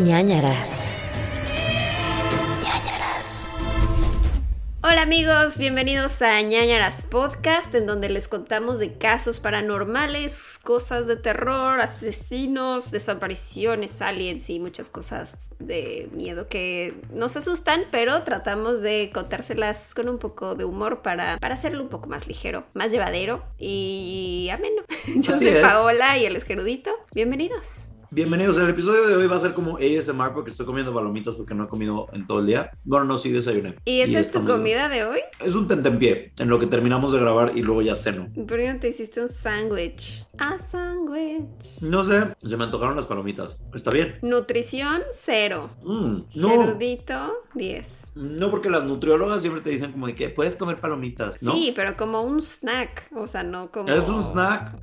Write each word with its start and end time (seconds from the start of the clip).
ñañaras. 0.00 0.96
ñañaras. 2.64 3.58
Hola 4.82 5.02
amigos, 5.02 5.58
bienvenidos 5.58 6.22
a 6.22 6.40
ñañaras 6.40 7.04
podcast, 7.04 7.74
en 7.74 7.84
donde 7.86 8.08
les 8.08 8.26
contamos 8.26 8.78
de 8.78 8.94
casos 8.96 9.40
paranormales, 9.40 10.58
cosas 10.62 11.06
de 11.06 11.16
terror, 11.16 11.80
asesinos, 11.80 12.90
desapariciones, 12.90 14.00
aliens 14.00 14.48
y 14.48 14.58
muchas 14.58 14.88
cosas 14.88 15.36
de 15.58 16.08
miedo 16.12 16.48
que 16.48 16.94
nos 17.12 17.36
asustan, 17.36 17.82
pero 17.90 18.22
tratamos 18.22 18.80
de 18.80 19.10
contárselas 19.12 19.94
con 19.94 20.08
un 20.08 20.18
poco 20.18 20.54
de 20.54 20.64
humor 20.64 21.02
para, 21.02 21.36
para 21.38 21.54
hacerlo 21.54 21.82
un 21.82 21.90
poco 21.90 22.08
más 22.08 22.26
ligero, 22.26 22.64
más 22.72 22.90
llevadero 22.90 23.44
y 23.58 24.48
ameno. 24.50 24.82
Yo 25.16 25.34
Así 25.34 25.44
soy 25.44 25.58
es. 25.58 25.66
Paola 25.66 26.16
y 26.16 26.24
el 26.24 26.36
esquerudito. 26.36 26.90
Bienvenidos. 27.12 27.89
Bienvenidos. 28.12 28.58
El 28.58 28.68
episodio 28.68 29.06
de 29.06 29.14
hoy 29.14 29.28
va 29.28 29.36
a 29.36 29.38
ser 29.38 29.52
como 29.52 29.76
ASMR 29.76 30.32
porque 30.34 30.50
estoy 30.50 30.66
comiendo 30.66 30.92
palomitas 30.92 31.36
porque 31.36 31.54
no 31.54 31.62
he 31.62 31.68
comido 31.68 32.08
en 32.12 32.26
todo 32.26 32.40
el 32.40 32.46
día. 32.46 32.72
Bueno, 32.82 33.04
no, 33.04 33.16
sí 33.18 33.30
desayuné. 33.30 33.76
¿Y 33.84 34.00
esa 34.00 34.18
es 34.18 34.32
tu 34.32 34.44
comida 34.44 34.88
de 34.88 35.04
hoy? 35.04 35.20
Es 35.38 35.54
un 35.54 35.68
tentempié 35.68 36.32
en 36.36 36.48
lo 36.48 36.58
que 36.58 36.66
terminamos 36.66 37.12
de 37.12 37.20
grabar 37.20 37.52
y 37.56 37.62
luego 37.62 37.82
ya 37.82 37.94
ceno. 37.94 38.28
¿Por 38.34 38.58
qué 38.58 38.72
no 38.72 38.80
te 38.80 38.88
hiciste 38.88 39.20
un 39.20 39.28
sándwich? 39.28 40.26
Ah, 40.38 40.56
sándwich. 40.58 41.82
No 41.82 42.02
sé, 42.02 42.34
se 42.42 42.56
me 42.56 42.64
antojaron 42.64 42.96
las 42.96 43.06
palomitas. 43.06 43.58
¿Está 43.74 43.92
bien? 43.92 44.16
Nutrición, 44.22 45.02
cero. 45.12 45.70
Mm, 45.84 46.16
no, 46.34 46.64
Erudito, 46.64 47.44
10. 47.54 48.06
no 48.16 48.50
porque 48.50 48.70
las 48.70 48.82
nutriólogas 48.82 49.40
siempre 49.40 49.62
te 49.62 49.70
dicen 49.70 49.92
como 49.92 50.08
de 50.08 50.16
que 50.16 50.30
puedes 50.30 50.56
comer 50.56 50.80
palomitas, 50.80 51.40
¿no? 51.44 51.52
Sí, 51.52 51.72
pero 51.76 51.96
como 51.96 52.22
un 52.22 52.42
snack, 52.42 53.08
o 53.14 53.28
sea, 53.28 53.44
no 53.44 53.70
como... 53.70 53.88
Es 53.88 54.08
un 54.08 54.20
snack. 54.20 54.74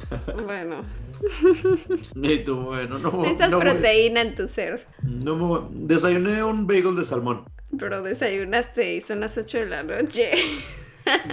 Bueno, 0.45 0.83
Tú, 2.45 2.55
bueno, 2.61 2.97
no. 2.99 3.11
necesitas 3.21 3.51
no, 3.51 3.59
proteína 3.59 4.21
en 4.21 4.35
tu 4.35 4.47
ser, 4.47 4.85
No 5.03 5.35
me- 5.35 5.67
Desayuné 5.87 6.43
un 6.43 6.67
bagel 6.67 6.95
de 6.95 7.05
salmón. 7.05 7.45
pero 7.77 8.01
desayunaste 8.03 8.95
y 8.95 9.01
son 9.01 9.19
las 9.21 9.37
8 9.37 9.57
de 9.59 9.65
la 9.67 9.83
noche. 9.83 10.31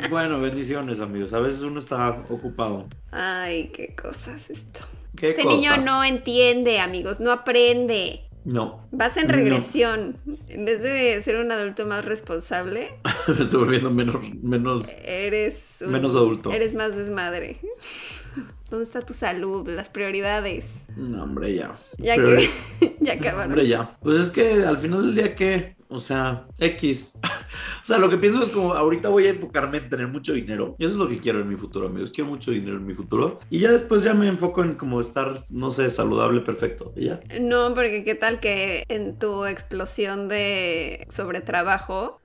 Bueno, 0.08 0.41
bendiciones, 0.41 1.00
amigos. 1.00 1.33
A 1.33 1.41
veces 1.41 1.62
uno 1.62 1.81
está 1.81 2.23
ocupado. 2.28 2.86
Ay, 3.11 3.73
qué 3.75 3.92
cosas 3.97 4.48
esto. 4.48 4.78
¿Qué 5.17 5.31
Este 5.31 5.42
cosas? 5.42 5.58
niño 5.58 5.77
no 5.78 6.05
entiende, 6.05 6.78
amigos, 6.78 7.19
no 7.19 7.33
aprende. 7.33 8.20
No. 8.45 8.86
Vas 8.92 9.17
en 9.17 9.27
No. 9.27 9.33
regresión. 9.33 10.17
En 10.48 10.64
vez 10.64 10.80
de 10.80 11.20
ser 11.23 11.36
un 11.36 11.51
adulto 11.51 11.86
más 11.86 12.05
responsable, 12.05 12.92
Me 13.27 13.42
estoy 13.42 13.58
volviendo 13.64 13.91
menos, 13.91 14.20
menos. 14.45 14.92
eres 15.05 15.78
un- 15.80 15.91
Menos 15.91 16.14
adulto. 16.14 16.53
Eres 16.53 16.77
más 16.77 16.95
desmadre. 16.95 17.58
¿Dónde 18.70 18.84
está 18.84 19.00
tu 19.02 19.12
salud? 19.12 19.68
Las 19.68 19.88
prioridades. 19.88 20.86
No, 20.96 21.22
hombre, 21.24 21.54
ya. 21.54 21.72
Ya 21.98 22.14
Pero- 22.16 22.36
que 22.36 22.96
ya 23.00 23.12
acabaron. 23.20 23.52
Hombre, 23.52 23.66
ya. 23.68 23.84
Pues 24.00 24.20
es 24.20 24.30
que 24.30 24.64
al 24.64 24.78
final 24.78 25.06
del 25.06 25.14
día, 25.14 25.34
¿qué? 25.34 25.77
O 25.95 26.00
sea, 26.00 26.47
X. 26.59 27.12
o 27.23 27.84
sea, 27.84 27.98
lo 27.98 28.11
que 28.11 28.19
pienso 28.19 28.42
es 28.42 28.48
como, 28.48 28.75
ahorita 28.75 29.09
voy 29.11 29.27
a 29.27 29.31
enfocarme 29.31 29.78
en 29.78 29.89
tener 29.89 30.09
mucho 30.09 30.33
dinero. 30.33 30.75
Y 30.78 30.84
eso 30.84 30.95
es 30.95 30.98
lo 30.98 31.06
que 31.09 31.20
quiero 31.20 31.41
en 31.41 31.48
mi 31.48 31.56
futuro, 31.56 31.86
amigos. 31.86 32.11
Quiero 32.11 32.28
mucho 32.31 32.51
dinero 32.51 32.77
en 32.78 32.84
mi 32.84 32.95
futuro. 32.95 33.39
Y 33.48 33.61
ya 33.61 33.70
después 33.70 34.03
ya 34.03 34.12
me 34.12 34.27
enfoco 34.27 34.64
en 34.64 34.75
como 34.75 35.01
estar, 35.01 35.41
no 35.53 35.70
sé, 35.70 35.91
saludable, 35.91 36.41
perfecto. 36.41 36.92
Y 36.97 37.05
ya. 37.06 37.20
No, 37.41 37.73
porque 37.75 38.03
qué 38.03 38.17
tal 38.17 38.41
que 38.41 38.84
en 38.89 39.19
tu 39.20 39.45
explosión 39.47 40.27
de 40.28 41.06
sobretrabajo 41.11 42.20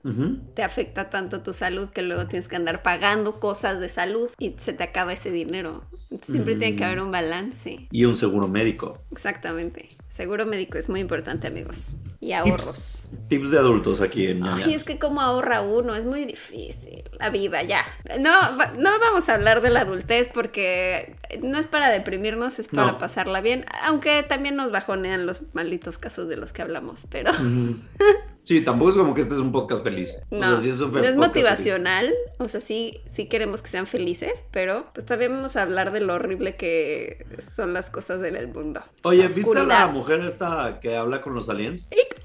te 0.54 0.62
afecta 0.64 1.08
tanto 1.10 1.42
tu 1.42 1.52
salud 1.52 1.90
que 1.90 2.02
luego 2.02 2.26
tienes 2.26 2.48
que 2.48 2.56
andar 2.56 2.82
pagando 2.82 3.38
cosas 3.38 3.78
de 3.78 3.88
salud 3.88 4.30
y 4.38 4.56
se 4.58 4.72
te 4.72 4.82
acaba 4.82 5.12
ese 5.12 5.30
dinero. 5.30 5.84
Entonces, 6.10 6.32
siempre 6.32 6.56
tiene 6.56 6.74
que 6.76 6.82
Mm. 6.82 6.86
haber 6.86 7.00
un 7.02 7.12
balance. 7.12 7.86
Y 7.92 8.04
un 8.04 8.16
seguro 8.16 8.48
médico. 8.48 8.98
Exactamente. 9.12 9.88
Seguro 10.08 10.44
médico 10.44 10.76
es 10.76 10.88
muy 10.88 10.98
importante, 10.98 11.46
amigos. 11.46 11.94
Y 12.20 12.32
ahorros. 12.32 13.08
Tips 13.28 13.50
de 13.50 13.58
adultos 13.58 14.00
aquí 14.02 14.26
en. 14.26 14.44
Ay, 14.44 14.74
es 14.74 14.84
que 14.84 14.98
como 14.98 15.20
ahorra 15.20 15.62
uno, 15.62 15.94
es 15.96 16.04
muy 16.04 16.26
difícil. 16.26 17.02
La 17.18 17.30
vida, 17.30 17.62
ya. 17.62 17.82
No, 18.20 18.30
va- 18.30 18.72
no 18.76 18.90
vamos 19.00 19.28
a 19.28 19.34
hablar 19.34 19.62
de 19.62 19.70
la 19.70 19.80
adultez 19.80 20.28
porque 20.32 21.16
no 21.42 21.58
es 21.58 21.66
para 21.66 21.88
deprimirnos, 21.90 22.58
es 22.58 22.68
para 22.68 22.92
No. 22.92 22.98
pasarla 22.98 23.40
bien. 23.40 23.64
Aunque 23.84 24.22
también 24.22 24.54
nos 24.54 24.70
bajonean 24.70 25.26
los 25.26 25.40
malditos 25.54 25.98
casos 25.98 26.28
de 26.28 26.36
los 26.36 26.52
que 26.52 26.62
hablamos, 26.62 27.06
pero. 27.10 27.32
Sí, 28.50 28.62
tampoco 28.62 28.90
es 28.90 28.96
como 28.96 29.14
que 29.14 29.20
este 29.20 29.34
es 29.34 29.40
un 29.40 29.52
podcast 29.52 29.84
feliz. 29.84 30.18
no, 30.28 30.40
o 30.40 30.42
sea, 30.42 30.56
sí 30.56 30.70
es 30.70 30.80
un 30.80 30.90
no 30.90 30.98
es 30.98 31.14
motivacional. 31.14 32.12
O 32.38 32.48
sea, 32.48 32.60
sí, 32.60 33.00
sí 33.08 33.28
queremos 33.28 33.62
que 33.62 33.68
sean 33.68 33.86
felices, 33.86 34.44
pero 34.50 34.90
pues 34.92 35.06
también 35.06 35.30
vamos 35.30 35.54
a 35.54 35.62
hablar 35.62 35.92
de 35.92 36.00
lo 36.00 36.14
horrible 36.14 36.56
que 36.56 37.24
son 37.54 37.74
las 37.74 37.90
cosas 37.90 38.24
en 38.24 38.34
el 38.34 38.48
mundo. 38.48 38.82
Oye, 39.04 39.24
¿viste 39.28 39.56
a 39.56 39.62
la 39.62 39.86
mujer 39.86 40.18
esta 40.22 40.80
que 40.80 40.96
habla 40.96 41.22
con 41.22 41.36
los 41.36 41.48
aliens? 41.48 41.88
Ic, 41.92 42.16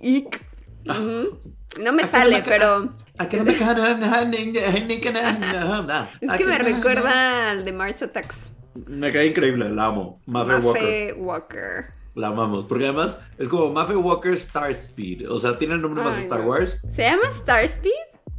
ic. 0.00 0.42
Ujú. 0.86 1.38
No 1.82 1.92
me 1.92 2.04
sale, 2.04 2.42
pero 2.46 2.94
es 3.18 3.26
que 3.26 3.42
me 6.46 6.58
recuerda 6.58 7.50
al 7.50 7.66
de 7.66 7.72
Mars 7.72 8.00
Attacks. 8.00 8.36
Me 8.86 9.12
cae 9.12 9.26
increíble, 9.26 9.68
la 9.68 9.84
amo. 9.84 10.22
Maffe 10.24 10.54
Walker. 10.54 10.64
Mafe 10.64 11.12
Walker. 11.12 12.01
La 12.14 12.28
amamos. 12.28 12.64
Porque 12.64 12.84
además 12.84 13.20
es 13.38 13.48
como 13.48 13.70
Maffe 13.72 13.96
Walker 13.96 14.32
Star 14.34 14.70
Speed. 14.70 15.30
O 15.30 15.38
sea, 15.38 15.58
tiene 15.58 15.74
el 15.74 15.82
nombre 15.82 16.02
más 16.02 16.16
de 16.16 16.22
Star 16.22 16.40
no. 16.40 16.46
Wars. 16.46 16.80
¿Se 16.90 17.02
llama 17.02 17.30
Starspeed? 17.32 17.90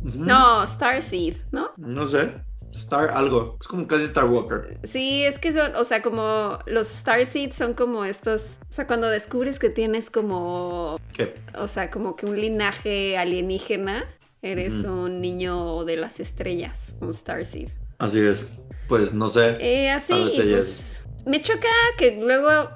Ujú. 0.05 0.23
No, 0.23 0.65
Starseed, 0.67 1.37
¿no? 1.51 1.71
No 1.77 2.05
sé. 2.05 2.33
Star 2.71 3.11
algo. 3.11 3.57
Es 3.61 3.67
como 3.67 3.87
casi 3.87 4.03
Star 4.05 4.25
Walker. 4.25 4.79
Sí, 4.83 5.23
es 5.23 5.39
que 5.39 5.51
son, 5.51 5.75
o 5.75 5.83
sea, 5.83 6.01
como 6.01 6.59
los 6.65 6.87
Starseed 6.87 7.51
son 7.53 7.73
como 7.73 8.03
estos, 8.03 8.57
o 8.61 8.73
sea, 8.73 8.87
cuando 8.87 9.09
descubres 9.09 9.59
que 9.59 9.69
tienes 9.69 10.09
como, 10.09 10.99
¿Qué? 11.13 11.35
o 11.55 11.67
sea, 11.67 11.91
como 11.91 12.15
que 12.15 12.25
un 12.25 12.39
linaje 12.39 13.17
alienígena, 13.17 14.05
eres 14.41 14.83
un 14.85 15.21
niño 15.21 15.85
de 15.85 15.97
las 15.97 16.19
estrellas, 16.19 16.93
un 16.99 17.13
Starseed. 17.13 17.69
Así 17.99 18.19
es. 18.19 18.45
Pues 18.87 19.13
no 19.13 19.29
sé. 19.29 19.55
Eh, 19.59 19.91
así, 19.91 20.13
pues, 20.13 21.05
me 21.25 21.41
choca 21.41 21.69
que 21.97 22.19
luego, 22.21 22.69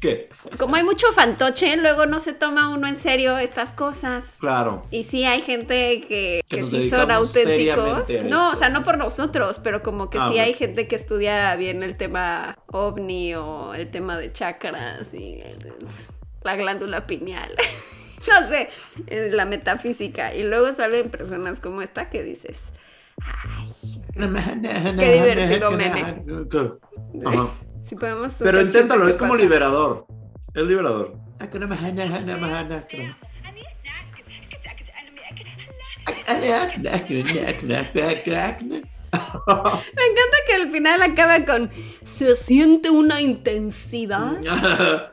¿Qué? 0.00 0.28
como 0.58 0.76
hay 0.76 0.84
mucho 0.84 1.12
fantoche, 1.12 1.76
luego 1.76 2.06
no 2.06 2.20
se 2.20 2.32
toma 2.32 2.68
uno 2.68 2.86
en 2.86 2.96
serio 2.96 3.36
estas 3.36 3.72
cosas. 3.72 4.36
Claro. 4.38 4.82
Y 4.90 5.04
sí 5.04 5.24
hay 5.24 5.40
gente 5.40 6.00
que, 6.02 6.42
Que 6.48 6.56
que 6.56 6.62
nos 6.62 6.70
sí 6.70 6.88
son 6.88 7.10
auténticos. 7.10 8.08
No, 8.08 8.14
esto. 8.14 8.50
o 8.50 8.54
sea, 8.54 8.68
no 8.68 8.84
por 8.84 8.96
nosotros, 8.96 9.58
pero 9.58 9.82
como 9.82 10.08
que 10.08 10.18
Ah, 10.20 10.30
sí 10.30 10.38
hay 10.38 10.54
gente 10.54 10.86
que 10.86 10.96
estudia 10.96 11.54
bien 11.56 11.82
el 11.82 11.96
tema 11.96 12.56
ovni 12.66 13.34
o 13.34 13.74
el 13.74 13.90
tema 13.90 14.16
de 14.16 14.32
chakras 14.32 15.12
y 15.14 15.42
la 16.42 16.56
glándula 16.56 17.06
pineal. 17.06 17.52
no 18.28 18.48
sé, 18.48 18.68
eh, 19.08 19.30
la 19.32 19.44
metafísica. 19.46 20.34
Y 20.34 20.44
luego 20.44 20.72
salen 20.72 21.10
personas 21.10 21.60
como 21.60 21.82
esta 21.82 22.08
que 22.08 22.22
dices, 22.22 22.70
Qué 24.14 25.12
divertido 25.12 25.70
meme. 25.72 26.02
Ajá. 27.26 27.48
Si 27.88 27.96
podemos... 27.96 28.34
Pero 28.38 28.60
inténtalo, 28.60 29.04
¿qué 29.04 29.10
es 29.10 29.16
como 29.16 29.32
pasa? 29.32 29.42
liberador. 29.44 30.06
Es 30.54 30.64
liberador. 30.64 31.16
Me 39.08 40.04
encanta 40.04 40.36
que 40.46 40.54
al 40.54 40.70
final 40.70 41.02
acaba 41.02 41.44
con, 41.44 41.70
se 42.04 42.36
siente 42.36 42.90
una 42.90 43.20
intensidad. 43.20 44.36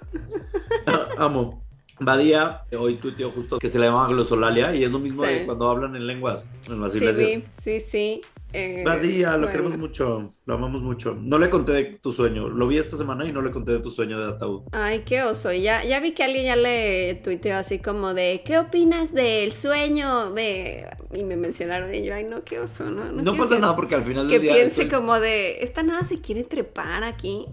Amo. 1.17 1.61
Badía, 1.97 2.63
hoy 2.77 2.95
tuiteó 2.97 3.31
justo 3.31 3.57
que 3.57 3.69
se 3.69 3.79
le 3.79 3.85
llama 3.85 4.07
glosolalia 4.09 4.75
y 4.75 4.83
es 4.83 4.91
lo 4.91 4.99
mismo 4.99 5.23
Sí. 5.23 5.29
de 5.31 5.45
cuando 5.45 5.69
hablan 5.69 5.95
en 5.95 6.05
lenguas 6.05 6.45
en 6.67 6.81
las 6.81 6.91
Sí, 6.91 6.97
iglesias. 6.97 7.43
sí, 7.63 7.79
sí. 7.79 8.21
Eh, 8.53 8.83
Badía, 8.85 9.31
lo 9.31 9.39
bueno. 9.39 9.51
queremos 9.51 9.77
mucho, 9.77 10.33
lo 10.45 10.53
amamos 10.53 10.81
mucho. 10.81 11.13
No 11.19 11.37
le 11.37 11.49
conté 11.49 11.73
de 11.73 11.83
tu 12.01 12.11
sueño, 12.13 12.47
lo 12.47 12.67
vi 12.67 12.77
esta 12.77 12.95
semana 12.95 13.25
y 13.25 13.33
no 13.33 13.41
le 13.41 13.51
conté 13.51 13.73
de 13.73 13.79
tu 13.79 13.91
sueño 13.91 14.17
de 14.17 14.31
ataúd. 14.33 14.63
Ay, 14.71 14.99
qué 15.05 15.23
oso. 15.23 15.51
Ya, 15.51 15.83
ya 15.83 15.99
vi 15.99 16.13
que 16.13 16.23
alguien 16.23 16.45
ya 16.45 16.55
le 16.55 17.15
tuiteó 17.23 17.57
así 17.57 17.79
como 17.79 18.13
de, 18.13 18.43
¿qué 18.45 18.57
opinas 18.57 19.13
del 19.13 19.51
sueño 19.51 20.31
de...? 20.31 20.87
Y 21.13 21.23
me 21.25 21.35
mencionaron 21.35 21.93
y 21.93 22.03
yo, 22.05 22.13
ay, 22.13 22.23
no, 22.23 22.43
qué 22.45 22.59
oso, 22.59 22.89
¿no? 22.91 23.11
No, 23.11 23.35
pasa 23.35 23.55
que- 23.55 23.61
nada 23.61 23.75
porque 23.75 23.95
al 23.95 24.03
final 24.03 24.27
Que 24.27 24.33
del 24.33 24.41
día... 24.43 24.53
piense 24.53 24.87
como 24.87 25.19
de, 25.19 25.61
esta 25.63 25.83
nada 25.83 26.05
se 26.05 26.21
quiere 26.21 26.43
trepar 26.43 27.03
aquí. 27.03 27.47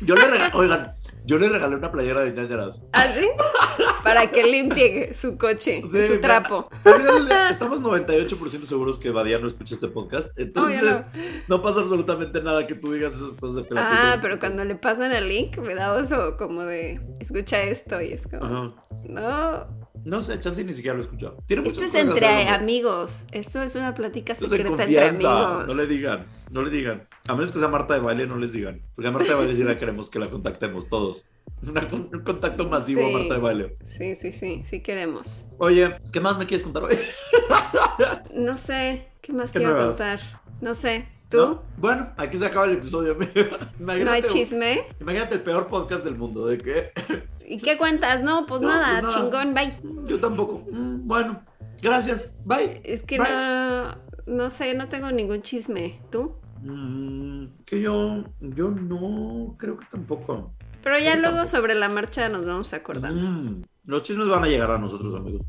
Yo 0.00 0.14
le 0.14 0.26
regalé, 0.28 0.50
oigan, 0.54 0.94
yo 1.28 1.38
le 1.38 1.50
regalé 1.50 1.76
una 1.76 1.92
playera 1.92 2.22
de 2.22 2.32
ñañaras. 2.32 2.80
¿Así? 2.92 3.28
Para 4.02 4.30
que 4.30 4.44
limpie 4.44 5.12
su 5.12 5.36
coche, 5.36 5.82
Sí, 5.90 6.06
su 6.06 6.20
trapo. 6.20 6.70
Al 6.84 7.30
Estamos 7.50 7.80
98% 7.80 8.64
seguros 8.64 8.98
que 8.98 9.10
Badía 9.10 9.38
no 9.38 9.46
escucha 9.48 9.74
este 9.74 9.88
podcast. 9.88 10.30
Entonces, 10.38 11.04
no. 11.46 11.60
pasa 11.60 11.80
absolutamente 11.80 12.40
nada 12.42 12.66
que 12.66 12.74
tú 12.74 12.92
digas 12.92 13.12
esas 13.14 13.34
cosas. 13.34 13.66
que 13.68 13.74
Ah, 13.76 14.18
pero 14.22 14.38
cuando 14.38 14.64
le 14.64 14.76
pasan 14.76 15.12
el 15.12 15.28
link 15.28 15.58
me 15.58 15.74
da 15.74 15.92
oso 15.92 16.38
como 16.38 16.62
de, 16.62 16.98
escucha 17.20 17.60
esto 17.60 18.00
y 18.00 18.12
es 18.14 18.26
como, 18.26 18.44
Ajá. 18.44 18.74
no. 19.04 19.87
No 20.04 20.22
sé, 20.22 20.38
Chance 20.40 20.64
ni 20.64 20.72
siquiera 20.74 20.94
lo 20.96 21.02
he 21.02 21.04
escuchado. 21.06 21.42
Tiene 21.46 21.68
Esto 21.68 21.84
es 21.84 21.94
entre 21.94 22.26
hacerlo, 22.26 22.50
¿no? 22.50 22.56
amigos. 22.56 23.24
Esto 23.32 23.62
es 23.62 23.74
una 23.74 23.94
plática 23.94 24.34
secreta 24.34 24.68
entre 24.84 25.00
amigos. 25.08 25.66
No 25.66 25.74
le 25.74 25.86
digan, 25.86 26.26
no 26.50 26.62
le 26.62 26.70
digan. 26.70 27.08
A 27.26 27.34
menos 27.34 27.52
que 27.52 27.58
sea 27.58 27.68
Marta 27.68 27.94
de 27.94 28.00
baile, 28.00 28.26
no 28.26 28.36
les 28.36 28.52
digan. 28.52 28.80
Porque 28.94 29.08
a 29.08 29.10
Marta 29.10 29.28
de 29.28 29.34
baile 29.34 29.54
sí 29.56 29.62
la 29.64 29.78
queremos 29.78 30.08
que 30.10 30.18
la 30.18 30.30
contactemos 30.30 30.88
todos. 30.88 31.26
Una- 31.66 31.88
un 31.92 32.22
contacto 32.24 32.68
masivo 32.68 33.06
a. 33.06 33.10
Marta 33.10 33.34
de 33.34 33.40
baile. 33.40 33.76
Sí, 33.84 34.14
sí, 34.14 34.32
sí, 34.32 34.62
sí 34.64 34.80
queremos. 34.80 35.44
Oye, 35.58 35.96
¿qué 36.12 36.20
más 36.20 36.38
me 36.38 36.46
quieres 36.46 36.64
contar 36.64 36.84
hoy? 36.84 36.96
No 38.34 38.56
sé, 38.56 39.08
¿qué 39.20 39.32
más 39.32 39.50
¿Qué 39.52 39.58
te 39.58 39.64
iba 39.64 39.72
a 39.72 39.74
nuevas? 39.74 39.96
contar? 39.96 40.20
No 40.60 40.74
sé, 40.74 41.06
¿tú? 41.28 41.36
¿No? 41.38 41.62
Bueno, 41.76 42.10
aquí 42.16 42.36
se 42.38 42.46
acaba 42.46 42.66
el 42.66 42.72
episodio. 42.72 43.16
Imagínate, 43.80 44.04
¿No 44.04 44.10
hay 44.10 44.22
chisme? 44.22 44.80
Imagínate 45.00 45.34
el 45.36 45.42
peor 45.42 45.68
podcast 45.68 46.04
del 46.04 46.16
mundo. 46.16 46.46
¿De 46.46 46.58
qué? 46.58 46.92
¿Y 47.46 47.58
qué 47.58 47.76
cuentas? 47.78 48.22
No, 48.22 48.46
pues 48.46 48.60
No, 48.62 48.68
nada, 48.68 49.00
pues 49.00 49.14
nada. 49.14 49.14
chingón, 49.24 49.54
bye. 49.54 49.78
Yo 50.08 50.18
tampoco. 50.20 50.64
Mm, 50.70 51.06
Bueno, 51.06 51.42
gracias. 51.82 52.34
Bye. 52.44 52.80
Es 52.84 53.02
que 53.02 53.18
Bye. 53.18 53.28
no, 53.30 53.96
no 54.26 54.50
sé, 54.50 54.74
no 54.74 54.88
tengo 54.88 55.10
ningún 55.10 55.42
chisme. 55.42 56.00
¿Tú? 56.10 56.36
Mm, 56.62 57.46
que 57.64 57.80
yo, 57.80 58.24
yo 58.40 58.70
no, 58.70 59.54
creo 59.58 59.76
que 59.78 59.86
tampoco. 59.90 60.52
Pero 60.82 60.98
ya 60.98 61.14
luego 61.16 61.36
tampoco. 61.36 61.56
sobre 61.56 61.74
la 61.74 61.88
marcha 61.88 62.28
nos 62.28 62.46
vamos 62.46 62.72
acordando. 62.74 63.20
Mm, 63.20 63.62
los 63.84 64.02
chismes 64.02 64.28
van 64.28 64.44
a 64.44 64.48
llegar 64.48 64.70
a 64.70 64.78
nosotros, 64.78 65.14
amigos. 65.14 65.42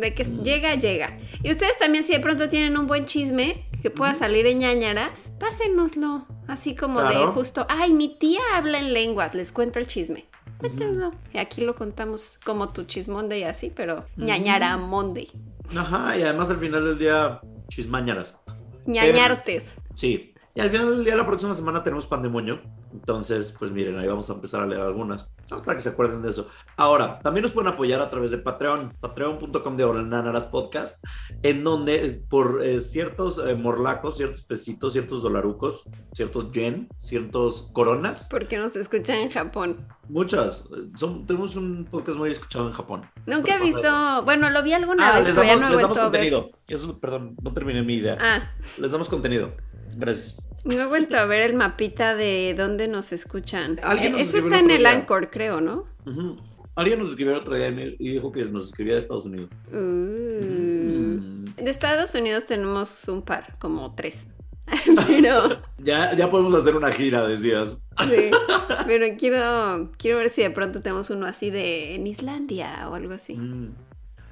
De 0.00 0.14
que 0.14 0.24
Mm. 0.24 0.42
llega, 0.42 0.74
llega. 0.74 1.16
Y 1.42 1.50
ustedes 1.50 1.78
también, 1.78 2.04
si 2.04 2.12
de 2.12 2.20
pronto 2.20 2.48
tienen 2.48 2.76
un 2.76 2.86
buen 2.86 3.04
chisme 3.06 3.66
que 3.82 3.90
pueda 3.90 4.14
salir 4.14 4.46
en 4.46 4.58
ñañaras, 4.58 5.32
pásenoslo. 5.38 6.26
Así 6.48 6.74
como 6.74 7.02
de 7.02 7.16
justo, 7.26 7.66
ay, 7.68 7.92
mi 7.92 8.08
tía 8.18 8.40
habla 8.54 8.78
en 8.78 8.92
lenguas, 8.92 9.34
les 9.34 9.52
cuento 9.52 9.78
el 9.78 9.86
chisme. 9.86 10.26
Cuéntenlo. 10.58 11.12
Y 11.34 11.38
aquí 11.38 11.60
lo 11.62 11.74
contamos 11.76 12.38
como 12.44 12.72
tu 12.72 12.84
chismonde 12.84 13.38
y 13.38 13.42
así, 13.44 13.70
pero 13.74 14.06
ñañara 14.16 14.76
monday. 14.76 15.28
Ajá, 15.76 16.16
y 16.16 16.22
además 16.22 16.50
al 16.50 16.58
final 16.58 16.84
del 16.84 16.98
día, 16.98 17.40
chismañaras. 17.68 18.38
ñañartes. 18.86 19.72
Sí. 19.94 20.32
Y 20.54 20.60
al 20.60 20.70
final 20.70 20.88
del 20.96 21.04
día, 21.04 21.16
la 21.16 21.26
próxima 21.26 21.52
semana 21.54 21.82
tenemos 21.82 22.06
pandemonio. 22.06 22.60
Entonces, 22.98 23.54
pues 23.58 23.70
miren, 23.70 23.98
ahí 23.98 24.08
vamos 24.08 24.28
a 24.30 24.32
empezar 24.34 24.62
a 24.62 24.66
leer 24.66 24.80
algunas. 24.80 25.28
Para 25.48 25.74
que 25.76 25.80
se 25.80 25.90
acuerden 25.90 26.22
de 26.22 26.30
eso. 26.30 26.48
Ahora, 26.76 27.20
también 27.20 27.42
nos 27.42 27.52
pueden 27.52 27.72
apoyar 27.72 28.00
a 28.00 28.10
través 28.10 28.32
de 28.32 28.38
Patreon. 28.38 28.94
Patreon.com 29.00 29.76
de 29.76 29.84
Oranaras 29.84 30.46
Podcast. 30.46 31.04
En 31.42 31.62
donde, 31.62 31.94
eh, 32.06 32.22
por 32.28 32.64
eh, 32.64 32.80
ciertos 32.80 33.38
eh, 33.46 33.54
morlacos, 33.54 34.16
ciertos 34.16 34.42
pesitos, 34.42 34.92
ciertos 34.94 35.22
dolarucos, 35.22 35.84
ciertos 36.14 36.50
yen, 36.50 36.88
ciertos 36.98 37.70
coronas. 37.72 38.26
Porque 38.28 38.56
nos 38.58 38.74
escuchan 38.74 39.18
en 39.18 39.30
Japón. 39.30 39.86
Muchas. 40.08 40.68
Son, 40.96 41.26
tenemos 41.26 41.54
un 41.54 41.84
podcast 41.84 42.18
muy 42.18 42.30
escuchado 42.30 42.66
en 42.66 42.72
Japón. 42.72 43.02
Nunca 43.26 43.52
he 43.52 43.56
eso. 43.56 43.64
visto, 43.64 44.22
bueno, 44.24 44.50
lo 44.50 44.62
vi 44.64 44.72
alguna 44.72 45.08
Ah, 45.08 45.18
vez, 45.18 45.26
les 45.28 45.34
pero 45.34 45.46
ya 45.46 45.52
damos, 45.54 45.62
no 45.62 45.70
les 45.70 45.82
damos 45.82 45.98
contenido. 45.98 46.50
Eso, 46.66 46.98
perdón, 46.98 47.36
no 47.42 47.52
terminé 47.52 47.82
mi 47.82 47.94
idea. 47.96 48.16
Ah, 48.20 48.50
Les 48.78 48.90
damos 48.90 49.08
contenido. 49.08 49.52
Gracias. 49.96 50.34
No 50.66 50.82
he 50.82 50.86
vuelto 50.86 51.16
a 51.16 51.24
ver 51.26 51.42
el 51.42 51.54
mapita 51.54 52.14
de 52.14 52.54
dónde 52.56 52.88
nos 52.88 53.12
escuchan. 53.12 53.78
Eh, 53.78 54.10
nos 54.10 54.20
Eso 54.20 54.38
está 54.38 54.58
en 54.58 54.70
el. 54.70 54.84
Anchor, 54.86 55.30
creo, 55.30 55.60
¿no? 55.60 55.84
Ujú. 56.04 56.36
Alguien 56.74 56.98
nos 56.98 57.10
escribió 57.10 57.38
otro 57.38 57.54
día 57.56 57.68
y 57.68 58.10
dijo 58.10 58.30
que 58.30 58.44
nos 58.44 58.66
escribía 58.66 58.94
de 58.94 58.98
Estados 59.00 59.24
Unidos. 59.24 59.48
Uh. 59.72 59.76
Mm. 59.76 61.54
De 61.56 61.70
Estados 61.70 62.14
Unidos 62.14 62.44
tenemos 62.44 63.08
un 63.08 63.22
par, 63.22 63.56
como 63.58 63.94
tres. 63.94 64.26
pero, 65.06 65.62
Ya, 65.78 66.14
ya 66.14 66.28
podemos 66.28 66.52
hacer 66.54 66.74
una 66.76 66.92
gira, 66.92 67.26
decías. 67.26 67.78
sí, 68.08 68.30
pero 68.86 69.06
quiero, 69.16 69.90
quiero 69.96 70.18
ver 70.18 70.28
si 70.28 70.42
de 70.42 70.50
pronto 70.50 70.82
tenemos 70.82 71.08
uno 71.08 71.26
así 71.26 71.50
de 71.50 71.94
en 71.94 72.06
Islandia 72.06 72.88
o 72.90 72.94
algo 72.94 73.14
así. 73.14 73.36
Mm. 73.36 73.74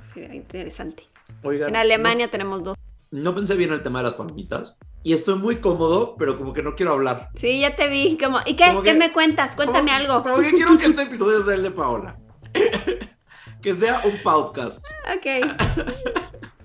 Sería 0.03 0.35
interesante. 0.35 1.05
Oigan, 1.43 1.71
En 1.71 1.77
Alemania 1.77 2.31
tenemos 2.31 2.63
dos. 2.63 2.77
No, 3.15 3.33
pensé 3.33 3.55
bien 3.55 3.73
el 3.73 3.81
tema 3.85 4.01
de 4.01 4.07
las 4.07 4.15
palomitas. 4.15 4.75
Y 5.05 5.13
estoy 5.13 5.37
muy 5.37 5.61
cómodo, 5.61 6.17
pero 6.19 6.37
como 6.37 6.53
que 6.53 6.63
no 6.65 6.75
quiero 6.75 6.93
hablar. 6.95 7.29
Sí, 7.37 7.61
ya 7.61 7.77
te 7.77 7.87
vi. 7.87 8.19
Como, 8.19 8.39
¿Y 8.45 8.57
qué? 8.57 8.67
Como 8.67 8.83
que- 8.83 8.91
¿Qué 8.93 8.99
me 8.99 9.13
cuentas? 9.13 9.55
Cuéntame 9.55 9.93
Como- 9.93 10.01
algo. 10.03 10.23
Como 10.25 10.39
que 10.43 10.51
quiero 10.51 10.77
que 10.77 10.87
este 10.87 11.03
episodio 11.09 11.41
sea 11.43 11.55
el 11.55 11.63
de 11.63 11.71
Paola. 11.71 12.19
que 13.63 13.73
sea 13.75 14.03
un 14.05 14.21
podcast. 14.25 14.85
Ok. 15.15 15.47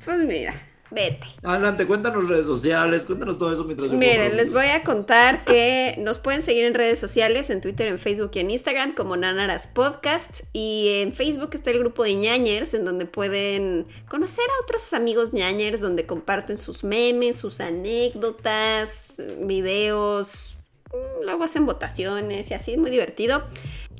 Pues 0.04 0.24
mira, 0.24 0.54
vete. 0.91 1.27
Adelante, 1.44 1.86
cuéntanos 1.86 2.27
redes 2.27 2.45
sociales, 2.45 3.06
cuéntanos 3.06 3.38
todo 3.38 3.53
eso 3.53 3.63
mientras 3.63 3.91
yo 3.91 3.97
Miren, 3.97 4.36
les 4.38 4.53
voy 4.53 4.68
a 4.68 4.83
contar 4.83 5.45
que 5.45 5.95
nos 6.00 6.19
pueden 6.19 6.41
seguir 6.41 6.65
en 6.65 6.74
redes 6.74 7.00
sociales, 7.00 7.50
en 7.50 7.62
Twitter, 7.62 7.88
en 7.88 8.00
Facebook 8.00 8.31
y 8.33 8.39
en 8.39 8.51
Instagram 8.51 8.94
como 8.95 9.18
Nanaras 9.18 9.68
Podcast. 9.68 10.41
Y 10.53 11.01
en 11.01 11.13
Facebook 11.13 11.50
está 11.53 11.71
el 11.71 11.80
grupo 11.80 12.03
de 12.03 12.15
ñañers, 12.15 12.74
en 12.74 12.86
donde 12.86 13.06
pueden 13.06 13.88
conocer 14.07 14.45
a 14.45 14.63
otros 14.63 14.94
amigos 14.94 15.33
ñañers, 15.33 15.81
donde 15.81 16.06
comparten 16.06 16.57
sus 16.57 16.83
memes, 16.83 17.38
sus 17.38 17.59
anécdotas, 17.59 19.15
videos. 19.41 20.57
mm, 20.91 21.25
Luego 21.25 21.44
hacen 21.44 21.65
votaciones 21.65 22.50
y 22.51 22.53
así, 22.53 22.74
es 22.74 22.77
muy 22.77 22.91
divertido. 22.91 23.44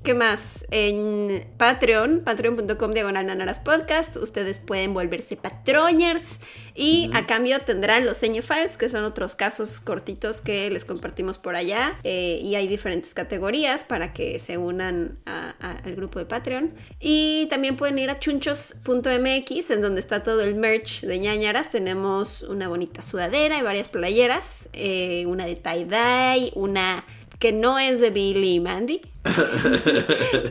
¿Qué 0.02 0.14
más? 0.14 0.66
En 0.72 1.46
Patreon, 1.58 2.22
patreon.com 2.24 2.94
diagonal 2.94 3.28
nanaras 3.28 3.60
podcast, 3.60 4.16
ustedes 4.16 4.60
pueden 4.60 4.94
volverse 4.94 5.36
patroñers 5.36 6.40
y 6.74 7.12
a 7.14 7.28
cambio 7.28 7.60
tendrán 7.60 8.06
los 8.06 8.16
seño 8.18 8.42
files, 8.42 8.78
que 8.78 8.88
son 8.88 9.04
otros 9.04 9.36
casos 9.36 9.82
cortitos 9.82 10.40
que 10.40 10.70
les 10.72 10.86
compartimos 10.86 11.38
por 11.38 11.56
allá. 11.58 11.98
eh, 12.06 12.40
y 12.42 12.56
hay 12.56 12.68
diferentes 12.70 13.14
categorías 13.14 13.84
para 13.84 14.14
que 14.14 14.40
se 14.40 14.58
unan 14.58 15.20
a- 15.26 15.54
a- 15.60 15.72
al 15.84 15.96
grupo 15.96 16.18
de 16.20 16.26
Patreon. 16.26 16.74
Y 17.02 17.48
también 17.50 17.76
pueden 17.76 18.00
ir 18.00 18.10
a 18.10 18.20
chunchos.mx, 18.20 19.70
en 19.70 19.82
donde 19.82 20.00
está 20.00 20.24
todo 20.24 20.42
el 20.42 20.56
merch 20.56 21.02
de 21.02 21.20
ñañaras. 21.20 21.70
Tenemos 21.72 22.42
una 22.44 22.70
bonita 22.70 23.02
sudadera 23.02 23.60
y 23.60 23.64
varias 23.64 23.90
playeras, 23.90 24.70
eh, 24.72 25.26
una 25.28 25.46
de 25.46 25.56
tie-dye, 25.62 26.54
una 26.56 27.04
que 27.40 27.52
no 27.52 27.80
es 27.80 28.00
de 28.00 28.10
Billy 28.12 28.56
y 28.56 28.60
Mandy. 28.60 29.02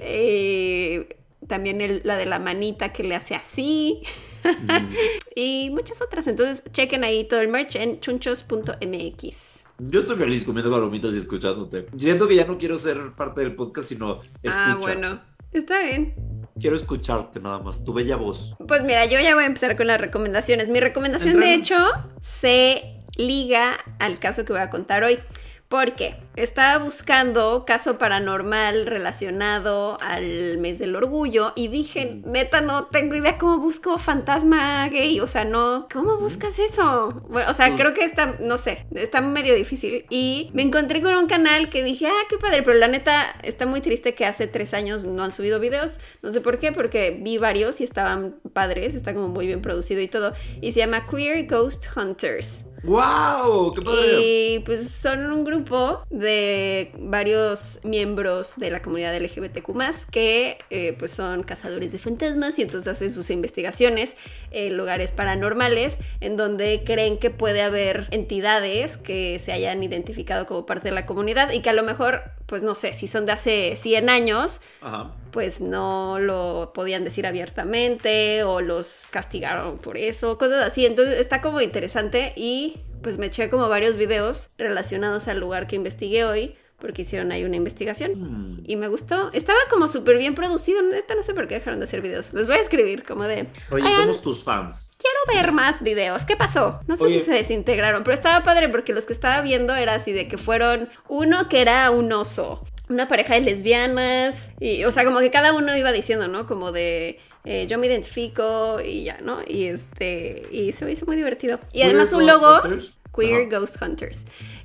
Eh, 0.01 1.17
también 1.47 1.81
el- 1.81 2.03
la 2.05 2.17
de 2.17 2.27
la 2.27 2.39
manita 2.39 2.93
que 2.93 3.03
le 3.03 3.15
hace 3.15 3.35
así. 3.35 4.01
Mm. 4.45 4.89
y 5.35 5.71
muchas 5.71 6.03
otras. 6.03 6.27
Entonces, 6.27 6.63
chequen 6.73 7.05
ahí 7.05 7.25
todo 7.25 7.41
el 7.41 7.49
merch 7.49 7.77
en 7.77 8.01
chunchos.mx. 8.01 9.65
Yo 9.79 10.01
estoy 10.01 10.17
feliz 10.17 10.45
comiendo 10.45 10.71
palomitas 10.71 11.15
y 11.15 11.19
escuchándote. 11.19 11.87
Siento 11.97 12.27
que 12.27 12.35
ya 12.35 12.45
no 12.45 12.59
quiero 12.59 12.79
ser 12.79 13.13
parte 13.17 13.41
del 13.43 13.55
podcast, 13.55 13.89
sino 13.89 14.21
escuchar. 14.43 14.71
Ah, 14.71 14.79
bueno. 14.81 15.21
Está 15.53 15.83
bien. 15.83 16.15
Quiero 16.61 16.77
escucharte 16.77 17.41
nada 17.41 17.61
más, 17.61 17.85
tu 17.85 17.93
bella 17.93 18.17
voz. 18.17 18.57
Pues 18.67 18.83
mira, 18.83 19.07
yo 19.07 19.19
ya 19.21 19.35
voy 19.35 19.45
a 19.45 19.47
empezar 19.47 19.77
con 19.77 19.87
las 19.87 20.01
recomendaciones. 20.01 20.69
Mi 20.69 20.81
recomendación, 20.81 21.39
de 21.39 21.55
hecho, 21.55 21.77
se 22.21 22.99
liga 23.17 23.79
al 24.01 24.19
caso 24.19 24.45
que 24.45 24.53
voy 24.53 24.63
a 24.63 24.69
contar 24.69 25.05
hoy. 25.05 25.21
Porque 25.69 26.17
estaba 26.35 26.83
buscando 26.83 27.65
caso 27.67 27.99
paranormal 27.99 28.87
relacionado 28.87 30.01
al 30.01 30.57
mes 30.57 30.79
del 30.79 30.97
orgullo 30.97 31.53
y 31.57 31.69
dije, 31.69 32.23
neta, 32.25 32.63
no 32.63 32.87
tengo 32.87 33.15
idea 33.15 33.37
cómo 33.37 33.59
busco 33.59 33.99
fantasma 33.99 34.89
gay. 34.89 35.21
O 35.21 35.27
sea, 35.27 35.45
no, 35.45 35.87
¿cómo 35.93 36.17
buscas 36.17 36.59
eso? 36.59 37.23
Bueno, 37.29 37.51
o 37.51 37.53
sea, 37.53 37.67
Pues- 37.69 37.81
creo 37.81 37.93
que 37.93 38.05
está, 38.05 38.37
no 38.41 38.57
sé, 38.57 38.87
está 38.95 39.21
medio 39.21 39.55
difícil. 39.55 40.07
Y 40.09 40.51
me 40.55 40.63
encontré 40.63 41.03
con 41.03 41.15
un 41.15 41.27
canal 41.27 41.69
que 41.69 41.85
dije, 41.85 42.07
ah, 42.07 42.25
qué 42.31 42.39
padre, 42.39 42.63
pero 42.63 42.79
la 42.79 42.89
neta 42.89 43.37
está 43.43 43.67
muy 43.67 43.83
triste 43.83 44.15
que 44.15 44.25
hace 44.25 44.47
tres 44.47 44.73
años 44.73 45.05
no 45.05 45.23
han 45.23 45.33
subido 45.33 45.61
videos. 45.61 46.01
No 46.23 46.33
sé 46.33 46.41
por 46.41 46.59
qué, 46.59 46.73
porque 46.73 47.21
vi 47.23 47.37
varios 47.37 47.83
y 47.83 47.85
estaban 47.85 48.37
padres, 48.55 48.95
está 48.95 49.13
como 49.13 49.29
muy 49.29 49.47
bien 49.47 49.61
producido 49.61 50.01
y 50.01 50.09
todo. 50.09 50.33
Y 50.63 50.73
se 50.73 50.79
llama 50.79 51.07
Queer 51.07 51.47
Ghost 51.47 51.85
Hunters. 51.95 52.65
¡Wow! 52.83 53.75
¡Qué 53.75 53.83
padre! 53.83 54.21
Y 54.21 54.59
pues 54.61 54.91
son 54.91 55.31
un 55.31 55.45
grupo 55.45 56.03
de 56.11 56.93
varios 56.99 57.81
miembros 57.83 58.57
de 58.57 58.71
la 58.71 58.83
comunidad 58.83 59.17
LGBTQ 59.17 59.69
que 60.11 60.59
eh, 60.71 60.97
pues 60.99 61.13
son 61.13 61.43
cazadores 61.43 61.93
de 61.93 61.99
fantasmas 61.99 62.59
y 62.59 62.63
entonces 62.63 62.93
hacen 62.93 63.13
sus 63.13 63.31
investigaciones 63.31 64.17
en 64.51 64.77
lugares 64.77 65.13
paranormales 65.13 65.99
en 66.21 66.37
donde 66.37 66.83
creen 66.85 67.19
que 67.19 67.31
puede 67.31 67.63
haber 67.63 68.07
entidades 68.11 68.97
que 68.97 69.39
se 69.39 69.53
hayan 69.53 69.83
identificado 69.83 70.47
como 70.47 70.67
parte 70.67 70.89
de 70.89 70.95
la 70.95 71.07
comunidad 71.07 71.53
y 71.53 71.61
que 71.61 71.71
a 71.71 71.75
lo 71.75 71.83
mejor, 71.83 72.23
pues 72.49 72.63
no 72.63 72.75
sé, 72.75 72.95
si 72.95 73.07
son 73.09 73.27
de 73.27 73.33
hace 73.33 73.77
100 73.77 74.09
años, 74.09 74.61
Ajá. 74.81 75.13
pues 75.33 75.61
no 75.61 76.19
lo 76.19 76.73
podían 76.75 77.05
decir 77.05 77.27
abiertamente 77.27 78.43
o 78.43 78.63
los 78.63 79.07
castigaron 79.11 79.77
por 79.77 79.99
eso, 79.99 80.39
cosas 80.39 80.65
así. 80.67 80.87
Entonces 80.87 81.21
está 81.21 81.43
como 81.43 81.61
interesante 81.61 82.33
y 82.37 82.81
pues 83.03 83.19
me 83.19 83.27
eché 83.27 83.51
como 83.51 83.69
varios 83.69 83.97
videos 83.97 84.49
relacionados 84.57 85.29
al 85.29 85.41
lugar 85.41 85.67
que 85.67 85.77
investigué 85.77 86.25
hoy 86.25 86.57
porque 86.81 87.03
hicieron 87.03 87.33
ahí 87.33 87.45
una 87.45 87.57
investigación. 87.57 88.13
Mm. 88.59 88.63
Y 88.65 88.77
me 88.77 88.89
gustó. 88.89 89.33
Estaba 89.33 89.59
como 89.69 89.89
súper 89.89 90.17
bien 90.17 90.35
producido. 90.35 90.81
Neta, 90.83 91.15
no 91.15 91.23
sé 91.23 91.35
por 91.35 91.49
qué 91.49 91.57
dejaron 91.57 91.81
de 91.81 91.85
hacer 91.85 92.01
videos. 92.03 92.33
Les 92.35 92.47
voy 92.47 92.57
a 92.57 92.61
escribir 92.61 93.05
como 93.05 93.25
de... 93.25 93.49
Oye, 93.71 93.83
"Oigan, 93.85 93.95
somos 94.03 94.23
tus 94.23 94.45
fans. 94.45 94.91
quiero 94.97 95.41
ver 95.43 95.53
más 95.53 95.83
videos. 95.83 96.23
¿Qué 96.23 96.37
pasó? 96.37 96.81
No 96.87 96.97
sé 96.97 97.05
Oye. 97.05 97.19
si 97.21 97.27
se 97.27 97.33
desintegraron, 97.33 98.05
pero 98.05 98.15
estaba 98.15 98.45
padre 98.45 98.69
porque 98.69 98.93
los 98.93 99.07
que 99.07 99.13
estaba 99.13 99.41
viendo 99.43 99.75
era 99.75 99.95
así 99.95 100.13
de 100.13 100.29
que 100.29 100.39
fueron 100.39 100.89
uno 101.09 101.49
que 101.49 101.61
era 101.61 101.91
un 101.91 102.13
oso, 102.13 102.65
una 102.89 103.09
pareja 103.09 103.35
de 103.35 103.41
lesbianas. 103.41 104.51
Y, 104.61 104.85
o 104.85 104.93
sea, 104.93 105.05
como 105.05 105.19
que 105.21 105.31
cada 105.31 105.55
uno 105.55 105.77
iba 105.77 105.91
diciendo, 105.93 106.29
¿no? 106.29 106.47
Como 106.47 106.71
de. 106.73 107.19
eh, 107.45 107.67
yo 107.69 107.79
me 107.79 107.87
identifico 107.89 108.81
y 108.81 109.05
ya, 109.05 109.19
¿no? 109.21 109.41
Y 109.47 109.65
este. 109.65 110.47
Y 110.53 110.73
se 110.73 110.85
me 110.85 110.93
hizo 110.93 111.07
muy 111.07 111.17
divertido. 111.17 111.59
Y 111.73 111.83
además 111.83 112.11
Queer 112.11 112.23
un 112.23 112.29
Ghost 112.29 112.43
logo. 112.43 112.63
Hunters. 112.65 112.95
Queer. 113.15 113.49
Ghost 113.49 113.83
Hunters. 113.83 114.19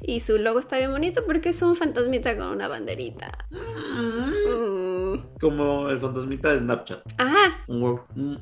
Y 0.05 0.19
su 0.19 0.38
logo 0.38 0.60
está 0.60 0.77
bien 0.77 0.91
bonito 0.91 1.24
porque 1.25 1.50
es 1.50 1.62
un 1.62 1.75
fantasmita 1.77 2.36
con 2.38 2.48
una 2.50 2.67
banderita. 2.67 3.31
Mm. 3.51 5.38
Como 5.39 5.89
el 5.89 6.00
fantasmita 6.00 6.51
de 6.53 6.60
Snapchat. 6.60 7.00
Ah, 7.17 7.50
Mm. 7.67 8.36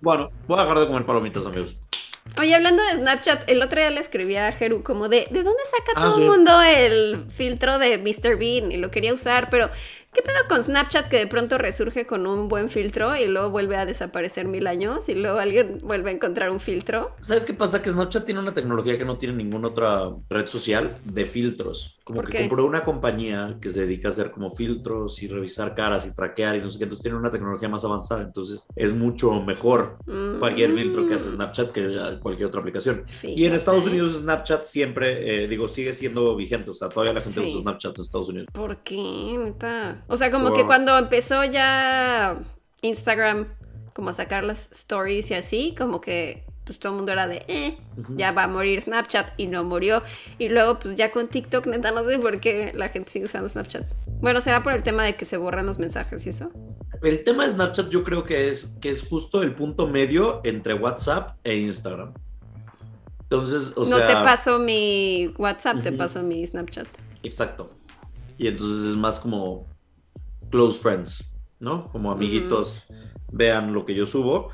Bueno, 0.00 0.30
voy 0.46 0.58
a 0.58 0.62
dejar 0.62 0.78
de 0.80 0.86
comer 0.88 1.06
palomitas, 1.06 1.46
amigos. 1.46 1.78
oye, 2.40 2.54
hablando 2.54 2.82
de 2.82 2.92
Snapchat, 2.98 3.48
el 3.48 3.62
otro 3.62 3.78
día 3.80 3.90
le 3.90 4.00
escribí 4.00 4.36
a 4.36 4.52
Jeru 4.52 4.82
como 4.82 5.08
de, 5.08 5.28
¿de 5.30 5.42
dónde 5.42 5.62
saca 5.64 5.92
Ah, 5.96 6.02
todo 6.02 6.16
sí. 6.16 6.22
el 6.22 6.28
mundo 6.28 6.60
el 6.62 7.24
filtro 7.30 7.78
de 7.78 7.98
Mr. 7.98 8.36
Bean? 8.36 8.72
Y 8.72 8.76
lo 8.76 8.90
quería 8.90 9.14
usar, 9.14 9.48
pero 9.50 9.70
¿qué 10.16 10.22
pedo 10.22 10.38
con 10.48 10.62
Snapchat 10.62 11.08
que 11.08 11.18
de 11.18 11.26
pronto 11.26 11.58
resurge 11.58 12.06
con 12.06 12.26
un 12.26 12.48
buen 12.48 12.70
filtro 12.70 13.14
y 13.16 13.26
luego 13.26 13.50
vuelve 13.50 13.76
a 13.76 13.84
desaparecer 13.84 14.48
mil 14.48 14.66
años 14.66 15.08
y 15.10 15.14
luego 15.14 15.38
alguien 15.38 15.78
vuelve 15.84 16.10
a 16.10 16.14
encontrar 16.14 16.50
un 16.50 16.58
filtro? 16.58 17.10
¿Sabes 17.20 17.44
qué 17.44 17.52
pasa? 17.52 17.82
Que 17.82 17.90
Snapchat 17.90 18.24
tiene 18.24 18.40
una 18.40 18.54
tecnología 18.54 18.96
que 18.96 19.04
no 19.04 19.18
tiene 19.18 19.36
ninguna 19.36 19.68
otra 19.68 20.10
red 20.30 20.46
social 20.46 20.96
de 21.04 21.26
filtros. 21.26 21.98
Como 22.04 22.20
¿Por 22.22 22.30
que 22.30 22.38
qué? 22.38 22.48
compró 22.48 22.64
una 22.64 22.82
compañía 22.84 23.58
que 23.60 23.68
se 23.68 23.80
dedica 23.80 24.08
a 24.08 24.12
hacer 24.12 24.30
como 24.30 24.50
filtros 24.50 25.22
y 25.22 25.28
revisar 25.28 25.74
caras 25.74 26.06
y 26.06 26.14
traquear 26.14 26.56
y 26.56 26.60
no 26.60 26.70
sé 26.70 26.78
qué. 26.78 26.84
Entonces 26.84 27.02
tiene 27.02 27.18
una 27.18 27.30
tecnología 27.30 27.68
más 27.68 27.84
avanzada. 27.84 28.22
Entonces 28.22 28.66
es 28.74 28.94
mucho 28.94 29.32
mejor 29.42 29.98
Mm. 30.06 30.38
cualquier 30.38 30.72
filtro 30.72 31.06
que 31.06 31.14
hace 31.14 31.30
Snapchat 31.30 31.72
que 31.72 31.84
eh, 31.84 32.18
cualquier 32.22 32.48
otra 32.48 32.60
aplicación. 32.60 33.04
Y 33.22 33.44
en. 33.44 33.56
Estados 33.56 33.86
Unidos 33.86 34.12
Snapchat 34.20 34.62
siempre, 34.62 35.44
eh, 35.44 35.48
digo, 35.48 35.66
sigue 35.66 35.92
siendo 35.92 36.36
vigente. 36.36 36.70
O 36.70 36.74
sea, 36.74 36.88
todavía 36.88 37.12
la 37.14 37.20
gente 37.22 37.40
Sí. 37.40 37.46
usa 37.46 37.60
Snapchat 37.62 37.96
en 37.96 38.02
Estados 38.02 38.28
Unidos. 38.28 38.46
¿Por 38.52 38.76
qué? 38.84 38.96
Neta? 39.44 40.04
O 40.08 40.16
sea, 40.16 40.30
como 40.30 40.48
Wow. 40.48 40.56
que 40.56 40.66
cuando 40.66 40.96
empezó 40.98 41.44
ya 41.44 42.38
Instagram, 42.82 43.48
como 43.92 44.10
a 44.10 44.12
sacar 44.12 44.44
las 44.44 44.70
stories 44.72 45.30
y 45.30 45.34
así, 45.34 45.74
como 45.76 46.00
que 46.00 46.44
pues 46.64 46.80
todo 46.80 46.92
el 46.92 46.96
mundo 46.96 47.12
era 47.12 47.28
de, 47.28 47.44
eh, 47.46 47.78
ya 48.16 48.32
va 48.32 48.44
a 48.44 48.48
morir 48.48 48.82
Snapchat 48.82 49.34
y 49.36 49.46
no 49.46 49.62
murió. 49.62 50.02
Y 50.36 50.48
luego 50.48 50.80
pues 50.80 50.96
ya 50.96 51.12
con 51.12 51.28
TikTok, 51.28 51.64
neta, 51.66 51.92
no 51.92 52.04
sé 52.04 52.18
por 52.18 52.40
qué 52.40 52.72
la 52.74 52.88
gente 52.88 53.10
sigue 53.10 53.26
usando 53.26 53.48
Snapchat. 53.48 53.86
Bueno, 54.20 54.40
será 54.40 54.64
por 54.64 54.72
el 54.72 54.82
tema 54.82 55.04
de 55.04 55.14
que 55.14 55.24
se 55.24 55.36
borran 55.36 55.64
los 55.64 55.78
mensajes 55.78 56.26
y 56.26 56.30
eso. 56.30 56.50
El 57.02 57.22
tema 57.22 57.44
de 57.44 57.52
Snapchat 57.52 57.88
yo 57.88 58.02
creo 58.02 58.24
que 58.24 58.48
es, 58.48 58.74
que 58.80 58.90
es 58.90 59.06
justo 59.08 59.42
el 59.44 59.54
punto 59.54 59.86
medio 59.86 60.40
entre 60.42 60.74
WhatsApp 60.74 61.36
e 61.44 61.56
Instagram. 61.56 62.14
Entonces, 63.22 63.72
o 63.76 63.84
no 63.84 63.98
sea... 63.98 64.08
te 64.08 64.14
paso 64.14 64.58
mi 64.58 65.32
WhatsApp, 65.38 65.82
te 65.82 65.92
paso 65.92 66.22
mi 66.22 66.44
Snapchat. 66.44 66.88
Exacto. 67.22 67.70
Y 68.38 68.48
entonces 68.48 68.86
es 68.88 68.96
más 68.96 69.20
como 69.20 69.66
close 70.50 70.80
friends, 70.80 71.24
¿no? 71.60 71.88
Como 71.90 72.10
amiguitos, 72.12 72.86
vean 73.32 73.72
lo 73.72 73.84
que 73.84 73.94
yo 73.94 74.06
subo, 74.06 74.50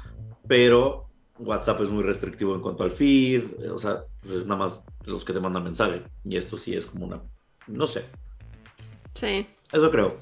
pero 0.49 1.09
WhatsApp 1.39 1.81
es 1.81 1.89
muy 1.91 2.03
restrictivo 2.03 2.55
en 2.55 2.61
cuanto 2.61 2.83
al 2.85 2.93
feed, 2.93 3.71
o 3.71 3.79
sea, 3.79 4.05
pues 4.21 4.35
es 4.35 4.47
nada 4.47 4.61
más 4.61 4.87
los 5.05 5.25
que 5.25 5.33
te 5.33 5.41
mandan 5.41 5.65
mensaje. 5.65 6.03
Y 6.25 6.37
esto 6.37 6.57
sí 6.57 6.75
es 6.75 6.87
como 6.87 7.07
una, 7.07 7.23
no 7.67 7.87
sé, 7.87 8.05
Sí. 9.15 9.47
eso 9.73 9.91
creo. 9.91 10.19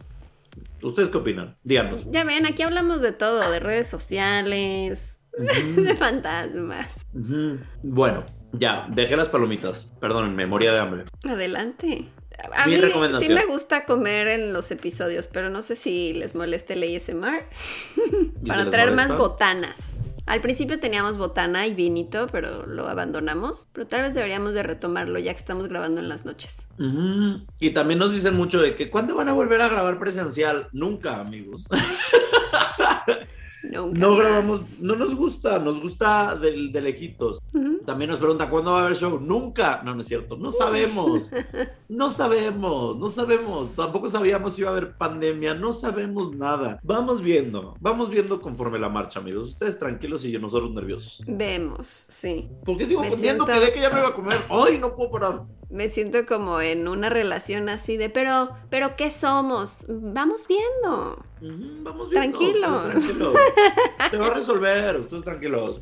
¿Ustedes 0.82 1.10
qué 1.10 1.18
opinan? 1.18 1.56
Díganos. 1.62 2.10
Ya 2.10 2.24
ven, 2.24 2.44
aquí 2.46 2.62
hablamos 2.62 3.00
de 3.00 3.12
todo, 3.12 3.48
de 3.50 3.60
redes 3.60 3.86
sociales, 3.88 5.20
de 5.76 5.96
fantasmas. 5.96 6.88
Bueno, 7.82 8.24
ya, 8.52 8.88
dejé 8.90 9.16
las 9.16 9.28
palomitas. 9.28 9.94
Perdónenme, 10.00 10.46
moría 10.46 10.72
de 10.72 10.80
hambre. 10.80 11.04
Adelante. 11.28 12.08
A 12.54 12.66
Mi 12.66 12.76
mí 12.76 12.82
sí 13.20 13.28
me 13.28 13.46
gusta 13.46 13.84
comer 13.84 14.28
en 14.28 14.52
los 14.52 14.70
episodios, 14.70 15.28
pero 15.28 15.50
no 15.50 15.62
sé 15.62 15.76
si 15.76 16.12
les 16.12 16.34
moleste 16.34 16.74
el 16.74 16.82
ASMR. 16.82 17.44
¿Y 18.44 18.48
Para 18.48 18.68
traer 18.70 18.92
más 18.92 19.16
botanas. 19.16 19.80
Al 20.26 20.40
principio 20.40 20.78
teníamos 20.78 21.18
botana 21.18 21.66
y 21.66 21.74
vinito, 21.74 22.28
pero 22.30 22.64
lo 22.64 22.88
abandonamos. 22.88 23.66
Pero 23.72 23.88
tal 23.88 24.02
vez 24.02 24.14
deberíamos 24.14 24.54
de 24.54 24.62
retomarlo 24.62 25.18
ya 25.18 25.32
que 25.32 25.40
estamos 25.40 25.66
grabando 25.66 26.00
en 26.00 26.08
las 26.08 26.24
noches. 26.24 26.68
Y 27.58 27.70
también 27.70 27.98
nos 27.98 28.12
dicen 28.12 28.36
mucho 28.36 28.60
de 28.60 28.76
que 28.76 28.90
¿cuándo 28.90 29.16
van 29.16 29.28
a 29.28 29.32
volver 29.32 29.60
a 29.60 29.68
grabar 29.68 29.98
presencial? 29.98 30.68
Nunca, 30.72 31.16
amigos. 31.16 31.66
Nunca 33.72 33.98
No 34.00 34.10
más. 34.10 34.18
grabamos, 34.18 34.60
no 34.80 34.96
nos 34.96 35.14
gusta, 35.14 35.58
nos 35.58 35.80
gusta 35.80 36.34
del, 36.36 36.72
de 36.72 36.80
lejitos. 36.80 37.38
También 37.86 38.10
nos 38.10 38.18
pregunta 38.18 38.48
¿cuándo 38.50 38.72
va 38.72 38.80
a 38.80 38.84
haber 38.86 38.96
show? 38.96 39.20
Nunca. 39.20 39.82
No, 39.84 39.94
no 39.94 40.00
es 40.00 40.06
cierto. 40.06 40.36
No 40.36 40.52
sabemos. 40.52 41.32
No 41.90 42.08
sabemos, 42.08 42.96
no 42.98 43.08
sabemos. 43.08 43.74
Tampoco 43.74 44.08
sabíamos 44.08 44.54
si 44.54 44.60
iba 44.60 44.70
a 44.70 44.74
haber 44.76 44.96
pandemia. 44.96 45.54
No 45.54 45.72
sabemos 45.72 46.30
nada. 46.32 46.78
Vamos 46.84 47.20
viendo, 47.20 47.74
vamos 47.80 48.10
viendo 48.10 48.40
conforme 48.40 48.78
la 48.78 48.88
marcha, 48.88 49.18
amigos. 49.18 49.48
Ustedes 49.48 49.76
tranquilos 49.76 50.24
y 50.24 50.30
yo 50.30 50.38
nosotros 50.38 50.70
nerviosos. 50.72 51.22
Vemos, 51.26 51.88
sí. 51.88 52.48
¿Por 52.64 52.78
qué 52.78 52.86
sigo 52.86 53.00
Me 53.00 53.10
comiendo? 53.10 53.44
siento- 53.44 53.60
Quedé 53.60 53.72
que 53.72 53.80
ya 53.80 53.90
no 53.90 53.98
iba 53.98 54.08
a 54.10 54.14
comer. 54.14 54.38
¡Ay, 54.50 54.78
no 54.78 54.94
puedo 54.94 55.10
parar! 55.10 55.42
Me 55.68 55.88
siento 55.88 56.24
como 56.26 56.60
en 56.60 56.86
una 56.86 57.08
relación 57.08 57.68
así 57.68 57.96
de, 57.96 58.08
pero, 58.08 58.50
pero 58.70 58.94
¿qué 58.96 59.10
somos? 59.10 59.84
Vamos 59.88 60.46
viendo. 60.46 61.24
Vamos 61.40 62.10
viendo. 62.10 62.38
Tranquilos. 62.38 63.02
Se 64.10 64.16
va 64.16 64.26
a 64.26 64.34
resolver, 64.34 65.00
ustedes 65.00 65.24
tranquilos. 65.24 65.80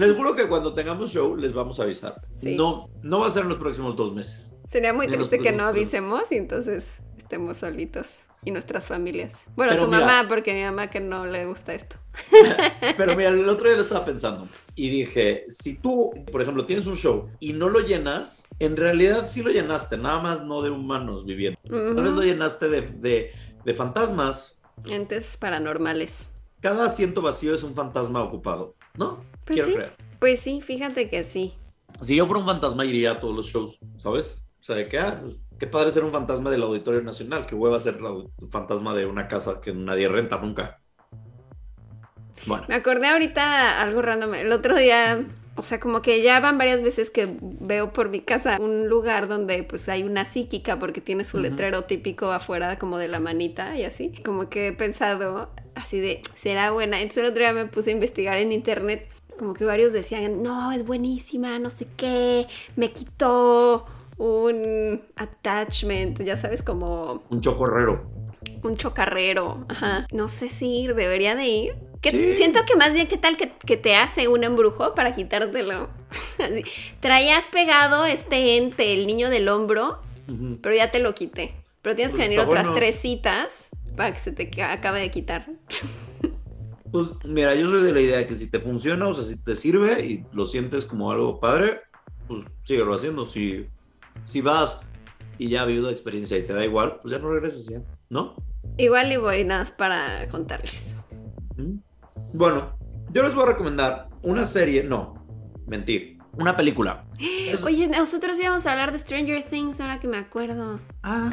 Les 0.00 0.14
juro 0.16 0.34
que 0.34 0.48
cuando 0.48 0.74
tengamos 0.74 1.10
show 1.12 1.36
les 1.36 1.52
vamos 1.52 1.78
a 1.78 1.84
avisar. 1.84 2.20
Sí. 2.40 2.56
No, 2.56 2.88
no 3.02 3.20
va 3.20 3.28
a 3.28 3.30
ser 3.30 3.42
en 3.44 3.48
los 3.50 3.58
próximos 3.58 3.94
dos 3.94 4.12
meses. 4.12 4.52
Sería 4.66 4.92
muy 4.92 5.06
En 5.06 5.12
triste 5.12 5.38
que 5.38 5.52
no 5.52 5.64
avisemos 5.64 6.30
y 6.32 6.36
entonces 6.36 7.00
estemos 7.16 7.58
solitos 7.58 8.24
y 8.44 8.50
nuestras 8.50 8.88
familias. 8.88 9.44
Bueno, 9.54 9.72
Pero 9.72 9.84
tu 9.84 9.90
mira- 9.90 10.04
mamá, 10.06 10.28
porque 10.28 10.52
mi 10.52 10.62
mamá 10.64 10.90
que 10.90 10.98
no 11.00 11.26
le 11.26 11.46
gusta 11.46 11.74
esto. 11.74 11.96
Pero 12.96 13.14
mira, 13.16 13.28
el 13.30 13.48
otro 13.48 13.68
día 13.68 13.76
lo 13.76 13.82
estaba 13.82 14.04
pensando 14.04 14.48
y 14.74 14.90
dije, 14.90 15.44
si 15.48 15.78
tú, 15.78 16.10
por 16.30 16.42
ejemplo, 16.42 16.66
tienes 16.66 16.86
un 16.88 16.96
show 16.96 17.28
y 17.40 17.52
no 17.52 17.68
lo 17.68 17.80
llenas, 17.80 18.48
en 18.58 18.76
realidad 18.76 19.26
sí 19.28 19.42
lo 19.42 19.50
llenaste, 19.50 19.96
nada 19.96 20.20
más 20.20 20.44
no 20.44 20.60
de 20.62 20.70
humanos 20.70 21.24
viviendo. 21.24 21.58
Tal 21.68 22.02
vez 22.02 22.12
lo 22.12 22.22
llenaste 22.22 22.68
de, 22.68 22.80
de- 22.82 23.30
de 23.64 23.74
fantasmas. 23.74 24.57
Entes 24.86 25.36
paranormales. 25.36 26.28
Cada 26.60 26.86
asiento 26.86 27.22
vacío 27.22 27.54
es 27.54 27.62
un 27.62 27.74
fantasma 27.74 28.22
ocupado, 28.22 28.74
¿no? 28.94 29.24
Pues 29.44 29.56
Quiero 29.56 29.68
sí. 29.68 29.74
creer. 29.74 29.96
Pues 30.18 30.40
sí, 30.40 30.60
fíjate 30.60 31.08
que 31.08 31.24
sí. 31.24 31.54
Si 32.02 32.16
yo 32.16 32.26
fuera 32.26 32.40
un 32.40 32.46
fantasma 32.46 32.84
iría 32.84 33.12
a 33.12 33.20
todos 33.20 33.34
los 33.34 33.46
shows, 33.46 33.80
¿sabes? 33.96 34.50
O 34.60 34.62
sea, 34.62 34.76
de 34.76 34.88
que, 34.88 34.98
ah, 34.98 35.20
pues, 35.22 35.36
qué 35.58 35.66
padre 35.66 35.90
ser 35.90 36.04
un 36.04 36.12
fantasma 36.12 36.50
del 36.50 36.62
Auditorio 36.62 37.00
Nacional, 37.02 37.46
que 37.46 37.54
hueva 37.54 37.78
ser 37.80 37.98
el 37.98 38.50
fantasma 38.50 38.94
de 38.94 39.06
una 39.06 39.28
casa 39.28 39.60
que 39.60 39.72
nadie 39.72 40.08
renta 40.08 40.38
nunca. 40.38 40.80
Bueno, 42.46 42.66
Me 42.68 42.74
acordé 42.74 43.08
ahorita 43.08 43.80
algo 43.80 44.02
random. 44.02 44.34
El 44.34 44.52
otro 44.52 44.76
día, 44.76 45.24
o 45.58 45.62
sea, 45.62 45.80
como 45.80 46.02
que 46.02 46.22
ya 46.22 46.38
van 46.38 46.56
varias 46.56 46.82
veces 46.82 47.10
que 47.10 47.36
veo 47.40 47.92
por 47.92 48.08
mi 48.10 48.20
casa 48.20 48.58
un 48.60 48.88
lugar 48.88 49.26
donde 49.26 49.64
pues 49.64 49.88
hay 49.88 50.04
una 50.04 50.24
psíquica 50.24 50.78
porque 50.78 51.00
tiene 51.00 51.24
su 51.24 51.38
letrero 51.38 51.84
típico 51.84 52.30
afuera 52.30 52.78
como 52.78 52.96
de 52.96 53.08
la 53.08 53.18
manita 53.18 53.76
y 53.76 53.82
así. 53.82 54.12
Como 54.24 54.48
que 54.48 54.68
he 54.68 54.72
pensado 54.72 55.50
así 55.74 55.98
de, 55.98 56.22
¿será 56.36 56.70
buena? 56.70 57.00
Entonces 57.00 57.24
el 57.24 57.30
otro 57.30 57.40
día 57.40 57.52
me 57.52 57.66
puse 57.66 57.90
a 57.90 57.92
investigar 57.92 58.38
en 58.38 58.52
internet. 58.52 59.08
Como 59.36 59.54
que 59.54 59.64
varios 59.64 59.92
decían, 59.92 60.42
no, 60.42 60.72
es 60.72 60.84
buenísima, 60.84 61.58
no 61.58 61.70
sé 61.70 61.86
qué, 61.96 62.46
me 62.76 62.92
quitó 62.92 63.84
un 64.16 65.02
attachment, 65.16 66.20
ya 66.22 66.36
sabes, 66.36 66.62
como 66.62 67.22
un 67.30 67.40
chocorrero. 67.40 68.02
un 68.62 68.76
chocarrero. 68.76 69.64
Ajá. 69.68 70.06
No 70.12 70.28
sé 70.28 70.48
si 70.48 70.82
ir, 70.82 70.94
debería 70.94 71.34
de 71.34 71.46
ir. 71.46 71.87
Que 72.00 72.10
Sí. 72.10 72.36
Siento 72.36 72.60
que 72.66 72.76
más 72.76 72.94
bien, 72.94 73.08
¿qué 73.08 73.16
tal 73.18 73.36
que, 73.36 73.52
que 73.66 73.76
te 73.76 73.96
hace 73.96 74.28
un 74.28 74.44
embrujo 74.44 74.94
para 74.94 75.12
quitártelo? 75.12 75.88
Traías 77.00 77.44
pegado 77.46 78.04
este 78.06 78.56
ente, 78.56 78.94
el 78.94 79.06
niño 79.06 79.30
del 79.30 79.48
hombro, 79.48 79.98
pero 80.62 80.74
ya 80.74 80.90
te 80.90 81.00
lo 81.00 81.14
quité. 81.14 81.54
Pero 81.82 81.96
tienes 81.96 82.12
Pues 82.12 82.22
que 82.22 82.28
venir 82.28 82.38
está 82.40 82.50
otras 82.50 82.66
bueno. 82.66 82.78
tres 82.78 82.96
citas 83.00 83.68
para 83.96 84.12
que 84.12 84.20
se 84.20 84.32
te 84.32 84.48
ca- 84.50 84.72
acabe 84.72 85.00
de 85.00 85.10
quitar. 85.10 85.46
Pues 86.90 87.08
mira, 87.26 87.54
yo 87.54 87.68
soy 87.68 87.82
de 87.82 87.92
la 87.92 88.00
idea 88.00 88.16
de 88.16 88.26
que 88.26 88.34
si 88.34 88.50
te 88.50 88.60
funciona, 88.60 89.06
o 89.08 89.12
sea, 89.12 89.22
si 89.22 89.36
te 89.36 89.54
sirve 89.54 90.06
y 90.06 90.24
lo 90.32 90.46
sientes 90.46 90.86
como 90.86 91.10
algo 91.12 91.38
padre, 91.38 91.82
pues 92.26 92.44
síguelo 92.60 92.94
haciendo. 92.94 93.26
Si, 93.26 93.66
si 94.24 94.40
vas 94.40 94.80
y 95.36 95.50
ya 95.50 95.60
has 95.62 95.66
vivido 95.66 95.90
experiencia 95.90 96.38
y 96.38 96.44
te 96.44 96.54
da 96.54 96.64
igual, 96.64 96.98
pues 97.02 97.12
ya 97.12 97.18
no 97.18 97.30
regreses 97.30 97.66
ya, 97.68 97.82
¿no? 98.08 98.36
Igual 98.78 99.12
y 99.12 99.18
voy 99.18 99.44
nada 99.44 99.60
más 99.64 99.70
para 99.70 100.26
contarles. 100.30 100.94
¿Mm? 101.58 101.76
Bueno, 102.32 102.76
yo 103.10 103.22
les 103.22 103.34
voy 103.34 103.44
a 103.44 103.46
recomendar 103.48 104.08
una 104.22 104.44
serie, 104.46 104.82
no, 104.84 105.14
mentir, 105.66 106.18
una 106.32 106.56
película. 106.56 107.04
Oye, 107.64 107.88
nosotros 107.88 108.38
íbamos 108.40 108.66
a 108.66 108.72
hablar 108.72 108.92
de 108.92 108.98
Stranger 108.98 109.42
Things 109.44 109.80
ahora 109.80 109.98
que 110.00 110.08
me 110.08 110.18
acuerdo. 110.18 110.80
Ah, 111.02 111.30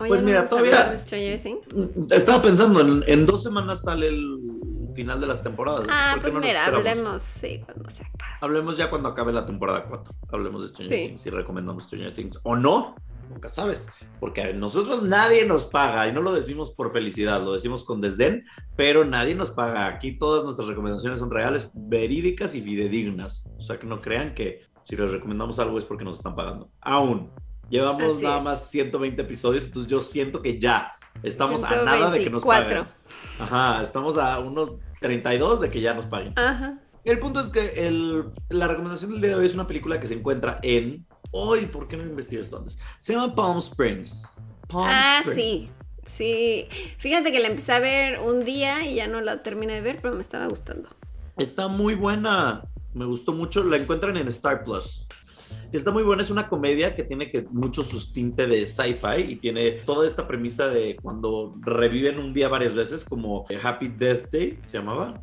Oye, 0.00 0.10
Pues 0.10 0.20
¿no 0.20 0.26
mira, 0.26 0.46
todavía- 0.46 0.70
hablar 0.78 0.92
de 0.92 0.98
Stranger 1.00 1.42
Things? 1.42 1.60
mm, 1.74 2.12
estaba 2.12 2.40
pensando, 2.40 2.80
en, 2.80 3.02
en 3.06 3.26
dos 3.26 3.42
semanas 3.42 3.82
sale 3.82 4.06
el 4.08 4.38
final 4.94 5.20
de 5.20 5.26
las 5.26 5.42
temporadas. 5.42 5.86
Ah, 5.90 6.12
¿por 6.14 6.18
qué 6.20 6.30
pues 6.30 6.34
no 6.34 6.40
mira, 6.40 6.66
hablemos, 6.66 7.20
sí, 7.22 7.60
cuando 7.64 7.90
se 7.90 8.02
acabe. 8.02 8.32
Hablemos 8.40 8.76
ya 8.76 8.90
cuando 8.90 9.08
acabe 9.08 9.32
la 9.32 9.44
temporada 9.44 9.84
4. 9.88 10.14
Hablemos 10.32 10.62
de 10.62 10.68
Stranger 10.68 10.96
Sí. 10.98 11.06
Things 11.08 11.26
y 11.26 11.30
recomendamos 11.30 11.84
Stranger 11.84 12.14
Things. 12.14 12.38
¿O 12.44 12.54
no? 12.56 12.94
Nunca 13.28 13.48
sabes, 13.50 13.88
porque 14.20 14.42
a 14.42 14.52
nosotros 14.52 15.02
nadie 15.02 15.44
nos 15.46 15.64
paga 15.66 16.08
y 16.08 16.12
no 16.12 16.20
lo 16.22 16.32
decimos 16.32 16.72
por 16.72 16.92
felicidad, 16.92 17.42
lo 17.42 17.52
decimos 17.52 17.84
con 17.84 18.00
desdén, 18.00 18.44
pero 18.76 19.04
nadie 19.04 19.34
nos 19.34 19.50
paga. 19.50 19.86
Aquí 19.86 20.12
todas 20.18 20.44
nuestras 20.44 20.68
recomendaciones 20.68 21.18
son 21.18 21.30
reales, 21.30 21.70
verídicas 21.74 22.54
y 22.54 22.62
fidedignas. 22.62 23.48
O 23.56 23.60
sea, 23.60 23.78
que 23.78 23.86
no 23.86 24.00
crean 24.00 24.34
que 24.34 24.62
si 24.84 24.96
les 24.96 25.12
recomendamos 25.12 25.58
algo 25.58 25.78
es 25.78 25.84
porque 25.84 26.04
nos 26.04 26.16
están 26.18 26.34
pagando. 26.34 26.70
Aún. 26.80 27.30
Llevamos 27.70 28.14
Así 28.16 28.22
nada 28.22 28.38
es. 28.38 28.44
más 28.44 28.70
120 28.70 29.20
episodios, 29.20 29.66
entonces 29.66 29.90
yo 29.90 30.00
siento 30.00 30.40
que 30.40 30.58
ya 30.58 30.92
estamos 31.22 31.62
a 31.64 31.82
nada 31.84 32.10
de 32.10 32.20
que 32.24 32.30
nos 32.30 32.42
124. 32.42 32.84
paguen. 32.84 32.86
Ajá, 33.38 33.82
estamos 33.82 34.16
a 34.16 34.38
unos 34.40 34.72
32 35.00 35.60
de 35.60 35.70
que 35.70 35.80
ya 35.82 35.92
nos 35.92 36.06
paguen. 36.06 36.32
Ajá. 36.38 36.78
El 37.04 37.18
punto 37.20 37.40
es 37.40 37.50
que 37.50 37.86
el- 37.86 38.24
la 38.48 38.68
recomendación 38.68 39.12
del 39.12 39.20
día 39.20 39.30
de 39.30 39.36
hoy 39.36 39.46
es 39.46 39.54
una 39.54 39.66
película 39.66 40.00
que 40.00 40.06
se 40.06 40.14
encuentra 40.14 40.58
en. 40.62 41.06
Hoy, 41.30 41.66
¿por 41.66 41.88
qué 41.88 41.96
no 41.96 42.02
investigué 42.04 42.40
esto 42.42 42.58
antes? 42.58 42.78
Se 43.00 43.12
llama 43.12 43.34
Palm 43.34 43.58
Springs. 43.58 44.32
Palm 44.68 44.84
Ah, 44.88 45.20
Springs. 45.24 45.36
sí. 45.36 45.70
Sí. 46.06 46.66
Fíjate 46.96 47.30
que 47.32 47.38
la 47.38 47.48
empecé 47.48 47.72
a 47.72 47.80
ver 47.80 48.18
un 48.20 48.44
día 48.44 48.86
y 48.86 48.94
ya 48.94 49.06
no 49.08 49.20
la 49.20 49.42
terminé 49.42 49.74
de 49.74 49.82
ver, 49.82 49.98
pero 50.00 50.14
me 50.14 50.22
estaba 50.22 50.46
gustando. 50.46 50.88
Está 51.36 51.68
muy 51.68 51.94
buena. 51.94 52.62
Me 52.94 53.04
gustó 53.04 53.32
mucho. 53.32 53.62
La 53.62 53.76
encuentran 53.76 54.16
en 54.16 54.26
Star 54.28 54.64
Plus. 54.64 55.06
Está 55.70 55.90
muy 55.90 56.02
buena. 56.02 56.22
Es 56.22 56.30
una 56.30 56.48
comedia 56.48 56.94
que 56.96 57.04
tiene 57.04 57.30
que 57.30 57.42
mucho 57.50 57.82
sustinte 57.82 58.46
de 58.46 58.64
sci-fi 58.64 59.20
y 59.28 59.36
tiene 59.36 59.72
toda 59.84 60.06
esta 60.06 60.26
premisa 60.26 60.68
de 60.68 60.96
cuando 60.96 61.54
reviven 61.60 62.18
un 62.18 62.32
día 62.32 62.48
varias 62.48 62.74
veces, 62.74 63.04
como 63.04 63.44
Happy 63.62 63.88
Death 63.88 64.30
Day, 64.32 64.58
se 64.64 64.78
llamaba. 64.78 65.22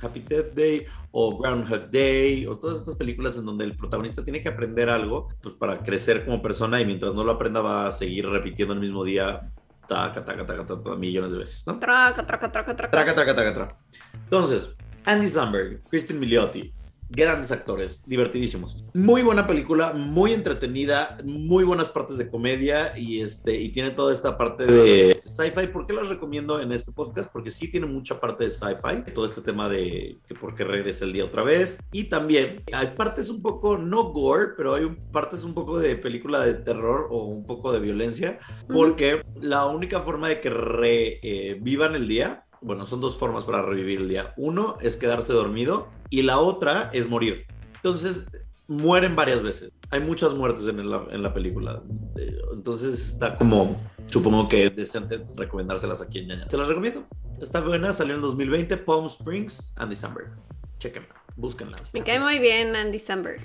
Happy 0.00 0.18
Death 0.20 0.52
Day 0.54 0.84
o 1.12 1.38
Groundhog 1.38 1.90
Day 1.90 2.46
o 2.46 2.58
todas 2.58 2.78
estas 2.78 2.96
películas 2.96 3.36
en 3.36 3.44
donde 3.44 3.64
el 3.64 3.76
protagonista 3.76 4.24
tiene 4.24 4.42
que 4.42 4.48
aprender 4.48 4.88
algo 4.88 5.28
pues 5.40 5.54
para 5.54 5.82
crecer 5.82 6.24
como 6.24 6.42
persona 6.42 6.80
y 6.80 6.86
mientras 6.86 7.14
no 7.14 7.22
lo 7.22 7.32
aprenda 7.32 7.60
va 7.60 7.88
a 7.88 7.92
seguir 7.92 8.26
repitiendo 8.28 8.74
el 8.74 8.80
mismo 8.80 9.04
día 9.04 9.52
taca, 9.86 10.24
taca, 10.24 10.46
taca, 10.46 10.66
taca, 10.66 10.96
millones 10.96 11.32
de 11.32 11.38
veces, 11.38 11.66
¿no? 11.66 11.78
Traca, 11.78 12.24
traca, 12.24 12.50
traca, 12.50 12.74
traca. 12.74 12.90
Traca, 12.90 13.14
traca, 13.14 13.34
traca, 13.34 13.54
traca. 13.54 13.78
Entonces, 14.24 14.70
Andy 15.04 15.28
Samberg, 15.28 15.82
Kristen 15.90 16.18
Milioti, 16.18 16.72
grandes 17.12 17.52
actores, 17.52 18.02
divertidísimos. 18.06 18.82
Muy 18.94 19.22
buena 19.22 19.46
película, 19.46 19.92
muy 19.92 20.32
entretenida, 20.32 21.18
muy 21.24 21.62
buenas 21.62 21.90
partes 21.90 22.16
de 22.16 22.30
comedia 22.30 22.98
y, 22.98 23.20
este, 23.20 23.54
y 23.60 23.70
tiene 23.70 23.90
toda 23.90 24.12
esta 24.12 24.38
parte 24.38 24.66
de 24.66 25.22
sci-fi. 25.24 25.66
¿Por 25.66 25.86
qué 25.86 25.92
las 25.92 26.08
recomiendo 26.08 26.60
en 26.60 26.72
este 26.72 26.90
podcast? 26.90 27.30
Porque 27.30 27.50
sí 27.50 27.70
tiene 27.70 27.86
mucha 27.86 28.18
parte 28.18 28.44
de 28.44 28.50
sci-fi, 28.50 29.12
todo 29.14 29.26
este 29.26 29.42
tema 29.42 29.68
de 29.68 30.18
que 30.26 30.34
por 30.34 30.54
qué 30.54 30.64
regresa 30.64 31.04
el 31.04 31.12
día 31.12 31.26
otra 31.26 31.42
vez. 31.42 31.78
Y 31.92 32.04
también 32.04 32.62
hay 32.72 32.88
partes 32.96 33.28
un 33.28 33.42
poco, 33.42 33.76
no 33.76 34.04
gore, 34.12 34.54
pero 34.56 34.74
hay 34.74 34.86
partes 35.12 35.44
un 35.44 35.52
poco 35.52 35.78
de 35.78 35.96
película 35.96 36.44
de 36.44 36.54
terror 36.54 37.08
o 37.10 37.24
un 37.24 37.44
poco 37.44 37.72
de 37.72 37.80
violencia, 37.80 38.38
porque 38.68 39.22
la 39.40 39.66
única 39.66 40.00
forma 40.00 40.28
de 40.28 40.40
que 40.40 40.50
revivan 40.50 41.94
el 41.94 42.08
día 42.08 42.46
bueno, 42.62 42.86
son 42.86 43.00
dos 43.00 43.18
formas 43.18 43.44
para 43.44 43.62
revivir 43.62 44.00
el 44.00 44.08
día. 44.08 44.34
Uno 44.36 44.76
es 44.80 44.96
quedarse 44.96 45.32
dormido 45.32 45.88
y 46.10 46.22
la 46.22 46.38
otra 46.38 46.90
es 46.92 47.08
morir. 47.08 47.46
Entonces, 47.76 48.28
mueren 48.68 49.16
varias 49.16 49.42
veces. 49.42 49.72
Hay 49.90 50.00
muchas 50.00 50.32
muertes 50.34 50.66
en 50.66 50.88
la, 50.88 51.04
en 51.10 51.22
la 51.22 51.34
película. 51.34 51.82
Eh, 52.16 52.36
Entonces, 52.54 53.08
está 53.08 53.36
como, 53.36 53.80
supongo 54.06 54.48
que 54.48 54.70
decente 54.70 55.24
recomendárselas 55.36 56.00
aquí 56.00 56.20
en 56.20 56.28
Ñaña. 56.28 56.48
Se 56.48 56.56
las 56.56 56.68
recomiendo. 56.68 57.04
Está 57.40 57.60
buena, 57.60 57.92
salió 57.92 58.14
en 58.14 58.20
2020. 58.22 58.76
Palm 58.78 59.06
Springs, 59.06 59.74
Andy 59.76 59.96
Samberg. 59.96 60.30
Chequenla, 60.78 61.08
búsquenla. 61.36 61.76
Me 61.94 62.02
cae 62.02 62.20
muy 62.20 62.38
bien 62.38 62.74
Andy 62.76 62.98
Samberg. 62.98 63.40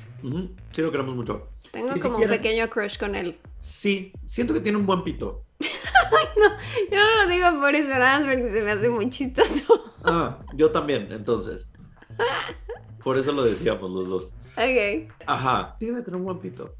Sí, 0.72 0.82
lo 0.82 0.92
queremos 0.92 1.16
mucho. 1.16 1.50
Tengo 1.72 1.94
Ni 1.94 2.00
como 2.00 2.16
siquiera- 2.16 2.34
un 2.34 2.42
pequeño 2.42 2.70
crush 2.70 2.98
con 2.98 3.16
él. 3.16 3.36
Sí, 3.58 4.14
siento 4.26 4.54
que 4.54 4.60
tiene 4.60 4.78
un 4.78 4.86
buen 4.86 5.04
pito. 5.04 5.44
Yo 6.92 6.98
no 6.98 7.24
lo 7.24 7.30
digo 7.30 7.62
por 7.62 7.76
eso, 7.76 7.90
nada 7.90 8.20
más 8.20 8.28
porque 8.28 8.50
se 8.50 8.62
me 8.62 8.72
hace 8.72 8.90
muy 8.90 9.10
chistoso. 9.10 9.94
Ah, 10.04 10.40
yo 10.54 10.72
también, 10.72 11.12
entonces. 11.12 11.70
Por 13.04 13.18
eso 13.18 13.32
lo 13.32 13.44
decíamos 13.44 13.92
los 13.92 14.10
dos. 14.10 14.34
ok. 14.58 15.12
Ajá, 15.26 15.76
sí 15.80 15.88
debe 15.88 16.02
tener 16.02 16.20
un 16.20 16.26
buen 16.26 16.40
pito. 16.40 16.76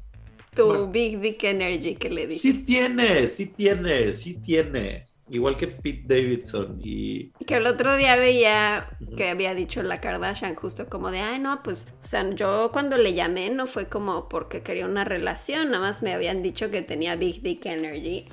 Tu 0.54 0.64
Bueno. 0.66 0.86
Big 0.88 1.20
Dick 1.20 1.44
Energy 1.44 1.94
que 1.94 2.10
le 2.10 2.26
dije. 2.26 2.40
Sí 2.40 2.64
tiene, 2.64 3.26
sí 3.28 3.46
tiene, 3.46 4.12
sí 4.12 4.40
tiene. 4.40 5.06
Igual 5.30 5.58
que 5.58 5.68
Pete 5.68 6.04
Davidson 6.06 6.80
y... 6.82 7.30
Que 7.46 7.56
el 7.56 7.66
otro 7.66 7.96
día 7.96 8.16
veía 8.16 8.88
que 9.14 9.28
había 9.28 9.54
dicho 9.54 9.82
la 9.82 10.00
Kardashian 10.00 10.54
justo 10.54 10.88
como 10.88 11.10
de, 11.10 11.20
ay 11.20 11.38
no, 11.38 11.62
pues, 11.62 11.86
o 12.02 12.04
sea, 12.04 12.28
yo 12.34 12.70
cuando 12.72 12.96
le 12.96 13.12
llamé 13.12 13.50
no 13.50 13.66
fue 13.66 13.90
como 13.90 14.28
porque 14.30 14.62
quería 14.62 14.86
una 14.86 15.04
relación, 15.04 15.70
nada 15.70 15.80
más 15.80 16.02
me 16.02 16.14
habían 16.14 16.42
dicho 16.42 16.70
que 16.70 16.80
tenía 16.80 17.14
Big 17.16 17.42
Dick 17.42 17.66
Energy. 17.66 18.24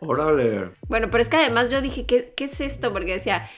Órale. 0.00 0.70
Bueno, 0.88 1.08
pero 1.10 1.22
es 1.22 1.28
que 1.28 1.36
además 1.36 1.70
yo 1.70 1.80
dije, 1.82 2.06
¿qué, 2.06 2.32
qué 2.36 2.44
es 2.44 2.60
esto? 2.60 2.92
Porque 2.92 3.12
decía 3.14 3.48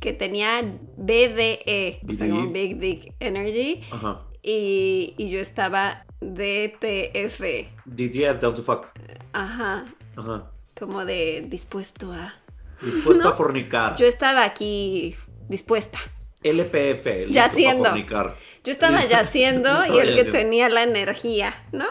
que 0.00 0.12
tenía 0.12 0.62
BDE, 0.96 2.00
o 2.08 2.12
sea, 2.12 2.28
como 2.28 2.50
BDE. 2.50 2.52
Big 2.52 2.78
Dick 2.78 3.14
Energy, 3.20 3.80
Ajá. 3.90 4.22
y, 4.42 5.14
y 5.16 5.30
yo 5.30 5.40
estaba 5.40 6.04
DTF, 6.20 7.40
DTF, 7.84 8.40
down 8.40 8.54
to 8.54 8.62
fuck. 8.62 8.86
ajá, 9.32 9.86
Ajá. 10.16 10.50
como 10.78 11.04
de 11.04 11.44
dispuesto 11.48 12.12
a... 12.12 12.34
Dispuesto 12.82 13.24
No. 13.24 13.30
a 13.30 13.32
fornicar. 13.34 13.96
Yo 13.96 14.04
estaba 14.06 14.44
aquí 14.44 15.16
dispuesta. 15.48 15.98
LPF. 16.42 17.06
listo 17.06 17.32
Ya 17.32 17.42
para 17.44 17.54
siendo. 17.54 17.84
fornicar. 17.84 18.36
Yo 18.64 18.70
estaba 18.72 19.02
yaciendo 19.06 19.70
y 19.86 19.98
el 19.98 20.08
que 20.08 20.16
yaciendo. 20.16 20.32
tenía 20.32 20.68
la 20.68 20.82
energía, 20.82 21.54
¿no? 21.72 21.86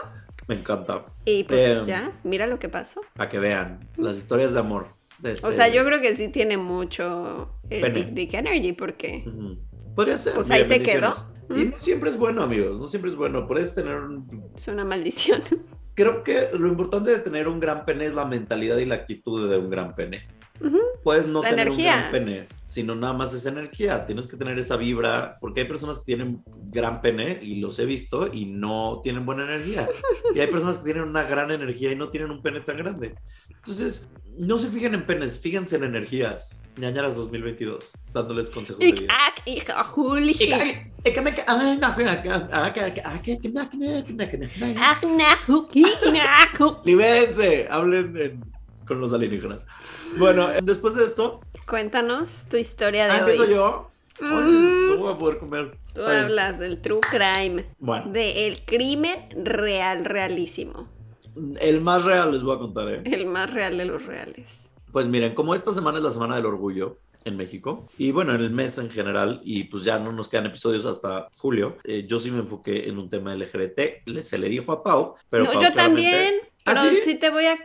Me 0.48 0.54
encanta. 0.54 1.06
Y 1.24 1.44
pues 1.44 1.78
Em. 1.78 1.84
ya, 1.86 2.12
mira 2.24 2.46
lo 2.46 2.58
que 2.58 2.68
pasó. 2.68 3.00
Para 3.14 3.28
que 3.28 3.38
vean 3.38 3.88
las 3.96 4.16
historias 4.16 4.54
de 4.54 4.60
amor. 4.60 4.88
de 5.18 5.32
este- 5.32 5.46
O 5.46 5.50
sea, 5.52 5.68
yo 5.68 5.82
creo 5.84 6.00
que 6.00 6.14
sí 6.14 6.28
tiene 6.28 6.56
mucho 6.58 7.58
Pene. 7.68 7.88
Big 7.88 8.12
Dick 8.14 8.34
Energy 8.34 8.72
porque... 8.74 9.24
Podría 9.94 10.18
ser. 10.18 10.34
Pues 10.34 10.50
ahí 10.50 10.62
Mira, 10.62 10.76
se 10.76 10.82
quedó. 10.82 11.14
Y 11.48 11.64
no 11.64 11.78
siempre 11.78 12.10
es 12.10 12.18
bueno, 12.18 12.42
amigos. 12.42 12.78
No 12.78 12.86
siempre 12.86 13.10
es 13.10 13.16
bueno. 13.16 13.46
Puedes 13.48 13.74
tener 13.74 13.94
un 13.96 14.50
Es 14.54 14.68
una 14.68 14.84
maldición. 14.84 15.40
creo 15.94 16.22
que 16.22 16.50
lo 16.52 16.68
importante 16.68 17.10
de 17.12 17.18
tener 17.20 17.48
un 17.48 17.60
gran 17.60 17.86
pene 17.86 18.04
es 18.04 18.14
la 18.14 18.26
mentalidad 18.26 18.76
y 18.76 18.84
la 18.84 18.96
actitud 18.96 19.48
de 19.50 19.56
un 19.56 19.70
gran 19.70 19.94
pene. 19.94 20.28
Puedes 21.02 21.26
no 21.26 21.42
La 21.42 21.50
tener 21.50 21.66
energía. 21.68 21.92
un 21.94 21.98
gran 22.00 22.12
pene, 22.12 22.48
sino 22.66 22.94
nada 22.94 23.12
más 23.12 23.32
es 23.34 23.46
energía. 23.46 24.06
Tienes 24.06 24.26
que 24.26 24.36
tener 24.36 24.58
esa 24.58 24.76
vibra, 24.76 25.38
porque 25.40 25.60
hay 25.60 25.66
personas 25.68 25.98
que 25.98 26.04
tienen 26.04 26.42
gran 26.70 27.00
pene 27.00 27.38
y 27.42 27.56
los 27.60 27.78
he 27.78 27.86
visto 27.86 28.32
y 28.32 28.46
no 28.46 29.00
tienen 29.04 29.24
buena 29.24 29.44
energía. 29.44 29.88
Y 30.34 30.40
hay 30.40 30.46
personas 30.48 30.78
que 30.78 30.84
tienen 30.84 31.04
una 31.04 31.22
gran 31.22 31.50
energía 31.50 31.92
y 31.92 31.96
no 31.96 32.08
tienen 32.08 32.30
un 32.30 32.42
pene 32.42 32.60
tan 32.60 32.76
grande. 32.76 33.14
Entonces, 33.50 34.08
no 34.38 34.58
se 34.58 34.68
fijen 34.68 34.94
en 34.94 35.06
penes, 35.06 35.38
fíjense 35.38 35.76
en 35.76 35.84
energías. 35.84 36.60
Ñañaras 36.76 37.16
2022, 37.16 37.92
dándoles 38.12 38.50
consejos 38.50 38.80
de 38.80 38.92
vida. 38.92 39.06
ah, 42.52 42.52
ah, 42.52 42.72
ah, 43.04 43.20
Libérense, 46.84 47.66
hablen 47.70 48.16
en- 48.18 48.55
con 48.86 49.00
los 49.00 49.12
alienígenas. 49.12 49.58
Bueno, 50.18 50.50
eh, 50.50 50.58
después 50.62 50.94
de 50.94 51.04
esto, 51.04 51.40
Cuéntanos 51.68 52.46
tu 52.50 52.56
historia 52.56 53.06
ah, 53.10 53.12
de 53.14 53.18
empiezo 53.20 53.42
hoy. 53.42 53.50
yo. 53.50 53.90
Ay, 54.20 54.28
Mm. 54.28 54.88
no 54.90 54.96
voy 54.96 55.12
a 55.12 55.18
poder 55.18 55.38
comer. 55.38 55.76
Tú 55.94 56.00
bien. 56.00 56.12
hablas 56.16 56.58
del 56.58 56.80
true 56.80 57.00
crime, 57.10 57.66
Bueno, 57.78 58.10
de 58.12 58.46
el 58.46 58.62
crimen 58.64 59.28
real, 59.44 60.04
realísimo, 60.06 60.88
el 61.60 61.80
más 61.82 62.02
real 62.04 62.32
les 62.32 62.42
voy 62.42 62.56
a 62.56 62.58
contar, 62.58 62.88
¿eh? 62.88 63.02
el 63.04 63.26
más 63.26 63.52
real 63.52 63.76
de 63.76 63.84
los 63.84 64.06
reales. 64.06 64.72
Pues 64.90 65.06
miren, 65.06 65.34
como 65.34 65.54
esta 65.54 65.74
semana 65.74 65.98
es 65.98 66.04
la 66.04 66.12
semana 66.12 66.36
del 66.36 66.46
orgullo 66.46 66.96
en 67.26 67.36
México 67.36 67.88
y 67.98 68.10
bueno, 68.12 68.34
en 68.34 68.40
el 68.40 68.50
mes 68.50 68.78
en 68.78 68.88
general 68.88 69.40
y 69.44 69.64
pues 69.64 69.84
ya 69.84 69.98
no 69.98 70.12
nos 70.12 70.28
quedan 70.28 70.46
episodios 70.46 70.86
hasta 70.86 71.28
julio, 71.36 71.76
eh, 71.84 72.06
yo 72.08 72.18
sí 72.18 72.30
me 72.30 72.38
enfoqué 72.38 72.88
en 72.88 72.96
un 72.98 73.10
tema 73.10 73.34
LGBT, 73.34 74.00
le- 74.06 74.22
se 74.22 74.38
le 74.38 74.48
dijo 74.48 74.72
a 74.72 74.82
Pau, 74.82 75.14
pero 75.28 75.44
no, 75.44 75.52
Pau 75.52 75.60
yo 75.62 75.72
claramente- 75.72 76.10
también, 76.10 76.34
¿Ah, 76.64 76.72
pero 76.74 76.80
sí? 76.88 76.96
sí? 77.04 77.14
te 77.18 77.28
voy 77.28 77.44
a... 77.46 77.58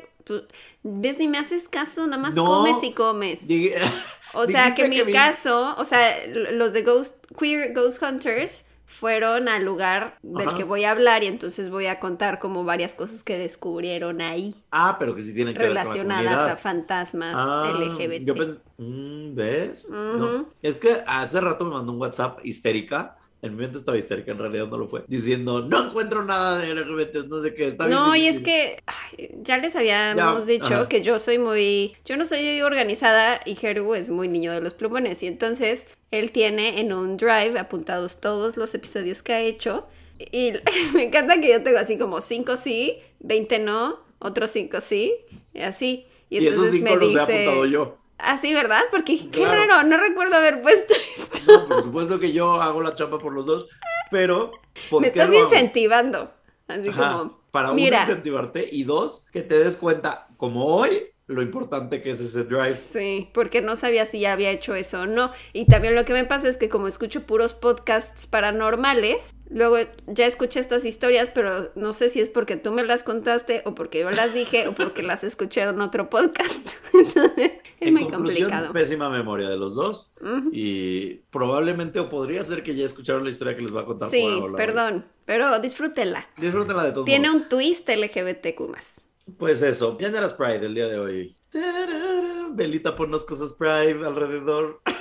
¿Ves? 0.83 1.17
Ni 1.19 1.27
me 1.27 1.37
haces 1.37 1.67
caso, 1.69 2.07
nada 2.07 2.21
más 2.21 2.33
No. 2.33 2.45
comes 2.45 2.83
y 2.83 2.93
comes. 2.93 3.41
Llegué- 3.41 3.75
O 4.33 4.45
sea, 4.47 4.73
que 4.75 4.87
mi 4.87 4.95
que 4.95 5.03
vi- 5.05 5.13
caso, 5.13 5.75
o 5.77 5.83
sea, 5.85 6.15
los 6.53 6.71
de 6.73 6.83
Ghost, 6.83 7.25
Queer 7.37 7.73
Ghost 7.73 8.01
Hunters 8.01 8.63
fueron 8.85 9.47
al 9.49 9.63
lugar 9.65 10.17
del 10.21 10.47
Ajá. 10.49 10.57
que 10.57 10.63
voy 10.63 10.83
a 10.83 10.91
hablar 10.91 11.23
y 11.23 11.27
entonces 11.27 11.69
voy 11.69 11.85
a 11.87 11.99
contar 12.01 12.39
como 12.39 12.63
varias 12.65 12.93
cosas 12.93 13.23
que 13.23 13.37
descubrieron 13.37 14.19
ahí 14.21 14.53
Ah, 14.69 14.97
pero 14.99 15.15
que 15.15 15.21
sí 15.21 15.33
tienen 15.33 15.53
que 15.53 15.59
ver 15.59 15.69
con 15.69 15.75
la 15.75 15.83
relacionadas 15.83 16.51
a 16.51 16.57
fantasmas 16.57 17.33
Ah, 17.37 17.73
LGBT. 17.73 18.25
Yo 18.25 18.35
pens- 18.35 18.59
Mm, 18.77 19.35
¿Ves? 19.35 19.89
No. 19.91 20.49
Es 20.61 20.75
que 20.75 21.03
hace 21.05 21.39
rato 21.39 21.65
me 21.65 21.71
mandó 21.71 21.91
un 21.93 21.99
WhatsApp 22.01 22.39
histérica. 22.43 23.17
En 23.41 23.55
mi 23.55 23.61
mente 23.63 23.77
estaba 23.79 23.97
histérica, 23.97 24.31
en 24.31 24.37
realidad 24.39 24.67
no 24.67 24.77
lo 24.77 24.87
fue. 24.87 25.03
Diciendo, 25.07 25.61
no 25.67 25.87
encuentro 25.87 26.23
nada 26.23 26.59
de 26.59 26.73
LGBT, 26.75 27.27
no 27.27 27.41
sé 27.41 27.53
qué. 27.55 27.67
Está 27.67 27.87
bien 27.87 28.03
No, 28.03 28.15
y 28.15 28.27
es 28.27 28.35
difícil". 28.35 28.43
que 28.43 28.83
ay, 28.85 29.29
ya 29.41 29.57
les 29.57 29.75
habíamos 29.75 30.45
Ya, 30.45 30.45
dicho 30.45 30.63
ajá. 30.63 30.87
que 30.87 31.01
yo 31.01 31.19
soy 31.19 31.39
muy, 31.39 31.95
yo 32.05 32.17
no 32.17 32.25
soy 32.25 32.61
organizada 32.61 33.39
y 33.45 33.57
Heru 33.65 33.95
es 33.95 34.09
muy 34.09 34.27
niño 34.27 34.51
de 34.53 34.61
los 34.61 34.73
plumones 34.73 35.23
y 35.23 35.27
entonces 35.27 35.87
él 36.11 36.31
tiene 36.31 36.79
en 36.79 36.93
un 36.93 37.17
drive 37.17 37.57
apuntados 37.59 38.21
todos 38.21 38.57
los 38.57 38.73
episodios 38.75 39.23
que 39.23 39.33
ha 39.33 39.41
hecho 39.41 39.87
y 40.19 40.53
me 40.93 41.03
encanta 41.05 41.39
que 41.41 41.49
yo 41.49 41.63
tengo 41.63 41.79
así 41.79 41.97
como 41.97 42.21
5 42.21 42.55
sí, 42.57 42.97
20 43.19 43.59
no, 43.59 43.99
otros 44.19 44.51
cinco 44.51 44.79
sí, 44.81 45.13
y 45.53 45.61
así. 45.61 46.05
Y, 46.29 46.39
Y, 46.39 46.47
esos 46.47 46.69
entonces 46.69 46.71
cinco 46.71 46.83
me 46.83 46.95
los 46.97 47.15
he 47.15 47.19
apuntado 47.19 47.63
dice... 47.63 47.71
yo. 47.71 48.00
Ah, 48.23 48.37
sí, 48.39 48.53
¿verdad? 48.53 48.81
Porque 48.91 49.17
qué 49.17 49.29
Claro. 49.29 49.67
raro, 49.67 49.83
no 49.87 49.97
recuerdo 49.97 50.35
haber 50.35 50.61
puesto 50.61 50.93
esto. 51.17 51.39
No, 51.51 51.67
por 51.67 51.83
supuesto 51.83 52.19
que 52.19 52.31
yo 52.31 52.61
hago 52.61 52.81
la 52.81 52.95
chamba 52.95 53.17
por 53.17 53.33
los 53.33 53.45
dos, 53.45 53.67
pero 54.09 54.51
¿por 54.89 55.01
Me 55.01 55.11
qué 55.11 55.19
estás 55.19 55.33
incentivando. 55.33 56.31
Así 56.67 56.89
Ajá, 56.89 57.17
como, 57.17 57.41
para 57.51 57.71
uno 57.71 57.75
mira. 57.75 58.01
incentivarte 58.01 58.67
y 58.71 58.83
dos, 58.83 59.25
que 59.31 59.41
te 59.41 59.57
des 59.59 59.75
cuenta, 59.75 60.27
como 60.37 60.65
hoy, 60.67 61.10
lo 61.31 61.41
importante 61.41 62.01
que 62.01 62.11
es 62.11 62.19
ese 62.19 62.43
drive. 62.43 62.75
Sí, 62.75 63.29
porque 63.33 63.61
no 63.61 63.75
sabía 63.75 64.05
si 64.05 64.19
ya 64.19 64.33
había 64.33 64.51
hecho 64.51 64.75
eso 64.75 65.01
o 65.01 65.05
no. 65.07 65.31
Y 65.53 65.65
también 65.65 65.95
lo 65.95 66.05
que 66.05 66.13
me 66.13 66.25
pasa 66.25 66.47
es 66.49 66.57
que 66.57 66.69
como 66.69 66.87
escucho 66.87 67.23
puros 67.23 67.53
podcasts 67.53 68.27
paranormales, 68.27 69.33
luego 69.49 69.77
ya 70.07 70.25
escuché 70.25 70.59
estas 70.59 70.85
historias, 70.85 71.29
pero 71.29 71.71
no 71.75 71.93
sé 71.93 72.09
si 72.09 72.19
es 72.21 72.29
porque 72.29 72.55
tú 72.57 72.71
me 72.71 72.83
las 72.83 73.03
contaste 73.03 73.61
o 73.65 73.75
porque 73.75 73.99
yo 74.01 74.11
las 74.11 74.33
dije 74.33 74.67
o 74.67 74.73
porque 74.73 75.01
las 75.03 75.23
escuché 75.23 75.61
en 75.63 75.81
otro 75.81 76.09
podcast. 76.09 76.67
Es 77.81 77.87
en 77.87 77.95
muy 77.95 78.03
conclusión, 78.03 78.49
complicado. 78.51 78.73
pésima 78.73 79.09
memoria 79.09 79.49
de 79.49 79.57
los 79.57 79.73
dos. 79.73 80.13
Y 80.51 81.15
probablemente, 81.31 81.99
o 81.99 82.09
podría 82.09 82.43
ser 82.43 82.61
que 82.61 82.75
ya 82.75 82.85
escucharon 82.85 83.23
la 83.23 83.31
historia 83.31 83.55
que 83.55 83.63
les 83.63 83.71
voy 83.71 83.81
a 83.81 83.85
contar. 83.85 84.11
Sí, 84.11 84.23
por 84.39 84.55
perdón, 84.55 85.05
pero 85.25 85.59
disfrútenla. 85.59 86.27
Disfrútenla 86.37 86.83
de 86.83 86.91
todos 86.91 87.05
Tiene 87.05 87.29
modos. 87.29 87.41
un 87.41 87.49
twist 87.49 87.89
LGBTQ 87.89 88.59
más. 88.69 89.00
Pues 89.37 89.61
eso, 89.61 89.97
Ñañaras 89.99 90.33
Pride 90.33 90.65
el 90.65 90.75
día 90.75 90.87
de 90.87 90.99
hoy. 90.99 91.35
Tarara, 91.49 92.49
Belita, 92.53 92.95
ponnos 92.95 93.25
cosas 93.25 93.53
Pride 93.53 94.05
alrededor. 94.05 94.81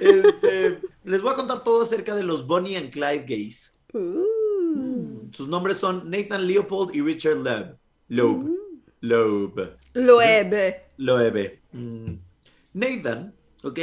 Este, 0.00 0.80
les 1.04 1.22
voy 1.22 1.32
a 1.32 1.36
contar 1.36 1.62
todo 1.64 1.82
acerca 1.82 2.14
de 2.14 2.24
los 2.24 2.46
Bonnie 2.46 2.76
and 2.76 2.90
Clyde 2.90 3.24
gays. 3.26 3.76
Uh, 3.92 5.28
Sus 5.32 5.48
nombres 5.48 5.78
son 5.78 6.10
Nathan 6.10 6.46
Leopold 6.46 6.94
y 6.94 7.00
Richard 7.02 7.36
Loeb. 7.36 7.76
Loeb. 8.08 8.48
Loeb. 9.00 9.76
Loeb. 9.94 10.74
Loeb. 10.96 11.60
Mm. 11.72 12.14
Nathan, 12.74 13.34
¿ok? 13.62 13.78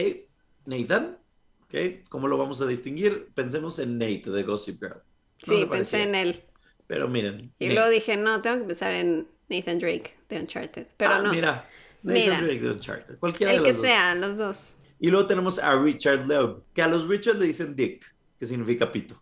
Nathan, 0.66 1.18
¿ok? 1.64 1.76
¿Cómo 2.10 2.28
lo 2.28 2.38
vamos 2.38 2.62
a 2.62 2.66
distinguir? 2.68 3.30
Pensemos 3.34 3.80
en 3.80 3.98
Nate 3.98 4.30
de 4.30 4.44
Gossip 4.44 4.82
Girl. 4.82 5.02
No 5.48 5.54
Sí, 5.54 5.66
pensé 5.66 6.04
en 6.04 6.16
él. 6.16 6.44
Pero 6.90 7.08
miren. 7.08 7.54
Y 7.60 7.70
luego 7.70 7.88
dije, 7.90 8.18
no, 8.18 8.42
tengo 8.42 8.58
que 8.62 8.64
pensar 8.66 8.92
en 8.94 9.28
Nathan 9.48 9.78
Drake 9.78 10.16
de 10.28 10.40
Uncharted. 10.40 10.88
Pero 10.98 11.12
Ah, 11.12 11.22
no, 11.22 11.32
Mira. 11.32 11.70
Nathan 12.02 12.14
Mira. 12.24 12.42
Drake 12.42 12.60
de 12.62 12.72
Uncharted. 12.72 13.18
Cualquiera 13.20 13.54
el 13.54 13.60
de 13.60 13.64
que 13.64 13.70
los 13.74 13.78
dos. 13.78 13.86
sea, 13.86 14.16
los 14.16 14.38
dos. 14.38 14.76
Y 15.00 15.10
luego 15.10 15.28
tenemos 15.28 15.60
a 15.60 15.76
Richard 15.80 16.26
Loeb, 16.28 16.64
que 16.74 16.82
a 16.82 16.88
los 16.88 17.08
Richard 17.08 17.38
le 17.38 17.46
dicen 17.46 17.76
Dick, 17.76 18.04
que 18.40 18.46
significa 18.48 18.92
pito. 18.92 19.22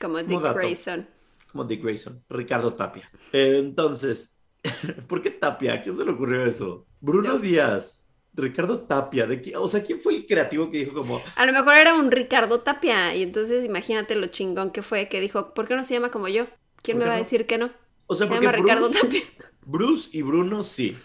Como 0.00 0.22
Dick. 0.22 0.40
Grayson. 0.54 1.08
como 1.50 1.64
Dick 1.64 1.82
Grayson, 1.82 2.22
Ricardo 2.28 2.74
Tapia. 2.74 3.10
Eh, 3.32 3.56
entonces, 3.58 4.36
¿por 5.08 5.22
qué 5.22 5.30
Tapia? 5.30 5.74
¿A 5.74 5.80
quién 5.80 5.96
se 5.96 6.04
le 6.04 6.10
ocurrió 6.12 6.44
eso? 6.44 6.86
Bruno. 7.00 7.38
Díaz, 7.38 8.01
Ricardo 8.34 8.80
Tapia, 8.80 9.26
¿de 9.26 9.42
qué? 9.42 9.56
o 9.56 9.68
sea, 9.68 9.82
¿quién 9.82 10.00
fue 10.00 10.16
el 10.16 10.26
creativo 10.26 10.70
que 10.70 10.78
dijo 10.78 10.94
como, 10.94 11.22
A 11.34 11.46
lo 11.46 11.52
mejor 11.52 11.74
era 11.74 11.94
un 11.94 12.10
Ricardo 12.10 12.60
Tapia. 12.62 13.14
Y 13.14 13.22
entonces 13.22 13.64
imagínate 13.64 14.14
lo 14.16 14.28
chingón 14.28 14.70
que 14.72 14.82
fue 14.82 15.08
que 15.08 15.20
dijo, 15.20 15.54
¿por 15.54 15.68
qué 15.68 15.76
no 15.76 15.84
se 15.84 15.94
llama 15.94 16.10
como 16.10 16.28
yo? 16.28 16.46
¿Quién 16.82 16.98
¿Por 16.98 17.04
me 17.04 17.06
va 17.06 17.14
a 17.14 17.18
decir 17.18 17.46
que 17.46 17.58
no? 17.58 17.70
o 18.06 18.14
sea, 18.14 18.26
Se 18.26 18.34
porque 18.34 18.46
llama 18.46 18.52
Ricardo 18.52 18.90
Tapia. 18.90 19.22
Bruce 19.64 20.10
y 20.12 20.22
Bruno 20.22 20.62
sí, 20.62 20.96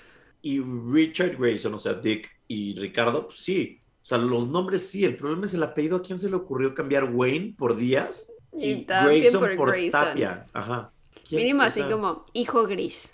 y 0.42 0.60
Richard 0.62 1.38
Grayson, 1.38 1.74
o 1.74 1.80
sea, 1.80 1.94
Dick 1.94 2.30
y 2.48 2.76
Ricardo, 2.80 3.28
pues, 3.28 3.40
sí. 3.40 3.82
O 4.02 4.06
sea, 4.06 4.18
los 4.18 4.48
nombres 4.48 4.90
sí, 4.90 5.04
el 5.06 5.18
problema 5.18 5.46
es 5.46 5.54
el 5.54 5.64
apellido. 5.64 5.98
¿A 5.98 6.02
quién 6.02 6.18
se 6.18 6.30
le 6.30 6.36
ocurrió 6.38 6.74
cambiar 6.74 7.06
Wayne 7.14 7.56
por 7.58 7.76
Díaz 7.76 8.32
Y 8.54 8.86
Tapia 8.86 9.32
por 9.56 9.56
Grayson. 9.58 9.92
Tapia? 9.92 10.46
Ajá. 10.54 10.94
Mínimo 11.30 11.62
O 11.62 11.66
así 11.66 11.84
como 11.84 12.26
hijo 12.34 12.66
gris. 12.68 13.10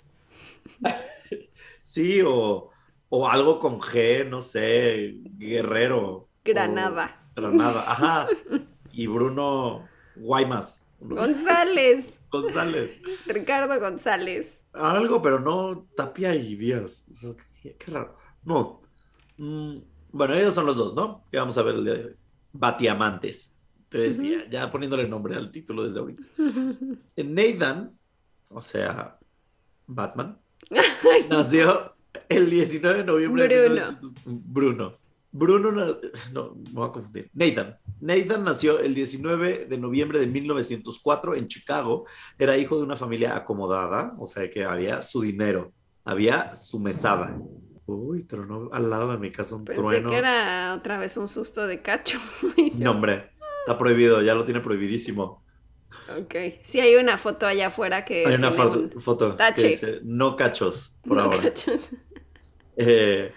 Sí, 1.82 2.20
o, 2.24 2.70
o 3.16 3.28
algo 3.28 3.60
con 3.60 3.78
G, 3.78 4.28
no 4.28 4.40
sé, 4.40 5.14
Guerrero. 5.38 6.28
Granada. 6.44 7.30
o 7.36 7.40
Granada, 7.40 7.84
ajá. 7.92 8.28
Y 8.90 9.06
Bruno 9.06 9.86
Guaymas. 10.16 10.84
González. 10.98 12.20
González. 12.32 13.00
Ricardo 13.26 13.78
González. 13.78 14.60
Algo, 14.72 15.22
pero 15.22 15.38
no 15.38 15.86
Tapia 15.96 16.34
y 16.34 16.56
Díaz. 16.56 17.06
O 17.12 17.14
sea, 17.14 17.30
qué, 17.62 17.76
qué 17.76 17.90
raro. 17.92 18.16
No. 18.42 18.82
Mm, 19.36 19.76
bueno, 20.10 20.34
ellos 20.34 20.52
son 20.54 20.66
los 20.66 20.76
dos, 20.76 20.92
¿no? 20.92 21.24
Que 21.30 21.38
vamos 21.38 21.56
a 21.56 21.62
ver 21.62 21.76
el 21.76 21.84
día 21.84 21.94
de 21.94 22.04
hoy. 22.06 22.16
Batiamantes. 22.52 23.54
Te 23.90 23.98
decía, 23.98 24.48
ya 24.50 24.68
poniéndole 24.72 25.06
nombre 25.06 25.36
al 25.36 25.52
título 25.52 25.84
desde 25.84 26.00
ahorita. 26.00 26.22
Nathan, 27.16 27.96
o 28.48 28.60
sea, 28.60 29.20
Batman, 29.86 30.40
nació 31.30 31.93
el 32.28 32.50
19 32.50 32.98
de 32.98 33.04
noviembre 33.04 33.48
de 33.48 33.68
Bruno. 33.68 33.74
1900 33.74 34.12
Bruno. 34.24 35.04
Bruno, 35.36 35.72
no, 35.72 36.54
me 36.54 36.70
voy 36.70 36.88
a 36.88 36.92
confundir. 36.92 37.28
Nathan. 37.34 37.76
Nathan 38.00 38.44
nació 38.44 38.78
el 38.78 38.94
19 38.94 39.66
de 39.66 39.78
noviembre 39.78 40.20
de 40.20 40.28
1904 40.28 41.34
en 41.34 41.48
Chicago. 41.48 42.06
Era 42.38 42.56
hijo 42.56 42.76
de 42.76 42.84
una 42.84 42.94
familia 42.94 43.34
acomodada, 43.34 44.14
o 44.20 44.28
sea 44.28 44.48
que 44.48 44.64
había 44.64 45.02
su 45.02 45.22
dinero, 45.22 45.72
había 46.04 46.54
su 46.54 46.78
mesada. 46.78 47.36
Uy, 47.86 48.22
tronó 48.24 48.68
al 48.72 48.88
lado 48.88 49.10
de 49.10 49.18
mi 49.18 49.30
casa 49.32 49.56
un 49.56 49.64
Pensé 49.64 49.82
trueno. 49.82 50.08
que 50.08 50.16
era 50.16 50.74
otra 50.74 50.98
vez 50.98 51.16
un 51.16 51.26
susto 51.26 51.66
de 51.66 51.82
cacho. 51.82 52.20
No, 52.78 52.92
hombre, 52.92 53.30
está 53.66 53.76
prohibido, 53.76 54.22
ya 54.22 54.34
lo 54.36 54.44
tiene 54.44 54.60
prohibidísimo. 54.60 55.43
Ok. 56.20 56.34
Sí 56.62 56.80
hay 56.80 56.96
una 56.96 57.16
foto 57.18 57.46
allá 57.46 57.68
afuera 57.68 58.04
que 58.04 58.26
Hay 58.26 58.34
una 58.34 58.52
foto, 58.52 58.78
un- 58.80 59.00
foto 59.00 59.30
que 59.32 59.36
tache. 59.36 59.68
dice 59.68 60.00
no 60.04 60.36
cachos 60.36 60.94
por 61.02 61.16
No 61.16 61.22
ahora. 61.24 61.38
cachos. 61.42 61.88
Eh, 62.76 63.32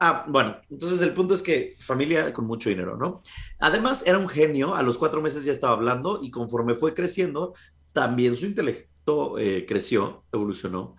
ah, 0.00 0.24
bueno, 0.26 0.56
entonces 0.68 1.00
el 1.02 1.14
punto 1.14 1.34
es 1.34 1.42
que 1.42 1.76
familia 1.78 2.32
con 2.32 2.46
mucho 2.48 2.68
dinero, 2.68 2.96
¿no? 2.96 3.22
Además, 3.60 4.04
era 4.04 4.18
un 4.18 4.28
genio, 4.28 4.74
a 4.74 4.82
los 4.82 4.98
cuatro 4.98 5.20
meses 5.22 5.44
ya 5.44 5.52
estaba 5.52 5.72
hablando 5.74 6.18
y 6.20 6.32
conforme 6.32 6.74
fue 6.74 6.92
creciendo, 6.92 7.54
también 7.92 8.34
su 8.34 8.46
intelecto 8.46 9.38
eh, 9.38 9.66
creció, 9.68 10.24
evolucionó. 10.32 10.96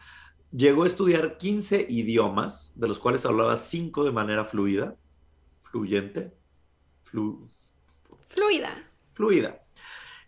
Llegó 0.53 0.83
a 0.83 0.87
estudiar 0.87 1.37
15 1.37 1.85
idiomas, 1.89 2.71
de 2.79 2.87
los 2.87 3.01
cuales 3.01 3.25
hablaba 3.25 3.57
5 3.57 4.05
de 4.05 4.11
manera 4.13 4.45
fluida, 4.45 4.95
fluyente, 5.59 6.31
flu- 7.11 7.49
Fluida. 8.29 8.81
fluida. 9.11 9.61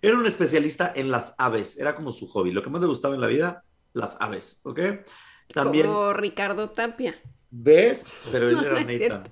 Era 0.04 0.18
un 0.18 0.26
especialista 0.26 0.92
en 0.94 1.10
las 1.10 1.34
aves, 1.38 1.78
era 1.78 1.96
como 1.96 2.12
su 2.12 2.28
hobby. 2.28 2.52
Lo 2.52 2.62
que 2.62 2.70
más 2.70 2.82
le 2.82 2.88
gustaba 2.88 3.16
en 3.16 3.22
la 3.22 3.28
vida, 3.28 3.64
las 3.94 4.18
aves, 4.20 4.60
¿ok? 4.64 4.80
También, 5.48 5.88
Como 5.88 6.12
Ricardo 6.12 6.70
Tapia. 6.72 7.16
¿ves? 7.50 8.14
Pero 8.30 8.50
él 8.50 8.56
No, 8.58 8.62
era 8.64 8.82
no 8.82 8.86
Nathan. 8.86 9.24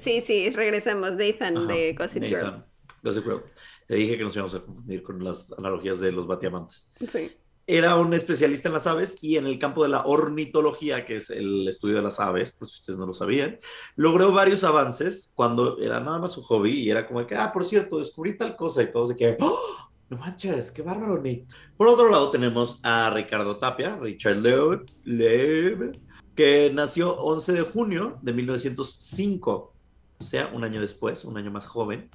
Sí, 0.00 0.20
sí, 0.20 0.50
regresamos. 0.50 1.14
Nathan 1.14 1.56
Ajá, 1.56 1.66
de 1.68 1.92
Gossip 1.94 2.24
Girl. 2.24 2.32
Nathan, 2.32 2.66
Gossip 3.00 3.24
Girl. 3.24 3.44
Te 3.86 3.94
dije 3.94 4.18
que 4.18 4.24
nos 4.24 4.34
íbamos 4.34 4.56
a 4.56 4.62
confundir 4.62 5.04
con 5.04 5.22
las 5.22 5.52
analogías 5.56 6.00
de 6.00 6.10
los 6.10 6.26
batiamantes. 6.26 6.90
Sí. 7.12 7.30
Era 7.68 7.94
un 7.94 8.12
especialista 8.12 8.70
en 8.70 8.74
las 8.74 8.88
aves 8.88 9.18
y 9.20 9.36
en 9.36 9.46
el 9.46 9.60
campo 9.60 9.84
de 9.84 9.88
la 9.88 10.02
ornitología, 10.02 11.06
que 11.06 11.14
es 11.14 11.30
el 11.30 11.68
estudio 11.68 11.94
de 11.94 12.02
las 12.02 12.18
aves, 12.18 12.56
pues 12.58 12.72
si 12.72 12.80
ustedes 12.80 12.98
no 12.98 13.06
lo 13.06 13.12
sabían, 13.12 13.56
logró 13.94 14.32
varios 14.32 14.64
avances 14.64 15.30
cuando 15.36 15.78
era 15.78 16.00
nada 16.00 16.18
más 16.18 16.32
su 16.32 16.42
hobby 16.42 16.80
y 16.80 16.90
era 16.90 17.06
como 17.06 17.24
que, 17.24 17.36
ah, 17.36 17.52
por 17.52 17.64
cierto, 17.64 17.98
descubrí 17.98 18.36
tal 18.36 18.56
cosa 18.56 18.82
y 18.82 18.90
todos 18.90 19.10
de 19.10 19.16
que, 19.16 19.36
¡Oh! 19.38 19.91
No 20.12 20.18
manches, 20.18 20.70
qué 20.70 20.82
bárbaro, 20.82 21.16
Nate. 21.16 21.46
Por 21.76 21.88
otro 21.88 22.10
lado 22.10 22.30
tenemos 22.30 22.78
a 22.82 23.10
Ricardo 23.10 23.56
Tapia, 23.56 23.96
Richard 23.96 24.36
Loeb, 24.36 24.84
Loeb, 25.04 25.98
que 26.36 26.70
nació 26.72 27.16
11 27.18 27.52
de 27.54 27.62
junio 27.62 28.18
de 28.20 28.32
1905, 28.34 29.72
o 30.18 30.24
sea, 30.24 30.50
un 30.52 30.64
año 30.64 30.80
después, 30.82 31.24
un 31.24 31.36
año 31.38 31.50
más 31.50 31.66
joven. 31.66 32.10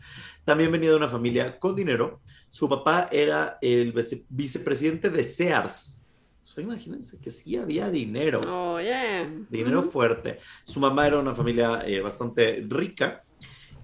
También 0.45 0.71
venía 0.71 0.91
de 0.91 0.95
una 0.97 1.07
familia 1.09 1.57
con 1.59 1.75
dinero. 1.75 2.21
Su 2.51 2.69
papá 2.69 3.09
era 3.11 3.57
el 3.61 3.91
vice- 3.91 4.23
vicepresidente 4.29 5.09
de 5.09 5.23
Sears. 5.23 6.03
O 6.43 6.45
sea, 6.45 6.63
imagínense 6.63 7.19
que 7.19 7.29
sí 7.31 7.57
había 7.57 7.89
dinero, 7.89 8.39
Oye. 8.75 9.27
dinero 9.49 9.81
Ujú. 9.81 9.91
fuerte. 9.91 10.37
Su 10.63 10.79
mamá 10.79 11.07
era 11.07 11.19
una 11.19 11.35
familia 11.35 11.81
eh, 11.85 11.99
bastante 11.99 12.63
rica 12.69 13.23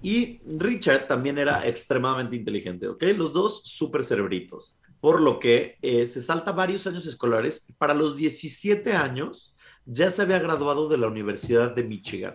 y 0.04 0.42
Richard 0.46 1.06
también 1.06 1.38
era 1.38 1.66
extremadamente 1.66 2.36
inteligente, 2.36 2.88
¿ok? 2.88 3.02
Los 3.16 3.32
dos 3.32 3.62
súper 3.64 4.04
cerebritos. 4.04 4.76
Por 5.00 5.22
lo 5.22 5.38
que 5.38 5.78
eh, 5.80 6.06
se 6.06 6.20
salta 6.20 6.52
varios 6.52 6.86
años 6.86 7.06
escolares. 7.06 7.66
Para 7.78 7.94
los 7.94 8.18
17 8.18 8.92
años 8.92 9.56
ya 9.86 10.10
se 10.10 10.20
había 10.20 10.38
graduado 10.40 10.90
de 10.90 10.98
la 10.98 11.08
Universidad 11.08 11.74
de 11.74 11.84
Michigan. 11.84 12.34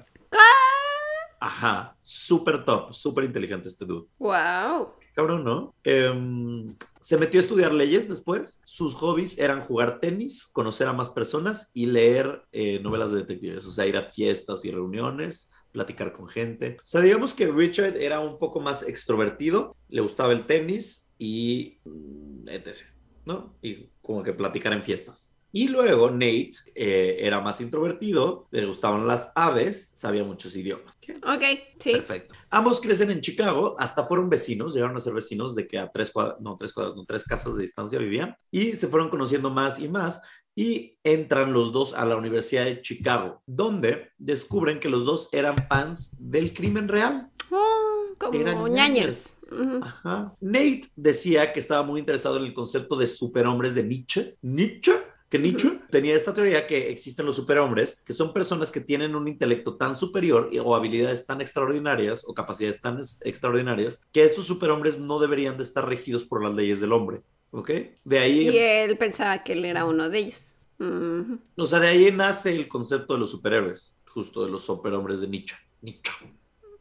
Ajá, 1.39 1.95
súper 2.01 2.65
top, 2.65 2.91
súper 2.93 3.25
inteligente 3.25 3.69
este 3.69 3.86
dude. 3.86 4.08
Wow. 4.17 4.93
Cabrón, 5.13 5.43
¿no? 5.43 5.75
Em, 5.84 6.75
se 6.99 7.17
metió 7.17 7.39
a 7.39 7.43
estudiar 7.43 7.71
leyes 7.71 8.10
después. 8.10 8.62
Sus 8.65 8.95
hobbies 8.95 9.38
eran 9.38 9.62
jugar 9.62 9.99
tenis, 9.99 10.47
conocer 10.47 10.88
a 10.88 10.93
más 10.93 11.12
personas 11.12 11.69
y 11.75 11.86
leer 11.86 12.41
eh, 12.51 12.79
novelas 12.79 13.12
de 13.12 13.17
detectives. 13.17 13.65
O 13.67 13.71
sea, 13.71 13.86
ir 13.86 13.95
a 13.95 14.10
fiestas 14.12 14.65
y 14.65 14.71
reuniones, 14.71 15.51
platicar 15.71 16.13
con 16.13 16.27
gente. 16.27 16.77
O 16.79 16.86
sea, 16.86 17.01
digamos 17.01 17.34
que 17.34 17.47
Richard 17.47 17.97
era 17.97 18.19
un 18.19 18.38
poco 18.38 18.60
más 18.60 18.88
extrovertido, 18.88 19.75
le 19.89 20.01
gustaba 20.01 20.34
el 20.34 20.45
tenis 20.45 21.10
y 21.17 21.79
mm, 21.86 22.47
etc. 22.49 22.77
¿No? 23.25 23.55
Y 23.62 23.89
como 24.01 24.23
que 24.23 24.34
platicar 24.34 24.73
en 24.73 24.84
fiestas. 24.84 25.36
Y 25.51 25.67
luego 25.67 26.12
Nate 26.12 26.51
eh, 26.75 27.17
era 27.21 27.41
más 27.41 27.60
introvertido, 27.60 28.47
le 28.51 28.65
gustaban 28.65 29.08
las 29.08 29.32
aves, 29.34 29.91
sabía 29.95 30.23
muchos 30.23 30.55
idiomas. 30.55 30.95
¿Qué? 31.01 31.15
Ok, 31.15 31.43
sí. 31.79 31.93
Perfecto. 31.93 32.36
Ambos 32.51 32.79
crecen 32.79 33.10
en 33.10 33.21
Chicago, 33.21 33.75
hasta 33.79 34.05
fueron 34.05 34.29
vecinos, 34.29 34.75
llegaron 34.75 34.95
a 34.95 34.99
ser 34.99 35.13
vecinos 35.13 35.55
de 35.55 35.67
que 35.67 35.79
a 35.79 35.91
tres 35.91 36.12
cuadras, 36.12 36.39
no, 36.39 36.55
tres 36.55 36.71
cuadras, 36.71 36.95
no, 36.95 37.03
tres 37.03 37.23
casas 37.23 37.55
de 37.55 37.63
distancia 37.63 37.97
vivían 37.97 38.36
y 38.51 38.75
se 38.75 38.88
fueron 38.88 39.10
conociendo 39.10 39.49
más 39.49 39.79
y 39.79 39.88
más 39.88 40.21
y 40.61 40.97
entran 41.05 41.53
los 41.53 41.71
dos 41.71 41.93
a 41.93 42.05
la 42.05 42.17
Universidad 42.17 42.65
de 42.65 42.81
Chicago, 42.81 43.41
donde 43.45 44.09
descubren 44.17 44.81
que 44.81 44.89
los 44.89 45.05
dos 45.05 45.29
eran 45.31 45.55
fans 45.69 46.17
del 46.19 46.53
crimen 46.53 46.89
real. 46.89 47.29
Oh, 47.49 48.07
como 48.17 48.37
Eran 48.37 48.73
ñañers. 48.73 49.39
Ajá. 49.81 50.35
Nate 50.41 50.81
decía 50.97 51.53
que 51.53 51.61
estaba 51.61 51.83
muy 51.83 52.01
interesado 52.01 52.35
en 52.37 52.43
el 52.43 52.53
concepto 52.53 52.97
de 52.97 53.07
superhombres 53.07 53.73
de 53.73 53.83
Nietzsche. 53.83 54.35
Nietzsche. 54.41 54.91
Que 55.29 55.39
Nietzsche 55.39 55.79
tenía 55.91 56.15
esta 56.15 56.33
teoría 56.33 56.67
que 56.67 56.89
existen 56.89 57.25
los 57.25 57.35
superhombres, 57.37 58.01
que 58.03 58.13
son 58.13 58.33
personas 58.33 58.69
que 58.69 58.81
tienen 58.81 59.15
un 59.15 59.27
intelecto 59.29 59.77
tan 59.77 59.95
superior 59.95 60.49
y- 60.51 60.57
o 60.59 60.75
habilidades 60.75 61.25
tan 61.25 61.39
extraordinarias 61.39 62.25
o 62.27 62.33
capacidades 62.33 62.81
tan 62.81 62.99
extraordinarias 63.23 63.99
que 64.11 64.23
estos 64.23 64.45
superhombres 64.45 64.97
no 64.99 65.19
deberían 65.19 65.55
de 65.55 65.63
estar 65.63 65.87
regidos 65.87 66.25
por 66.25 66.43
las 66.43 66.53
leyes 66.53 66.81
del 66.81 66.91
hombre. 66.91 67.21
¿Ok? 67.51 67.71
De 68.03 68.19
ahí, 68.19 68.49
Y 68.49 68.57
él 68.57 68.97
pensaba 68.97 69.43
que 69.43 69.53
él 69.53 69.65
era 69.65 69.85
uno 69.85 70.09
de 70.09 70.19
ellos. 70.19 70.48
O 70.79 71.65
sea, 71.65 71.79
de 71.79 71.87
ahí 71.87 72.11
nace 72.11 72.55
el 72.55 72.67
concepto 72.67 73.13
de 73.13 73.19
los 73.19 73.31
superhéroes, 73.31 73.97
justo 74.07 74.45
de 74.45 74.51
los 74.51 74.63
superhombres 74.63 75.21
de 75.21 75.27
nicho. 75.27 75.55
Nicho, 75.81 76.11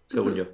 según 0.07 0.33
uh 0.33 0.35
-huh. 0.35 0.37
yo. 0.37 0.45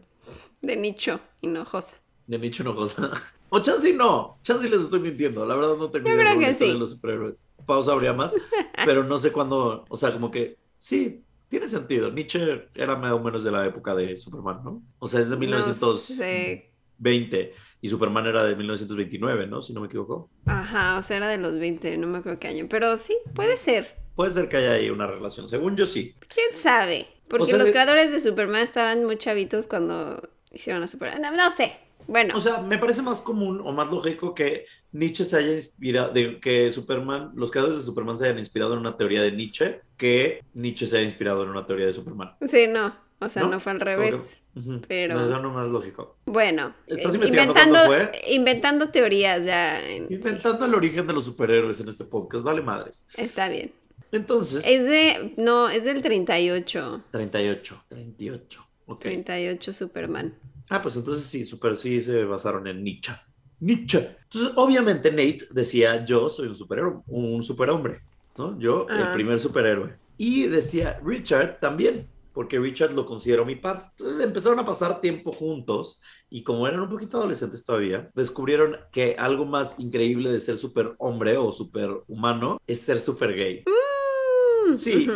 De 0.62 0.76
nicho, 0.76 1.20
hinojosa. 1.42 1.96
De 2.26 2.38
Nietzsche 2.38 2.62
nicho 2.62 2.62
hinojosa. 2.62 3.10
O 3.50 3.60
chance 3.60 3.92
no, 3.92 4.38
chance 4.42 4.68
les 4.68 4.80
estoy 4.80 4.98
mintiendo. 4.98 5.46
La 5.46 5.54
verdad 5.54 5.76
no 5.76 5.88
tengo 5.88 6.08
idea 6.08 6.34
creo 6.34 6.72
de 6.72 6.74
los 6.74 6.90
superhéroes. 6.90 7.48
Pausa 7.64 7.92
habría 7.92 8.12
más, 8.12 8.34
pero 8.84 9.04
no 9.04 9.16
sé 9.16 9.30
cuándo, 9.30 9.84
o 9.88 9.96
sea, 9.96 10.12
como 10.12 10.28
que 10.28 10.58
sí, 10.76 11.22
tiene 11.48 11.68
sentido. 11.68 12.10
Nietzsche 12.10 12.68
era 12.74 12.96
más 12.96 13.12
o 13.12 13.20
menos 13.20 13.44
de 13.44 13.52
la 13.52 13.64
época 13.64 13.94
de 13.94 14.16
Superman, 14.16 14.60
¿no? 14.64 14.82
O 14.98 15.06
sea, 15.06 15.20
es 15.20 15.30
de 15.30 15.36
1900. 15.36 16.10
No 16.10 16.16
sé 16.16 16.73
20 17.04 17.52
y 17.82 17.88
Superman 17.88 18.26
era 18.26 18.42
de 18.44 18.56
1929, 18.56 19.46
¿no? 19.46 19.62
Si 19.62 19.72
no 19.72 19.80
me 19.80 19.86
equivoco. 19.86 20.30
Ajá, 20.46 20.98
o 20.98 21.02
sea, 21.02 21.18
era 21.18 21.28
de 21.28 21.38
los 21.38 21.58
20, 21.58 21.98
no 21.98 22.08
me 22.08 22.18
acuerdo 22.18 22.40
qué 22.40 22.48
año, 22.48 22.66
pero 22.68 22.96
sí, 22.96 23.16
puede 23.34 23.56
ser. 23.56 23.94
Puede 24.16 24.32
ser 24.32 24.48
que 24.48 24.56
haya 24.56 24.72
ahí 24.72 24.90
una 24.90 25.06
relación, 25.06 25.46
según 25.46 25.76
yo 25.76 25.86
sí. 25.86 26.14
¿Quién 26.34 26.60
sabe? 26.60 27.06
Porque 27.28 27.56
los 27.56 27.70
creadores 27.70 28.10
de 28.10 28.20
Superman 28.20 28.62
estaban 28.62 29.04
muy 29.04 29.18
chavitos 29.18 29.66
cuando 29.66 30.28
hicieron 30.52 30.82
a 30.82 30.88
Superman. 30.88 31.36
No, 31.36 31.50
sé. 31.50 31.76
Bueno. 32.06 32.36
O 32.36 32.40
sea, 32.40 32.60
me 32.60 32.78
parece 32.78 33.02
más 33.02 33.20
común 33.20 33.60
o 33.64 33.72
más 33.72 33.90
lógico 33.90 34.34
que 34.34 34.66
Nietzsche 34.92 35.24
se 35.24 35.36
haya 35.36 35.54
inspirado, 35.54 36.12
que 36.40 36.72
Superman, 36.72 37.32
los 37.34 37.50
creadores 37.50 37.78
de 37.78 37.82
Superman 37.82 38.16
se 38.16 38.26
hayan 38.26 38.38
inspirado 38.38 38.74
en 38.74 38.80
una 38.80 38.96
teoría 38.96 39.22
de 39.22 39.32
Nietzsche, 39.32 39.80
que 39.96 40.42
Nietzsche 40.54 40.86
se 40.86 40.98
haya 40.98 41.06
inspirado 41.06 41.42
en 41.42 41.50
una 41.50 41.66
teoría 41.66 41.86
de 41.86 41.94
Superman. 41.94 42.34
Sí, 42.44 42.66
no. 42.66 42.94
O 43.18 43.28
sea, 43.28 43.42
no, 43.42 43.48
no 43.48 43.60
fue 43.60 43.72
al 43.72 43.80
revés 43.80 44.40
pero- 44.88 45.16
Me 45.16 45.22
suena 45.28 45.48
más 45.48 45.68
lógico. 45.68 46.16
Bueno, 46.26 46.74
¿Estás 46.86 47.14
eh, 47.14 47.18
inventando, 47.26 47.78
fue? 47.86 48.10
inventando 48.28 48.88
teorías 48.90 49.44
ya. 49.46 49.80
en- 49.84 50.08
sí, 50.08 50.14
Inventando 50.14 50.66
el 50.66 50.74
origen 50.74 51.06
de 51.06 51.12
los 51.12 51.24
superhéroes 51.24 51.80
en 51.80 51.88
este 51.88 52.04
podcast, 52.04 52.44
vale 52.44 52.62
madres. 52.62 53.06
está 53.16 53.48
bien. 53.48 53.72
Entonces, 54.12 54.64
Es 54.66 54.84
de. 54.86 55.34
No, 55.36 55.68
es 55.68 55.84
del 55.84 56.00
38. 56.02 57.02
38, 57.10 57.84
38. 57.88 58.66
Ok. 58.86 59.00
38 59.00 59.72
Superman. 59.72 60.34
Ah, 60.68 60.80
pues 60.80 60.94
entonces 60.96 61.24
sí, 61.24 61.44
super 61.44 61.74
sí 61.76 62.00
se 62.00 62.24
basaron 62.24 62.66
en 62.68 62.84
Nietzsche. 62.84 63.12
Nietzsche. 63.60 64.16
Entonces, 64.24 64.52
obviamente 64.56 65.10
Nate 65.10 65.40
decía, 65.50 66.04
yo 66.04 66.28
soy 66.28 66.48
un 66.48 66.54
superhéroe, 66.54 67.00
un 67.08 67.42
superhombre, 67.42 68.02
¿no? 68.36 68.58
Yo, 68.58 68.86
el 68.88 69.02
Ajá. 69.02 69.12
primer 69.12 69.40
superhéroe. 69.40 69.94
Y 70.16 70.44
decía, 70.46 71.00
Richard 71.04 71.58
también, 71.60 72.06
porque 72.34 72.58
Richard 72.58 72.92
lo 72.92 73.06
considero 73.06 73.46
mi 73.46 73.54
padre. 73.54 73.84
Entonces 73.90 74.20
empezaron 74.20 74.58
a 74.58 74.66
pasar 74.66 75.00
tiempo 75.00 75.32
juntos 75.32 76.00
y 76.28 76.42
como 76.42 76.66
eran 76.66 76.80
un 76.80 76.90
poquito 76.90 77.16
adolescentes 77.16 77.64
todavía, 77.64 78.10
descubrieron 78.14 78.76
que 78.92 79.16
algo 79.18 79.46
más 79.46 79.78
increíble 79.78 80.30
de 80.30 80.40
ser 80.40 80.58
superhombre 80.58 81.38
o 81.38 81.52
superhumano 81.52 82.60
es 82.66 82.80
ser 82.80 83.00
super 83.00 83.34
gay. 83.34 83.64
Mm, 83.64 84.74
Sí. 84.74 85.06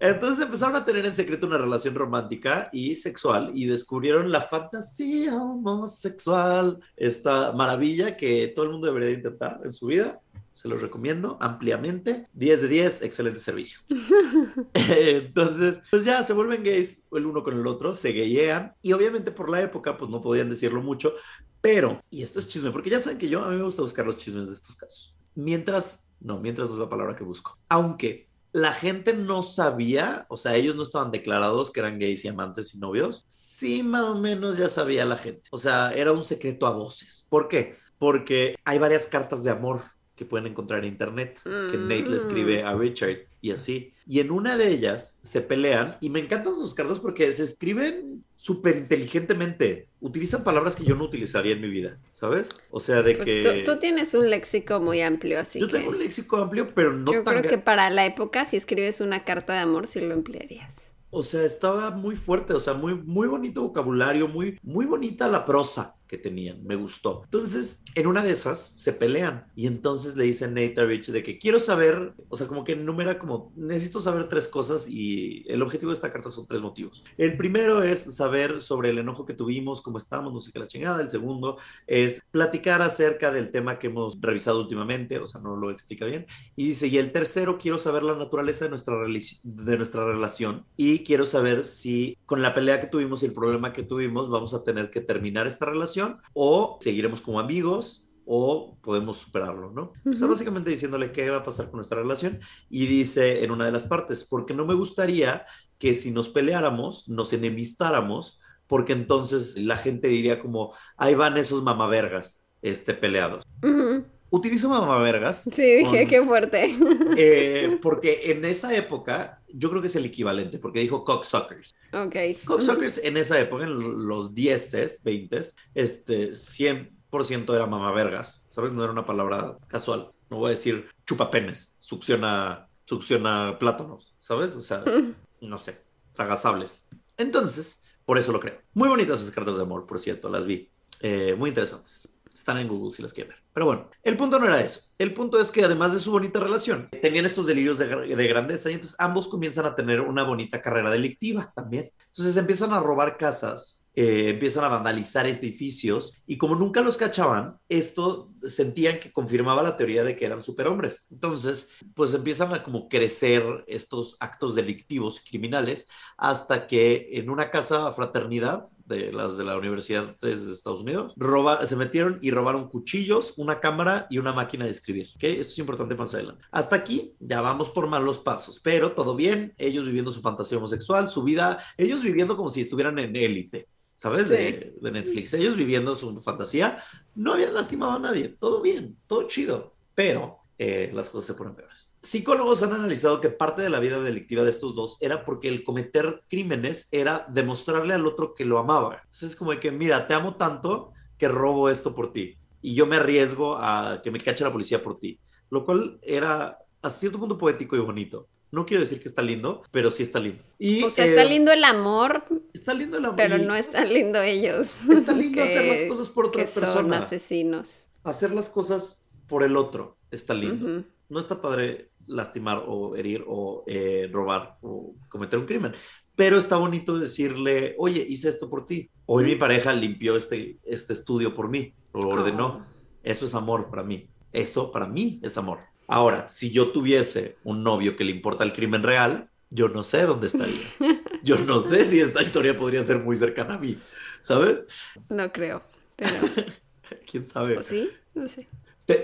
Entonces 0.00 0.44
empezaron 0.44 0.74
a 0.76 0.84
tener 0.84 1.04
en 1.06 1.12
secreto 1.12 1.46
una 1.46 1.58
relación 1.58 1.94
romántica 1.94 2.68
y 2.72 2.96
sexual 2.96 3.52
y 3.54 3.66
descubrieron 3.66 4.32
la 4.32 4.40
fantasía 4.40 5.34
homosexual, 5.36 6.80
esta 6.96 7.52
maravilla 7.52 8.16
que 8.16 8.48
todo 8.48 8.64
el 8.64 8.72
mundo 8.72 8.86
debería 8.86 9.08
de 9.08 9.14
intentar 9.14 9.60
en 9.62 9.72
su 9.72 9.86
vida. 9.86 10.20
Se 10.54 10.68
los 10.68 10.80
recomiendo 10.80 11.36
ampliamente. 11.40 12.28
10 12.32 12.62
de 12.62 12.68
10, 12.68 13.02
excelente 13.02 13.40
servicio. 13.40 13.80
Entonces, 14.74 15.80
pues 15.90 16.04
ya 16.04 16.22
se 16.22 16.32
vuelven 16.32 16.62
gays 16.62 17.08
el 17.12 17.26
uno 17.26 17.42
con 17.42 17.58
el 17.58 17.66
otro, 17.66 17.94
se 17.94 18.12
gayean 18.12 18.72
y 18.80 18.92
obviamente 18.92 19.32
por 19.32 19.50
la 19.50 19.60
época 19.60 19.98
pues 19.98 20.10
no 20.10 20.22
podían 20.22 20.48
decirlo 20.48 20.80
mucho, 20.80 21.12
pero, 21.60 22.02
y 22.10 22.22
esto 22.22 22.38
es 22.38 22.48
chisme, 22.48 22.70
porque 22.70 22.90
ya 22.90 23.00
saben 23.00 23.18
que 23.18 23.28
yo 23.28 23.42
a 23.42 23.48
mí 23.48 23.56
me 23.56 23.64
gusta 23.64 23.82
buscar 23.82 24.06
los 24.06 24.16
chismes 24.16 24.48
de 24.48 24.54
estos 24.54 24.76
casos. 24.76 25.16
Mientras, 25.34 26.08
no, 26.20 26.38
mientras 26.38 26.68
no 26.68 26.74
es 26.74 26.80
la 26.80 26.88
palabra 26.88 27.16
que 27.16 27.24
busco. 27.24 27.58
Aunque 27.68 28.28
la 28.52 28.72
gente 28.72 29.14
no 29.14 29.42
sabía, 29.42 30.26
o 30.28 30.36
sea, 30.36 30.54
ellos 30.54 30.76
no 30.76 30.84
estaban 30.84 31.10
declarados 31.10 31.72
que 31.72 31.80
eran 31.80 31.98
gays 31.98 32.24
y 32.24 32.28
amantes 32.28 32.74
y 32.74 32.78
novios, 32.78 33.24
sí 33.26 33.82
más 33.82 34.04
o 34.04 34.14
menos 34.14 34.58
ya 34.58 34.68
sabía 34.68 35.04
la 35.04 35.16
gente. 35.16 35.48
O 35.50 35.58
sea, 35.58 35.92
era 35.92 36.12
un 36.12 36.22
secreto 36.22 36.66
a 36.66 36.70
voces. 36.70 37.26
¿Por 37.28 37.48
qué? 37.48 37.78
Porque 37.98 38.54
hay 38.64 38.78
varias 38.78 39.08
cartas 39.08 39.42
de 39.42 39.50
amor 39.50 39.82
que 40.16 40.24
pueden 40.24 40.46
encontrar 40.46 40.80
en 40.80 40.86
internet, 40.90 41.40
que 41.42 41.76
Nate 41.76 42.06
le 42.08 42.16
escribe 42.16 42.62
a 42.62 42.74
Richard 42.74 43.26
y 43.40 43.50
así. 43.50 43.92
Y 44.06 44.20
en 44.20 44.30
una 44.30 44.56
de 44.56 44.68
ellas 44.68 45.18
se 45.22 45.40
pelean 45.40 45.96
y 46.00 46.10
me 46.10 46.20
encantan 46.20 46.54
sus 46.54 46.74
cartas 46.74 46.98
porque 46.98 47.32
se 47.32 47.42
escriben 47.42 48.24
súper 48.36 48.76
inteligentemente. 48.76 49.88
Utilizan 50.00 50.44
palabras 50.44 50.76
que 50.76 50.84
yo 50.84 50.94
no 50.94 51.04
utilizaría 51.04 51.54
en 51.54 51.60
mi 51.60 51.68
vida, 51.68 51.98
¿sabes? 52.12 52.50
O 52.70 52.80
sea, 52.80 53.02
de 53.02 53.14
Pues 53.16 53.26
que... 53.26 53.42
tú, 53.64 53.72
tú 53.72 53.78
tienes 53.80 54.14
un 54.14 54.30
léxico 54.30 54.80
muy 54.80 55.00
amplio, 55.00 55.40
así 55.40 55.58
Yo 55.58 55.66
que. 55.66 55.72
tengo 55.78 55.90
un 55.90 55.98
léxico 55.98 56.36
amplio, 56.36 56.74
pero 56.74 56.96
no 56.96 57.12
yo 57.12 57.24
tan... 57.24 57.38
creo 57.38 57.50
que 57.50 57.58
para 57.58 57.90
la 57.90 58.06
época, 58.06 58.44
si 58.44 58.56
escribes 58.56 59.00
una 59.00 59.24
carta 59.24 59.54
de 59.54 59.60
amor, 59.60 59.86
sí 59.86 60.00
lo 60.00 60.14
emplearías. 60.14 60.94
O 61.10 61.22
sea, 61.22 61.44
estaba 61.44 61.92
muy 61.92 62.16
fuerte, 62.16 62.54
o 62.54 62.60
sea, 62.60 62.74
muy, 62.74 62.94
muy 62.94 63.28
bonito 63.28 63.62
vocabulario, 63.62 64.26
muy, 64.28 64.58
muy 64.62 64.84
bonita 64.84 65.28
la 65.28 65.44
prosa 65.44 65.96
que 66.06 66.18
tenían, 66.18 66.64
me 66.64 66.76
gustó. 66.76 67.22
Entonces, 67.24 67.82
en 67.94 68.06
una 68.06 68.22
de 68.22 68.32
esas 68.32 68.58
se 68.58 68.92
pelean 68.92 69.46
y 69.56 69.66
entonces 69.66 70.16
le 70.16 70.24
dice 70.24 70.46
Nate 70.48 70.74
a 70.78 70.84
Rich 70.84 71.08
de 71.08 71.22
que 71.22 71.38
quiero 71.38 71.60
saber, 71.60 72.14
o 72.28 72.36
sea, 72.36 72.46
como 72.46 72.64
que 72.64 72.72
enumera 72.72 73.18
como, 73.18 73.52
necesito 73.56 74.00
saber 74.00 74.28
tres 74.28 74.48
cosas 74.48 74.88
y 74.88 75.44
el 75.48 75.62
objetivo 75.62 75.90
de 75.90 75.96
esta 75.96 76.12
carta 76.12 76.30
son 76.30 76.46
tres 76.46 76.60
motivos. 76.60 77.04
El 77.16 77.36
primero 77.36 77.82
es 77.82 78.14
saber 78.14 78.60
sobre 78.60 78.90
el 78.90 78.98
enojo 78.98 79.24
que 79.24 79.34
tuvimos, 79.34 79.82
cómo 79.82 79.98
estamos, 79.98 80.32
no 80.32 80.40
sé 80.40 80.52
qué 80.52 80.58
la 80.58 80.66
chingada. 80.66 81.02
El 81.02 81.10
segundo 81.10 81.58
es 81.86 82.22
platicar 82.30 82.82
acerca 82.82 83.30
del 83.30 83.50
tema 83.50 83.78
que 83.78 83.86
hemos 83.86 84.20
revisado 84.20 84.60
últimamente, 84.60 85.18
o 85.18 85.26
sea, 85.26 85.40
no 85.40 85.56
lo 85.56 85.70
explica 85.70 86.04
bien. 86.04 86.26
Y 86.56 86.66
dice, 86.68 86.88
y 86.88 86.98
el 86.98 87.12
tercero, 87.12 87.58
quiero 87.58 87.78
saber 87.78 88.02
la 88.02 88.16
naturaleza 88.16 88.64
de 88.66 88.70
nuestra, 88.70 88.96
de 89.42 89.76
nuestra 89.76 90.04
relación 90.04 90.64
y 90.76 91.00
quiero 91.00 91.26
saber 91.26 91.64
si 91.64 92.18
con 92.26 92.42
la 92.42 92.54
pelea 92.54 92.80
que 92.80 92.86
tuvimos 92.86 93.22
y 93.22 93.26
el 93.26 93.32
problema 93.32 93.72
que 93.72 93.82
tuvimos 93.82 94.28
vamos 94.28 94.54
a 94.54 94.64
tener 94.64 94.90
que 94.90 95.00
terminar 95.00 95.46
esta 95.46 95.66
relación 95.66 95.93
o 96.32 96.78
seguiremos 96.80 97.20
como 97.20 97.40
amigos 97.40 98.08
o 98.26 98.78
podemos 98.80 99.18
superarlo, 99.18 99.70
¿no? 99.70 99.92
O 100.10 100.14
sea, 100.14 100.26
básicamente 100.26 100.70
diciéndole 100.70 101.12
qué 101.12 101.28
va 101.30 101.38
a 101.38 101.42
pasar 101.42 101.66
con 101.66 101.76
nuestra 101.76 101.98
relación 101.98 102.40
y 102.70 102.86
dice 102.86 103.44
en 103.44 103.50
una 103.50 103.66
de 103.66 103.72
las 103.72 103.84
partes, 103.84 104.24
porque 104.24 104.54
no 104.54 104.64
me 104.64 104.74
gustaría 104.74 105.46
que 105.78 105.94
si 105.94 106.10
nos 106.10 106.28
peleáramos, 106.30 107.08
nos 107.08 107.32
enemistáramos, 107.32 108.40
porque 108.66 108.94
entonces 108.94 109.56
la 109.58 109.76
gente 109.76 110.08
diría 110.08 110.40
como, 110.40 110.72
ahí 110.96 111.14
van 111.14 111.36
esos 111.36 111.62
mamavergas, 111.62 112.44
este, 112.62 112.94
peleados. 112.94 113.44
Ujú. 113.62 114.06
Utilizo 114.36 114.68
mamavergas 114.68 115.42
Sí, 115.52 115.62
dije, 115.76 116.00
con- 116.00 116.08
qué 116.08 116.24
fuerte. 116.24 116.76
eh, 117.16 117.78
porque 117.82 118.32
en 118.32 118.44
esa 118.44 118.74
época, 118.74 119.40
yo 119.48 119.70
creo 119.70 119.80
que 119.80 119.86
es 119.86 119.94
el 119.96 120.04
equivalente, 120.04 120.58
porque 120.58 120.80
dijo 120.80 121.04
cocksuckers. 121.04 121.74
ok. 121.92 122.16
Cocksuckers 122.44 122.98
en 123.04 123.16
esa 123.16 123.38
época, 123.40 123.64
en 123.64 124.08
los 124.08 124.34
10s, 124.34 125.02
20s, 125.04 125.54
este, 125.74 126.30
100% 126.32 127.54
era 127.54 127.66
mamavergas, 127.66 128.44
¿sabes? 128.48 128.72
No 128.72 128.82
era 128.82 128.92
una 128.92 129.06
palabra 129.06 129.56
casual. 129.68 130.10
No 130.30 130.38
voy 130.38 130.48
a 130.48 130.50
decir 130.50 130.88
chupapenes, 131.06 131.76
succiona, 131.78 132.68
succiona 132.86 133.56
plátanos, 133.58 134.14
¿sabes? 134.18 134.54
O 134.56 134.60
sea, 134.60 134.82
no 135.40 135.58
sé, 135.58 135.80
tragasables. 136.14 136.88
Entonces, 137.16 137.82
por 138.04 138.18
eso 138.18 138.32
lo 138.32 138.40
creo. 138.40 138.58
Muy 138.72 138.88
bonitas 138.88 139.20
sus 139.20 139.30
cartas 139.30 139.56
de 139.56 139.62
amor, 139.62 139.86
por 139.86 140.00
cierto, 140.00 140.28
las 140.28 140.44
vi. 140.44 140.68
Eh, 141.00 141.34
muy 141.38 141.50
interesantes. 141.50 142.08
Están 142.34 142.58
en 142.58 142.68
Google 142.68 142.92
si 142.92 143.00
las 143.00 143.12
quieren 143.12 143.30
ver. 143.30 143.42
Pero 143.52 143.66
bueno, 143.66 143.90
el 144.02 144.16
punto 144.16 144.38
no 144.38 144.46
era 144.46 144.60
eso. 144.60 144.80
El 144.98 145.14
punto 145.14 145.40
es 145.40 145.50
que 145.50 145.64
además 145.64 145.92
de 145.92 146.00
su 146.00 146.10
bonita 146.10 146.40
relación, 146.40 146.88
tenían 147.00 147.24
estos 147.24 147.46
delirios 147.46 147.78
de, 147.78 147.86
de 147.86 148.28
grandeza 148.28 148.70
y 148.70 148.74
entonces 148.74 148.96
ambos 148.98 149.28
comienzan 149.28 149.66
a 149.66 149.74
tener 149.74 150.00
una 150.00 150.24
bonita 150.24 150.60
carrera 150.60 150.90
delictiva 150.90 151.52
también. 151.54 151.90
Entonces 152.08 152.36
empiezan 152.36 152.72
a 152.72 152.80
robar 152.80 153.16
casas 153.16 153.84
eh, 153.96 154.30
empiezan 154.30 154.64
a 154.64 154.68
vandalizar 154.68 155.24
edificios 155.24 156.20
y 156.26 156.36
como 156.36 156.56
nunca 156.56 156.80
los 156.80 156.96
cachaban, 156.96 157.58
esto 157.68 158.32
sentían 158.42 158.98
que 158.98 159.12
confirmaba 159.12 159.62
la 159.62 159.76
teoría 159.76 160.02
de 160.02 160.16
que 160.16 160.26
eran 160.26 160.42
superhombres. 160.42 161.06
Entonces, 161.12 161.70
pues 161.94 162.12
empiezan 162.12 162.52
a 162.52 162.64
como 162.64 162.88
crecer 162.88 163.44
estos 163.68 164.16
actos 164.18 164.56
delictivos 164.56 165.22
criminales 165.24 165.86
hasta 166.16 166.66
que 166.66 167.10
en 167.12 167.30
una 167.30 167.52
casa 167.52 167.92
fraternidad 167.92 168.66
de 168.86 169.12
las 169.12 169.36
de 169.36 169.44
la 169.44 169.56
Universidad 169.56 170.16
de 170.20 170.32
Estados 170.32 170.80
Unidos, 170.80 171.12
roba, 171.16 171.64
se 171.66 171.76
metieron 171.76 172.18
y 172.22 172.30
robaron 172.30 172.68
cuchillos, 172.68 173.34
una 173.36 173.60
cámara 173.60 174.06
y 174.10 174.18
una 174.18 174.32
máquina 174.32 174.64
de 174.64 174.70
escribir. 174.70 175.08
¿okay? 175.16 175.40
Esto 175.40 175.52
es 175.52 175.58
importante 175.58 175.94
más 175.94 176.14
adelante. 176.14 176.44
Hasta 176.50 176.76
aquí 176.76 177.14
ya 177.20 177.40
vamos 177.40 177.70
por 177.70 177.86
malos 177.86 178.18
pasos, 178.18 178.60
pero 178.60 178.92
todo 178.92 179.16
bien, 179.16 179.54
ellos 179.58 179.84
viviendo 179.84 180.12
su 180.12 180.20
fantasía 180.20 180.58
homosexual, 180.58 181.08
su 181.08 181.22
vida, 181.22 181.58
ellos 181.76 182.02
viviendo 182.02 182.36
como 182.36 182.50
si 182.50 182.60
estuvieran 182.60 182.98
en 182.98 183.16
élite. 183.16 183.68
¿sabes? 183.96 184.28
De, 184.28 184.74
Netflix. 184.80 185.34
Ellos 185.34 185.56
viviendo 185.56 185.96
su 185.96 186.20
fantasía, 186.20 186.78
no 187.14 187.34
habían 187.34 187.54
lastimado 187.54 187.92
a 187.92 187.98
nadie, 187.98 188.28
todo 188.28 188.60
bien, 188.60 188.98
todo 189.06 189.26
chido, 189.28 189.74
pero 189.94 190.43
eh, 190.58 190.90
las 190.94 191.10
cosas 191.10 191.26
se 191.26 191.34
ponen 191.34 191.54
peores. 191.54 191.92
Psicólogos 192.00 192.62
han 192.62 192.72
analizado 192.72 193.20
que 193.20 193.30
parte 193.30 193.62
de 193.62 193.70
la 193.70 193.80
vida 193.80 194.00
delictiva 194.00 194.44
de 194.44 194.50
estos 194.50 194.74
dos 194.74 194.98
era 195.00 195.24
porque 195.24 195.48
el 195.48 195.64
cometer 195.64 196.22
crímenes 196.28 196.88
era 196.92 197.26
demostrarle 197.28 197.94
al 197.94 198.06
otro 198.06 198.34
que 198.34 198.44
lo 198.44 198.58
amaba. 198.58 199.00
Entonces 199.04 199.30
es 199.30 199.36
como 199.36 199.50
de 199.50 199.60
que, 199.60 199.70
mira, 199.70 200.06
te 200.06 200.14
amo 200.14 200.36
tanto 200.36 200.92
que 201.18 201.28
robo 201.28 201.70
esto 201.70 201.94
por 201.94 202.12
ti 202.12 202.36
y 202.64 202.74
yo 202.74 202.86
me 202.86 202.96
arriesgo 202.96 203.58
a 203.58 204.00
que 204.02 204.10
me 204.10 204.18
cache 204.18 204.42
la 204.42 204.50
policía 204.50 204.82
por 204.82 204.98
ti, 204.98 205.18
lo 205.50 205.66
cual 205.66 205.98
era 206.02 206.58
a 206.80 206.90
cierto 206.90 207.18
punto 207.18 207.36
poético 207.36 207.76
y 207.76 207.80
bonito. 207.80 208.28
No 208.50 208.64
quiero 208.64 208.82
decir 208.82 209.00
que 209.00 209.08
está 209.08 209.20
lindo, 209.20 209.62
pero 209.70 209.90
sí 209.90 210.04
está 210.04 210.20
lindo. 210.20 210.42
Y, 210.58 210.82
o 210.82 210.90
sea, 210.90 211.04
está 211.04 211.24
eh, 211.24 211.28
lindo 211.28 211.52
el 211.52 211.64
amor. 211.64 212.24
Está 212.54 212.72
lindo 212.72 212.96
el 212.98 213.04
amor. 213.04 213.16
Pero 213.16 213.36
no 213.36 213.54
está 213.54 213.84
lindo 213.84 214.22
ellos. 214.22 214.76
Está 214.88 215.12
lindo 215.12 215.42
hacer 215.42 215.66
las 215.66 215.82
cosas 215.82 216.08
por 216.08 216.26
otra 216.26 216.42
persona. 216.42 216.72
Son 216.72 216.94
asesinos. 216.94 217.86
Hacer 218.04 218.30
las 218.30 218.48
cosas 218.48 219.03
por 219.28 219.42
el 219.42 219.56
otro 219.56 219.96
está 220.10 220.34
lindo. 220.34 220.84
No 221.08 221.20
está 221.20 221.40
padre 221.40 221.90
lastimar 222.06 222.64
o 222.66 222.96
herir 222.96 223.24
o 223.26 223.64
eh, 223.66 224.08
robar 224.12 224.58
o 224.62 224.94
cometer 225.08 225.38
un 225.38 225.46
crimen. 225.46 225.72
Pero 226.16 226.38
está 226.38 226.56
bonito 226.56 226.98
decirle, 226.98 227.74
oye, 227.78 228.04
hice 228.08 228.28
esto 228.28 228.48
por 228.48 228.66
ti. 228.66 228.90
Hoy 229.06 229.24
mi 229.24 229.34
pareja 229.34 229.72
limpió 229.72 230.16
este, 230.16 230.58
este 230.64 230.92
estudio 230.92 231.34
por 231.34 231.48
mí, 231.48 231.74
lo 231.92 232.08
ordenó. 232.08 232.62
Ah. 232.62 232.68
Eso 233.02 233.26
es 233.26 233.34
amor 233.34 233.68
para 233.68 233.82
mí. 233.82 234.08
Eso 234.32 234.70
para 234.70 234.86
mí 234.86 235.20
es 235.22 235.36
amor. 235.36 235.60
Ahora, 235.86 236.28
si 236.28 236.50
yo 236.50 236.70
tuviese 236.70 237.36
un 237.44 237.62
novio 237.62 237.96
que 237.96 238.04
le 238.04 238.12
importa 238.12 238.44
el 238.44 238.52
crimen 238.52 238.82
real, 238.82 239.28
yo 239.50 239.68
no 239.68 239.84
sé 239.84 240.02
dónde 240.02 240.26
estaría. 240.26 240.66
Yo 241.22 241.38
no 241.38 241.60
sé 241.60 241.86
si 241.86 242.00
esta 242.00 242.22
historia 242.22 242.58
podría 242.58 242.82
ser 242.82 242.98
muy 242.98 243.16
cercana 243.16 243.54
a 243.54 243.58
mí, 243.58 243.78
¿sabes? 244.20 244.66
No 245.08 245.32
creo, 245.32 245.62
pero... 245.96 246.28
¿Quién 247.10 247.24
sabe? 247.24 247.62
sí? 247.62 247.88
No 248.14 248.28
sé. 248.28 248.46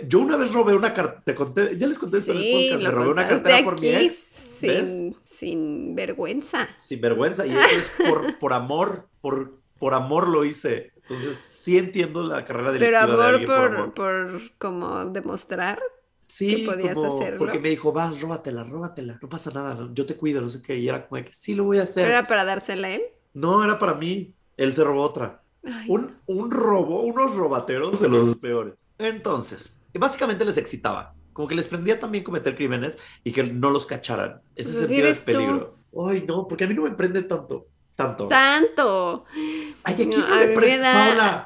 Yo 0.08 0.20
una 0.20 0.36
vez 0.36 0.52
robé 0.52 0.74
una 0.74 0.92
cartera, 0.92 1.22
te 1.24 1.34
conté, 1.34 1.76
ya 1.76 1.86
les 1.86 1.98
conté 1.98 2.18
esto 2.18 2.32
en 2.32 2.38
el 2.38 2.52
podcast, 2.52 2.82
me 2.82 2.90
robé 2.90 3.08
una 3.10 3.28
cartera 3.28 3.64
por 3.64 3.80
mi 3.80 3.88
ex. 3.88 4.14
Sin, 4.60 5.16
sin, 5.24 5.94
vergüenza. 5.94 6.68
Sin 6.78 7.00
vergüenza, 7.00 7.46
y 7.46 7.50
eso 7.50 7.78
es 7.78 7.90
por, 8.10 8.38
por 8.38 8.52
amor, 8.52 9.08
por, 9.22 9.58
por 9.78 9.94
amor 9.94 10.28
lo 10.28 10.44
hice. 10.44 10.92
Entonces 10.96 11.36
sí 11.36 11.78
entiendo 11.78 12.22
la 12.22 12.44
carrera 12.44 12.72
de 12.72 12.78
Pero 12.78 12.98
amor, 13.00 13.38
por, 13.38 13.46
por, 13.46 13.64
amor. 13.64 13.94
por 13.94 14.40
como 14.58 15.04
demostrar. 15.06 15.80
Sí, 16.26 16.64
como, 16.64 17.18
porque 17.38 17.58
me 17.58 17.70
dijo, 17.70 17.92
vas, 17.92 18.20
róbatela, 18.20 18.62
róbatela, 18.62 19.18
no 19.20 19.28
pasa 19.28 19.50
nada, 19.50 19.88
yo 19.92 20.06
te 20.06 20.14
cuido, 20.14 20.40
no 20.40 20.48
sé 20.48 20.62
qué, 20.62 20.78
y 20.78 20.88
era 20.88 21.08
como 21.08 21.24
que 21.24 21.32
sí 21.32 21.56
lo 21.56 21.64
voy 21.64 21.78
a 21.78 21.82
hacer. 21.82 22.06
¿Era 22.06 22.28
para 22.28 22.44
dársela 22.44 22.86
a 22.86 22.90
él? 22.92 23.02
No, 23.34 23.64
era 23.64 23.78
para 23.80 23.94
mí, 23.94 24.32
él 24.56 24.72
se 24.72 24.84
robó 24.84 25.02
otra. 25.02 25.42
Un, 25.88 26.16
un 26.26 26.50
robo, 26.50 27.02
unos 27.02 27.34
robateros 27.34 28.00
de 28.00 28.08
los 28.08 28.36
peores. 28.36 28.74
Entonces, 28.98 29.76
básicamente 29.94 30.44
les 30.44 30.56
excitaba, 30.56 31.14
como 31.32 31.48
que 31.48 31.54
les 31.54 31.68
prendía 31.68 31.98
también 31.98 32.24
cometer 32.24 32.56
crímenes 32.56 32.98
y 33.24 33.32
que 33.32 33.44
no 33.44 33.70
los 33.70 33.86
cacharan. 33.86 34.40
Ese 34.56 34.70
pues 34.70 34.78
sentido 34.86 35.08
de 35.08 35.14
peligro. 35.14 35.76
Ay, 36.06 36.24
no, 36.26 36.46
porque 36.46 36.64
a 36.64 36.66
mí 36.66 36.74
no 36.74 36.82
me 36.82 36.92
prende 36.92 37.22
tanto. 37.22 37.66
Tanto. 37.94 38.28
Tanto. 38.28 39.24
Ay, 39.34 39.94
aquí 39.94 40.06
no, 40.06 40.16
me 40.16 40.48
prende. 40.48 40.88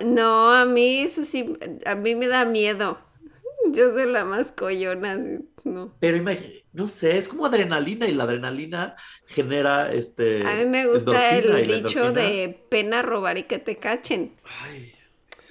No, 0.04 0.52
a 0.52 0.64
mí 0.64 1.00
eso 1.00 1.24
sí, 1.24 1.56
a 1.84 1.94
mí 1.96 2.14
me 2.14 2.28
da 2.28 2.44
miedo. 2.44 2.98
Yo 3.72 3.92
soy 3.92 4.06
la 4.06 4.24
más 4.24 4.52
coyona, 4.52 5.18
no. 5.64 5.94
Pero 5.98 6.16
imagínate, 6.16 6.64
no 6.72 6.86
sé, 6.86 7.18
es 7.18 7.28
como 7.28 7.46
adrenalina 7.46 8.06
y 8.06 8.14
la 8.14 8.24
adrenalina 8.24 8.96
genera 9.26 9.92
este. 9.92 10.46
A 10.46 10.56
mí 10.56 10.66
me 10.66 10.86
gusta 10.86 11.36
el 11.36 11.66
dicho 11.66 12.12
de 12.12 12.64
pena 12.68 13.02
robar 13.02 13.38
y 13.38 13.44
que 13.44 13.58
te 13.58 13.76
cachen. 13.76 14.34
Ay. 14.62 14.92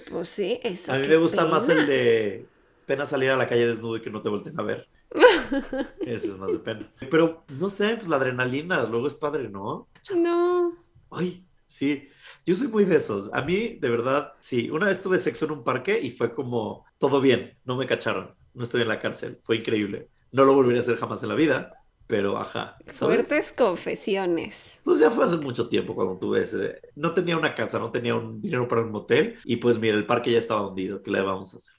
Pues 0.10 0.30
sí, 0.30 0.60
eso. 0.62 0.94
A 0.94 0.98
mí 0.98 1.08
me 1.08 1.18
gusta 1.18 1.46
más 1.46 1.68
el 1.70 1.88
de 1.88 2.46
pena 2.86 3.06
salir 3.06 3.32
a 3.32 3.38
la 3.38 3.48
calle 3.48 3.66
desnudo 3.66 3.98
y 3.98 4.02
que 4.02 4.12
no 4.12 4.22
te 4.22 4.30
volteen 4.30 4.60
a 4.60 4.64
ver. 4.64 4.88
Ese 6.02 6.28
es 6.28 6.38
más 6.38 6.52
de 6.52 6.60
pena. 6.60 6.92
Pero 7.10 7.44
no 7.50 7.70
sé, 7.70 7.96
pues 7.96 8.08
la 8.08 8.18
adrenalina 8.18 8.84
luego 8.84 9.08
es 9.08 9.16
padre, 9.16 9.50
¿no? 9.50 9.88
No. 10.16 10.74
Ay, 11.10 11.46
sí. 11.66 12.10
Yo 12.46 12.56
soy 12.56 12.68
muy 12.68 12.86
de 12.86 12.98
esos. 12.98 13.30
A 13.34 13.42
mí, 13.42 13.78
de 13.80 13.90
verdad, 13.90 14.34
sí. 14.40 14.70
Una 14.70 14.88
vez 14.88 15.02
tuve 15.02 15.18
sexo 15.18 15.46
en 15.46 15.52
un 15.52 15.64
parque 15.64 16.00
y 16.00 16.12
fue 16.12 16.34
como 16.34 16.86
todo 16.98 17.22
bien, 17.22 17.58
no 17.66 17.76
me 17.76 17.86
cacharon, 17.86 18.36
no 18.54 18.64
estoy 18.64 18.82
en 18.82 18.88
la 18.88 19.00
cárcel, 19.00 19.40
fue 19.42 19.58
increíble. 19.58 20.10
No 20.32 20.46
lo 20.46 20.54
volvería 20.54 20.82
a 20.82 20.84
hacer 20.84 20.98
jamás 20.98 21.22
en 21.24 21.30
la 21.30 21.36
vida, 21.36 21.74
pero 22.08 22.38
ajá. 22.38 22.78
Fuertes 22.88 23.54
confesiones. 23.54 24.80
Pues 24.84 25.00
ya 25.00 25.12
fue 25.12 25.26
hace 25.26 25.38
mucho 25.38 25.68
tiempo 25.68 25.96
cuando 25.96 26.18
tuve 26.18 26.44
ese. 26.44 26.82
No 26.96 27.14
tenía 27.14 27.38
una 27.38 27.56
casa, 27.56 27.80
no 27.80 27.92
tenía 27.92 28.16
un 28.16 28.42
dinero 28.42 28.68
para 28.68 28.82
un 28.82 28.92
motel 28.92 29.38
y 29.46 29.58
pues 29.58 29.78
mira, 29.78 29.96
el 29.96 30.06
parque 30.06 30.32
ya 30.32 30.40
estaba 30.40 30.68
hundido, 30.68 31.02
¿qué 31.02 31.12
le 31.12 31.22
vamos 31.22 31.54
a 31.54 31.58
hacer? 31.58 31.76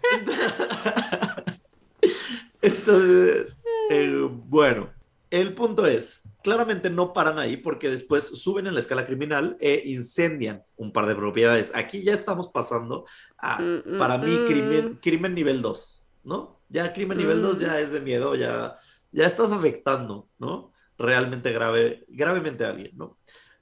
Entonces, 2.62 3.60
eh, 3.90 4.28
bueno, 4.30 4.90
el 5.30 5.54
punto 5.54 5.86
es, 5.86 6.28
claramente 6.42 6.90
no 6.90 7.12
paran 7.12 7.38
ahí 7.38 7.56
porque 7.56 7.88
después 7.88 8.24
suben 8.24 8.66
en 8.66 8.74
la 8.74 8.80
escala 8.80 9.06
criminal 9.06 9.56
e 9.60 9.82
incendian 9.86 10.64
un 10.76 10.92
par 10.92 11.06
de 11.06 11.14
propiedades. 11.14 11.70
Aquí 11.74 12.02
ya 12.02 12.14
estamos 12.14 12.48
pasando 12.48 13.06
a, 13.38 13.60
mm, 13.60 13.94
mm, 13.94 13.98
para 13.98 14.18
mí, 14.18 14.32
mm. 14.32 14.46
crimen, 14.46 14.98
crimen 15.00 15.34
nivel 15.34 15.62
2, 15.62 16.04
¿no? 16.24 16.60
Ya 16.68 16.92
crimen 16.92 17.18
nivel 17.18 17.42
2 17.42 17.60
ya 17.60 17.78
es 17.78 17.92
de 17.92 18.00
miedo, 18.00 18.34
ya, 18.34 18.76
ya 19.12 19.26
estás 19.26 19.52
afectando, 19.52 20.28
¿no? 20.38 20.72
Realmente 20.98 21.52
grave, 21.52 22.04
gravemente 22.08 22.64
a 22.64 22.70
alguien, 22.70 22.92
¿no? 22.96 23.16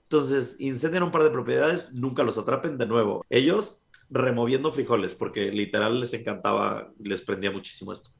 Entonces, 0.05 0.57
incendian 0.59 1.03
un 1.03 1.11
par 1.11 1.23
de 1.23 1.31
propiedades, 1.31 1.93
nunca 1.93 2.23
los 2.23 2.39
atrapen 2.39 2.79
de 2.79 2.87
nuevo. 2.87 3.27
Ellos 3.29 3.87
removiendo 4.09 4.73
frijoles, 4.73 5.15
porque 5.15 5.53
literal 5.53 6.01
les 6.01 6.15
encantaba, 6.15 6.91
les 6.99 7.21
prendía 7.21 7.51
muchísimo 7.51 7.93
esto. 7.93 8.11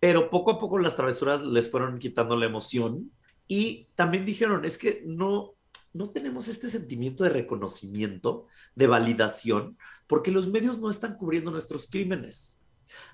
Pero 0.00 0.30
poco 0.30 0.52
a 0.52 0.58
poco 0.58 0.78
las 0.78 0.96
travesuras 0.96 1.42
les 1.42 1.70
fueron 1.70 1.98
quitando 1.98 2.36
la 2.36 2.46
emoción 2.46 3.12
y 3.46 3.88
también 3.94 4.24
dijeron, 4.24 4.64
es 4.64 4.78
que 4.78 5.02
no, 5.04 5.54
no 5.92 6.10
tenemos 6.10 6.48
este 6.48 6.70
sentimiento 6.70 7.24
de 7.24 7.30
reconocimiento, 7.30 8.46
de 8.74 8.86
validación, 8.86 9.76
porque 10.06 10.30
los 10.30 10.48
medios 10.48 10.78
no 10.78 10.90
están 10.90 11.16
cubriendo 11.16 11.50
nuestros 11.50 11.88
crímenes. 11.88 12.62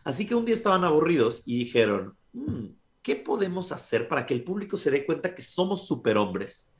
Así 0.05 0.27
que 0.27 0.35
un 0.35 0.45
día 0.45 0.55
estaban 0.55 0.85
aburridos 0.85 1.43
y 1.45 1.59
dijeron, 1.59 2.17
mm, 2.33 2.67
¿qué 3.03 3.17
podemos 3.17 3.73
hacer 3.73 4.09
para 4.09 4.27
que 4.27 4.35
el 4.35 4.45
público 4.45 4.77
se 4.77 4.91
dé 4.91 5.05
cuenta 5.05 5.35
que 5.35 5.43
somos 5.43 5.87
superhombres? 5.87 6.73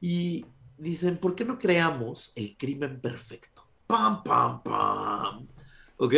Y 0.00 0.44
dicen, 0.76 1.18
¿por 1.18 1.34
qué 1.34 1.44
no 1.44 1.58
creamos 1.58 2.32
el 2.34 2.56
crimen 2.56 3.00
perfecto? 3.00 3.66
Pam, 3.86 4.22
pam, 4.22 4.62
pam. 4.62 5.46
¿Ok? 5.96 6.14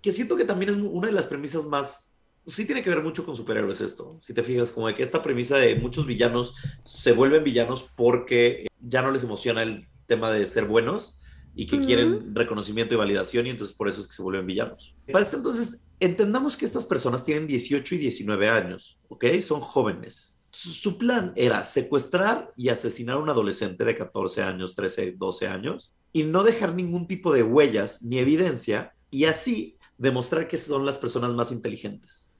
Que 0.00 0.12
siento 0.12 0.36
que 0.36 0.44
también 0.44 0.70
es 0.70 0.76
una 0.76 1.08
de 1.08 1.12
las 1.12 1.26
premisas 1.26 1.66
más 1.66 2.15
sí 2.46 2.64
tiene 2.64 2.82
que 2.82 2.90
ver 2.90 3.02
mucho 3.02 3.26
con 3.26 3.36
superhéroes 3.36 3.80
esto. 3.80 4.18
Si 4.22 4.32
te 4.32 4.42
fijas, 4.42 4.70
como 4.70 4.86
de 4.86 4.94
que 4.94 5.02
esta 5.02 5.22
premisa 5.22 5.56
de 5.58 5.74
muchos 5.76 6.06
villanos 6.06 6.54
se 6.84 7.12
vuelven 7.12 7.44
villanos 7.44 7.90
porque 7.96 8.66
ya 8.80 9.02
no 9.02 9.10
les 9.10 9.24
emociona 9.24 9.62
el 9.62 9.84
tema 10.06 10.30
de 10.30 10.46
ser 10.46 10.66
buenos 10.66 11.18
y 11.54 11.66
que 11.66 11.80
quieren 11.80 12.34
reconocimiento 12.34 12.94
y 12.94 12.98
validación 12.98 13.46
y 13.46 13.50
entonces 13.50 13.74
por 13.74 13.88
eso 13.88 14.00
es 14.00 14.06
que 14.06 14.12
se 14.12 14.22
vuelven 14.22 14.46
villanos. 14.46 14.94
Para 15.10 15.24
esto 15.24 15.38
entonces, 15.38 15.82
entendamos 15.98 16.56
que 16.56 16.66
estas 16.66 16.84
personas 16.84 17.24
tienen 17.24 17.46
18 17.46 17.94
y 17.94 17.98
19 17.98 18.48
años, 18.48 18.98
¿ok? 19.08 19.24
Son 19.40 19.60
jóvenes. 19.60 20.38
Su 20.50 20.96
plan 20.96 21.32
era 21.34 21.64
secuestrar 21.64 22.52
y 22.56 22.68
asesinar 22.68 23.16
a 23.16 23.18
un 23.18 23.28
adolescente 23.28 23.84
de 23.84 23.94
14 23.94 24.42
años, 24.42 24.74
13, 24.74 25.14
12 25.18 25.48
años 25.48 25.92
y 26.12 26.22
no 26.22 26.44
dejar 26.44 26.74
ningún 26.74 27.06
tipo 27.06 27.32
de 27.32 27.42
huellas 27.42 28.02
ni 28.02 28.18
evidencia 28.18 28.94
y 29.10 29.24
así 29.24 29.76
demostrar 29.98 30.48
que 30.48 30.58
son 30.58 30.86
las 30.86 30.98
personas 30.98 31.34
más 31.34 31.52
inteligentes. 31.52 32.35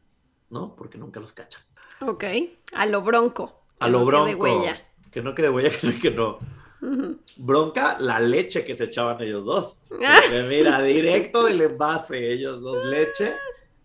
¿No? 0.51 0.75
Porque 0.77 0.99
nunca 0.99 1.21
los 1.21 1.33
cachan. 1.33 1.63
Ok, 2.01 2.25
a 2.73 2.87
lo 2.87 3.03
bronco. 3.03 3.63
A 3.81 3.89
lo 3.89 4.05
bronco. 4.05 4.27
Que 4.27 4.33
no 4.33 4.43
quede 4.43 4.53
huella. 4.57 4.87
Que 5.11 5.23
no 5.23 5.35
quede 5.35 5.51
huella, 5.51 5.71
que 6.03 6.11
no. 6.11 6.39
Ujú. 6.83 7.19
Bronca, 7.37 7.99
la 7.99 8.21
leche 8.21 8.65
que 8.65 8.75
se 8.75 8.85
echaban 8.85 9.21
ellos 9.23 9.45
dos. 9.45 9.79
Porque 9.89 10.47
mira, 10.49 10.81
directo 10.83 11.45
del 11.45 11.61
envase, 11.61 12.33
ellos 12.33 12.63
dos, 12.63 12.85
leche, 12.85 13.35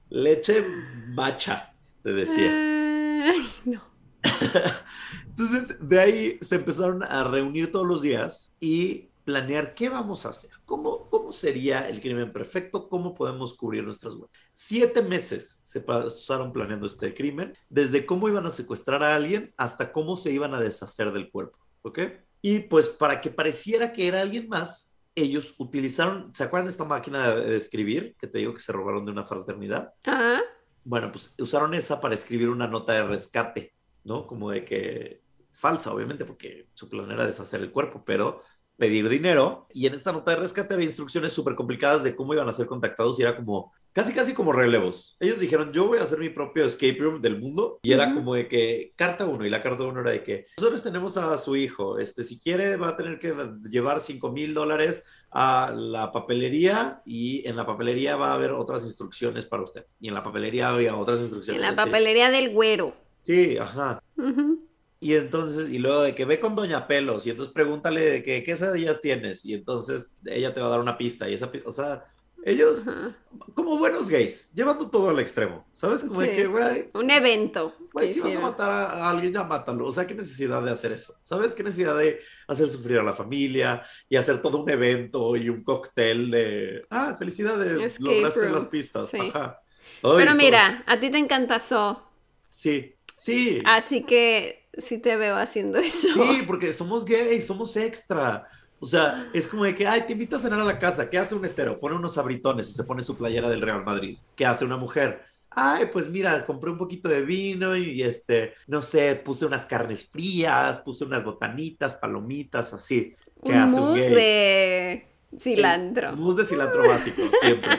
leche 0.09 0.65
macha, 1.07 1.73
te 2.03 2.11
decía. 2.11 2.51
Ay, 2.51 3.47
no. 3.65 3.81
Entonces, 5.27 5.77
de 5.79 5.99
ahí 5.99 6.37
se 6.41 6.55
empezaron 6.55 7.03
a 7.03 7.23
reunir 7.23 7.71
todos 7.71 7.87
los 7.87 8.01
días 8.01 8.53
y 8.59 9.09
planear 9.23 9.73
qué 9.73 9.89
vamos 9.89 10.25
a 10.25 10.29
hacer, 10.29 10.51
cómo, 10.65 11.09
cómo 11.09 11.31
sería 11.31 11.87
el 11.87 12.01
crimen 12.01 12.33
perfecto, 12.33 12.89
cómo 12.89 13.15
podemos 13.15 13.53
cubrir 13.53 13.83
nuestras 13.83 14.15
huellas. 14.15 14.31
Siete 14.63 15.01
meses 15.01 15.59
se 15.63 15.81
pasaron 15.81 16.53
planeando 16.53 16.85
este 16.85 17.15
crimen, 17.15 17.57
desde 17.67 18.05
cómo 18.05 18.29
iban 18.29 18.45
a 18.45 18.51
secuestrar 18.51 19.01
a 19.01 19.15
alguien 19.15 19.51
hasta 19.57 19.91
cómo 19.91 20.15
se 20.15 20.31
iban 20.31 20.53
a 20.53 20.61
deshacer 20.61 21.11
del 21.11 21.31
cuerpo, 21.31 21.57
¿ok? 21.81 21.99
Y 22.43 22.59
pues 22.59 22.87
para 22.87 23.21
que 23.21 23.31
pareciera 23.31 23.91
que 23.91 24.07
era 24.07 24.21
alguien 24.21 24.47
más, 24.47 24.99
ellos 25.15 25.55
utilizaron, 25.57 26.31
¿se 26.31 26.43
acuerdan 26.43 26.67
de 26.67 26.73
esta 26.73 26.85
máquina 26.85 27.33
de, 27.33 27.57
escribir 27.57 28.15
que 28.19 28.27
te 28.27 28.37
digo 28.37 28.53
que 28.53 28.59
se 28.59 28.71
robaron 28.71 29.03
de 29.03 29.11
una 29.11 29.25
fraternidad? 29.25 29.95
Ah, 30.05 30.41
Bueno, 30.83 31.11
pues 31.11 31.33
usaron 31.39 31.73
esa 31.73 31.99
para 31.99 32.13
escribir 32.13 32.49
una 32.49 32.67
nota 32.67 32.93
de 32.93 33.03
rescate, 33.03 33.73
¿no? 34.03 34.27
Como 34.27 34.51
de 34.51 34.63
que 34.63 35.23
falsa, 35.51 35.91
obviamente, 35.91 36.23
porque 36.23 36.67
su 36.75 36.87
plan 36.87 37.09
era 37.09 37.25
deshacer 37.25 37.61
el 37.61 37.71
cuerpo, 37.71 38.03
pero 38.05 38.43
pedir 38.77 39.07
dinero. 39.09 39.67
Y 39.73 39.87
en 39.87 39.93
esta 39.93 40.11
nota 40.11 40.31
de 40.31 40.37
rescate 40.37 40.73
había 40.73 40.85
instrucciones 40.87 41.33
súper 41.33 41.55
complicadas 41.55 42.03
de 42.03 42.15
cómo 42.15 42.33
iban 42.33 42.49
a 42.49 42.53
ser 42.53 42.65
contactados 42.65 43.19
y 43.19 43.21
era 43.21 43.35
como, 43.35 43.71
casi, 43.93 44.13
casi 44.13 44.33
como 44.33 44.51
relevos. 44.53 45.17
Ellos 45.19 45.39
dijeron, 45.39 45.71
yo 45.71 45.87
voy 45.87 45.99
a 45.99 46.03
hacer 46.03 46.17
mi 46.19 46.29
propio 46.29 46.65
escape 46.65 46.97
room 46.99 47.21
del 47.21 47.39
mundo. 47.39 47.79
Y 47.83 47.91
era 47.93 48.07
Ujú. 48.07 48.15
como 48.15 48.35
de 48.35 48.47
que, 48.47 48.93
carta 48.95 49.25
uno, 49.25 49.45
y 49.45 49.49
la 49.49 49.61
carta 49.61 49.83
uno 49.83 50.01
era 50.01 50.11
de 50.11 50.23
que, 50.23 50.47
nosotros 50.57 50.81
tenemos 50.81 51.15
a 51.17 51.37
su 51.37 51.55
hijo, 51.55 51.99
este, 51.99 52.23
si 52.23 52.39
quiere 52.39 52.75
va 52.77 52.89
a 52.89 52.97
tener 52.97 53.19
que 53.19 53.33
llevar 53.69 53.99
5 53.99 54.31
mil 54.31 54.53
dólares 54.53 55.03
a 55.33 55.71
la 55.75 56.11
papelería 56.11 57.01
y 57.05 57.47
en 57.47 57.55
la 57.55 57.65
papelería 57.65 58.15
va 58.17 58.31
a 58.31 58.33
haber 58.33 58.51
otras 58.51 58.83
instrucciones 58.83 59.45
para 59.45 59.63
usted. 59.63 59.85
Y 59.99 60.07
en 60.09 60.13
la 60.15 60.23
papelería 60.23 60.69
había 60.69 60.95
otras 60.95 61.19
instrucciones. 61.19 61.61
en 61.61 61.67
la 61.67 61.71
Sí. 61.83 61.87
papelería 61.89 62.29
del 62.31 62.49
güero. 62.51 62.93
Sí, 63.21 63.57
ajá. 63.57 64.01
Ujú. 64.17 64.67
Y 65.03 65.15
entonces, 65.15 65.69
y 65.71 65.79
luego 65.79 66.03
de 66.03 66.13
que 66.13 66.25
ve 66.25 66.39
con 66.39 66.55
Doña 66.55 66.85
Pelos, 66.87 67.25
y 67.25 67.31
entonces 67.31 67.51
pregúntale 67.51 68.01
de 68.01 68.23
que, 68.23 68.35
qué 68.35 68.43
quesadillas 68.43 69.01
tienes, 69.01 69.43
y 69.43 69.55
entonces 69.55 70.15
ella 70.25 70.53
te 70.53 70.61
va 70.61 70.67
a 70.67 70.69
dar 70.69 70.79
una 70.79 70.95
pista, 70.95 71.27
y 71.27 71.33
esa 71.33 71.51
o 71.65 71.71
sea, 71.71 72.05
ellos, 72.45 72.87
Ajá. 72.87 73.15
como 73.55 73.79
buenos 73.79 74.09
gays, 74.09 74.47
llevando 74.53 74.89
todo 74.91 75.09
al 75.09 75.19
extremo, 75.19 75.65
¿sabes? 75.73 76.03
Como 76.03 76.21
de 76.21 76.29
Sí. 76.29 76.35
que, 76.35 76.45
güey, 76.47 76.89
Un 76.93 77.09
evento. 77.09 77.75
güey, 77.93 78.09
si 78.09 78.19
vas 78.19 78.35
a 78.35 78.39
matar 78.41 78.69
a, 78.69 79.09
alguien, 79.09 79.33
ya 79.33 79.43
mátalo, 79.43 79.85
o 79.87 79.91
sea, 79.91 80.05
qué 80.05 80.13
necesidad 80.13 80.61
de 80.63 80.69
hacer 80.69 80.91
eso, 80.91 81.15
¿sabes? 81.23 81.55
Qué 81.55 81.63
necesidad 81.63 81.97
de 81.97 82.19
hacer 82.47 82.69
sufrir 82.69 82.99
a 82.99 83.03
la 83.03 83.15
familia, 83.15 83.81
y 84.07 84.17
hacer 84.17 84.39
todo 84.39 84.61
un 84.63 84.69
evento 84.69 85.35
y 85.35 85.49
un 85.49 85.63
cóctel 85.63 86.29
de, 86.29 86.83
ah, 86.91 87.15
felicidades, 87.17 87.81
Escape 87.81 88.03
lograste 88.17 88.39
room. 88.41 88.53
las 88.53 88.65
pistas, 88.65 89.07
Sí. 89.09 89.17
ajá. 89.19 89.61
Pero 90.03 90.31
so- 90.31 90.37
mira, 90.37 90.83
a 90.85 90.99
ti 90.99 91.09
te 91.09 91.17
encanta 91.17 91.59
So, 91.59 92.03
Sí, 92.49 92.93
sí. 93.15 93.61
así 93.65 94.03
que 94.03 94.60
sí 94.77 94.97
te 94.97 95.15
veo 95.17 95.35
haciendo 95.35 95.79
eso. 95.79 96.07
Sí, 96.13 96.43
porque 96.45 96.73
somos 96.73 97.05
gays, 97.05 97.45
somos 97.45 97.75
extra. 97.77 98.47
O 98.79 98.85
sea, 98.85 99.29
es 99.33 99.47
como 99.47 99.63
de 99.63 99.75
que, 99.75 99.85
ay, 99.85 100.01
te 100.07 100.13
invito 100.13 100.35
a 100.35 100.39
cenar 100.39 100.59
a 100.59 100.65
la 100.65 100.79
casa. 100.79 101.09
¿Qué 101.09 101.17
hace 101.17 101.35
un 101.35 101.45
hetero? 101.45 101.79
Pone 101.79 101.95
unos 101.95 102.17
abritones 102.17 102.69
y 102.69 102.73
se 102.73 102.83
pone 102.83 103.03
su 103.03 103.15
playera 103.15 103.47
del 103.47 103.61
Real 103.61 103.83
Madrid. 103.83 104.17
¿Qué 104.35 104.45
hace 104.45 104.65
una 104.65 104.77
mujer? 104.77 105.21
Ay, 105.51 105.87
pues 105.91 106.07
mira, 106.09 106.45
compré 106.45 106.71
un 106.71 106.77
poquito 106.77 107.09
de 107.09 107.21
vino 107.21 107.75
y 107.75 108.01
este, 108.01 108.53
no 108.67 108.81
sé, 108.81 109.15
puse 109.17 109.45
unas 109.45 109.65
carnes 109.65 110.09
frías, 110.09 110.79
puse 110.79 111.03
unas 111.03 111.23
botanitas, 111.23 111.93
palomitas, 111.95 112.73
así. 112.73 113.13
¿Qué 113.43 113.51
un 113.51 113.57
hace 113.57 113.79
un 113.79 113.95
gay? 113.95 114.09
de 114.09 115.07
cilantro. 115.37 116.15
Mousse 116.15 116.37
de 116.37 116.45
cilantro 116.45 116.87
básico, 116.87 117.21
siempre. 117.41 117.69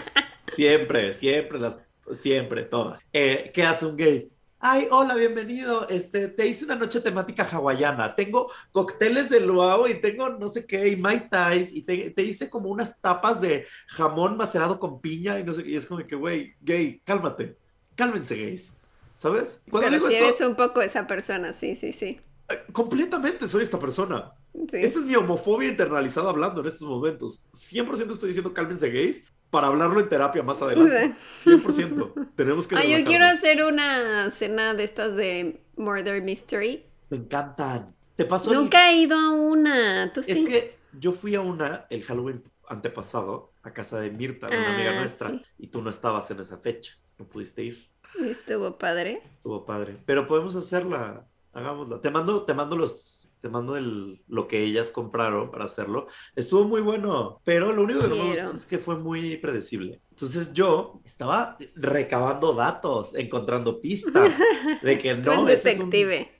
siempre, 0.54 1.12
siempre, 1.14 1.58
las, 1.58 1.78
siempre, 2.12 2.62
todas. 2.64 3.00
Eh, 3.12 3.50
¿Qué 3.52 3.64
hace 3.64 3.86
un 3.86 3.96
gay? 3.96 4.30
Ay, 4.64 4.86
hola, 4.92 5.16
bienvenido. 5.16 5.88
Este, 5.88 6.28
te 6.28 6.46
hice 6.46 6.64
una 6.66 6.76
noche 6.76 7.00
temática 7.00 7.42
hawaiana. 7.42 8.14
Tengo 8.14 8.48
cócteles 8.70 9.28
de 9.28 9.40
luau 9.40 9.88
y 9.88 10.00
tengo 10.00 10.28
no 10.28 10.48
sé 10.48 10.64
qué, 10.66 10.86
y 10.86 10.94
mai 10.94 11.28
tais, 11.28 11.72
y 11.74 11.82
te, 11.82 12.10
te 12.10 12.22
hice 12.22 12.48
como 12.48 12.68
unas 12.70 13.00
tapas 13.00 13.40
de 13.40 13.66
jamón 13.88 14.36
macerado 14.36 14.78
con 14.78 15.00
piña 15.00 15.40
y 15.40 15.42
no 15.42 15.52
sé 15.52 15.64
qué. 15.64 15.70
Y 15.70 15.74
es 15.74 15.84
como 15.84 16.06
que, 16.06 16.14
güey, 16.14 16.54
gay, 16.60 17.00
cálmate. 17.04 17.56
Cálmense, 17.96 18.36
gays. 18.36 18.78
¿Sabes? 19.16 19.60
Cuando 19.68 19.88
Pero 19.88 19.96
digo 19.96 20.06
si 20.08 20.14
esto, 20.14 20.26
eres 20.26 20.40
un 20.42 20.54
poco 20.54 20.80
esa 20.80 21.08
persona, 21.08 21.52
sí, 21.52 21.74
sí, 21.74 21.92
sí. 21.92 22.20
eh, 22.48 22.62
completamente 22.72 23.48
soy 23.48 23.64
esta 23.64 23.80
persona. 23.80 24.32
Sí. 24.70 24.76
Esta 24.76 25.00
es 25.00 25.06
mi 25.06 25.16
homofobia 25.16 25.70
internalizada 25.70 26.30
hablando 26.30 26.60
en 26.60 26.68
estos 26.68 26.86
momentos. 26.86 27.48
100% 27.52 28.12
estoy 28.12 28.28
diciendo 28.28 28.54
cálmense 28.54 28.88
gays 28.90 29.24
para 29.52 29.66
hablarlo 29.68 30.00
en 30.00 30.08
terapia 30.08 30.42
más 30.42 30.62
adelante. 30.62 31.14
100%. 31.34 32.32
Tenemos 32.34 32.66
que 32.66 32.74
Ah, 32.74 32.84
yo 32.84 33.04
quiero 33.04 33.26
hacer 33.26 33.62
una 33.62 34.30
cena 34.30 34.72
de 34.74 34.82
estas 34.84 35.14
de 35.14 35.62
Murder 35.76 36.22
Mystery. 36.22 36.86
Me 37.10 37.18
encantan. 37.18 37.94
Te 38.16 38.24
pasó 38.24 38.50
el- 38.52 38.58
Nunca 38.58 38.90
he 38.90 38.96
ido 38.96 39.16
a 39.16 39.30
una. 39.30 40.10
Tú 40.12 40.20
Es 40.20 40.26
sí. 40.26 40.44
que 40.46 40.78
yo 40.98 41.12
fui 41.12 41.34
a 41.34 41.42
una 41.42 41.86
el 41.90 42.02
Halloween 42.04 42.42
antepasado 42.66 43.52
a 43.62 43.72
casa 43.74 44.00
de 44.00 44.10
Mirta, 44.10 44.46
una 44.48 44.74
amiga 44.74 44.92
Ah, 44.96 45.00
nuestra, 45.00 45.28
sí. 45.30 45.44
y 45.58 45.66
tú 45.66 45.82
no 45.82 45.90
estabas 45.90 46.30
en 46.30 46.40
esa 46.40 46.56
fecha. 46.56 46.94
No 47.18 47.26
pudiste 47.26 47.62
ir. 47.62 47.88
Estuvo 48.24 48.78
padre. 48.78 49.22
Estuvo 49.36 49.66
padre. 49.66 49.98
Pero 50.06 50.26
podemos 50.26 50.56
hacerla. 50.56 51.26
Hagámosla. 51.52 52.00
Te 52.00 52.10
mando, 52.10 52.44
te 52.44 52.54
mando 52.54 52.74
los. 52.76 53.21
Te 53.42 53.48
mando 53.50 53.76
el, 53.76 54.22
lo 54.28 54.46
que 54.48 54.62
ellas 54.62 54.90
compraron 54.90 55.50
para 55.50 55.64
hacerlo. 55.66 56.06
Estuvo 56.36 56.64
muy 56.64 56.80
bueno, 56.80 57.40
pero 57.44 57.72
lo 57.72 57.82
único 57.82 58.00
que 58.00 58.08
no 58.08 58.14
me 58.16 58.22
gustó 58.30 58.56
es 58.56 58.64
que 58.66 58.78
fue 58.78 58.96
muy 58.96 59.36
predecible. 59.36 60.00
Entonces 60.10 60.52
yo 60.52 61.02
estaba 61.04 61.58
recabando 61.74 62.54
datos, 62.54 63.14
encontrando 63.16 63.80
pistas 63.80 64.32
de 64.82 64.98
que 64.98 65.14
no, 65.16 65.48
ese 65.48 65.72
es, 65.72 65.78
un, 65.80 65.90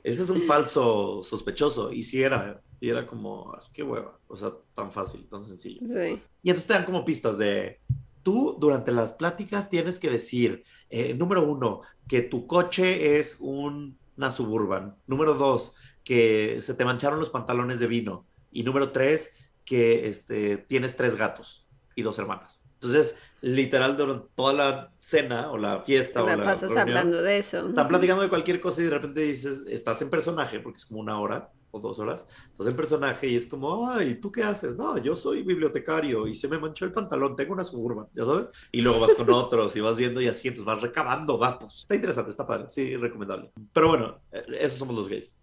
ese 0.05 0.22
es 0.22 0.30
un 0.30 0.42
falso 0.42 1.22
sospechoso. 1.24 1.92
Y 1.92 2.05
sí 2.05 2.22
era. 2.22 2.62
Y 2.80 2.88
era 2.88 3.07
como, 3.07 3.53
"Ay, 3.55 3.66
qué 3.72 3.82
hueva. 3.82 4.18
O 4.28 4.36
sea, 4.36 4.53
tan 4.72 4.90
fácil, 4.90 5.28
tan 5.28 5.44
sencillo. 5.44 5.80
Sí. 5.86 6.20
Y 6.42 6.50
entonces 6.50 6.66
te 6.66 6.74
dan 6.74 6.84
como 6.84 7.05
pistas 7.05 7.36
de, 7.38 7.80
tú 8.22 8.57
durante 8.61 8.92
las 8.92 9.12
pláticas 9.12 9.68
tienes 9.68 9.98
que 9.98 10.09
decir, 10.11 10.64
eh, 10.88 11.14
número 11.14 11.44
uno, 11.44 11.82
que 12.09 12.22
tu 12.22 12.46
coche 12.46 13.18
es 13.18 13.38
un- 13.40 13.98
una 14.16 14.30
suburban. 14.30 14.96
Número 15.07 15.34
dos, 15.34 15.74
que 16.05 16.59
se 16.62 16.74
te 16.74 16.84
mancharon 16.84 17.18
los 17.18 17.30
pantalones 17.30 17.80
de 17.80 17.86
vino. 17.86 18.26
Y 18.50 18.62
número 18.64 18.90
tres, 18.90 19.30
que 19.64 20.09
este, 20.09 20.59
tienes 20.59 20.96
tres 20.96 21.16
gatos 21.16 21.66
y 21.94 22.03
dos 22.03 22.18
hermanas. 22.18 22.62
Entonces, 22.74 23.16
literal, 23.42 23.96
durante 23.96 24.26
toda 24.34 24.53
la 24.53 24.92
cena 24.98 25.53
o 25.53 25.59
la 25.59 25.82
fiesta 25.82 26.22
o 26.22 26.26
La 26.26 26.36
la 26.36 26.42
pasas 26.42 26.70
reunión, 26.70 26.88
hablando 26.88 27.22
de 27.22 27.38
eso. 27.38 27.68
están 27.68 27.86
platicando 27.86 28.22
de 28.22 28.28
cualquier 28.28 28.61
cosa 28.61 28.80
y 28.80 28.84
de 28.84 28.90
repente 28.90 29.20
dices, 29.20 29.62
estás 29.68 30.03
en 30.03 30.11
personaje, 30.11 30.59
porque 30.59 30.78
es 30.78 30.86
como 30.86 31.00
una 31.00 31.20
hora 31.20 31.53
o 31.70 31.80
dos 31.80 31.98
horas, 32.00 32.26
estás 32.50 32.66
en 32.66 32.76
personaje 32.76 33.28
y 33.28 33.36
es 33.36 33.46
como, 33.46 33.88
ay, 33.88 34.16
¿tú 34.16 34.30
qué 34.30 34.42
haces? 34.42 34.76
No, 34.76 34.98
yo 34.98 35.14
soy 35.16 35.42
bibliotecario 35.42 36.26
y 36.26 36.34
se 36.34 36.48
me 36.48 36.59
manchó 36.59 36.84
el 36.84 36.92
pantalón, 36.92 37.34
tengo 37.34 37.55
una 37.55 37.64
suburban, 37.64 38.07
¿ya 38.14 38.24
sabes? 38.24 38.46
Y 38.72 38.80
luego 38.80 39.00
vas 39.00 39.14
con 39.14 39.30
otros 39.32 39.74
y 39.76 39.80
vas 39.80 39.96
viendo 39.96 40.20
y 40.20 40.26
así, 40.26 40.48
entonces 40.48 40.66
vas 40.66 40.82
recabando 40.82 41.38
datos. 41.38 41.82
Está 41.82 41.94
interesante, 41.94 42.30
está 42.32 42.46
padre, 42.46 42.66
sí, 42.68 42.96
recomendable. 42.96 43.53
Pero 43.72 43.88
bueno, 43.88 44.20
eh, 44.32 44.44
esos 44.59 44.78
somos 44.78 44.94
los 44.94 45.09
gays, 45.09 45.40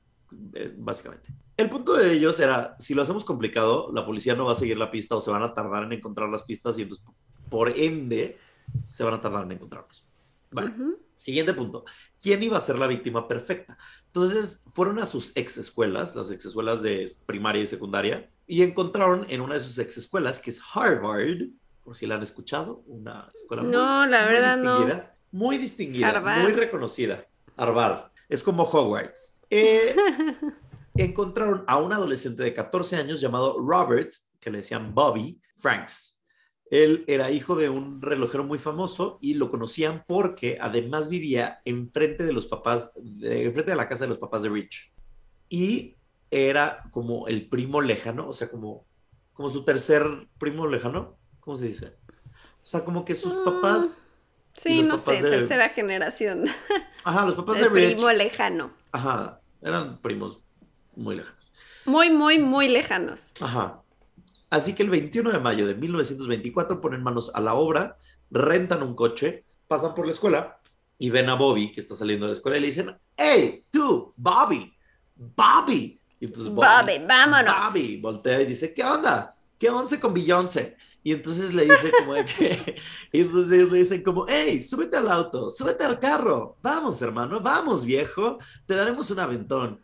básicamente. 0.78 1.30
El 1.58 1.70
punto 1.70 1.94
de 1.94 2.14
ellos 2.14 2.40
era, 2.40 2.76
si 2.80 2.94
lo 2.94 3.02
hacemos 3.02 3.26
complicado, 3.26 3.92
la 3.94 4.06
policía 4.06 4.36
no 4.36 4.46
va 4.46 4.54
a 4.54 4.56
seguir 4.56 4.78
la 4.78 4.92
pista 4.92 5.16
o 5.16 5.22
se 5.22 5.32
van 5.32 5.44
a 5.44 5.54
tardar 5.54 5.84
en 5.84 5.94
encontrar 5.94 6.30
las 6.30 6.44
pistas 6.44 6.78
y 6.80 6.84
entonces, 6.84 7.06
por 7.50 7.70
ende, 7.78 8.38
se 8.86 9.04
van 9.04 9.16
a 9.16 9.22
tardar 9.22 9.44
en 9.44 9.52
encontrarlos. 9.54 10.06
Bueno, 10.52 10.72
Ujú. 10.74 10.98
Siguiente 11.16 11.52
punto. 11.54 11.84
¿Quién 12.22 12.42
iba 12.44 12.56
a 12.56 12.62
ser 12.62 12.80
la 12.80 12.88
víctima 12.88 13.28
perfecta? 13.28 13.78
Entonces 14.06 14.64
fueron 14.74 15.00
a 15.00 15.06
sus 15.06 15.34
ex 15.36 15.58
escuelas, 15.58 16.16
las 16.16 16.32
ex 16.32 16.46
escuelas 16.46 16.82
de 16.82 17.12
primaria 17.26 17.62
y 17.62 17.68
secundaria, 17.68 18.30
y 18.48 18.62
encontraron 18.64 19.26
en 19.30 19.42
una 19.42 19.56
de 19.56 19.60
sus 19.60 19.78
ex 19.80 19.98
escuelas, 19.98 20.40
que 20.40 20.52
es 20.52 20.62
Harvard, 20.74 21.50
por 21.84 21.98
si 21.98 22.08
la 22.08 22.16
han 22.16 22.24
escuchado, 22.24 22.84
una 22.88 23.30
escuela 23.36 23.64
muy, 23.64 23.72
No, 23.74 24.06
la 24.08 24.24
muy 24.24 24.34
verdad 24.34 24.58
no. 24.58 24.72
distinguida, 24.78 25.16
muy 25.34 25.58
distinguida, 25.58 26.10
Harvard. 26.10 26.42
muy 26.44 26.52
reconocida. 26.54 27.26
Harvard. 27.58 28.12
Es 28.30 28.42
como 28.42 28.64
Hogwarts. 28.64 29.39
Eh, 29.50 29.96
encontraron 30.96 31.64
a 31.68 31.78
un 31.78 31.94
adolescente 31.94 32.44
de 32.44 32.54
14 32.54 32.96
años 32.98 33.22
llamado 33.22 33.58
Robert, 33.60 34.14
que 34.40 34.52
le 34.52 34.60
decían 34.60 34.94
Bobby 34.94 35.42
Franks. 35.58 36.20
Él 36.72 37.04
era 37.08 37.32
hijo 37.32 37.56
de 37.56 37.68
un 37.70 38.00
relojero 38.02 38.44
muy 38.44 38.60
famoso 38.60 39.18
y 39.22 39.34
lo 39.34 39.50
conocían 39.50 40.04
porque 40.08 40.58
además 40.62 41.10
vivía 41.10 41.62
enfrente 41.66 42.24
de 42.24 42.32
los 42.34 42.48
papás, 42.48 42.92
de, 42.96 43.46
enfrente 43.46 43.72
de 43.72 43.78
la 43.78 43.88
casa 43.90 44.04
de 44.04 44.10
los 44.10 44.20
papás 44.20 44.44
de 44.44 44.50
Rich. 44.50 44.92
Y 45.50 45.96
era 46.30 46.84
como 46.92 47.28
el 47.28 47.50
primo 47.50 47.82
lejano, 47.82 48.28
o 48.28 48.34
sea, 48.34 48.52
como, 48.52 48.86
como 49.34 49.50
su 49.50 49.64
tercer 49.66 50.06
primo 50.38 50.68
lejano. 50.68 51.18
¿Cómo 51.40 51.58
se 51.58 51.68
dice? 51.70 51.96
O 52.64 52.68
sea, 52.68 52.86
como 52.86 53.04
que 53.04 53.16
sus 53.16 53.36
Mm, 53.36 53.44
papás, 53.46 54.06
Sí, 54.54 54.80
los 54.84 54.88
no 54.88 55.00
sé, 55.00 55.24
de- 55.24 55.30
tercera 55.30 55.70
generación. 55.70 56.44
ajá, 57.04 57.26
los 57.26 57.34
papás 57.34 57.58
El 57.62 57.64
de 57.64 57.70
Rich. 57.70 57.94
primo 57.96 58.12
lejano. 58.12 58.72
Ajá, 58.92 59.39
eran 59.62 60.00
primos 60.02 60.42
muy 60.96 61.16
lejanos. 61.16 61.40
Muy, 61.86 62.10
muy, 62.10 62.40
muy 62.40 62.68
lejanos. 62.68 63.32
Ajá. 63.40 63.82
Así 64.50 64.74
que 64.74 64.84
el 64.84 64.90
21 64.90 65.32
de 65.32 65.40
mayo 65.40 65.68
de 65.68 65.76
1924 65.76 66.82
ponen 66.82 67.04
manos 67.04 67.32
a 67.34 67.42
la 67.42 67.54
obra, 67.54 67.98
rentan 68.32 68.84
un 68.84 68.96
coche, 68.96 69.46
pasan 69.68 69.94
por 69.94 70.06
la 70.06 70.12
escuela 70.12 70.60
y 70.98 71.10
ven 71.10 71.30
a 71.30 71.36
Bobby 71.36 71.72
que 71.72 71.80
está 71.80 71.96
saliendo 71.96 72.26
de 72.26 72.32
la 72.32 72.36
escuela 72.36 72.58
y 72.58 72.62
le 72.62 72.68
dicen, 72.68 72.98
hey, 73.16 73.64
tú, 73.70 74.14
Bobby, 74.18 74.74
Bobby. 75.16 76.00
Y 76.20 76.26
entonces 76.26 76.52
Bobby, 76.52 77.06
vámonos. 77.08 77.56
Bobby 77.68 77.98
voltea 77.98 78.42
y 78.42 78.46
dice, 78.46 78.74
¿qué 78.74 78.84
onda? 78.84 79.36
¿Qué 79.58 79.70
once 79.70 80.00
con 80.00 80.14
Beyoncé? 80.14 80.78
Y 81.04 81.14
entonces 81.14 81.54
le 81.54 81.64
dice 81.64 81.92
como 82.00 82.14
de 82.14 82.26
que, 82.26 82.76
y 83.12 83.22
entonces 83.22 83.72
le 83.72 83.78
dicen 83.80 84.04
como, 84.04 84.26
hey, 84.28 84.62
súbete 84.62 84.98
al 84.98 85.10
auto, 85.10 85.50
súbete 85.50 85.84
al 85.84 86.00
carro, 86.00 86.58
vamos 86.62 87.02
hermano, 87.02 87.40
vamos 87.40 87.86
viejo, 87.86 88.38
te 88.66 88.76
daremos 88.76 89.10
un 89.12 89.20
aventón. 89.20 89.80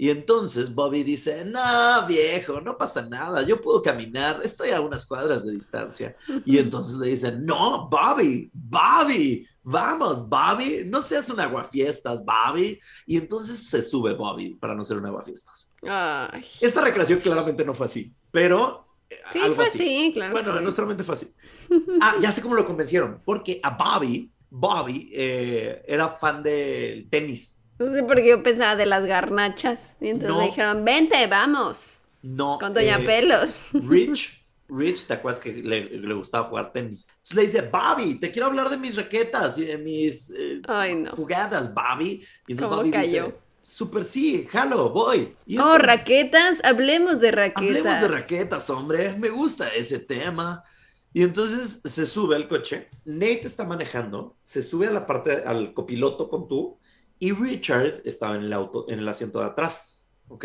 Y 0.00 0.10
entonces 0.10 0.72
Bobby 0.72 1.02
dice, 1.02 1.44
no, 1.44 2.06
viejo, 2.06 2.60
no 2.60 2.78
pasa 2.78 3.02
nada, 3.02 3.42
yo 3.42 3.60
puedo 3.60 3.82
caminar, 3.82 4.40
estoy 4.44 4.70
a 4.70 4.80
unas 4.80 5.04
cuadras 5.04 5.44
de 5.44 5.52
distancia. 5.52 6.14
Y 6.44 6.58
entonces 6.58 6.94
le 6.94 7.08
dicen, 7.08 7.44
no, 7.44 7.88
Bobby, 7.88 8.48
Bobby, 8.52 9.44
vamos, 9.64 10.28
Bobby, 10.28 10.84
no 10.86 11.02
seas 11.02 11.28
un 11.30 11.40
aguafiestas, 11.40 12.24
Bobby. 12.24 12.78
Y 13.06 13.16
entonces 13.16 13.68
se 13.68 13.82
sube 13.82 14.14
Bobby 14.14 14.54
para 14.54 14.76
no 14.76 14.84
ser 14.84 14.98
un 14.98 15.06
aguafiestas. 15.06 15.68
Ay. 15.88 16.44
Esta 16.60 16.80
recreación 16.80 17.18
claramente 17.18 17.64
no 17.64 17.74
fue 17.74 17.86
así, 17.86 18.14
pero 18.30 18.87
Sí, 19.32 19.38
algo 19.40 19.54
fue 19.54 19.64
así. 19.64 19.78
así, 19.82 20.10
claro. 20.14 20.32
Bueno, 20.32 20.52
fue. 20.52 20.62
nuestra 20.62 20.84
mente 20.86 21.04
fue 21.04 21.14
así. 21.14 21.34
Ah, 22.00 22.16
ya 22.20 22.32
sé 22.32 22.42
cómo 22.42 22.54
lo 22.54 22.66
convencieron, 22.66 23.22
porque 23.24 23.60
a 23.62 23.70
Bobby, 23.76 24.32
Bobby 24.50 25.10
eh, 25.12 25.82
era 25.86 26.08
fan 26.08 26.42
del 26.42 27.08
tenis. 27.10 27.60
No 27.78 27.86
sé 27.92 28.02
por 28.02 28.16
qué 28.16 28.28
yo 28.30 28.42
pensaba 28.42 28.76
de 28.76 28.86
las 28.86 29.04
garnachas. 29.06 29.96
Y 30.00 30.08
entonces 30.08 30.36
No. 30.36 30.40
le 30.40 30.46
dijeron, 30.46 30.84
vente, 30.84 31.26
vamos. 31.28 32.02
No. 32.22 32.58
Con 32.58 32.74
Doña 32.74 32.98
eh, 32.98 33.04
Pelos. 33.04 33.50
Rich, 33.72 34.44
Rich, 34.68 35.06
¿te 35.06 35.14
acuerdas 35.14 35.40
que 35.40 35.52
le, 35.52 35.88
le 35.98 36.14
gustaba 36.14 36.48
jugar 36.48 36.72
tenis? 36.72 37.08
Entonces 37.18 37.34
le 37.36 37.42
dice, 37.42 37.62
Bobby, 37.70 38.16
te 38.20 38.30
quiero 38.30 38.48
hablar 38.48 38.68
de 38.70 38.76
mis 38.76 38.96
raquetas 38.96 39.58
y 39.58 39.64
de 39.66 39.78
mis 39.78 40.30
eh, 40.36 40.66
Ay, 40.66 40.94
no. 40.96 41.12
jugadas, 41.12 41.72
Bobby. 41.74 42.24
Y 42.46 42.52
entonces 42.52 42.68
¿Cómo 42.68 42.76
Bobby 42.76 42.90
cayó? 42.90 43.32
dice, 43.32 43.40
super 43.68 44.04
sí, 44.04 44.46
jalo, 44.50 44.90
voy. 44.90 45.36
Y 45.46 45.58
Oh, 45.58 45.76
entonces, 45.76 45.86
raquetas. 45.86 46.58
Hablemos 46.64 47.20
de 47.20 47.30
raquetas. 47.30 47.66
Hablemos 47.66 48.00
de 48.00 48.08
raquetas, 48.08 48.70
hombre. 48.70 49.14
Me 49.18 49.28
gusta 49.28 49.68
ese 49.68 49.98
tema. 49.98 50.64
Y 51.12 51.22
entonces 51.22 51.80
se 51.84 52.06
sube 52.06 52.36
al 52.36 52.48
coche. 52.48 52.88
Nate 53.04 53.46
está 53.46 53.64
manejando. 53.64 54.36
Se 54.42 54.62
sube 54.62 54.86
a 54.86 54.90
la 54.90 55.06
parte, 55.06 55.42
al 55.44 55.74
copiloto 55.74 56.28
con 56.28 56.48
tú. 56.48 56.78
Y 57.18 57.32
Richard 57.32 58.02
estaba 58.04 58.36
en 58.36 58.44
el 58.44 58.52
auto, 58.52 58.86
en 58.88 59.00
el 59.00 59.08
asiento 59.08 59.40
de 59.40 59.46
atrás. 59.46 60.08
¿Ok? 60.28 60.44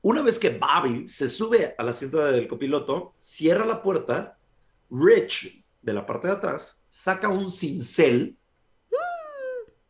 Una 0.00 0.22
vez 0.22 0.38
que 0.38 0.50
Bobby 0.50 1.08
se 1.08 1.28
sube 1.28 1.74
al 1.78 1.88
asiento 1.88 2.24
del 2.24 2.48
copiloto, 2.48 3.14
cierra 3.18 3.64
la 3.64 3.82
puerta. 3.82 4.36
Rich, 4.90 5.64
de 5.80 5.92
la 5.92 6.04
parte 6.04 6.28
de 6.28 6.34
atrás, 6.34 6.82
saca 6.88 7.28
un 7.28 7.50
cincel 7.52 8.36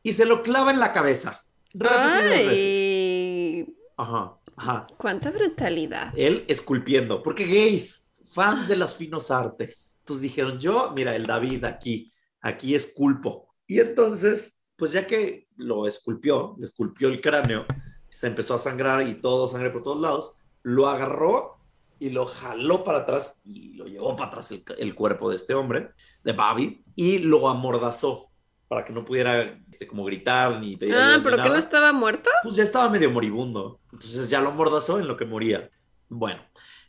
y 0.02 0.12
se 0.12 0.26
lo 0.26 0.42
clava 0.42 0.70
en 0.70 0.80
la 0.80 0.92
cabeza. 0.92 1.41
Repetidas 1.74 2.22
veces. 2.24 2.48
Ay, 2.48 3.76
Ajá, 3.96 4.38
ajá 4.56 4.86
cuánta 4.96 5.30
brutalidad. 5.30 6.12
él 6.16 6.44
esculpiendo, 6.48 7.22
porque 7.22 7.46
gays, 7.46 8.10
fans 8.24 8.68
de 8.68 8.76
las 8.76 8.96
finos 8.96 9.30
artes. 9.30 9.98
Entonces 10.00 10.22
dijeron, 10.22 10.58
yo, 10.58 10.92
mira, 10.94 11.14
el 11.14 11.26
David 11.26 11.64
aquí, 11.64 12.10
aquí 12.40 12.74
esculpo. 12.74 13.54
Y 13.66 13.78
entonces, 13.78 14.64
pues 14.76 14.92
ya 14.92 15.06
que 15.06 15.46
lo 15.56 15.86
esculpió, 15.86 16.56
le 16.58 16.66
esculpió 16.66 17.08
el 17.08 17.20
cráneo, 17.20 17.64
se 18.08 18.26
empezó 18.26 18.54
a 18.54 18.58
sangrar 18.58 19.06
y 19.06 19.20
todo, 19.20 19.46
sangre 19.46 19.70
por 19.70 19.82
todos 19.82 20.00
lados, 20.00 20.32
lo 20.62 20.88
agarró 20.88 21.58
y 21.98 22.10
lo 22.10 22.26
jaló 22.26 22.82
para 22.82 22.98
atrás 22.98 23.40
y 23.44 23.74
lo 23.74 23.86
llevó 23.86 24.16
para 24.16 24.30
atrás 24.30 24.50
el, 24.50 24.64
el 24.78 24.94
cuerpo 24.94 25.30
de 25.30 25.36
este 25.36 25.54
hombre, 25.54 25.90
de 26.24 26.32
Bobby, 26.32 26.84
y 26.96 27.18
lo 27.18 27.48
amordazó 27.48 28.31
para 28.72 28.86
que 28.86 28.92
no 28.94 29.04
pudiera 29.04 29.42
este, 29.70 29.86
como 29.86 30.02
gritar 30.04 30.58
ni 30.58 30.76
pedir 30.78 30.94
ayuda 30.94 31.14
Ah, 31.14 31.16
ni 31.18 31.22
pero 31.24 31.36
que 31.36 31.42
no 31.42 31.48
nada 31.48 31.58
estaba 31.58 31.92
muerto. 31.92 32.30
pues 32.42 32.56
ya 32.56 32.62
estaba 32.62 32.88
medio 32.88 33.10
moribundo. 33.10 33.80
Entonces 33.92 34.30
ya 34.30 34.40
lo 34.40 34.48
amordazó 34.48 34.98
en 34.98 35.06
lo 35.06 35.14
que 35.14 35.26
moría. 35.26 35.68
Bueno, 36.08 36.40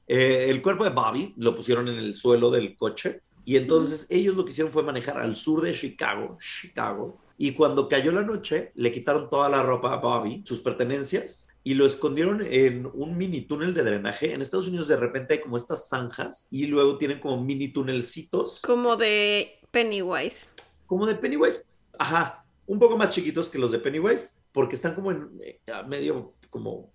eh, 0.07 0.45
el 0.49 0.61
cuerpo 0.61 0.85
de 0.85 0.91
Bobby 0.91 1.33
lo 1.35 1.53
pusieron 1.53 1.89
en 1.89 1.95
el 1.97 2.15
suelo 2.15 2.49
del 2.51 2.77
coche 2.77 3.21
y 3.43 3.57
entonces 3.57 4.07
ellos 4.09 4.35
lo 4.35 4.45
que 4.45 4.51
hicieron 4.51 4.71
fue 4.71 4.81
manejar 4.83 5.17
al 5.17 5.35
sur 5.35 5.61
de 5.61 5.73
Chicago, 5.73 6.37
Chicago, 6.39 7.17
y 7.37 7.51
cuando 7.51 7.89
cayó 7.89 8.13
la 8.13 8.21
noche 8.21 8.71
le 8.75 8.89
quitaron 8.93 9.29
toda 9.29 9.49
la 9.49 9.61
ropa 9.61 9.91
a 9.91 9.97
Bobby, 9.97 10.41
sus 10.45 10.61
pertenencias, 10.61 11.49
y 11.65 11.73
lo 11.73 11.85
escondieron 11.85 12.41
en 12.49 12.89
un 12.93 13.17
mini 13.17 13.41
túnel 13.41 13.73
de 13.73 13.83
drenaje. 13.83 14.33
En 14.33 14.41
Estados 14.41 14.69
Unidos 14.69 14.87
de 14.87 14.95
repente 14.97 15.33
hay 15.33 15.41
como 15.41 15.57
estas 15.57 15.89
zanjas 15.89 16.47
y 16.49 16.67
luego 16.67 16.97
tienen 16.97 17.19
como 17.19 17.41
mini 17.43 17.67
túnelcitos, 17.69 18.61
Como 18.61 18.95
de 18.95 19.59
Pennywise. 19.71 20.47
como 20.85 21.05
de 21.07 21.15
Pennywise. 21.15 21.65
Ajá, 21.97 22.45
un 22.65 22.79
poco 22.79 22.97
más 22.97 23.11
chiquitos 23.11 23.49
que 23.49 23.57
los 23.57 23.71
de 23.71 23.79
Pennywise, 23.79 24.39
porque 24.51 24.75
están 24.75 24.95
como 24.95 25.11
en 25.11 25.29
eh, 25.41 25.59
medio 25.87 26.33
como 26.49 26.91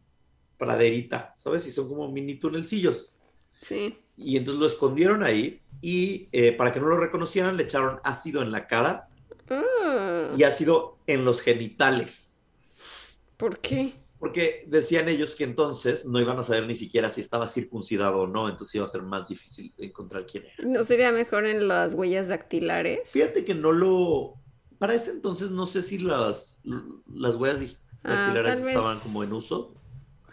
praderita, 0.57 1.35
¿sabes? 1.37 1.67
Y 1.67 1.71
son 1.71 1.89
como 1.89 2.11
mini 2.11 2.37
tunelcillos. 2.37 3.15
Sí. 3.61 3.99
Y 4.17 4.37
entonces 4.37 4.61
lo 4.61 4.67
escondieron 4.67 5.23
ahí 5.23 5.63
y 5.81 6.29
eh, 6.33 6.53
para 6.53 6.73
que 6.73 6.81
no 6.81 6.87
lo 6.87 6.97
reconocieran 6.97 7.57
le 7.57 7.65
echaron 7.65 8.01
ácido 8.03 8.43
en 8.43 8.51
la 8.51 8.67
cara 8.67 9.09
Ah, 9.51 10.35
y 10.37 10.43
ácido 10.43 10.99
en 11.07 11.25
los 11.25 11.41
genitales. 11.41 12.43
¿Por 13.37 13.59
qué? 13.61 13.95
Porque 14.19 14.65
decían 14.67 15.09
ellos 15.09 15.37
que 15.37 15.45
entonces 15.45 16.05
no 16.05 16.21
iban 16.21 16.39
a 16.39 16.43
saber 16.43 16.67
ni 16.67 16.75
siquiera 16.75 17.09
si 17.09 17.21
estaba 17.21 17.47
circuncidado 17.47 18.19
o 18.21 18.27
no, 18.27 18.49
entonces 18.49 18.75
iba 18.75 18.85
a 18.85 18.89
ser 18.89 19.03
más 19.03 19.29
difícil 19.29 19.73
encontrar 19.79 20.27
quién 20.27 20.45
era. 20.45 20.69
¿No 20.69 20.83
sería 20.83 21.13
mejor 21.13 21.47
en 21.47 21.69
las 21.69 21.95
huellas 21.95 22.29
dactilares? 22.29 23.11
Fíjate 23.11 23.45
que 23.45 23.55
no 23.55 23.71
lo... 23.73 24.35
Para 24.79 24.95
ese 24.95 25.11
entonces 25.13 25.51
no 25.51 25.67
sé 25.67 25.83
si 25.83 25.99
las, 25.99 26.61
las 27.07 27.37
huellas 27.37 27.79
Ah, 28.05 28.15
dactilares 28.15 28.57
vez- 28.59 28.67
estaban 28.69 29.01
como 29.01 29.25
en 29.25 29.33
uso, 29.33 29.75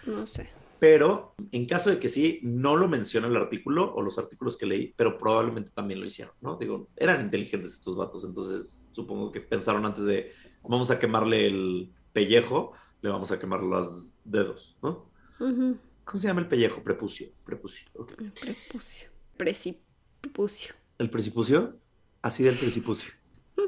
No 0.06 0.26
sé. 0.28 0.48
pero 0.80 1.34
en 1.52 1.66
caso 1.66 1.90
de 1.90 2.00
que 2.00 2.10
sí, 2.10 2.40
no 2.44 2.76
lo 2.76 2.88
menciona 2.88 3.28
el 3.28 3.36
artículo 3.38 3.94
o 3.96 4.02
los 4.02 4.18
artículos 4.20 4.58
que 4.58 4.66
leí, 4.66 4.94
pero 4.96 5.18
probablemente 5.18 5.72
también 5.72 6.00
lo 6.00 6.06
hicieron, 6.06 6.34
¿no? 6.42 6.58
Digo, 6.58 6.90
eran 6.96 7.22
inteligentes 7.22 7.74
estos 7.74 7.96
vatos, 7.96 8.24
entonces 8.26 8.84
supongo 8.92 9.32
que 9.32 9.42
pensaron 9.42 9.86
antes 9.86 10.04
de, 10.06 10.32
vamos 10.64 10.92
a 10.92 11.00
quemarle 11.00 11.48
el 11.48 11.94
pellejo, 12.12 12.74
le 13.02 13.10
vamos 13.10 13.32
a 13.32 13.40
quemar 13.40 13.64
los 13.64 14.16
dedos, 14.24 14.78
¿no? 14.82 15.12
¿Cómo 16.04 16.20
se 16.20 16.28
llama 16.28 16.42
el 16.42 16.48
pellejo? 16.48 16.84
Prepucio, 16.84 17.30
prepucio, 17.44 17.88
ok. 17.96 18.14
Prepucio. 18.40 19.10
Precipucio. 19.38 20.76
¿El 20.98 21.10
precipucio? 21.10 21.80
Así 22.22 22.44
del 22.44 22.58
precipucio. 22.58 23.14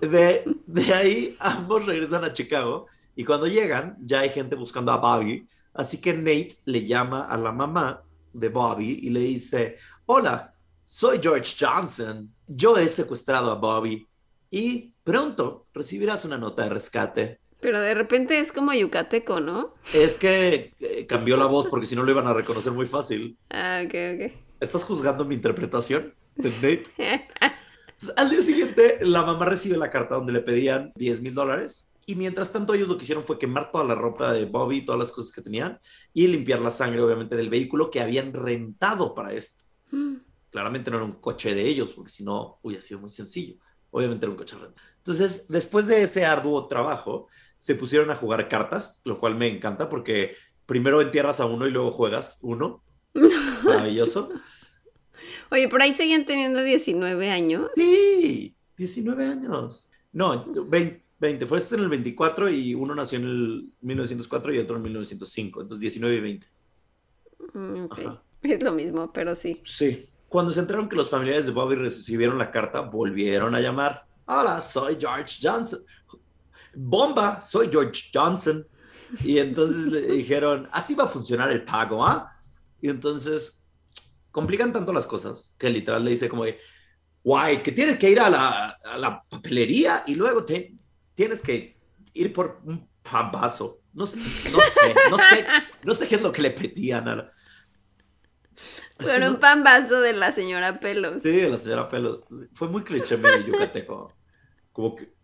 De, 0.01 0.43
de 0.65 0.93
ahí 0.93 1.35
ambos 1.39 1.85
regresan 1.85 2.23
a 2.23 2.33
Chicago 2.33 2.87
y 3.15 3.23
cuando 3.23 3.47
llegan 3.47 3.97
ya 3.99 4.19
hay 4.19 4.29
gente 4.29 4.55
buscando 4.55 4.91
a 4.91 4.97
Bobby, 4.97 5.47
así 5.73 5.99
que 5.99 6.13
Nate 6.13 6.57
le 6.65 6.85
llama 6.85 7.25
a 7.25 7.37
la 7.37 7.51
mamá 7.51 8.03
de 8.33 8.49
Bobby 8.49 8.99
y 9.01 9.09
le 9.09 9.21
dice, 9.21 9.77
hola, 10.05 10.53
soy 10.85 11.19
George 11.21 11.55
Johnson, 11.59 12.33
yo 12.47 12.77
he 12.77 12.87
secuestrado 12.87 13.51
a 13.51 13.55
Bobby 13.55 14.07
y 14.51 14.93
pronto 15.03 15.67
recibirás 15.73 16.25
una 16.25 16.37
nota 16.37 16.63
de 16.63 16.69
rescate. 16.69 17.39
Pero 17.59 17.81
de 17.81 17.93
repente 17.95 18.39
es 18.39 18.51
como 18.51 18.73
yucateco, 18.73 19.39
¿no? 19.39 19.73
Es 19.93 20.17
que 20.17 20.73
eh, 20.79 21.07
cambió 21.07 21.37
la 21.37 21.47
voz 21.47 21.67
porque 21.67 21.87
si 21.87 21.95
no 21.95 22.03
lo 22.03 22.11
iban 22.11 22.27
a 22.27 22.33
reconocer 22.33 22.71
muy 22.71 22.85
fácil. 22.85 23.35
Ah, 23.49 23.81
ok, 23.83 24.31
¿Estás 24.59 24.83
juzgando 24.83 25.25
mi 25.25 25.35
interpretación 25.35 26.13
de 26.35 26.49
Nate? 26.49 26.83
Entonces, 27.99 28.15
al 28.15 28.29
día 28.29 28.41
siguiente, 28.43 28.99
la 29.01 29.23
mamá 29.23 29.45
recibe 29.45 29.75
la 29.75 29.89
carta 29.89 30.15
donde 30.15 30.31
le 30.31 30.41
pedían 30.41 30.91
10 30.95 31.21
mil 31.21 31.33
dólares. 31.33 31.89
Y 32.05 32.13
mientras 32.13 32.53
tanto, 32.53 32.75
ellos 32.75 32.87
lo 32.87 32.95
que 32.95 33.03
hicieron 33.03 33.23
fue 33.23 33.39
quemar 33.39 33.71
toda 33.71 33.83
la 33.83 33.95
ropa 33.95 34.31
de 34.31 34.45
Bobby, 34.45 34.85
todas 34.85 34.99
las 34.99 35.11
cosas 35.11 35.31
que 35.31 35.41
tenían, 35.41 35.79
y 36.13 36.27
limpiar 36.27 36.61
la 36.61 36.69
sangre, 36.69 37.01
obviamente, 37.01 37.35
del 37.35 37.49
vehículo 37.49 37.89
que 37.89 37.99
habían 37.99 38.33
rentado 38.33 39.15
para 39.15 39.33
esto. 39.33 39.63
Claramente 40.51 40.91
no 40.91 40.97
era 40.97 41.05
un 41.05 41.13
coche 41.13 41.55
de 41.55 41.65
ellos, 41.67 41.93
porque 41.93 42.11
si 42.11 42.23
no, 42.23 42.59
hubiera 42.61 42.83
sido 42.83 42.99
muy 42.99 43.09
sencillo. 43.09 43.55
Obviamente 43.89 44.27
era 44.27 44.31
un 44.31 44.37
coche 44.37 44.55
rentado. 44.55 44.87
Entonces, 44.99 45.47
después 45.47 45.87
de 45.87 46.03
ese 46.03 46.23
arduo 46.23 46.67
trabajo, 46.67 47.27
se 47.57 47.73
pusieron 47.73 48.11
a 48.11 48.15
jugar 48.15 48.47
cartas, 48.47 49.01
lo 49.05 49.19
cual 49.19 49.35
me 49.35 49.47
encanta 49.47 49.89
porque 49.89 50.35
primero 50.67 51.01
entierras 51.01 51.39
a 51.39 51.45
uno 51.45 51.65
y 51.65 51.71
luego 51.71 51.89
juegas 51.91 52.37
uno. 52.41 52.83
Maravilloso. 53.63 54.29
Oye, 55.51 55.67
por 55.67 55.81
ahí 55.81 55.93
seguían 55.93 56.25
teniendo 56.25 56.63
19 56.63 57.29
años. 57.29 57.69
Sí, 57.75 58.55
19 58.77 59.25
años. 59.25 59.89
No, 60.11 60.45
20, 60.45 61.03
20. 61.19 61.47
Fue 61.47 61.59
este 61.59 61.75
en 61.75 61.81
el 61.81 61.89
24 61.89 62.49
y 62.49 62.73
uno 62.73 62.95
nació 62.95 63.19
en 63.19 63.25
el 63.25 63.69
1904 63.81 64.53
y 64.53 64.59
otro 64.59 64.77
en 64.77 64.83
1905. 64.83 65.61
Entonces 65.61 65.81
19 65.81 66.15
y 66.15 66.19
20. 66.19 66.47
Mm, 67.53 67.83
ok. 67.85 67.99
Ajá. 67.99 68.23
Es 68.41 68.63
lo 68.63 68.71
mismo, 68.71 69.11
pero 69.11 69.35
sí. 69.35 69.61
Sí. 69.65 70.09
Cuando 70.27 70.51
se 70.51 70.59
enteraron 70.59 70.89
que 70.89 70.95
los 70.95 71.09
familiares 71.09 71.45
de 71.45 71.51
Bobby 71.51 71.75
recibieron 71.75 72.37
la 72.37 72.51
carta, 72.51 72.81
volvieron 72.81 73.55
a 73.55 73.61
llamar. 73.61 74.05
Hola, 74.25 74.59
soy 74.61 74.97
George 74.99 75.39
Johnson. 75.41 75.79
Bomba, 76.75 77.39
soy 77.39 77.69
George 77.71 78.09
Johnson. 78.13 78.65
Y 79.23 79.37
entonces 79.39 79.87
le 79.87 80.01
dijeron, 80.13 80.67
así 80.71 80.95
va 80.95 81.05
a 81.05 81.07
funcionar 81.07 81.49
el 81.51 81.63
pago, 81.63 82.05
¿ah? 82.05 82.33
Y 82.81 82.89
entonces 82.89 83.56
complican 84.37 84.71
tanto 84.71 84.93
las 84.93 85.07
cosas 85.07 85.55
que 85.57 85.67
literal 85.67 86.03
le 86.05 86.11
dice 86.11 86.29
como 86.29 86.45
de, 86.45 86.59
guay, 87.23 87.63
que 87.63 87.71
tienes 87.71 87.97
que 87.97 88.07
ir 88.07 88.19
a 88.19 88.29
la, 88.29 88.67
a 88.85 88.95
la 88.95 89.23
papelería 89.23 90.03
y 90.05 90.13
luego 90.13 90.45
te, 90.45 90.75
tienes 91.15 91.41
que 91.41 91.75
ir 92.13 92.31
por 92.33 92.61
un 92.63 92.87
pambazo. 93.01 93.79
No 93.93 94.05
sé, 94.05 94.19
no 94.19 94.59
sé, 94.59 94.95
no 95.09 95.17
sé, 95.17 95.45
no 95.83 95.93
sé 95.95 96.07
qué 96.07 96.15
es 96.17 96.21
lo 96.21 96.31
que 96.31 96.43
le 96.43 96.51
pedían 96.51 97.07
a 97.07 97.15
la... 97.15 97.31
Es 98.53 98.97
que 98.99 99.05
Pero 99.05 99.25
no- 99.25 99.31
un 99.31 99.39
pambazo 99.39 100.01
de 100.01 100.13
la 100.13 100.31
señora 100.31 100.79
Pelos. 100.79 101.23
Sí, 101.23 101.31
de 101.31 101.49
la 101.49 101.57
señora 101.57 101.89
Pelos. 101.89 102.19
Fue 102.53 102.67
muy 102.67 102.83
cliché 102.83 103.17
medio 103.17 103.39
yucateco. 103.39 104.13
Como 104.71 104.95
que. 104.95 105.15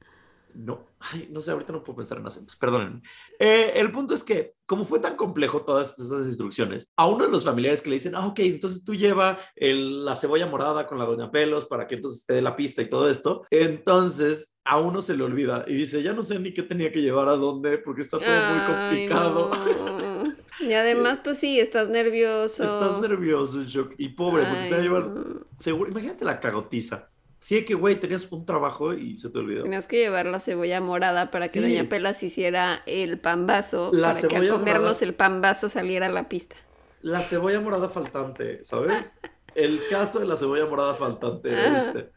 No, 0.55 0.93
ay, 0.99 1.27
no 1.31 1.41
sé, 1.41 1.51
ahorita 1.51 1.73
no 1.73 1.83
puedo 1.83 1.97
pensar 1.97 2.17
en 2.19 2.27
acentos, 2.27 2.55
perdonen. 2.55 3.01
Eh, 3.39 3.73
el 3.75 3.91
punto 3.91 4.13
es 4.13 4.23
que, 4.23 4.53
como 4.65 4.85
fue 4.85 4.99
tan 4.99 5.15
complejo 5.15 5.63
todas 5.65 5.97
esas 5.99 6.25
instrucciones, 6.25 6.87
a 6.95 7.07
uno 7.07 7.25
de 7.25 7.31
los 7.31 7.43
familiares 7.43 7.81
que 7.81 7.89
le 7.89 7.95
dicen, 7.95 8.15
ah, 8.15 8.27
ok, 8.27 8.39
entonces 8.39 8.83
tú 8.83 8.93
lleva 8.95 9.39
el- 9.55 10.05
la 10.05 10.15
cebolla 10.15 10.45
morada 10.47 10.85
con 10.87 10.97
la 10.99 11.05
doña 11.05 11.31
Pelos 11.31 11.65
para 11.65 11.87
que 11.87 11.95
entonces 11.95 12.25
te 12.25 12.35
dé 12.35 12.41
la 12.41 12.55
pista 12.55 12.81
y 12.81 12.89
todo 12.89 13.09
esto, 13.09 13.43
entonces 13.49 14.55
a 14.65 14.79
uno 14.79 15.01
se 15.01 15.17
le 15.17 15.23
olvida 15.23 15.65
y 15.67 15.73
dice, 15.75 16.01
ya 16.03 16.13
no 16.13 16.23
sé 16.23 16.39
ni 16.39 16.53
qué 16.53 16.63
tenía 16.63 16.91
que 16.91 17.01
llevar 17.01 17.27
a 17.27 17.35
dónde 17.35 17.79
porque 17.79 18.01
está 18.01 18.17
todo 18.19 18.27
muy 18.45 18.59
Ay, 18.59 19.05
complicado. 19.07 19.49
no. 19.49 20.23
Y 20.59 20.73
además, 20.73 21.19
pues 21.23 21.37
sí, 21.39 21.59
estás 21.59 21.89
nervioso. 21.89 22.63
Estás 22.63 23.01
nervioso, 23.01 23.61
y 23.97 24.09
pobre, 24.09 24.45
porque 24.45 24.63
se 24.63 24.75
va 24.75 24.79
a 24.79 24.83
Ay, 24.83 24.87
llevar. 24.87 25.11
Seguro, 25.57 25.89
imagínate 25.91 26.23
la 26.25 26.39
cagotiza. 26.39 27.09
Sí, 27.43 27.65
que 27.65 27.73
güey, 27.73 27.99
tenías 27.99 28.31
un 28.31 28.45
trabajo 28.45 28.93
y 28.93 29.17
se 29.17 29.29
te 29.29 29.37
olvidó. 29.39 29.63
Tenías 29.63 29.85
que 29.85 29.97
llevar 29.97 30.25
la 30.27 30.39
cebolla 30.39 30.79
morada 30.79 31.29
para 31.29 31.49
que 31.49 31.61
Sí. 31.61 31.75
Doña 31.75 31.89
Pelas 31.89 32.23
hiciera 32.23 32.81
el 32.85 33.19
pambazo, 33.19 33.91
La 33.91 34.13
para 34.13 34.27
que 34.29 34.35
al 34.37 34.47
comernos 34.47 34.81
morada. 34.81 35.05
el 35.05 35.13
pambazo 35.13 35.67
saliera 35.67 36.05
a 36.05 36.09
la 36.09 36.29
pista. 36.29 36.55
La 37.01 37.19
cebolla 37.19 37.59
morada 37.59 37.89
faltante, 37.89 38.63
¿sabes? 38.63 39.13
El 39.55 39.81
caso 39.89 40.19
de 40.19 40.25
la 40.25 40.37
cebolla 40.37 40.67
morada 40.67 40.93
faltante. 40.93 41.51
Este. 41.51 42.11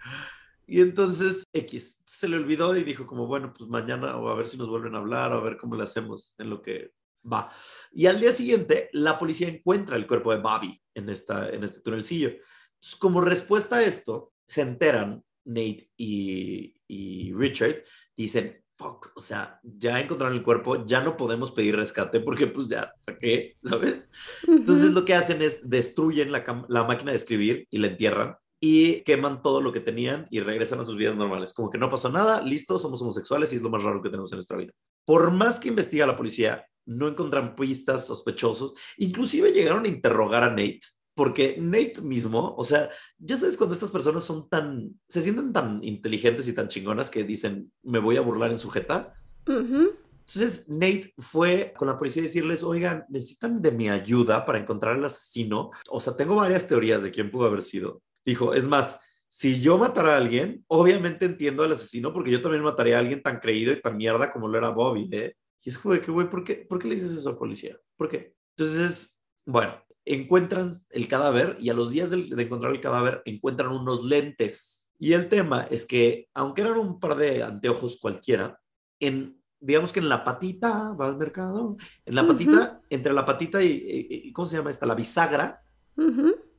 Y 0.64 0.80
entonces 0.80 1.42
X 1.52 2.02
se 2.04 2.28
le 2.28 2.36
olvidó 2.36 2.76
y 2.76 2.84
dijo 2.84 3.04
como, 3.04 3.26
bueno, 3.26 3.52
pues 3.52 3.68
mañana 3.68 4.16
o 4.18 4.28
a 4.28 4.36
ver 4.36 4.46
si 4.46 4.56
nos 4.56 4.68
vuelven 4.68 4.94
a 4.94 4.98
hablar 4.98 5.32
o 5.32 5.38
a 5.38 5.42
ver 5.42 5.56
cómo 5.56 5.74
le 5.74 5.82
hacemos 5.82 6.36
en 6.38 6.50
lo 6.50 6.62
que 6.62 6.92
va. 7.24 7.50
Y 7.90 8.06
al 8.06 8.20
día 8.20 8.30
siguiente, 8.30 8.90
la 8.92 9.18
policía 9.18 9.48
encuentra 9.48 9.96
el 9.96 10.06
cuerpo 10.06 10.30
de 10.30 10.38
Bobby 10.40 10.80
en, 10.94 11.08
esta, 11.08 11.48
en 11.50 11.64
este 11.64 11.80
tunelcillo. 11.80 12.28
Entonces, 12.28 12.96
como 13.00 13.20
respuesta 13.20 13.78
a 13.78 13.82
esto, 13.82 14.32
se 14.46 14.62
enteran 14.62 15.22
Nate 15.44 15.90
y, 15.96 16.74
y 16.88 17.32
Richard, 17.32 17.84
dicen, 18.16 18.62
fuck, 18.76 19.12
o 19.14 19.20
sea, 19.20 19.60
ya 19.62 20.00
encontraron 20.00 20.36
el 20.36 20.42
cuerpo, 20.42 20.84
ya 20.84 21.02
no 21.02 21.16
podemos 21.16 21.52
pedir 21.52 21.76
rescate 21.76 22.20
porque 22.20 22.46
pues 22.46 22.68
ya, 22.68 22.92
¿para 23.04 23.18
qué? 23.18 23.56
¿Sabes? 23.62 24.10
Entonces 24.46 24.92
lo 24.92 25.04
que 25.04 25.14
hacen 25.14 25.40
es 25.42 25.68
destruyen 25.68 26.32
la, 26.32 26.66
la 26.68 26.84
máquina 26.84 27.12
de 27.12 27.16
escribir 27.16 27.66
y 27.70 27.78
la 27.78 27.88
entierran 27.88 28.36
y 28.60 29.02
queman 29.02 29.42
todo 29.42 29.60
lo 29.60 29.72
que 29.72 29.80
tenían 29.80 30.26
y 30.30 30.40
regresan 30.40 30.80
a 30.80 30.84
sus 30.84 30.96
vidas 30.96 31.16
normales. 31.16 31.52
Como 31.54 31.70
que 31.70 31.78
no 31.78 31.88
pasó 31.88 32.10
nada, 32.10 32.42
listo, 32.42 32.78
somos 32.78 33.00
homosexuales 33.02 33.52
y 33.52 33.56
es 33.56 33.62
lo 33.62 33.70
más 33.70 33.82
raro 33.82 34.02
que 34.02 34.10
tenemos 34.10 34.32
en 34.32 34.36
nuestra 34.36 34.56
vida. 34.56 34.72
Por 35.04 35.30
más 35.30 35.60
que 35.60 35.68
investiga 35.68 36.06
la 36.06 36.16
policía, 36.16 36.66
no 36.86 37.08
encuentran 37.08 37.54
pistas 37.54 38.06
sospechosos. 38.06 38.72
Inclusive 38.98 39.52
llegaron 39.52 39.84
a 39.84 39.88
interrogar 39.88 40.42
a 40.42 40.50
Nate, 40.50 40.80
porque 41.16 41.56
Nate 41.58 42.02
mismo, 42.02 42.54
o 42.58 42.62
sea, 42.62 42.90
ya 43.18 43.38
sabes 43.38 43.56
cuando 43.56 43.72
estas 43.72 43.90
personas 43.90 44.22
son 44.22 44.50
tan, 44.50 45.00
se 45.08 45.22
sienten 45.22 45.50
tan 45.50 45.82
inteligentes 45.82 46.46
y 46.46 46.52
tan 46.52 46.68
chingonas 46.68 47.08
que 47.10 47.24
dicen, 47.24 47.72
me 47.82 48.00
voy 48.00 48.18
a 48.18 48.20
burlar 48.20 48.50
en 48.50 48.58
sujeta. 48.58 49.14
Ujú. 49.48 49.92
Entonces 50.12 50.68
Nate 50.68 51.14
fue 51.16 51.72
con 51.74 51.88
la 51.88 51.96
policía 51.96 52.20
a 52.20 52.24
decirles, 52.24 52.62
oigan, 52.62 53.06
necesitan 53.08 53.62
de 53.62 53.72
mi 53.72 53.88
ayuda 53.88 54.44
para 54.44 54.58
encontrar 54.58 54.96
al 54.96 55.06
asesino. 55.06 55.70
O 55.88 56.02
sea, 56.02 56.14
tengo 56.14 56.36
varias 56.36 56.66
teorías 56.66 57.02
de 57.02 57.10
quién 57.10 57.30
pudo 57.30 57.46
haber 57.46 57.62
sido. 57.62 58.02
Dijo, 58.22 58.52
es 58.52 58.68
más, 58.68 59.00
si 59.26 59.58
yo 59.58 59.78
matara 59.78 60.14
a 60.14 60.18
alguien, 60.18 60.66
obviamente 60.66 61.24
entiendo 61.24 61.62
al 61.62 61.72
asesino 61.72 62.12
porque 62.12 62.30
yo 62.30 62.42
también 62.42 62.62
mataría 62.62 62.96
a 62.96 63.00
alguien 63.00 63.22
tan 63.22 63.40
creído 63.40 63.72
y 63.72 63.80
tan 63.80 63.96
mierda 63.96 64.30
como 64.30 64.48
lo 64.48 64.58
era 64.58 64.68
Bobby. 64.68 65.08
¿eh? 65.12 65.34
Y 65.62 65.70
es 65.70 65.78
como 65.78 65.94
de 65.94 66.02
que, 66.02 66.10
güey, 66.10 66.28
¿por 66.28 66.44
qué, 66.44 66.56
¿por 66.68 66.78
qué 66.78 66.88
le 66.88 66.96
dices 66.96 67.12
eso 67.12 67.30
al 67.30 67.38
policía? 67.38 67.80
¿Por 67.96 68.10
qué? 68.10 68.34
Entonces, 68.54 69.18
bueno, 69.46 69.82
encuentran 70.06 70.70
el 70.90 71.08
cadáver 71.08 71.56
y 71.60 71.68
a 71.68 71.74
los 71.74 71.90
días 71.90 72.10
de, 72.10 72.18
encontrar 72.42 72.72
el 72.72 72.80
cadáver 72.80 73.22
encuentran 73.24 73.72
unos 73.72 74.04
lentes. 74.04 74.92
Y 74.98 75.12
el 75.12 75.28
tema 75.28 75.66
es 75.70 75.84
que, 75.84 76.28
aunque 76.32 76.62
eran 76.62 76.78
un 76.78 76.98
par 76.98 77.16
de 77.16 77.42
anteojos 77.42 77.98
cualquiera, 78.00 78.58
en, 79.00 79.42
digamos 79.60 79.92
que 79.92 80.00
en 80.00 80.08
la 80.08 80.24
patita, 80.24 80.92
va 80.92 81.06
al 81.06 81.18
mercado, 81.18 81.76
en 82.06 82.14
la 82.14 82.26
patita, 82.26 82.80
entre 82.88 83.12
la 83.12 83.24
patita 83.26 83.62
y, 83.62 83.66
y- 83.68 84.28
y- 84.28 84.32
¿cómo 84.32 84.46
se 84.46 84.56
llama 84.56 84.70
esta? 84.70 84.86
La 84.86 84.94
bisagra 84.94 85.60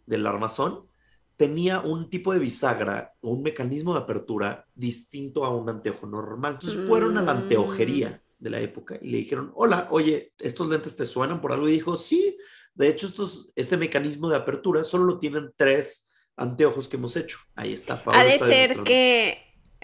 del 0.05 0.27
armazón, 0.27 0.87
tenía 1.35 1.79
un 1.81 2.09
tipo 2.09 2.33
de 2.33 2.39
bisagra 2.39 3.13
o 3.21 3.31
un 3.31 3.43
mecanismo 3.43 3.93
de 3.93 3.99
apertura 3.99 4.65
distinto 4.73 5.45
a 5.45 5.55
un 5.55 5.69
anteojo 5.69 6.05
normal. 6.07 6.53
Entonces 6.53 6.79
fueron 6.85 7.17
a 7.17 7.21
la 7.21 7.33
Mm. 7.33 7.37
anteojería 7.37 8.21
de 8.39 8.49
la 8.49 8.59
época 8.59 8.97
y 9.01 9.09
le 9.09 9.17
dijeron, 9.17 9.51
hola, 9.55 9.87
oye, 9.91 10.33
¿estos 10.39 10.67
lentes 10.67 10.95
te 10.95 11.05
suenan 11.05 11.39
por 11.41 11.51
algo? 11.53 11.67
Y 11.67 11.73
dijo, 11.73 11.95
sí, 11.95 12.37
de 12.77 12.87
hecho, 12.89 13.07
estos, 13.07 13.51
este 13.55 13.75
mecanismo 13.77 14.29
de 14.29 14.37
apertura 14.37 14.83
solo 14.83 15.05
lo 15.05 15.19
tienen 15.19 15.51
tres 15.55 16.09
anteojos 16.35 16.87
que 16.87 16.97
hemos 16.97 17.15
hecho. 17.15 17.39
Ahí 17.55 17.73
está. 17.73 18.03
Pablo 18.03 18.19
Ha 18.19 18.23
de 18.23 18.33
está 18.35 18.45
ser 18.47 18.83
que 18.83 19.37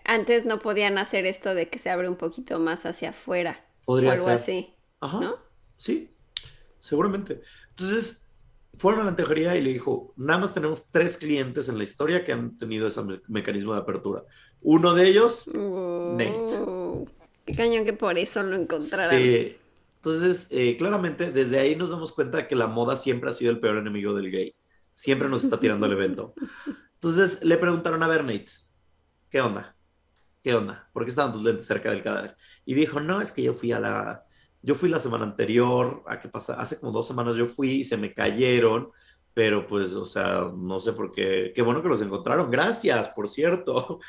antes 0.06 0.46
no 0.46 0.60
podían 0.60 0.98
hacer 0.98 1.26
esto 1.26 1.56
de 1.56 1.70
que 1.70 1.80
se 1.80 1.90
abre 1.90 2.08
un 2.10 2.16
poquito 2.18 2.60
más 2.60 2.86
hacia 2.86 3.10
afuera 3.10 3.66
o 3.86 3.94
Podría 3.94 4.12
algo 4.14 4.26
ser. 4.26 4.34
así, 4.36 4.74
Ajá. 5.00 5.20
¿no? 5.20 5.36
Sí, 5.78 6.12
seguramente. 6.80 7.42
Entonces, 7.72 8.28
fueron 8.76 9.02
a 9.02 9.04
la 9.06 9.10
anteojería 9.12 9.56
y 9.56 9.62
le 9.62 9.72
dijo, 9.74 10.14
nada 10.18 10.40
más 10.40 10.54
tenemos 10.54 10.92
tres 10.92 11.18
clientes 11.18 11.70
en 11.70 11.78
la 11.78 11.84
historia 11.84 12.24
que 12.24 12.32
han 12.34 12.58
tenido 12.58 12.88
ese 12.88 13.04
me- 13.04 13.22
mecanismo 13.28 13.74
de 13.74 13.80
apertura. 13.80 14.24
Uno 14.62 14.94
de 14.94 15.08
ellos, 15.08 15.48
Nate. 15.48 16.56
Oh, 16.60 17.06
Qué 17.46 17.54
cañón 17.56 17.84
que 17.86 17.94
por 17.94 18.18
eso 18.18 18.42
lo 18.44 18.56
encontraran. 18.56 19.20
sí. 19.20 19.58
Entonces, 20.06 20.50
eh, 20.52 20.76
claramente, 20.78 21.32
desde 21.32 21.60
ahí 21.60 21.78
nos 21.78 21.92
damos 21.92 22.12
cuenta 22.12 22.40
de 22.40 22.48
que 22.50 22.56
la 22.58 22.68
moda 22.68 22.98
siempre 22.98 23.30
ha 23.30 23.34
sido 23.34 23.52
el 23.52 23.62
peor 23.62 23.78
enemigo 23.78 24.14
del 24.14 24.30
gay. 24.32 24.54
Siempre 24.92 25.30
nos 25.30 25.46
está 25.46 25.58
tirando 25.62 25.86
el 25.86 25.94
evento. 25.94 26.34
Entonces, 26.96 27.42
le 27.42 27.58
preguntaron 27.58 28.04
a 28.04 28.08
ver, 28.10 28.26
Nate, 28.26 28.52
¿qué 29.30 29.40
onda? 29.40 29.78
¿Qué 30.42 30.54
onda? 30.54 30.90
¿Por 30.92 31.06
qué 31.06 31.10
estaban 31.10 31.32
tus 31.32 31.42
lentes 31.44 31.66
cerca 31.66 31.90
del 31.90 32.04
cadáver? 32.04 32.36
Y 32.66 32.74
dijo, 32.74 33.00
no, 33.00 33.22
es 33.22 33.32
que 33.32 33.44
yo 33.44 33.54
fui 33.54 33.72
a 33.72 33.80
la, 33.80 34.26
yo 34.62 34.76
fui 34.76 34.90
la 34.90 35.00
semana 35.00 35.24
anterior, 35.24 36.04
¿a 36.06 36.20
qué 36.20 36.28
pasa? 36.28 36.56
Hace 36.60 36.78
como 36.82 36.92
dos 36.92 37.08
semanas 37.08 37.38
yo 37.38 37.46
fui 37.46 37.72
y 37.72 37.84
se 37.86 37.96
me 37.96 38.14
cayeron, 38.14 38.90
pero 39.34 39.66
pues, 39.66 39.94
o 39.94 40.04
sea, 40.04 40.52
no 40.54 40.82
sé 40.82 40.92
por 40.92 41.14
qué, 41.14 41.54
qué 41.56 41.62
bueno 41.62 41.82
que 41.82 41.88
los 41.88 42.02
encontraron, 42.02 42.52
gracias, 42.52 43.08
por 43.08 43.30
cierto. 43.30 44.00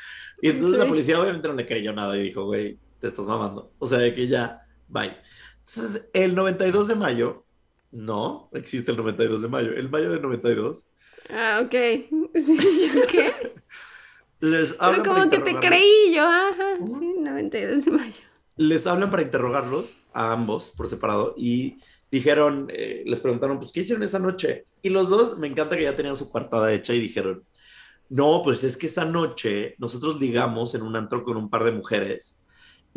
Y 0.41 0.49
entonces 0.49 0.77
la 0.77 0.83
Sí. 0.83 0.89
policía 0.89 1.21
obviamente 1.21 1.47
no 1.47 1.53
le 1.53 1.65
creyó 1.65 1.93
nada 1.93 2.17
y 2.17 2.23
dijo, 2.23 2.43
güey, 2.43 2.77
te 2.99 3.07
estás 3.07 3.25
mamando. 3.25 3.71
O 3.79 3.87
sea, 3.87 3.99
de 3.99 4.13
que 4.13 4.27
ya, 4.27 4.61
bye. 4.89 5.15
Entonces, 5.67 6.09
el 6.13 6.35
92 6.35 6.87
de 6.87 6.95
mayo, 6.95 7.45
no, 7.91 8.49
existe 8.53 8.91
el 8.91 8.97
92 8.97 9.41
de 9.41 9.47
mayo, 9.49 9.71
el 9.73 9.89
mayo 9.89 10.11
del 10.11 10.21
92, 10.21 10.89
Ah, 11.29 11.61
ok. 11.65 11.73
Sí, 12.35 12.91
¿yo 12.93 13.05
¿Qué? 13.07 13.31
les 14.39 14.73
Pero 14.83 14.83
hablan 14.83 15.07
para 15.07 15.23
como 15.23 15.29
que 15.29 15.39
te 15.39 15.51
interrogarlos. 15.51 15.61
creí 15.61 16.13
yo, 16.15 16.23
ajá. 16.23 16.75
Ujú. 16.79 16.99
Sí, 16.99 17.13
92 17.19 17.85
de 17.85 17.91
mayo. 17.91 18.21
les 18.57 18.87
hablan 18.87 19.09
para 19.11 19.23
interrogarlos 19.23 20.03
a 20.13 20.31
ambos 20.31 20.71
por 20.71 20.87
separado 20.87 21.33
y 21.37 21.79
dijeron, 22.11 22.67
eh, 22.71 23.03
les 23.05 23.19
preguntaron, 23.19 23.57
pues, 23.59 23.71
¿qué 23.71 23.81
hicieron 23.81 24.03
esa 24.03 24.19
noche? 24.19 24.67
Y 24.81 24.89
los 24.89 25.09
dos, 25.09 25.37
me 25.37 25.47
encanta 25.47 25.75
que 25.77 25.83
ya 25.83 25.95
tenían 25.95 26.15
su 26.15 26.29
coartada 26.29 26.71
hecha 26.73 26.93
y 26.93 26.99
dijeron, 26.99 27.45
no, 28.09 28.41
pues 28.43 28.63
es 28.63 28.77
que 28.77 28.87
esa 28.87 29.05
noche 29.05 29.75
nosotros 29.79 30.19
ligamos 30.19 30.75
en 30.75 30.83
un 30.83 30.95
antro 30.95 31.23
con 31.23 31.37
un 31.37 31.49
par 31.49 31.63
de 31.65 31.71
mujeres 31.73 32.39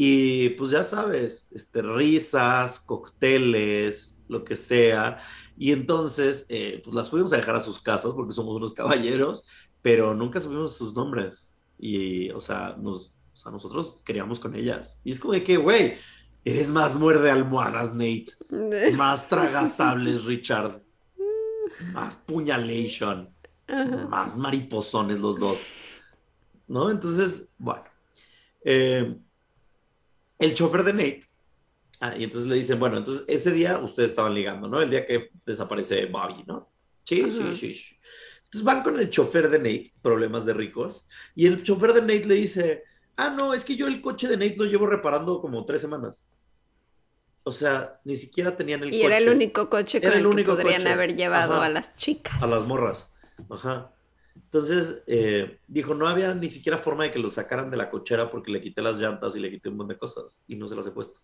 y 0.00 0.50
pues 0.50 0.70
ya 0.70 0.84
sabes, 0.84 1.48
este, 1.50 1.82
risas, 1.82 2.78
cócteles, 2.78 4.22
lo 4.28 4.44
que 4.44 4.54
sea. 4.54 5.18
Y 5.56 5.72
entonces, 5.72 6.46
eh, 6.48 6.80
pues 6.84 6.94
las 6.94 7.10
fuimos 7.10 7.32
a 7.32 7.36
dejar 7.36 7.56
a 7.56 7.60
sus 7.60 7.82
casas 7.82 8.12
porque 8.14 8.32
somos 8.32 8.54
unos 8.54 8.72
caballeros, 8.72 9.48
pero 9.82 10.14
nunca 10.14 10.38
supimos 10.38 10.76
sus 10.76 10.94
nombres. 10.94 11.52
Y, 11.80 12.30
o 12.30 12.40
sea, 12.40 12.76
nos, 12.78 13.12
o 13.32 13.36
sea, 13.36 13.50
nosotros 13.50 13.98
queríamos 14.04 14.38
con 14.38 14.54
ellas. 14.54 15.00
Y 15.02 15.10
es 15.10 15.18
como 15.18 15.32
de 15.32 15.42
que, 15.42 15.56
güey, 15.56 15.96
eres 16.44 16.70
más 16.70 16.94
muerde 16.94 17.32
almohadas, 17.32 17.92
Nate. 17.92 18.28
Más 18.96 19.28
tragasables, 19.28 20.26
Richard. 20.26 20.80
Más 21.92 22.14
puñalation. 22.14 23.30
Más 24.08 24.36
mariposones 24.36 25.18
los 25.18 25.40
dos. 25.40 25.66
¿No? 26.68 26.88
Entonces, 26.88 27.48
bueno. 27.58 27.82
Eh, 28.64 29.18
el 30.38 30.54
chofer 30.54 30.84
de 30.84 30.92
Nate. 30.92 31.20
Ah, 32.00 32.14
y 32.16 32.24
entonces 32.24 32.48
le 32.48 32.56
dicen, 32.56 32.78
bueno, 32.78 32.96
entonces 32.98 33.24
ese 33.28 33.50
día 33.52 33.78
ustedes 33.78 34.10
estaban 34.10 34.34
ligando, 34.34 34.68
¿no? 34.68 34.80
El 34.80 34.90
día 34.90 35.04
que 35.06 35.30
desaparece 35.44 36.06
Bobby, 36.06 36.44
¿no? 36.46 36.70
Sí, 37.04 37.22
Ajá. 37.22 37.52
sí, 37.52 37.72
sí. 37.74 37.96
Entonces 38.44 38.64
van 38.64 38.82
con 38.82 38.98
el 38.98 39.10
chofer 39.10 39.50
de 39.50 39.58
Nate, 39.58 39.92
problemas 40.02 40.46
de 40.46 40.54
ricos, 40.54 41.08
y 41.34 41.46
el 41.46 41.62
chofer 41.62 41.92
de 41.92 42.00
Nate 42.02 42.24
le 42.26 42.34
dice, 42.36 42.84
ah, 43.16 43.30
no, 43.30 43.52
es 43.52 43.64
que 43.64 43.76
yo 43.76 43.86
el 43.88 44.00
coche 44.00 44.28
de 44.28 44.36
Nate 44.36 44.56
lo 44.56 44.64
llevo 44.64 44.86
reparando 44.86 45.40
como 45.40 45.64
tres 45.64 45.80
semanas. 45.80 46.28
o 47.44 47.52
sea, 47.52 47.98
ni 48.04 48.14
siquiera 48.14 48.56
tenían 48.56 48.82
el 48.82 48.88
Y 48.94 48.98
coche. 49.02 49.06
era 49.06 49.16
el 49.18 49.28
único 49.30 49.70
coche 49.70 50.00
con 50.02 50.08
Era 50.10 50.18
el, 50.18 50.26
el 50.26 50.30
que 50.34 50.34
único 50.34 50.52
podrían 50.52 50.82
coche. 50.82 50.92
haber 50.92 51.16
llevado 51.16 51.54
Ajá. 51.54 51.64
a 51.64 51.68
las 51.70 51.96
chicas. 51.96 52.42
A 52.42 52.46
las 52.46 52.66
morras. 52.68 53.14
Ajá. 53.50 53.92
Entonces, 54.44 55.02
eh, 55.06 55.58
dijo, 55.66 55.94
no 55.94 56.08
había 56.08 56.34
ni 56.34 56.48
siquiera 56.48 56.78
forma 56.78 57.04
de 57.04 57.10
que 57.10 57.18
lo 57.18 57.28
sacaran 57.28 57.70
de 57.70 57.76
la 57.76 57.90
cochera 57.90 58.30
porque 58.30 58.50
le 58.50 58.60
quité 58.60 58.80
las 58.80 58.98
llantas 58.98 59.36
y 59.36 59.40
le 59.40 59.50
quité 59.50 59.68
un 59.68 59.76
montón 59.76 59.94
de 59.94 59.98
cosas 59.98 60.42
y 60.46 60.56
no 60.56 60.68
se 60.68 60.76
las 60.76 60.86
he 60.86 60.90
puesto. 60.90 61.20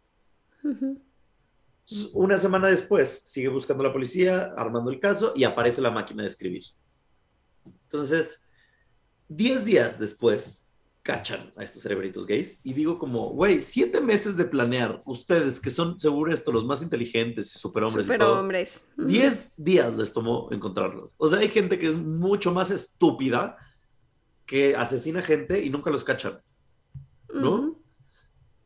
Una 2.13 2.39
semana 2.39 2.69
después, 2.69 3.23
sigue 3.27 3.49
buscando 3.49 3.83
la 3.83 3.93
policía, 3.93 4.53
armando 4.57 4.91
el 4.91 5.01
caso 5.01 5.33
y 5.37 5.45
aparece 5.45 5.81
la 5.81 5.91
máquina 5.91 6.23
de 6.23 6.29
escribir. 6.29 6.65
Entonces, 7.65 8.47
10 9.29 9.65
días 9.65 9.99
después, 9.99 10.73
cachan 11.05 11.53
a 11.55 11.63
estos 11.63 11.83
cerebritos 11.83 12.27
gays 12.27 12.61
y 12.65 12.73
digo 12.73 12.99
como, 12.99 13.29
güey, 13.29 13.61
siete 13.61 14.01
meses 14.01 14.39
de 14.39 14.47
planear, 14.47 15.03
ustedes 15.05 15.61
que 15.61 15.69
son 15.71 16.01
seguro 16.01 16.33
esto 16.33 16.51
los 16.51 16.65
más 16.65 16.83
inteligentes 16.83 17.55
y 17.55 17.59
superhombres 17.59 18.07
y 18.07 18.09
todo, 18.09 18.29
Superhombres. 18.31 18.87
10 18.97 19.53
días 19.57 19.95
les 19.97 20.13
tomó 20.15 20.49
encontrarlos. 20.51 21.15
O 21.19 21.29
sea, 21.29 21.41
hay 21.41 21.49
gente 21.49 21.79
que 21.79 21.89
es 21.89 21.97
mucho 21.97 22.53
más 22.53 22.71
estúpida 22.71 23.57
que 24.47 24.75
asesina 24.75 25.21
gente 25.21 25.63
y 25.63 25.69
nunca 25.69 25.91
los 25.91 26.05
cachan. 26.05 26.41
¿no? 27.35 27.79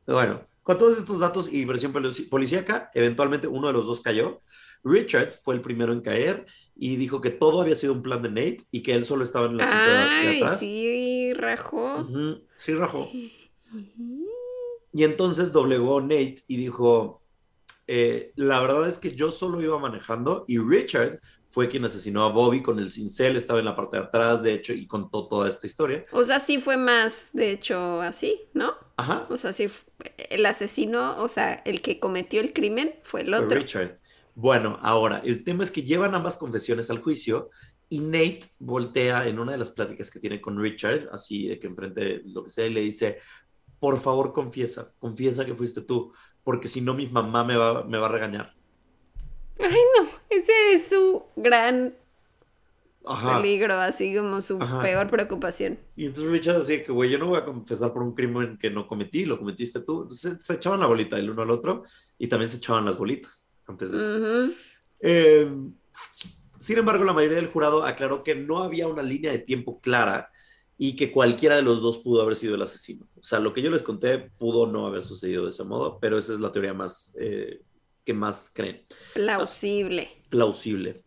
Bueno, 0.06 0.46
con 0.62 0.78
todos 0.78 0.98
estos 0.98 1.18
datos 1.18 1.52
y 1.52 1.64
versión 1.64 1.92
policíaca, 2.30 2.90
eventualmente 2.94 3.48
uno 3.48 3.66
de 3.66 3.72
los 3.72 3.86
dos 3.86 4.00
cayó. 4.00 4.42
Richard 4.88 5.32
fue 5.42 5.54
el 5.54 5.60
primero 5.60 5.92
en 5.92 6.00
caer 6.00 6.46
y 6.74 6.96
dijo 6.96 7.20
que 7.20 7.30
todo 7.30 7.60
había 7.60 7.76
sido 7.76 7.92
un 7.92 8.02
plan 8.02 8.22
de 8.22 8.28
Nate 8.28 8.66
y 8.70 8.82
que 8.82 8.94
él 8.94 9.04
solo 9.04 9.24
estaba 9.24 9.46
en 9.46 9.56
la 9.56 9.66
cinta 9.66 10.20
de 10.30 10.36
atrás. 10.36 10.60
sí, 10.60 11.32
rajó. 11.34 12.06
Sí, 12.56 12.74
rajó. 12.74 13.08
Y 14.92 15.04
entonces 15.04 15.52
doblegó 15.52 16.00
Nate 16.00 16.36
y 16.46 16.56
dijo, 16.56 17.22
eh, 17.86 18.32
la 18.36 18.60
verdad 18.60 18.88
es 18.88 18.98
que 18.98 19.14
yo 19.14 19.30
solo 19.30 19.60
iba 19.60 19.78
manejando 19.78 20.44
y 20.48 20.58
Richard 20.58 21.20
fue 21.48 21.68
quien 21.68 21.84
asesinó 21.84 22.24
a 22.24 22.30
Bobby 22.30 22.62
con 22.62 22.78
el 22.78 22.90
cincel, 22.90 23.36
estaba 23.36 23.58
en 23.58 23.64
la 23.64 23.74
parte 23.74 23.96
de 23.96 24.02
atrás, 24.04 24.42
de 24.42 24.52
hecho, 24.52 24.72
y 24.74 24.86
contó 24.86 25.26
toda 25.28 25.48
esta 25.48 25.66
historia. 25.66 26.04
O 26.12 26.22
sea, 26.22 26.40
sí 26.40 26.58
fue 26.58 26.76
más, 26.76 27.30
de 27.32 27.52
hecho, 27.52 28.00
así, 28.02 28.42
¿no? 28.52 28.74
Ajá. 28.96 29.26
O 29.30 29.36
sea, 29.36 29.52
sí, 29.52 29.66
el 30.30 30.44
asesino, 30.44 31.20
o 31.22 31.28
sea, 31.28 31.54
el 31.54 31.80
que 31.80 31.98
cometió 31.98 32.40
el 32.40 32.52
crimen 32.52 32.94
fue 33.02 33.22
el 33.22 33.28
Fue 33.28 33.38
otro. 33.38 33.58
Richard. 33.58 33.98
Bueno, 34.40 34.78
ahora, 34.82 35.20
el 35.24 35.42
tema 35.42 35.64
es 35.64 35.72
que 35.72 35.82
llevan 35.82 36.14
ambas 36.14 36.36
confesiones 36.36 36.90
al 36.90 37.00
juicio 37.00 37.50
y 37.88 37.98
Nate 37.98 38.42
voltea 38.60 39.26
en 39.26 39.40
una 39.40 39.50
de 39.50 39.58
las 39.58 39.72
pláticas 39.72 40.12
que 40.12 40.20
tiene 40.20 40.40
con 40.40 40.62
Richard, 40.62 41.08
así 41.10 41.48
de 41.48 41.58
que 41.58 41.66
enfrente 41.66 42.22
lo 42.24 42.44
que 42.44 42.50
sea, 42.50 42.64
y 42.64 42.72
le 42.72 42.80
dice, 42.80 43.18
por 43.80 43.98
favor 43.98 44.32
confiesa, 44.32 44.92
confiesa 45.00 45.44
que 45.44 45.56
fuiste 45.56 45.80
tú, 45.80 46.12
porque 46.44 46.68
si 46.68 46.80
no 46.80 46.94
mi 46.94 47.08
mamá 47.08 47.42
me 47.42 47.56
va, 47.56 47.82
me 47.82 47.98
va 47.98 48.06
a 48.06 48.12
regañar. 48.12 48.54
Ay, 49.58 49.82
no, 49.98 50.08
ese 50.30 50.52
es 50.72 50.86
su 50.86 51.24
gran 51.34 51.96
Ajá. 53.04 53.38
peligro, 53.38 53.74
así 53.74 54.14
como 54.14 54.40
su 54.40 54.62
Ajá. 54.62 54.82
peor 54.82 55.10
preocupación. 55.10 55.80
Y 55.96 56.06
entonces 56.06 56.30
Richard 56.30 56.58
decía 56.58 56.84
que, 56.84 56.92
güey, 56.92 57.10
yo 57.10 57.18
no 57.18 57.26
voy 57.26 57.38
a 57.38 57.44
confesar 57.44 57.92
por 57.92 58.04
un 58.04 58.14
crimen 58.14 58.56
que 58.56 58.70
no 58.70 58.86
cometí, 58.86 59.24
lo 59.24 59.36
cometiste 59.36 59.80
tú. 59.80 60.02
Entonces 60.02 60.36
se 60.38 60.54
echaban 60.54 60.78
la 60.78 60.86
bolita 60.86 61.18
el 61.18 61.28
uno 61.28 61.42
al 61.42 61.50
otro 61.50 61.82
y 62.16 62.28
también 62.28 62.48
se 62.48 62.58
echaban 62.58 62.84
las 62.84 62.96
bolitas 62.96 63.47
antes 63.68 63.92
de 63.92 63.98
eso. 63.98 64.52
Eh, 65.00 65.50
sin 66.58 66.78
embargo, 66.78 67.04
la 67.04 67.12
mayoría 67.12 67.36
del 67.36 67.46
jurado 67.46 67.84
aclaró 67.84 68.24
que 68.24 68.34
no 68.34 68.58
había 68.58 68.88
una 68.88 69.02
línea 69.02 69.30
de 69.30 69.38
tiempo 69.38 69.80
clara 69.80 70.30
y 70.76 70.96
que 70.96 71.10
cualquiera 71.10 71.56
de 71.56 71.62
los 71.62 71.82
dos 71.82 71.98
pudo 71.98 72.22
haber 72.22 72.36
sido 72.36 72.54
el 72.54 72.62
asesino. 72.62 73.06
O 73.16 73.22
sea, 73.22 73.40
lo 73.40 73.52
que 73.52 73.62
yo 73.62 73.70
les 73.70 73.82
conté 73.82 74.18
pudo 74.18 74.66
no 74.66 74.86
haber 74.86 75.02
sucedido 75.02 75.44
de 75.44 75.50
ese 75.50 75.64
modo, 75.64 75.98
pero 76.00 76.18
esa 76.18 76.32
es 76.32 76.40
la 76.40 76.52
teoría 76.52 76.74
más 76.74 77.16
eh, 77.20 77.62
que 78.04 78.14
más 78.14 78.50
creen. 78.54 78.84
Plausible. 79.14 80.08
Plausible. 80.30 81.02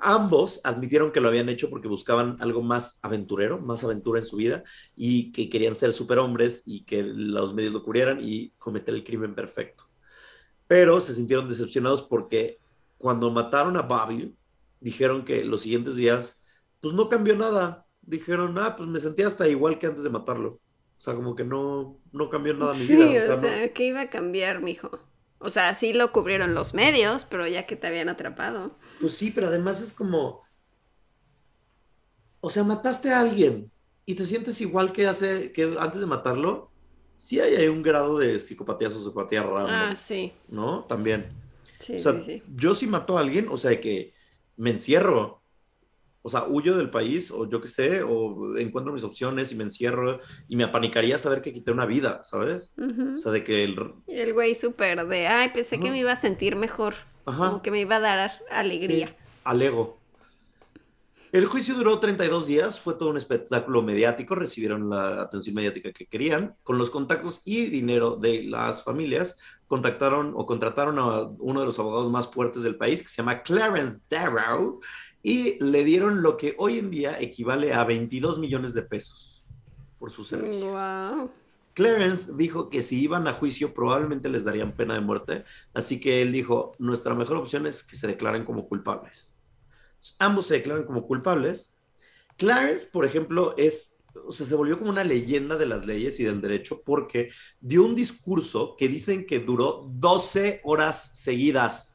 Ambos 0.00 0.60
admitieron 0.62 1.10
que 1.10 1.20
lo 1.20 1.28
habían 1.28 1.48
hecho 1.48 1.70
porque 1.70 1.88
buscaban 1.88 2.36
algo 2.40 2.62
más 2.62 2.98
aventurero, 3.02 3.58
más 3.58 3.82
aventura 3.84 4.20
en 4.20 4.26
su 4.26 4.36
vida 4.36 4.62
y 4.94 5.32
que 5.32 5.48
querían 5.48 5.74
ser 5.74 5.92
superhombres 5.92 6.64
y 6.66 6.84
que 6.84 7.02
los 7.02 7.54
medios 7.54 7.72
lo 7.72 7.82
cubrieran 7.82 8.18
y 8.22 8.50
cometer 8.58 8.94
el 8.94 9.04
crimen 9.04 9.34
perfecto. 9.34 9.83
Pero 10.66 11.00
se 11.00 11.14
sintieron 11.14 11.48
decepcionados 11.48 12.02
porque 12.02 12.60
cuando 12.98 13.30
mataron 13.30 13.76
a 13.76 13.82
Bobby, 13.82 14.36
dijeron 14.80 15.24
que 15.24 15.44
los 15.44 15.62
siguientes 15.62 15.96
días, 15.96 16.44
pues 16.80 16.94
no 16.94 17.08
cambió 17.08 17.36
nada. 17.36 17.86
Dijeron, 18.02 18.58
ah, 18.58 18.76
pues 18.76 18.88
me 18.88 19.00
sentía 19.00 19.26
hasta 19.28 19.48
igual 19.48 19.78
que 19.78 19.86
antes 19.86 20.04
de 20.04 20.10
matarlo. 20.10 20.50
O 20.54 20.60
sea, 21.04 21.14
como 21.14 21.34
que 21.34 21.44
no, 21.44 22.00
no 22.12 22.30
cambió 22.30 22.54
nada 22.54 22.74
mi 22.74 22.86
Sí, 22.86 22.96
vida. 22.96 23.16
o 23.16 23.22
O 23.22 23.22
sea, 23.22 23.36
no- 23.36 23.64
¿qué 23.74 23.84
iba 23.86 24.02
a 24.02 24.10
cambiar, 24.10 24.60
mijo? 24.60 24.90
O 25.38 25.50
sea, 25.50 25.74
sí 25.74 25.92
lo 25.92 26.12
cubrieron 26.12 26.54
los 26.54 26.74
medios, 26.74 27.24
pero 27.24 27.46
ya 27.46 27.66
que 27.66 27.76
te 27.76 27.86
habían 27.86 28.08
atrapado. 28.08 28.76
Pues 28.98 29.16
sí, 29.18 29.30
pero 29.30 29.46
además 29.48 29.80
es 29.82 29.92
como, 29.92 30.42
o 32.40 32.50
sea, 32.50 32.64
mataste 32.64 33.10
a 33.12 33.20
alguien 33.20 33.72
y 34.06 34.14
te 34.14 34.26
sientes 34.26 34.60
igual 34.60 34.92
que 34.92 35.06
hace 35.06 35.52
que 35.52 35.76
antes 35.78 36.00
de 36.00 36.06
matarlo. 36.06 36.73
Sí 37.16 37.40
hay, 37.40 37.54
hay 37.56 37.68
un 37.68 37.82
grado 37.82 38.18
de 38.18 38.38
psicopatía, 38.38 38.90
sociopatía 38.90 39.42
raro, 39.42 39.66
Ah, 39.68 39.94
sí. 39.96 40.32
¿no? 40.48 40.84
También. 40.84 41.26
Sí, 41.78 41.96
o 41.96 42.00
sea, 42.00 42.12
sí, 42.20 42.22
sí. 42.22 42.42
yo 42.54 42.74
si 42.74 42.86
mato 42.86 43.16
a 43.16 43.20
alguien, 43.20 43.48
o 43.50 43.56
sea, 43.56 43.70
de 43.70 43.80
que 43.80 44.14
me 44.56 44.70
encierro, 44.70 45.42
o 46.22 46.30
sea, 46.30 46.44
huyo 46.46 46.76
del 46.76 46.88
país, 46.90 47.30
o 47.30 47.48
yo 47.48 47.60
qué 47.60 47.68
sé, 47.68 48.02
o 48.02 48.56
encuentro 48.56 48.92
mis 48.92 49.04
opciones 49.04 49.52
y 49.52 49.56
me 49.56 49.64
encierro 49.64 50.20
y 50.48 50.56
me 50.56 50.64
apanicaría 50.64 51.18
saber 51.18 51.42
que 51.42 51.52
quité 51.52 51.70
una 51.70 51.84
vida, 51.86 52.22
¿sabes? 52.24 52.72
O 52.78 53.16
sea, 53.18 53.30
de 53.32 53.44
que 53.44 53.64
el... 53.64 53.76
Y 54.06 54.14
el 54.20 54.32
güey 54.32 54.54
súper 54.54 55.06
de, 55.06 55.26
ay, 55.26 55.50
pensé 55.52 55.78
que 55.78 55.90
me 55.90 55.98
iba 55.98 56.12
a 56.12 56.16
sentir 56.16 56.56
mejor. 56.56 56.94
Ajá. 57.26 57.48
Como 57.48 57.62
que 57.62 57.70
me 57.70 57.80
iba 57.80 57.96
a 57.96 58.00
dar 58.00 58.32
alegría. 58.50 59.14
al 59.44 59.60
ego. 59.60 59.98
El 61.34 61.46
juicio 61.46 61.74
duró 61.74 61.98
32 61.98 62.46
días, 62.46 62.78
fue 62.78 62.94
todo 62.94 63.08
un 63.08 63.16
espectáculo 63.16 63.82
mediático, 63.82 64.36
recibieron 64.36 64.88
la 64.88 65.22
atención 65.22 65.56
mediática 65.56 65.90
que 65.90 66.06
querían. 66.06 66.54
Con 66.62 66.78
los 66.78 66.90
contactos 66.90 67.42
y 67.44 67.66
dinero 67.66 68.14
de 68.14 68.44
las 68.44 68.84
familias, 68.84 69.40
contactaron 69.66 70.32
o 70.36 70.46
contrataron 70.46 71.00
a 71.00 71.22
uno 71.40 71.58
de 71.58 71.66
los 71.66 71.76
abogados 71.80 72.08
más 72.08 72.28
fuertes 72.28 72.62
del 72.62 72.76
país, 72.76 73.02
que 73.02 73.08
se 73.08 73.16
llama 73.16 73.42
Clarence 73.42 74.00
Darrow, 74.08 74.78
y 75.24 75.58
le 75.58 75.82
dieron 75.82 76.22
lo 76.22 76.36
que 76.36 76.54
hoy 76.56 76.78
en 76.78 76.92
día 76.92 77.20
equivale 77.20 77.74
a 77.74 77.82
22 77.82 78.38
millones 78.38 78.72
de 78.72 78.82
pesos 78.82 79.44
por 79.98 80.12
sus 80.12 80.28
servicios. 80.28 80.70
Wow. 80.70 81.32
Clarence 81.72 82.32
dijo 82.36 82.70
que 82.70 82.80
si 82.80 83.02
iban 83.02 83.26
a 83.26 83.32
juicio 83.32 83.74
probablemente 83.74 84.28
les 84.28 84.44
darían 84.44 84.70
pena 84.70 84.94
de 84.94 85.00
muerte, 85.00 85.44
así 85.74 85.98
que 85.98 86.22
él 86.22 86.30
dijo, 86.30 86.76
nuestra 86.78 87.12
mejor 87.16 87.38
opción 87.38 87.66
es 87.66 87.82
que 87.82 87.96
se 87.96 88.06
declaren 88.06 88.44
como 88.44 88.68
culpables. 88.68 89.33
Ambos 90.18 90.46
se 90.46 90.54
declaran 90.54 90.84
como 90.84 91.06
culpables. 91.06 91.76
Clarence, 92.36 92.88
por 92.92 93.04
ejemplo, 93.04 93.54
es, 93.56 93.96
o 94.26 94.32
sea, 94.32 94.46
se 94.46 94.54
volvió 94.54 94.78
como 94.78 94.90
una 94.90 95.04
leyenda 95.04 95.56
de 95.56 95.66
las 95.66 95.86
leyes 95.86 96.18
y 96.20 96.24
del 96.24 96.40
derecho 96.40 96.82
porque 96.84 97.30
dio 97.60 97.84
un 97.84 97.94
discurso 97.94 98.76
que 98.76 98.88
dicen 98.88 99.26
que 99.26 99.40
duró 99.40 99.86
12 99.88 100.60
horas 100.64 101.12
seguidas, 101.14 101.94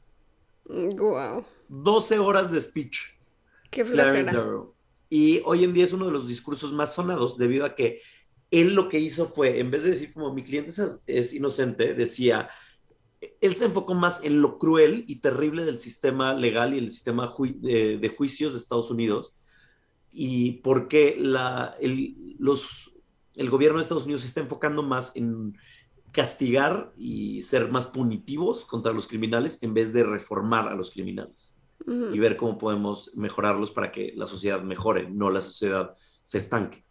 Wow. 0.70 1.44
12 1.68 2.18
horas 2.18 2.50
de 2.50 2.62
speech. 2.62 2.98
Qué 3.70 3.84
Clarence. 3.84 4.30
Darrow. 4.30 4.74
Y 5.08 5.40
hoy 5.44 5.64
en 5.64 5.72
día 5.72 5.84
es 5.84 5.92
uno 5.92 6.06
de 6.06 6.12
los 6.12 6.28
discursos 6.28 6.72
más 6.72 6.94
sonados 6.94 7.36
debido 7.36 7.64
a 7.64 7.74
que 7.74 8.00
él 8.50 8.74
lo 8.74 8.88
que 8.88 8.98
hizo 8.98 9.28
fue, 9.28 9.58
en 9.58 9.70
vez 9.70 9.82
de 9.82 9.90
decir 9.90 10.12
como 10.12 10.32
mi 10.32 10.44
cliente 10.44 10.70
es, 10.70 11.00
es 11.06 11.34
inocente, 11.34 11.94
decía, 11.94 12.48
él 13.40 13.56
se 13.56 13.66
enfocó 13.66 13.94
más 13.94 14.24
en 14.24 14.40
lo 14.40 14.58
cruel 14.58 15.04
y 15.06 15.16
terrible 15.16 15.64
del 15.64 15.78
sistema 15.78 16.34
legal 16.34 16.74
y 16.74 16.78
el 16.78 16.90
sistema 16.90 17.30
ju- 17.30 17.58
de, 17.60 17.98
de 17.98 18.08
juicios 18.08 18.52
de 18.52 18.58
Estados 18.58 18.90
Unidos 18.90 19.34
y 20.12 20.52
por 20.62 20.88
qué 20.88 21.16
la, 21.18 21.76
el, 21.80 22.36
los, 22.38 22.92
el 23.36 23.50
gobierno 23.50 23.78
de 23.78 23.82
Estados 23.82 24.04
Unidos 24.04 24.22
se 24.22 24.28
está 24.28 24.40
enfocando 24.40 24.82
más 24.82 25.14
en 25.16 25.56
castigar 26.12 26.92
y 26.96 27.42
ser 27.42 27.70
más 27.70 27.86
punitivos 27.86 28.64
contra 28.64 28.92
los 28.92 29.06
criminales 29.06 29.62
en 29.62 29.74
vez 29.74 29.92
de 29.92 30.02
reformar 30.02 30.68
a 30.68 30.74
los 30.74 30.90
criminales 30.90 31.56
y 32.12 32.18
ver 32.18 32.36
cómo 32.36 32.58
podemos 32.58 33.10
mejorarlos 33.16 33.70
para 33.72 33.90
que 33.90 34.12
la 34.14 34.26
sociedad 34.26 34.62
mejore, 34.62 35.08
no 35.10 35.30
la 35.30 35.40
sociedad 35.42 35.96
se 36.22 36.38
estanque. 36.38 36.84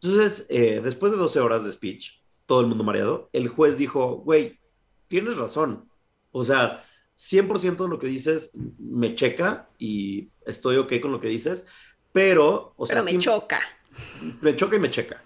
Entonces, 0.00 0.46
eh, 0.50 0.80
después 0.84 1.12
de 1.12 1.18
12 1.18 1.40
horas 1.40 1.64
de 1.64 1.72
speech, 1.72 2.20
todo 2.44 2.60
el 2.60 2.66
mundo 2.66 2.84
mareado, 2.84 3.30
el 3.32 3.48
juez 3.48 3.78
dijo, 3.78 4.18
güey, 4.18 4.60
tienes 5.08 5.36
razón. 5.36 5.88
O 6.32 6.44
sea, 6.44 6.84
100% 7.14 7.84
de 7.84 7.88
lo 7.90 7.98
que 7.98 8.06
dices 8.08 8.50
me 8.78 9.14
checa 9.14 9.68
y 9.78 10.28
estoy 10.44 10.76
ok 10.76 10.94
con 11.00 11.12
lo 11.12 11.20
que 11.20 11.28
dices, 11.28 11.64
pero, 12.12 12.74
o 12.76 12.86
sea, 12.86 12.96
Pero 12.96 13.04
me 13.04 13.10
sí- 13.12 13.18
choca. 13.18 13.60
me 14.40 14.54
choca 14.56 14.76
y 14.76 14.78
me 14.80 14.90
checa. 14.90 15.22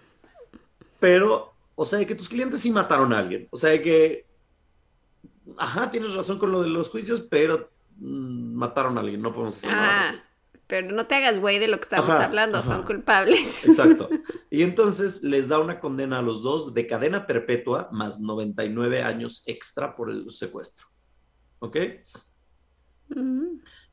Pero, 0.99 1.53
o 1.75 1.85
sea, 1.85 1.99
de 1.99 2.07
que 2.07 2.15
tus 2.15 2.29
clientes 2.29 2.61
sí 2.61 2.71
mataron 2.71 3.13
a 3.13 3.19
alguien. 3.19 3.49
O 3.51 3.57
sea, 3.57 3.71
de 3.71 3.81
que, 3.83 4.27
ajá, 5.57 5.91
tienes 5.91 6.15
razón 6.15 6.39
con 6.39 6.53
lo 6.53 6.63
de 6.63 6.69
los 6.69 6.89
juicios, 6.89 7.23
pero 7.23 7.71
mm, 7.97 8.55
mataron 8.55 8.97
a 8.97 9.01
alguien, 9.01 9.21
no 9.23 9.33
podemos 9.33 9.57
hacer 9.57 9.71
Ah. 9.73 10.15
Pero 10.71 10.91
no 10.95 11.07
te 11.07 11.17
hagas 11.17 11.39
güey 11.41 11.59
de 11.59 11.67
lo 11.69 11.77
que 11.79 11.83
estamos 11.85 12.09
Ajá, 12.09 12.25
hablando, 12.27 12.59
ajá. 12.59 12.67
son 12.77 12.85
culpables. 12.85 13.65
Exacto. 13.67 14.09
Y 14.51 14.63
entonces 14.63 15.23
les 15.25 15.49
da 15.49 15.59
una 15.59 15.81
condena 15.81 16.21
a 16.21 16.23
los 16.23 16.43
dos 16.45 16.73
de 16.73 16.87
cadena 16.87 17.27
perpetua 17.27 17.89
más 17.93 18.21
99 18.21 19.03
años 19.03 19.43
extra 19.47 19.97
por 19.97 20.11
el 20.11 20.31
secuestro. 20.31 20.87
¿Ok? 21.59 21.77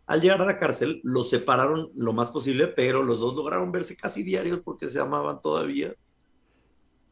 Al 0.05 0.21
llegar 0.21 0.41
a 0.41 0.45
la 0.45 0.59
cárcel, 0.59 1.01
los 1.03 1.29
separaron 1.29 1.91
lo 1.95 2.13
más 2.13 2.29
posible, 2.29 2.67
pero 2.67 3.03
los 3.03 3.19
dos 3.19 3.35
lograron 3.35 3.71
verse 3.71 3.97
casi 3.97 4.23
diarios 4.23 4.59
porque 4.63 4.87
se 4.87 4.99
amaban 4.99 5.41
todavía. 5.41 5.93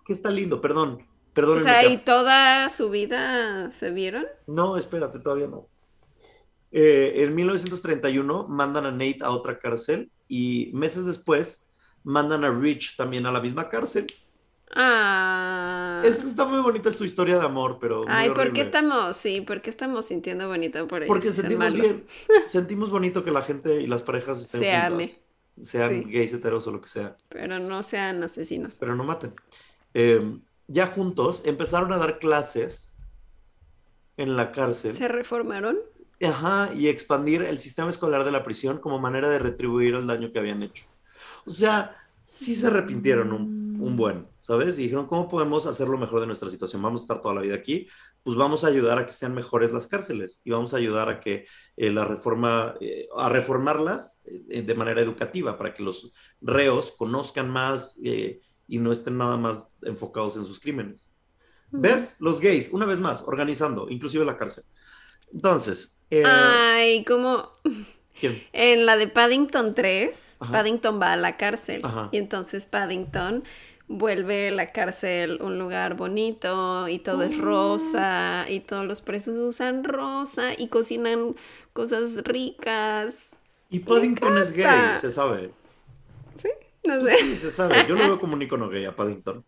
Que 0.05 0.13
está 0.13 0.29
lindo, 0.29 0.61
perdón. 0.61 0.99
O 1.01 1.33
Perdónenme. 1.33 1.63
sea, 1.69 1.81
que- 1.81 1.89
¿y 1.89 1.97
toda 1.97 2.69
su 2.69 2.89
vida 2.89 3.69
se 3.71 3.91
vieron? 3.91 4.25
No, 4.47 4.77
espérate, 4.77 5.19
todavía 5.19 5.47
no. 5.47 5.67
Eh, 6.77 7.23
en 7.23 7.33
1931 7.33 8.47
mandan 8.49 8.85
a 8.85 8.91
Nate 8.91 9.19
a 9.21 9.29
otra 9.29 9.57
cárcel 9.59 10.11
y 10.27 10.71
meses 10.73 11.05
después 11.05 11.69
mandan 12.03 12.43
a 12.43 12.51
Rich 12.51 12.97
también 12.97 13.25
a 13.25 13.31
la 13.31 13.39
misma 13.39 13.69
cárcel. 13.69 14.07
Ah. 14.75 16.01
Es- 16.03 16.23
está 16.23 16.43
muy 16.45 16.59
bonita 16.61 16.91
su 16.91 17.05
historia 17.05 17.37
de 17.39 17.45
amor, 17.45 17.77
pero. 17.79 18.03
Ay, 18.09 18.29
¿por 18.31 18.51
qué 18.51 18.59
estamos, 18.61 19.15
sí, 19.15 19.39
por 19.41 19.61
qué 19.61 19.69
estamos 19.69 20.05
sintiendo 20.05 20.47
bonito 20.49 20.85
por 20.87 21.03
ellos? 21.03 21.07
Porque 21.13 21.31
sentimos 21.31 21.63
malos? 21.73 21.81
bien. 21.81 22.05
Sentimos 22.47 22.89
bonito 22.89 23.23
que 23.23 23.31
la 23.31 23.41
gente 23.41 23.81
y 23.81 23.87
las 23.87 24.01
parejas 24.01 24.41
estén 24.41 24.59
Se 24.61 24.81
juntas. 24.89 25.19
Sean 25.63 26.03
Sí. 26.03 26.11
gays, 26.11 26.33
heteros 26.33 26.67
o 26.67 26.71
lo 26.71 26.81
que 26.81 26.89
sea. 26.89 27.15
Pero 27.29 27.57
no 27.59 27.81
sean 27.83 28.21
asesinos. 28.23 28.75
Pero 28.77 28.95
no 28.95 29.05
maten. 29.05 29.33
Eh, 29.93 30.21
ya 30.67 30.87
juntos 30.87 31.43
empezaron 31.45 31.93
a 31.93 31.97
dar 31.97 32.19
clases 32.19 32.93
en 34.17 34.35
la 34.35 34.51
cárcel. 34.51 34.93
¿Se 34.93 35.07
reformaron? 35.07 35.77
Ajá, 36.27 36.73
y 36.73 36.87
expandir 36.87 37.41
el 37.43 37.59
sistema 37.59 37.89
escolar 37.89 38.23
de 38.23 38.31
la 38.31 38.43
prisión 38.43 38.79
como 38.79 38.99
manera 38.99 39.29
de 39.29 39.39
retribuir 39.39 39.95
el 39.95 40.07
daño 40.07 40.31
que 40.31 40.39
habían 40.39 40.63
hecho. 40.63 40.85
O 41.45 41.51
sea, 41.51 41.95
sí 42.23 42.55
se 42.55 42.67
arrepintieron 42.67 43.31
un, 43.33 43.77
un 43.79 43.97
buen, 43.97 44.27
¿sabes? 44.41 44.77
Y 44.77 44.83
dijeron, 44.83 45.07
¿cómo 45.07 45.27
podemos 45.27 45.65
hacer 45.65 45.87
lo 45.87 45.97
mejor 45.97 46.21
de 46.21 46.27
nuestra 46.27 46.49
situación? 46.49 46.81
Vamos 46.81 47.01
a 47.01 47.03
estar 47.03 47.21
toda 47.21 47.35
la 47.35 47.41
vida 47.41 47.55
aquí, 47.55 47.87
pues 48.23 48.35
vamos 48.35 48.63
a 48.63 48.67
ayudar 48.67 48.97
a 48.97 49.05
que 49.05 49.13
sean 49.13 49.35
mejores 49.35 49.71
las 49.71 49.87
cárceles 49.87 50.41
y 50.43 50.51
vamos 50.51 50.73
a 50.73 50.77
ayudar 50.77 51.09
a 51.09 51.19
que 51.19 51.45
eh, 51.77 51.91
la 51.91 52.05
reforma, 52.05 52.73
eh, 52.81 53.07
a 53.15 53.29
reformarlas 53.29 54.23
eh, 54.25 54.63
de 54.63 54.75
manera 54.75 55.01
educativa 55.01 55.57
para 55.57 55.73
que 55.73 55.83
los 55.83 56.11
reos 56.41 56.93
conozcan 56.97 57.49
más 57.49 57.99
eh, 58.03 58.41
y 58.67 58.79
no 58.79 58.91
estén 58.91 59.17
nada 59.17 59.37
más 59.37 59.67
enfocados 59.83 60.37
en 60.37 60.45
sus 60.45 60.59
crímenes. 60.59 61.11
¿Ves? 61.69 62.15
Los 62.19 62.39
gays, 62.39 62.69
una 62.71 62.85
vez 62.85 62.99
más, 62.99 63.23
organizando, 63.27 63.87
inclusive 63.89 64.25
la 64.25 64.37
cárcel. 64.37 64.63
Entonces, 65.31 65.94
eh, 66.09 66.23
Ay, 66.23 67.03
como 67.05 67.51
¿quién? 68.13 68.43
en 68.53 68.85
la 68.85 68.97
de 68.97 69.07
Paddington 69.07 69.75
3, 69.75 70.37
Ajá. 70.39 70.51
Paddington 70.51 71.01
va 71.01 71.13
a 71.13 71.17
la 71.17 71.37
cárcel 71.37 71.81
Ajá. 71.83 72.09
y 72.11 72.17
entonces 72.17 72.65
Paddington 72.65 73.43
vuelve 73.87 74.51
la 74.51 74.71
cárcel 74.71 75.39
un 75.41 75.59
lugar 75.59 75.95
bonito 75.95 76.87
y 76.87 76.99
todo 76.99 77.23
es 77.23 77.37
rosa 77.37 78.45
y 78.49 78.61
todos 78.61 78.85
los 78.85 79.01
presos 79.01 79.35
usan 79.37 79.83
rosa 79.83 80.53
y 80.57 80.69
cocinan 80.69 81.35
cosas 81.73 82.23
ricas. 82.23 83.13
Y 83.69 83.79
Paddington 83.81 84.37
es 84.39 84.51
gay, 84.53 84.95
se 84.95 85.11
sabe. 85.11 85.53
No 86.83 86.99
Pues 86.99 87.13
sé. 87.17 87.17
sí, 87.17 87.37
se 87.37 87.51
sabe. 87.51 87.83
Yo 87.85 87.95
lo 87.95 88.05
veo 88.05 88.19
como 88.19 88.33
un 88.35 88.41
icono 88.41 88.69
gay 88.69 88.85
a 88.85 88.95
Paddington. 88.95 89.45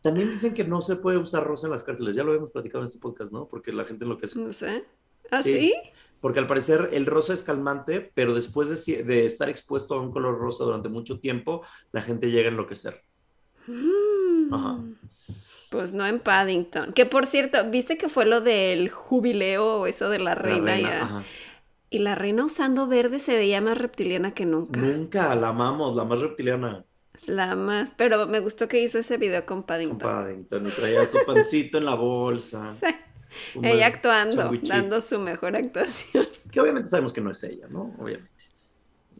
También 0.00 0.30
dicen 0.30 0.54
que 0.54 0.64
no 0.64 0.82
se 0.82 0.96
puede 0.96 1.18
usar 1.18 1.44
rosa 1.44 1.66
en 1.66 1.72
las 1.72 1.84
cárceles. 1.84 2.14
Ya 2.16 2.22
lo 2.24 2.30
habíamos 2.30 2.50
platicado 2.52 2.82
en 2.82 2.86
este 2.88 2.98
podcast, 2.98 3.32
¿no? 3.32 3.48
Porque 3.48 3.72
la 3.72 3.84
gente 3.84 4.04
enloquece. 4.04 4.38
No 4.38 4.52
sé. 4.52 4.86
¿Ah, 5.30 5.42
Sí. 5.42 5.52
sí? 5.58 5.74
Porque 6.20 6.40
al 6.40 6.46
parecer 6.48 6.90
el 6.92 7.06
rosa 7.06 7.32
es 7.32 7.42
calmante, 7.44 8.00
pero 8.14 8.34
después 8.34 8.68
de, 8.84 9.26
estar 9.26 9.48
expuesto 9.48 9.94
a 9.94 10.00
un 10.00 10.10
color 10.10 10.36
rosa 10.38 10.64
durante 10.64 10.88
mucho 10.88 11.20
tiempo, 11.20 11.64
la 11.92 12.02
gente 12.02 12.30
llega 12.30 12.48
a 12.48 12.52
enloquecer. 12.52 13.02
Mm. 13.66 14.52
Ajá. 14.52 14.78
Pues 15.70 15.92
no 15.92 16.06
en 16.06 16.18
Paddington. 16.20 16.92
Que 16.92 17.06
por 17.06 17.26
cierto, 17.26 17.58
¿viste 17.70 17.98
que 17.98 18.08
fue 18.08 18.24
lo 18.26 18.40
del 18.40 18.88
jubileo 18.90 19.80
o 19.80 19.86
eso 19.86 20.08
de 20.10 20.18
la 20.18 20.34
La 20.34 20.34
reina? 20.34 20.72
reina, 20.72 20.90
ya? 20.90 21.02
ajá. 21.02 21.24
Y 21.90 22.00
la 22.00 22.14
reina 22.14 22.44
usando 22.44 22.86
verde 22.86 23.18
se 23.18 23.36
veía 23.36 23.60
más 23.60 23.78
reptiliana 23.78 24.34
que 24.34 24.44
nunca. 24.46 24.80
Nunca 24.80 25.34
la 25.34 25.48
amamos, 25.48 25.94
la 25.96 26.04
más 26.04 26.20
reptiliana. 26.20 26.84
La 27.26 27.54
más. 27.56 27.94
Pero 27.96 28.26
me 28.26 28.40
gustó 28.40 28.68
que 28.68 28.82
hizo 28.82 28.98
ese 28.98 29.16
video 29.18 29.44
con 29.46 29.58
Con 29.58 29.66
Paddington. 29.66 29.98
Paddington 29.98 30.66
y 30.66 30.70
traía 30.70 31.06
su 31.06 31.18
pancito 31.24 31.78
en 31.78 31.84
la 31.84 31.94
bolsa. 31.94 32.76
su 32.80 32.86
Ella 33.62 33.86
actuando, 33.86 34.50
dando 34.62 35.00
su 35.00 35.18
mejor 35.20 35.56
actuación. 35.56 36.26
Que 36.50 36.60
obviamente 36.60 36.88
sabemos 36.88 37.12
que 37.12 37.20
no 37.20 37.30
es 37.30 37.42
ella, 37.44 37.66
¿no? 37.68 37.94
Obviamente. 37.98 38.32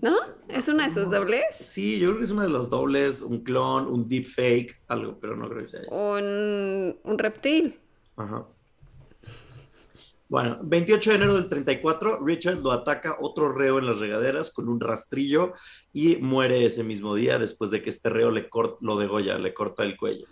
¿No? 0.00 0.14
¿Es 0.48 0.68
una 0.68 0.84
de 0.88 0.94
sus 0.94 1.10
dobles? 1.10 1.44
Sí, 1.56 1.98
yo 1.98 2.08
creo 2.10 2.18
que 2.18 2.24
es 2.24 2.30
una 2.30 2.44
de 2.44 2.48
los 2.50 2.70
dobles, 2.70 3.20
un 3.20 3.40
clon, 3.42 3.86
un 3.88 4.08
deepfake, 4.08 4.80
algo, 4.88 5.18
pero 5.20 5.36
no 5.36 5.48
creo 5.48 5.60
que 5.60 5.66
sea 5.66 5.80
ella. 5.80 5.90
Un, 5.90 6.98
un 7.02 7.18
reptil. 7.18 7.78
Ajá. 8.16 8.46
Bueno, 10.28 10.58
28 10.62 11.10
de 11.10 11.16
enero 11.16 11.34
del 11.34 11.48
34, 11.48 12.20
Richard 12.22 12.58
lo 12.58 12.70
ataca 12.72 13.16
otro 13.18 13.50
reo 13.52 13.78
en 13.78 13.86
las 13.86 13.98
regaderas 13.98 14.50
con 14.52 14.68
un 14.68 14.78
rastrillo 14.78 15.54
y 15.92 16.16
muere 16.16 16.66
ese 16.66 16.84
mismo 16.84 17.14
día 17.14 17.38
después 17.38 17.70
de 17.70 17.82
que 17.82 17.88
este 17.90 18.10
reo 18.10 18.30
le 18.30 18.50
cort- 18.50 18.76
lo 18.82 18.96
degolla, 18.98 19.38
le 19.38 19.54
corta 19.54 19.84
el 19.84 19.96
cuello. 19.96 20.26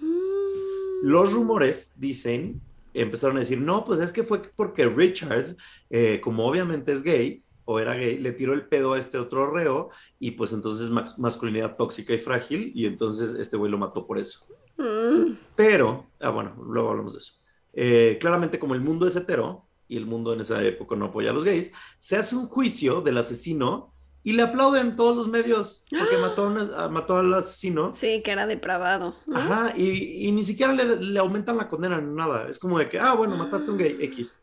Los 1.03 1.33
rumores 1.33 1.95
dicen, 1.97 2.61
empezaron 3.03 3.37
a 3.37 3.41
decir, 3.41 3.61
no, 3.61 3.85
pues 3.85 4.01
es 4.01 4.13
que 4.13 4.23
fue 4.23 4.43
porque 4.55 4.89
Richard, 4.89 5.57
eh, 5.91 6.21
como 6.23 6.47
obviamente 6.47 6.93
es 6.93 7.03
gay 7.03 7.43
o 7.65 7.81
era 7.81 7.95
gay, 7.95 8.19
le 8.19 8.33
tiró 8.33 8.55
el 8.55 8.67
pedo 8.69 8.93
a 8.93 8.99
este 8.99 9.19
otro 9.19 9.51
reo 9.51 9.91
y 10.19 10.33
pues 10.33 10.53
entonces 10.53 10.91
masculinidad 11.19 11.77
tóxica 11.77 12.15
y 12.15 12.19
frágil 12.19 12.73
y 12.75 12.87
entonces 12.87 13.35
este 13.35 13.57
güey 13.57 13.71
lo 13.71 13.79
mató 13.79 14.07
por 14.07 14.19
eso. 14.19 14.47
Mm. 14.79 15.33
Pero, 15.55 16.07
ah, 16.21 16.31
bueno, 16.31 16.57
luego 16.65 16.91
hablamos 16.91 17.13
de 17.15 17.19
eso. 17.19 17.35
Eh, 17.73 18.19
claramente, 18.21 18.59
como 18.59 18.75
el 18.75 18.81
mundo 18.81 19.07
es 19.07 19.17
hetero 19.17 19.67
y 19.89 19.97
el 19.97 20.07
mundo 20.07 20.33
en 20.33 20.41
esa 20.41 20.63
época 20.65 20.97
no 20.97 21.07
apoya 21.07 21.31
a 21.31 21.35
los 21.35 21.45
gays, 21.45 21.73
se 21.99 22.17
hace 22.17 22.37
un 22.37 22.47
juicio 22.47 23.01
del 23.01 23.19
asesino 23.19 23.93
y 24.27 24.33
le 24.33 24.43
aplauden 24.43 24.97
todos 24.97 25.17
los 25.17 25.29
medios 25.29 25.85
porque 25.89 26.17
mató, 26.19 26.47
a 26.77 26.89
mató 26.89 27.19
al 27.19 27.33
asesino. 27.33 27.93
Sí, 27.93 28.23
que 28.25 28.33
era 28.33 28.49
depravado. 28.49 29.15
¿no? 29.25 29.39
Ajá, 29.39 29.73
y, 29.77 30.27
y 30.27 30.33
ni 30.33 30.43
siquiera 30.43 30.73
le, 30.73 30.97
le 30.97 31.21
aumentan 31.21 31.57
la 31.57 31.69
condena 31.69 32.01
ni 32.01 32.13
nada. 32.13 32.49
Es 32.49 32.59
como 32.59 32.77
de 32.77 32.89
que, 32.89 32.99
ah, 32.99 33.15
bueno, 33.15 33.37
mataste 33.37 33.69
a 33.69 33.73
un 33.73 33.79
gay, 33.79 33.97
X. 34.01 34.41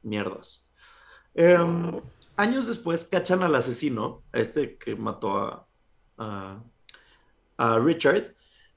Mierdas. 0.00 0.64
Em, 1.34 2.00
años 2.38 2.68
después 2.68 3.04
cachan 3.04 3.42
al 3.42 3.54
asesino, 3.54 4.22
este 4.32 4.78
que 4.78 4.96
mató 4.96 5.36
a, 5.36 5.66
a, 6.16 6.62
a 7.58 7.78
Richard, 7.80 8.34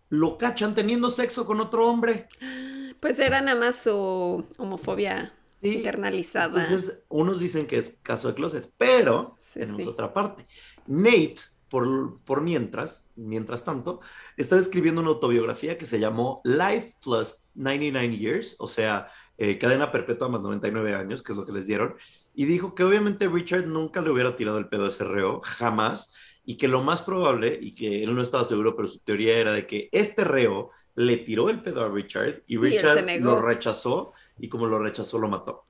lo 0.09 0.37
cachan 0.37 0.75
teniendo 0.75 1.09
sexo 1.09 1.45
con 1.45 1.61
otro 1.61 1.87
hombre. 1.87 2.27
Pues 2.99 3.17
era 3.19 3.41
nada 3.41 3.59
más 3.59 3.77
su 3.77 4.45
homofobia 4.57 5.33
Sí. 5.61 5.75
internalizada. 5.77 6.47
Entonces, 6.63 7.03
unos 7.09 7.39
dicen 7.39 7.67
que 7.67 7.77
es 7.77 7.99
caso 8.01 8.27
de 8.27 8.33
closet, 8.35 8.71
pero 8.77 9.35
Sí, 9.39 9.59
tenemos 9.59 9.83
sí. 9.83 9.89
otra 9.89 10.13
parte. 10.13 10.45
Nate, 10.87 11.35
por, 11.69 12.21
por 12.23 12.41
mientras, 12.41 13.09
mientras 13.15 13.63
tanto, 13.63 14.01
está 14.37 14.57
escribiendo 14.59 15.01
una 15.01 15.11
autobiografía 15.11 15.77
que 15.77 15.85
se 15.85 15.99
llamó 15.99 16.41
Life 16.43 16.95
Plus 17.01 17.45
99 17.53 18.17
Years, 18.17 18.55
o 18.59 18.67
sea, 18.67 19.09
eh, 19.37 19.57
cadena 19.57 19.91
perpetua 19.91 20.27
más 20.29 20.41
99 20.41 20.93
años, 20.95 21.23
que 21.23 21.31
es 21.33 21.37
lo 21.37 21.45
que 21.45 21.53
les 21.53 21.67
dieron, 21.67 21.95
y 22.33 22.45
dijo 22.45 22.75
que 22.75 22.83
obviamente 22.83 23.27
Richard 23.27 23.67
nunca 23.67 24.01
le 24.01 24.09
hubiera 24.11 24.35
tirado 24.35 24.57
el 24.57 24.67
pedo 24.69 24.85
a 24.85 24.89
ese 24.89 25.03
reo, 25.03 25.41
jamás, 25.43 26.13
y 26.43 26.57
que 26.57 26.67
lo 26.67 26.83
más 26.83 27.03
probable, 27.03 27.57
y 27.61 27.75
que 27.75 28.03
él 28.03 28.15
no 28.15 28.21
estaba 28.21 28.43
seguro, 28.45 28.75
pero 28.75 28.87
su 28.87 28.99
teoría 28.99 29.37
era 29.37 29.53
de 29.53 29.67
que 29.67 29.89
este 29.91 30.23
reo 30.23 30.71
le 30.95 31.17
tiró 31.17 31.49
el 31.49 31.61
pedo 31.61 31.85
a 31.85 31.89
Richard 31.89 32.43
y 32.47 32.57
Richard 32.57 33.05
lo 33.21 33.41
rechazó, 33.41 34.13
y 34.41 34.49
como 34.49 34.65
lo 34.67 34.79
rechazó, 34.79 35.19
lo 35.19 35.27
mató. 35.29 35.65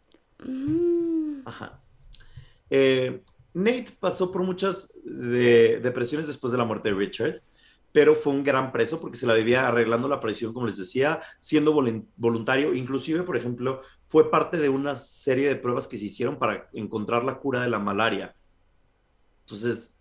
Mm. 0.46 1.42
Ajá. 1.46 1.80
Eh, 2.70 3.22
Nate 3.54 3.88
pasó 4.00 4.32
por 4.32 4.44
muchas 4.44 4.94
de- 5.04 5.80
depresiones 5.82 6.26
después 6.28 6.52
de 6.52 6.58
la 6.58 6.64
muerte 6.66 6.90
de 6.90 6.96
Richard, 6.96 7.42
pero 7.92 8.16
fue 8.16 8.32
un 8.32 8.44
gran 8.44 8.72
preso 8.72 9.02
porque 9.02 9.18
se 9.18 9.28
la 9.28 9.34
vivía 9.34 9.68
arreglando 9.68 10.08
la 10.08 10.22
presión, 10.22 10.54
como 10.54 10.68
les 10.68 10.78
decía, 10.78 11.20
siendo 11.40 11.74
volun- 11.74 12.06
voluntario. 12.16 12.74
Inclusive, 12.74 13.24
por 13.24 13.36
ejemplo, 13.36 13.82
fue 14.08 14.32
parte 14.32 14.58
de 14.58 14.70
una 14.70 14.96
serie 14.96 15.50
de 15.50 15.58
pruebas 15.58 15.88
que 15.90 15.98
se 15.98 16.06
hicieron 16.06 16.38
para 16.38 16.70
encontrar 16.72 17.26
la 17.26 17.38
cura 17.40 17.62
de 17.62 17.70
la 17.70 17.80
malaria. 17.80 18.34
Entonces, 19.42 19.98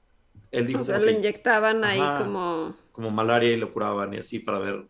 él 0.53 0.69
dijo 0.69 0.81
O 0.83 0.85
sea, 0.85 1.01
que- 1.01 1.11
inyectaban 1.11 1.83
ahí 1.85 2.01
como... 2.23 2.77
como 2.93 3.11
malaria 3.11 3.51
y 3.53 3.57
lo 3.57 3.73
curaban 3.73 4.15
y 4.15 4.19
así 4.19 4.39
para 4.39 4.61
ver 4.61 4.87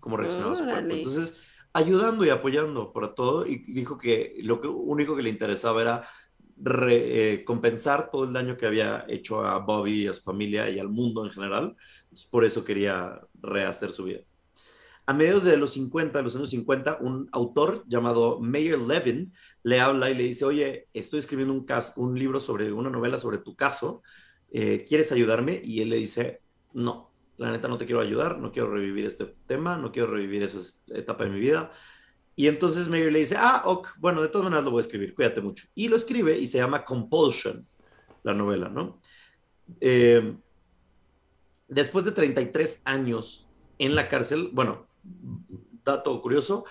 cómo 0.00 0.18
reaccionaba 0.18 0.54
su 0.54 0.64
cuerpo. 0.64 0.90
Entonces, 0.90 1.34
ayudando 1.76 2.24
y 2.24 2.30
apoyando 2.30 2.92
para 2.92 3.14
todo 3.14 3.46
y 3.46 3.58
dijo 3.72 3.98
que 3.98 4.34
lo 4.42 4.60
único 4.62 5.16
que 5.16 5.22
le 5.22 5.30
interesaba 5.30 5.82
era 5.82 6.08
re- 6.56 7.34
eh, 7.34 7.44
compensar 7.44 8.10
todo 8.10 8.24
el 8.24 8.32
daño 8.32 8.56
que 8.56 8.66
había 8.66 9.04
hecho 9.08 9.44
a 9.44 9.58
Bobby, 9.58 10.06
a 10.08 10.14
su 10.14 10.22
familia 10.22 10.70
y 10.70 10.78
al 10.78 10.88
mundo 10.88 11.24
en 11.24 11.30
general. 11.32 11.76
Por 12.30 12.44
eso 12.44 12.64
quería 12.64 13.20
rehacer 13.34 13.92
su 13.92 14.04
vida. 14.04 14.20
A 15.06 15.12
mediados 15.14 15.44
de 15.44 15.56
los 15.56 15.72
50, 15.74 16.18
de 16.18 16.24
los 16.24 16.34
años 16.36 16.50
50, 16.50 16.98
un 17.00 17.28
autor 17.32 17.84
llamado 17.86 18.40
Mayer 18.40 18.78
Levin 18.80 19.32
le 19.62 19.80
habla 19.80 20.10
y 20.10 20.14
le 20.16 20.24
dice, 20.24 20.44
oye, 20.44 20.88
estoy 20.94 21.20
escribiendo 21.20 21.54
un 21.96 22.18
libro 22.18 22.40
sobre 22.40 22.72
una 22.72 22.90
novela 22.90 23.18
sobre 23.18 23.38
tu 23.38 23.54
caso, 23.54 24.02
eh, 24.50 24.84
¿quieres 24.88 25.12
ayudarme? 25.12 25.60
Y 25.64 25.80
él 25.82 25.90
le 25.90 25.96
dice, 25.96 26.42
no, 26.72 27.05
la 27.38 27.50
neta 27.50 27.68
no 27.68 27.78
te 27.78 27.86
quiero 27.86 28.00
ayudar, 28.00 28.38
no 28.38 28.52
quiero 28.52 28.70
revivir 28.70 29.06
este 29.06 29.26
tema, 29.46 29.76
no 29.76 29.92
quiero 29.92 30.08
revivir 30.08 30.42
esa 30.42 30.58
etapa 30.88 31.24
de 31.24 31.30
mi 31.30 31.40
vida. 31.40 31.70
Y 32.34 32.48
entonces 32.48 32.88
Mayer 32.88 33.12
le 33.12 33.20
dice, 33.20 33.36
ah, 33.38 33.62
ok, 33.64 33.88
bueno, 33.98 34.20
de 34.20 34.28
todas 34.28 34.44
maneras 34.44 34.64
lo 34.64 34.70
voy 34.70 34.80
a 34.80 34.82
escribir, 34.82 35.14
cuídate 35.14 35.40
mucho. 35.40 35.66
Y 35.74 35.88
lo 35.88 35.96
escribe 35.96 36.38
y 36.38 36.46
se 36.46 36.58
llama 36.58 36.84
Compulsion, 36.84 37.66
la 38.22 38.34
novela, 38.34 38.68
¿no? 38.68 39.00
Eh, 39.80 40.36
después 41.68 42.04
de 42.04 42.12
33 42.12 42.82
años 42.84 43.50
en 43.78 43.94
la 43.94 44.08
cárcel, 44.08 44.50
bueno, 44.52 44.86
dato 45.84 46.20
curioso, 46.20 46.64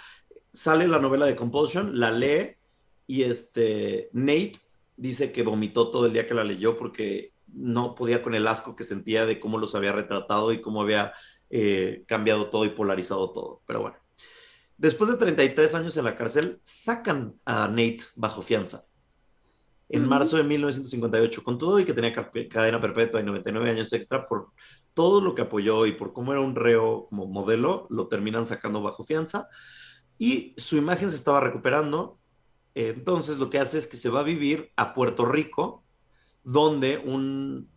sale 0.51 0.88
la 0.88 0.99
novela 0.99 1.26
de 1.26 1.36
Compulsion, 1.36 1.99
la 1.99 2.11
lee 2.11 2.55
y 3.07 3.24
este 3.24 4.09
Nate 4.13 4.59
dice 4.97 5.32
que 5.32 5.43
vomitó 5.43 5.89
todo 5.89 6.05
el 6.05 6.13
día 6.13 6.28
que 6.28 6.34
la 6.34 6.43
leyó 6.43 6.78
porque 6.78 7.34
no 7.48 7.96
podía 7.96 8.22
con 8.22 8.36
el 8.36 8.48
asco 8.48 8.76
que 8.76 8.84
sentía 8.84 9.26
de 9.26 9.39
cómo 9.39 9.58
los 9.58 9.76
había 9.76 9.91
retratado 9.91 10.52
y 10.52 10.62
cómo 10.62 10.82
había 10.82 11.14
eh, 11.50 12.04
cambiado 12.08 12.50
todo 12.50 12.66
y 12.66 12.70
polarizado 12.70 13.32
todo. 13.32 13.62
Pero 13.66 13.82
bueno, 13.82 13.98
después 14.78 15.10
de 15.10 15.18
33 15.18 15.76
años 15.76 15.98
en 15.98 16.06
la 16.06 16.16
cárcel, 16.16 16.60
sacan 16.64 17.36
a 17.46 17.68
Nate 17.68 18.04
bajo 18.16 18.41
fianza. 18.41 18.86
En 19.88 20.08
marzo 20.08 20.38
de 20.38 20.43
1958, 20.43 21.43
con 21.43 21.60
todo 21.60 21.80
y 21.80 21.86
que 21.86 21.93
tenía 21.93 22.12
cadena 22.50 22.82
perpetua 22.82 23.22
y 23.22 23.24
99 23.24 23.70
años 23.70 23.93
extra 23.93 24.28
por 24.28 24.50
todo 24.96 25.22
lo 25.22 25.36
que 25.36 25.43
apoyó 25.43 25.86
y 25.86 25.91
por 25.91 26.12
cómo 26.12 26.32
era 26.32 26.41
un 26.41 26.56
reo 26.56 27.06
como 27.10 27.28
modelo, 27.28 27.86
lo 27.91 28.08
terminan 28.08 28.48
sacando 28.48 28.82
bajo 28.82 29.04
fianza 29.04 29.48
y 30.18 30.54
su 30.58 30.78
imagen 30.78 31.12
se 31.12 31.18
estaba 31.18 31.39
recuperando. 31.39 32.20
Entonces 32.74 33.38
lo 33.38 33.50
que 33.50 33.60
hace 33.60 33.78
es 33.78 33.88
que 33.88 33.98
se 33.98 34.10
va 34.10 34.22
a 34.22 34.24
vivir 34.24 34.72
a 34.76 34.93
Puerto 34.93 35.26
Rico, 35.26 35.84
donde 36.46 36.98
un, 37.00 37.68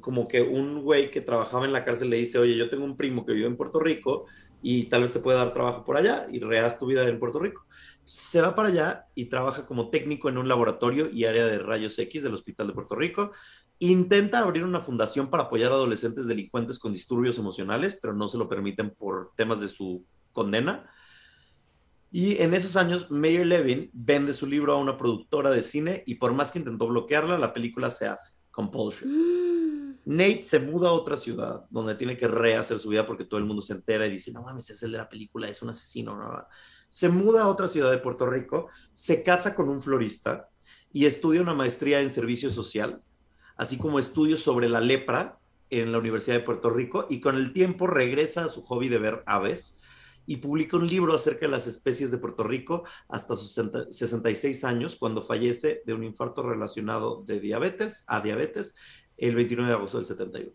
como 0.00 0.28
que 0.28 0.42
un 0.42 0.82
güey 0.82 1.10
que 1.10 1.20
trabajaba 1.20 1.64
en 1.64 1.72
la 1.72 1.84
cárcel 1.84 2.10
le 2.10 2.18
dice, 2.18 2.38
oye, 2.38 2.56
yo 2.56 2.70
tengo 2.70 2.84
un 2.84 2.96
primo 2.96 3.26
que 3.26 3.32
vive 3.32 3.48
en 3.48 3.56
Puerto 3.56 3.80
Rico 3.80 4.26
y 4.62 4.84
tal 4.84 5.02
vez 5.02 5.12
te 5.12 5.20
pueda 5.20 5.38
dar 5.38 5.52
trabajo 5.52 5.84
por 5.84 5.96
allá 5.96 6.28
y 6.30 6.38
reas 6.38 6.78
tu 6.78 6.86
vida 6.86 7.08
en 7.08 7.18
Puerto 7.18 7.40
Rico. 7.40 7.66
Se 8.04 8.40
va 8.40 8.54
para 8.54 8.68
allá 8.68 9.06
y 9.14 9.24
trabaja 9.24 9.66
como 9.66 9.90
técnico 9.90 10.28
en 10.28 10.38
un 10.38 10.48
laboratorio 10.48 11.10
y 11.10 11.24
área 11.24 11.46
de 11.46 11.58
rayos 11.58 11.98
X 11.98 12.22
del 12.22 12.34
Hospital 12.34 12.68
de 12.68 12.74
Puerto 12.74 12.94
Rico 12.94 13.32
intenta 13.80 14.40
abrir 14.40 14.62
una 14.62 14.80
fundación 14.80 15.30
para 15.30 15.44
apoyar 15.44 15.72
a 15.72 15.74
adolescentes 15.74 16.26
delincuentes 16.26 16.78
con 16.78 16.92
disturbios 16.92 17.38
emocionales, 17.38 17.98
pero 18.00 18.14
no 18.14 18.28
se 18.28 18.36
lo 18.36 18.48
permiten 18.48 18.90
por 18.90 19.32
temas 19.36 19.58
de 19.60 19.68
su 19.68 20.04
condena. 20.32 20.88
Y 22.10 22.42
en 22.42 22.54
esos 22.54 22.76
años, 22.76 23.10
Mayer 23.10 23.46
Levin 23.46 23.90
vende 23.92 24.34
su 24.34 24.46
libro 24.46 24.72
a 24.72 24.78
una 24.78 24.96
productora 24.96 25.50
de 25.50 25.62
cine 25.62 26.02
y 26.06 26.16
por 26.16 26.32
más 26.32 26.50
que 26.50 26.58
intentó 26.58 26.88
bloquearla, 26.88 27.38
la 27.38 27.52
película 27.52 27.90
se 27.90 28.06
hace, 28.06 28.38
Compulsion. 28.50 29.10
Mm. 29.10 29.80
Nate 30.06 30.44
se 30.44 30.58
muda 30.58 30.88
a 30.88 30.92
otra 30.92 31.16
ciudad 31.16 31.62
donde 31.70 31.94
tiene 31.94 32.16
que 32.16 32.26
rehacer 32.26 32.78
su 32.78 32.88
vida 32.88 33.06
porque 33.06 33.24
todo 33.24 33.38
el 33.38 33.46
mundo 33.46 33.62
se 33.62 33.74
entera 33.74 34.06
y 34.06 34.10
dice, 34.10 34.32
no 34.32 34.42
mames, 34.42 34.70
es 34.70 34.82
el 34.82 34.92
de 34.92 34.98
la 34.98 35.08
película, 35.08 35.48
es 35.48 35.62
un 35.62 35.68
asesino. 35.68 36.16
No. 36.16 36.46
Se 36.88 37.08
muda 37.08 37.42
a 37.42 37.48
otra 37.48 37.68
ciudad 37.68 37.90
de 37.90 37.98
Puerto 37.98 38.26
Rico, 38.26 38.68
se 38.94 39.22
casa 39.22 39.54
con 39.54 39.68
un 39.68 39.82
florista 39.82 40.48
y 40.92 41.04
estudia 41.04 41.42
una 41.42 41.54
maestría 41.54 42.00
en 42.00 42.10
servicio 42.10 42.50
social 42.50 43.02
así 43.60 43.76
como 43.76 43.98
estudios 43.98 44.40
sobre 44.40 44.70
la 44.70 44.80
lepra 44.80 45.38
en 45.68 45.92
la 45.92 45.98
Universidad 45.98 46.36
de 46.36 46.42
Puerto 46.42 46.70
Rico 46.70 47.06
y 47.10 47.20
con 47.20 47.36
el 47.36 47.52
tiempo 47.52 47.86
regresa 47.86 48.46
a 48.46 48.48
su 48.48 48.62
hobby 48.62 48.88
de 48.88 48.96
ver 48.96 49.22
aves 49.26 49.76
y 50.30 50.36
publica 50.36 50.76
un 50.76 50.86
libro 50.86 51.12
acerca 51.12 51.46
de 51.46 51.50
las 51.50 51.66
especies 51.66 52.12
de 52.12 52.18
Puerto 52.18 52.44
Rico 52.44 52.84
hasta 53.08 53.34
sus 53.34 53.52
66 53.90 54.62
años 54.62 54.94
cuando 54.94 55.22
fallece 55.22 55.82
de 55.84 55.92
un 55.92 56.04
infarto 56.04 56.44
relacionado 56.44 57.24
de 57.24 57.40
diabetes 57.40 58.04
a 58.06 58.20
diabetes 58.20 58.76
el 59.16 59.34
29 59.34 59.68
de 59.68 59.74
agosto 59.74 59.98
del 59.98 60.04
71. 60.04 60.52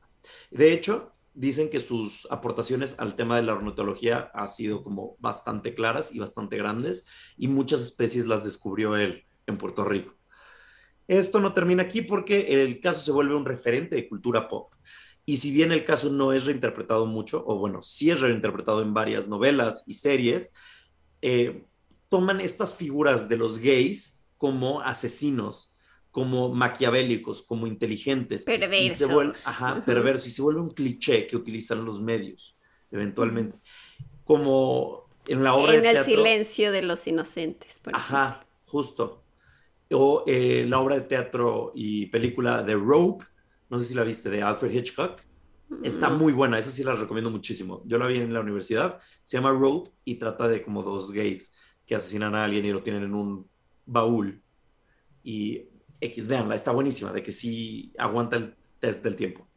De 0.50 0.72
hecho, 0.72 1.12
dicen 1.34 1.70
que 1.70 1.82
sus 1.82 2.26
aportaciones 2.32 2.96
al 3.00 3.18
tema 3.18 3.36
de 3.36 3.44
la 3.44 3.52
ornitología 3.52 4.32
han 4.34 4.48
sido 4.48 4.82
como 4.82 5.18
bastante 5.20 5.76
claras 5.76 6.16
y 6.16 6.20
bastante 6.20 6.56
grandes 6.56 7.06
y 7.36 7.50
muchas 7.50 7.82
especies 7.82 8.28
las 8.28 8.46
descubrió 8.46 8.96
él 8.96 9.26
en 9.46 9.58
Puerto 9.58 9.84
Rico. 9.84 10.16
Esto 11.06 11.42
no 11.42 11.54
termina 11.54 11.84
aquí 11.84 12.02
porque 12.02 12.64
el 12.64 12.80
caso 12.80 13.02
se 13.02 13.12
vuelve 13.12 13.36
un 13.36 13.46
referente 13.46 13.98
de 13.98 14.08
cultura 14.08 14.48
pop. 14.48 14.74
Y 15.26 15.38
si 15.38 15.52
bien 15.52 15.72
el 15.72 15.86
caso 15.86 16.10
no 16.10 16.34
es 16.34 16.46
reinterpretado 16.46 17.06
mucho, 17.06 17.44
o 17.48 17.58
bueno, 17.58 17.82
sí 17.82 18.12
es 18.12 18.22
reinterpretado 18.22 18.82
en 18.82 18.94
varias 18.94 19.28
novelas 19.28 19.84
y 19.88 19.96
series, 19.96 20.54
eh, 21.22 21.64
toman 22.10 22.40
estas 22.40 22.76
figuras 22.76 23.28
de 23.28 23.38
los 23.38 23.58
gays 23.58 24.24
como 24.38 24.82
asesinos, 24.82 25.74
como 26.12 26.50
maquiavélicos, 26.54 27.42
como 27.42 27.66
inteligentes. 27.66 28.44
Perversos. 28.44 29.48
ajá, 29.48 29.84
perverso. 29.84 30.28
Y 30.28 30.32
se 30.32 30.42
vuelve 30.42 30.62
un 30.62 30.70
cliché 30.70 31.26
que 31.26 31.36
utilizan 31.36 31.84
los 31.84 32.00
medios, 32.00 32.56
eventualmente. 32.92 33.60
Como 34.24 35.10
en 35.28 35.44
la 35.44 35.56
obra 35.56 35.76
en 35.76 35.86
el 35.86 36.04
silencio 36.04 36.72
de 36.72 36.84
los 36.84 37.08
inocentes. 37.08 37.80
Por 37.80 37.96
ajá, 37.96 38.46
justo 38.66 39.26
o 39.92 40.24
eh, 40.26 40.66
la 40.68 40.80
obra 40.80 40.96
de 40.96 41.02
teatro 41.02 41.72
y 41.76 42.08
película 42.08 42.66
The 42.66 42.74
Rope, 42.74 43.26
no 43.76 43.82
sé 43.82 43.90
si 43.90 43.94
la 43.94 44.04
viste, 44.04 44.30
de 44.30 44.42
Alfred 44.42 44.72
Hitchcock. 44.72 45.22
Está 45.84 46.10
muy 46.10 46.32
buena, 46.32 46.58
esa 46.58 46.72
sí 46.72 46.84
la 46.84 46.96
recomiendo 46.96 47.30
muchísimo. 47.30 47.82
Yo 47.86 47.98
la 47.98 48.08
vi 48.08 48.20
en 48.20 48.34
la 48.34 48.40
universidad, 48.40 49.00
se 49.24 49.36
llama 49.36 49.52
Rope 49.52 49.92
y 50.06 50.16
trata 50.16 50.48
de 50.48 50.62
como 50.64 50.84
dos 50.84 51.12
gays 51.12 51.52
que 51.86 51.96
asesinan 51.96 52.36
a 52.36 52.46
alguien 52.46 52.66
y 52.66 52.72
lo 52.72 52.84
tienen 52.84 53.04
en 53.04 53.14
un 53.14 53.50
baúl. 53.86 54.42
Y 55.24 55.68
X, 56.00 56.28
veanla, 56.28 56.56
está 56.56 56.72
buenísima, 56.72 57.12
de 57.12 57.22
que 57.22 57.32
sí 57.32 57.94
aguanta 57.98 58.38
el 58.38 58.56
test 58.80 59.04
del 59.04 59.16
tiempo. 59.16 59.50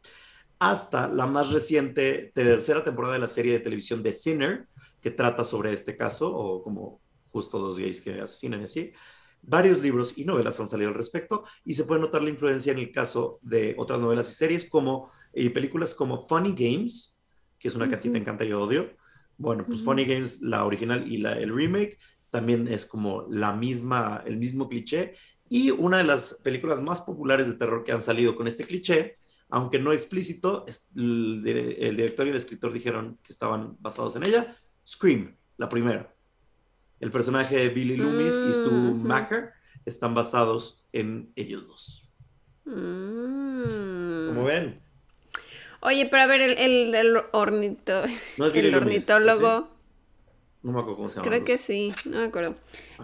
Hasta 0.57 1.07
la 1.07 1.25
más 1.25 1.51
reciente 1.51 2.31
tercera 2.33 2.83
temporada 2.83 3.13
de 3.13 3.21
la 3.21 3.27
serie 3.27 3.53
de 3.53 3.59
televisión 3.59 4.03
The 4.03 4.11
Sinner, 4.11 4.67
que 4.99 5.11
trata 5.11 5.45
sobre 5.45 5.71
este 5.71 5.95
caso, 5.95 6.35
o 6.35 6.61
como 6.61 6.99
justo 7.31 7.59
dos 7.59 7.79
gays 7.79 8.01
que 8.01 8.19
asesinan 8.19 8.61
y 8.61 8.65
así. 8.65 8.91
Varios 9.41 9.79
libros 9.81 10.17
y 10.17 10.25
novelas 10.25 10.59
han 10.59 10.67
salido 10.67 10.89
al 10.89 10.95
respecto 10.95 11.43
y 11.63 11.73
se 11.73 11.85
puede 11.85 12.01
notar 12.01 12.21
la 12.21 12.29
influencia 12.29 12.71
en 12.71 12.79
el 12.79 12.91
caso 12.91 13.39
de 13.41 13.75
otras 13.77 13.99
novelas 13.99 14.29
y 14.29 14.33
series 14.33 14.69
como 14.69 15.11
y 15.33 15.49
películas 15.49 15.93
como 15.93 16.27
Funny 16.27 16.53
Games, 16.53 17.17
que 17.57 17.67
es 17.67 17.75
una 17.75 17.87
que 17.87 17.95
a 17.95 17.99
ti 17.99 18.09
te 18.09 18.17
encanta 18.17 18.45
y 18.45 18.53
odio. 18.53 18.91
Bueno, 19.37 19.65
pues 19.65 19.83
Funny 19.83 20.05
Games, 20.05 20.41
la 20.41 20.65
original 20.65 21.09
y 21.09 21.17
la, 21.17 21.33
el 21.33 21.53
remake, 21.53 21.97
también 22.29 22.67
es 22.67 22.85
como 22.85 23.25
la 23.29 23.53
misma, 23.53 24.23
el 24.25 24.37
mismo 24.37 24.67
cliché. 24.67 25.15
Y 25.47 25.71
una 25.71 25.99
de 25.99 26.03
las 26.03 26.35
películas 26.43 26.81
más 26.81 27.01
populares 27.01 27.47
de 27.47 27.53
terror 27.53 27.83
que 27.83 27.91
han 27.91 28.01
salido 28.01 28.35
con 28.35 28.47
este 28.47 28.63
cliché, 28.63 29.15
aunque 29.49 29.79
no 29.79 29.93
explícito, 29.93 30.65
el, 30.95 31.43
el 31.45 31.95
director 31.95 32.27
y 32.27 32.29
el 32.31 32.35
escritor 32.35 32.71
dijeron 32.71 33.17
que 33.23 33.33
estaban 33.33 33.77
basados 33.79 34.15
en 34.15 34.23
ella, 34.23 34.55
Scream, 34.85 35.35
la 35.57 35.69
primera 35.69 36.13
el 36.99 37.11
personaje 37.11 37.57
de 37.57 37.69
Billy 37.69 37.97
Loomis 37.97 38.35
y 38.49 38.53
Stu 38.53 38.71
Macher 38.71 39.51
están 39.85 40.13
basados 40.13 40.85
en 40.91 41.31
ellos 41.35 41.67
dos. 41.67 42.09
Mm. 42.65 44.27
Como 44.27 44.43
ven. 44.43 44.81
Oye, 45.81 46.07
pero 46.07 46.23
a 46.23 46.27
ver, 46.27 46.41
el, 46.41 46.93
el, 46.93 47.17
ornito, 47.31 48.03
el 48.37 48.75
ornitólogo. 48.75 49.69
No 50.61 50.73
me 50.73 50.79
acuerdo 50.79 50.97
cómo 50.97 51.09
se 51.09 51.15
llama. 51.17 51.29
Creo 51.29 51.45
que 51.45 51.57
sí, 51.57 51.93
no 52.05 52.17
me 52.19 52.25
acuerdo. 52.25 52.55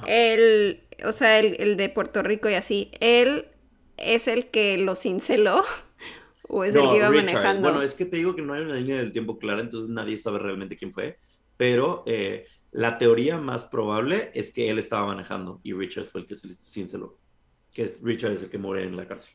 El, 0.06 0.82
o 1.06 1.12
sea, 1.14 1.40
el, 1.40 1.56
el, 1.60 1.78
de 1.78 1.88
Puerto 1.88 2.22
Rico 2.22 2.50
y 2.50 2.56
así, 2.56 2.92
él 3.00 3.48
es 3.96 4.28
el 4.28 4.48
que 4.48 4.78
lo 4.78 4.98
cinceló 4.98 5.64
o 6.50 6.66
es 6.66 6.76
el 6.76 6.82
que 6.90 6.98
iba 6.98 7.10
manejando. 7.10 7.70
Bueno, 7.70 7.82
es 7.82 7.94
que 7.94 8.06
te 8.06 8.18
digo 8.18 8.36
que 8.36 8.42
no 8.42 8.54
hay 8.54 8.64
una 8.64 8.76
línea 8.76 8.98
del 8.98 9.14
tiempo 9.14 9.40
clara, 9.40 9.62
entonces 9.62 9.90
nadie 9.90 10.18
sabe 10.18 10.40
realmente 10.40 10.76
quién 10.76 10.92
fue, 10.92 11.18
pero 11.56 12.04
eh, 12.06 12.46
la 12.76 12.98
teoría 12.98 13.38
más 13.38 13.64
probable 13.64 14.32
es 14.34 14.52
que 14.52 14.70
él 14.70 14.80
estaba 14.80 15.08
manejando 15.08 15.62
y 15.64 15.72
Richard 15.72 16.04
fue 16.04 16.22
el 16.22 16.28
que 16.28 16.36
se 16.36 16.54
cinceló. 16.54 17.18
Que 17.72 17.90
Richard 18.02 18.34
es 18.34 18.44
el 18.44 18.50
que 18.50 18.58
muere 18.58 18.84
en 18.84 18.98
la 18.98 19.08
cárcel. 19.08 19.34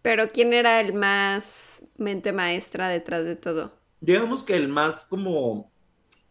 Pero 0.00 0.30
¿quién 0.32 0.54
era 0.54 0.80
el 0.80 0.94
más 0.94 1.82
mente 1.98 2.32
maestra 2.32 2.88
detrás 2.88 3.26
de 3.26 3.36
todo? 3.36 3.78
Digamos 4.00 4.42
que 4.42 4.56
el 4.56 4.68
más 4.68 5.04
como, 5.04 5.70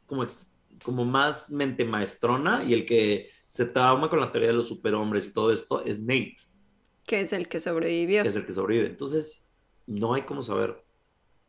como, 0.08 0.26
como 0.84 1.06
más 1.06 1.52
mente 1.52 1.86
maestrona 1.86 2.64
y 2.64 2.74
el 2.74 2.84
que 2.84 3.30
se 3.46 3.66
trauma 3.66 4.10
con 4.10 4.20
la 4.20 4.32
teoría 4.32 4.50
de 4.50 4.56
los 4.56 4.68
superhombres 4.68 5.28
y 5.28 5.34
todo 5.34 5.52
esto 5.52 5.86
es 5.86 6.00
Nate. 6.00 6.38
Que 7.06 7.22
es 7.22 7.34
el 7.34 7.48
que 7.48 7.60
sobrevivió. 7.60 8.24
Que 8.24 8.30
es 8.30 8.36
el 8.36 8.48
que 8.48 8.52
sobrevive. 8.52 8.88
Entonces, 8.88 9.48
no 9.86 10.16
hay 10.16 10.24
cómo 10.24 10.42
saber. 10.42 10.84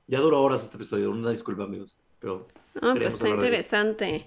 Ya 0.07 0.21
duró 0.21 0.43
horas 0.43 0.63
este 0.63 0.77
episodio. 0.77 1.11
Una 1.11 1.31
disculpa, 1.31 1.65
amigos. 1.65 1.99
Pero 2.19 2.47
Ah, 2.81 2.95
pues 2.97 3.15
está 3.15 3.29
interesante. 3.29 4.27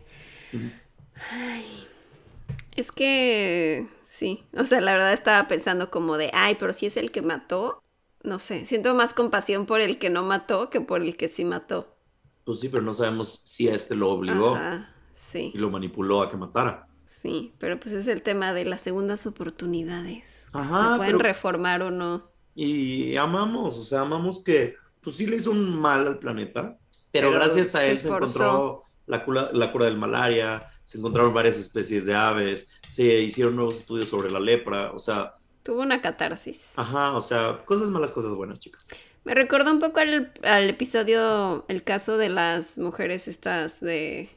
es 2.75 2.91
que 2.91 3.87
sí, 4.03 4.43
o 4.53 4.65
sea, 4.65 4.81
la 4.81 4.93
verdad 4.93 5.13
estaba 5.13 5.47
pensando 5.47 5.89
como 5.89 6.17
de, 6.17 6.29
ay, 6.33 6.55
pero 6.59 6.73
si 6.73 6.85
es 6.85 6.97
el 6.97 7.11
que 7.11 7.21
mató, 7.21 7.81
no 8.23 8.39
sé, 8.39 8.65
siento 8.65 8.93
más 8.95 9.13
compasión 9.13 9.65
por 9.65 9.81
el 9.81 9.97
que 9.99 10.09
no 10.09 10.23
mató 10.23 10.69
que 10.69 10.81
por 10.81 11.01
el 11.01 11.15
que 11.15 11.27
sí 11.29 11.45
mató. 11.45 11.95
Pues 12.43 12.59
sí, 12.59 12.69
pero 12.69 12.83
no 12.83 12.93
sabemos 12.93 13.41
si 13.43 13.67
este 13.67 13.95
lo 13.95 14.11
obligó 14.11 14.55
Ajá, 14.55 14.89
sí, 15.15 15.51
y 15.53 15.57
lo 15.57 15.69
manipuló 15.71 16.21
a 16.21 16.29
que 16.29 16.37
matara. 16.37 16.87
sí, 17.05 17.53
pero 17.57 17.79
pues 17.79 17.93
es 17.95 18.07
el 18.07 18.21
tema 18.21 18.53
de 18.53 18.65
las 18.65 18.81
segundas 18.81 19.25
oportunidades. 19.25 20.47
Ajá, 20.53 20.91
Se 20.93 20.97
pueden 20.97 21.17
pero- 21.17 21.19
reformar 21.19 21.81
o 21.81 21.91
no. 21.91 22.29
Y 22.57 23.15
amamos, 23.17 23.77
o 23.77 23.83
sea, 23.83 24.01
amamos 24.01 24.41
que, 24.41 24.75
pues 25.01 25.17
sí 25.17 25.25
le 25.25 25.35
hizo 25.37 25.51
un 25.51 25.77
mal 25.79 26.07
al 26.07 26.19
planeta, 26.19 26.77
pero, 27.19 27.31
Pero 27.31 27.39
gracias 27.39 27.75
a 27.75 27.85
él 27.85 27.97
se 27.97 28.07
encontró 28.07 28.83
la 29.07 29.23
cura, 29.25 29.49
la 29.53 29.71
cura 29.71 29.85
del 29.85 29.97
malaria, 29.97 30.69
se 30.85 30.97
encontraron 30.97 31.33
varias 31.33 31.55
especies 31.57 32.05
de 32.05 32.15
aves, 32.15 32.69
se 32.87 33.03
hicieron 33.03 33.55
nuevos 33.55 33.77
estudios 33.77 34.09
sobre 34.09 34.31
la 34.31 34.39
lepra, 34.39 34.91
o 34.91 34.99
sea, 34.99 35.35
Tuvo 35.63 35.81
una 35.81 36.01
catarsis. 36.01 36.73
ajá, 36.75 37.13
o 37.17 37.21
sea, 37.21 37.63
cosas 37.65 37.89
malas, 37.89 38.11
cosas 38.11 38.33
buenas, 38.33 38.59
chicas. 38.59 38.87
Me 39.23 39.33
recordó 39.33 39.71
un 39.71 39.79
poco 39.79 39.99
al, 39.99 40.31
al 40.43 40.69
episodio, 40.69 41.65
el 41.67 41.83
caso 41.83 42.17
de 42.17 42.29
las 42.29 42.77
mujeres 42.77 43.27
estas 43.27 43.79
de 43.79 44.29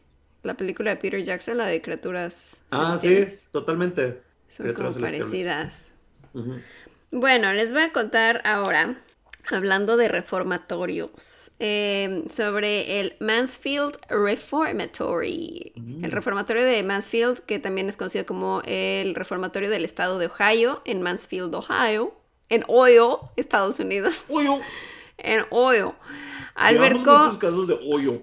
la 0.42 0.56
película 0.56 0.90
de 0.92 0.96
Peter 0.96 1.22
Jackson, 1.22 1.58
la 1.58 1.66
de 1.66 1.82
criaturas. 1.82 2.62
Ah, 2.70 2.96
sí, 2.98 3.26
totalmente. 3.52 4.22
Son 4.48 4.64
criaturas 4.64 4.94
como 4.94 5.04
parecidas. 5.04 5.90
Bueno, 7.10 7.52
les 7.52 7.72
voy 7.72 7.82
a 7.82 7.92
contar 7.92 8.40
ahora, 8.44 8.98
hablando 9.52 9.96
de 9.96 10.08
reformatorios, 10.08 11.52
eh, 11.58 12.24
sobre 12.34 13.00
el 13.00 13.16
Mansfield 13.20 13.98
Reformatory. 14.08 15.72
Mm. 15.76 16.04
El 16.04 16.12
reformatorio 16.12 16.64
de 16.64 16.82
Mansfield, 16.82 17.40
que 17.40 17.58
también 17.58 17.88
es 17.88 17.96
conocido 17.96 18.26
como 18.26 18.62
el 18.64 19.14
reformatorio 19.14 19.70
del 19.70 19.84
estado 19.84 20.18
de 20.18 20.26
Ohio, 20.26 20.82
en 20.84 21.02
Mansfield, 21.02 21.54
Ohio, 21.54 22.14
en 22.48 22.64
Ohio, 22.68 23.30
Estados 23.36 23.78
Unidos, 23.80 24.24
Hoyo. 24.28 24.58
en 25.18 25.44
Ohio. 25.50 25.94
Albercó, 26.54 27.18
muchos 27.18 27.38
casos 27.38 27.68
de 27.68 27.78
hoyo. 27.86 28.22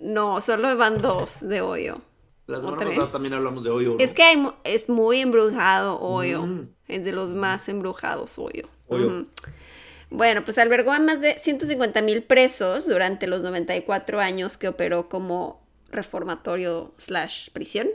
no, 0.00 0.40
solo 0.40 0.76
van 0.76 0.98
dos 0.98 1.40
de 1.40 1.60
Ohio. 1.60 2.00
La 2.46 2.58
¿O 2.58 2.62
semana 2.62 2.86
pasada 2.86 3.12
también 3.12 3.34
hablamos 3.34 3.62
de 3.62 3.70
hoyo. 3.70 3.94
¿no? 3.94 3.98
Es 3.98 4.14
que 4.14 4.22
hay 4.22 4.42
es 4.64 4.88
muy 4.88 5.20
embrujado 5.20 6.00
Ohio. 6.00 6.46
Mm. 6.46 6.68
Es 6.88 7.04
de 7.04 7.12
los 7.12 7.34
más 7.34 7.68
embrujados 7.68 8.38
Ohio. 8.38 8.68
Ohio. 8.88 9.26
Bueno, 10.10 10.42
pues 10.44 10.58
albergó 10.58 10.92
a 10.92 10.98
más 11.00 11.20
de 11.20 11.38
150 11.38 12.00
mil 12.02 12.22
presos 12.22 12.86
durante 12.88 13.26
los 13.26 13.42
94 13.42 14.20
años 14.20 14.56
que 14.56 14.68
operó 14.68 15.08
como 15.08 15.62
reformatorio 15.90 16.92
slash 16.96 17.50
prisión. 17.50 17.88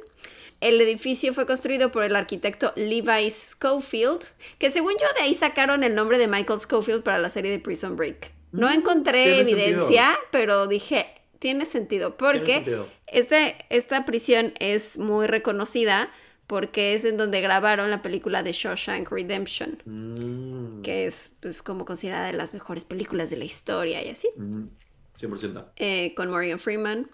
El 0.62 0.80
edificio 0.80 1.34
fue 1.34 1.46
construido 1.46 1.92
por 1.92 2.04
el 2.04 2.16
arquitecto 2.16 2.72
Levi 2.76 3.30
Schofield, 3.30 4.22
que 4.60 4.70
según 4.70 4.94
yo 4.94 5.08
de 5.18 5.24
ahí 5.24 5.36
sacaron 5.36 5.84
el 5.84 5.94
nombre 5.96 6.18
de 6.18 6.28
Michael 6.28 6.60
Schofield 6.60 7.04
para 7.04 7.18
la 7.18 7.30
serie 7.30 7.52
de 7.52 7.60
Prison 7.60 7.98
Break. 7.98 8.32
No 8.52 8.70
Mm, 8.70 8.74
encontré 8.74 9.40
evidencia, 9.42 10.12
pero 10.32 10.68
dije, 10.68 11.08
tiene 11.40 11.66
sentido, 11.66 12.14
Tiene 12.14 12.32
porque 12.40 12.54
sentido. 12.56 12.88
este, 13.08 13.56
esta 13.70 14.06
prisión 14.06 14.54
es 14.60 14.98
muy 14.98 15.28
reconocida 15.28 16.10
porque 16.48 16.94
es 16.94 17.06
en 17.06 17.18
donde 17.18 17.42
grabaron 17.42 17.90
la 17.90 18.02
película 18.02 18.44
de 18.44 18.52
Shawshank 18.52 19.10
Redemption, 19.12 19.82
Mm. 19.86 20.82
que 20.82 21.06
es 21.06 21.32
pues 21.40 21.62
como 21.64 21.86
considerada 21.86 22.28
de 22.28 22.34
las 22.34 22.54
mejores 22.54 22.86
películas 22.86 23.30
de 23.30 23.38
la 23.38 23.46
historia 23.46 24.04
y 24.04 24.10
así, 24.10 24.28
Ujú. 24.36 24.70
100%. 25.18 25.72
eh, 25.78 26.14
con 26.16 26.30
Morgan 26.30 26.60
Freeman. 26.60 27.10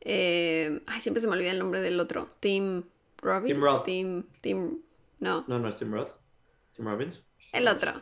Eh, 0.00 0.80
ay, 0.86 1.00
siempre 1.00 1.20
se 1.20 1.26
me 1.26 1.32
olvida 1.32 1.50
el 1.50 1.58
nombre 1.58 1.80
del 1.80 1.98
otro. 1.98 2.28
Tim 2.40 2.84
Robbins. 3.22 3.54
Tim 3.54 3.62
Roth. 3.62 3.84
Tim, 3.84 4.22
Tim- 4.40 4.78
no, 5.18 5.44
No, 5.48 5.58
no 5.58 5.68
es 5.68 5.76
Tim 5.76 5.92
Roth. 5.92 6.10
Tim 6.76 6.86
Robbins. 6.86 7.24
el 7.52 7.66
otro. 7.68 7.92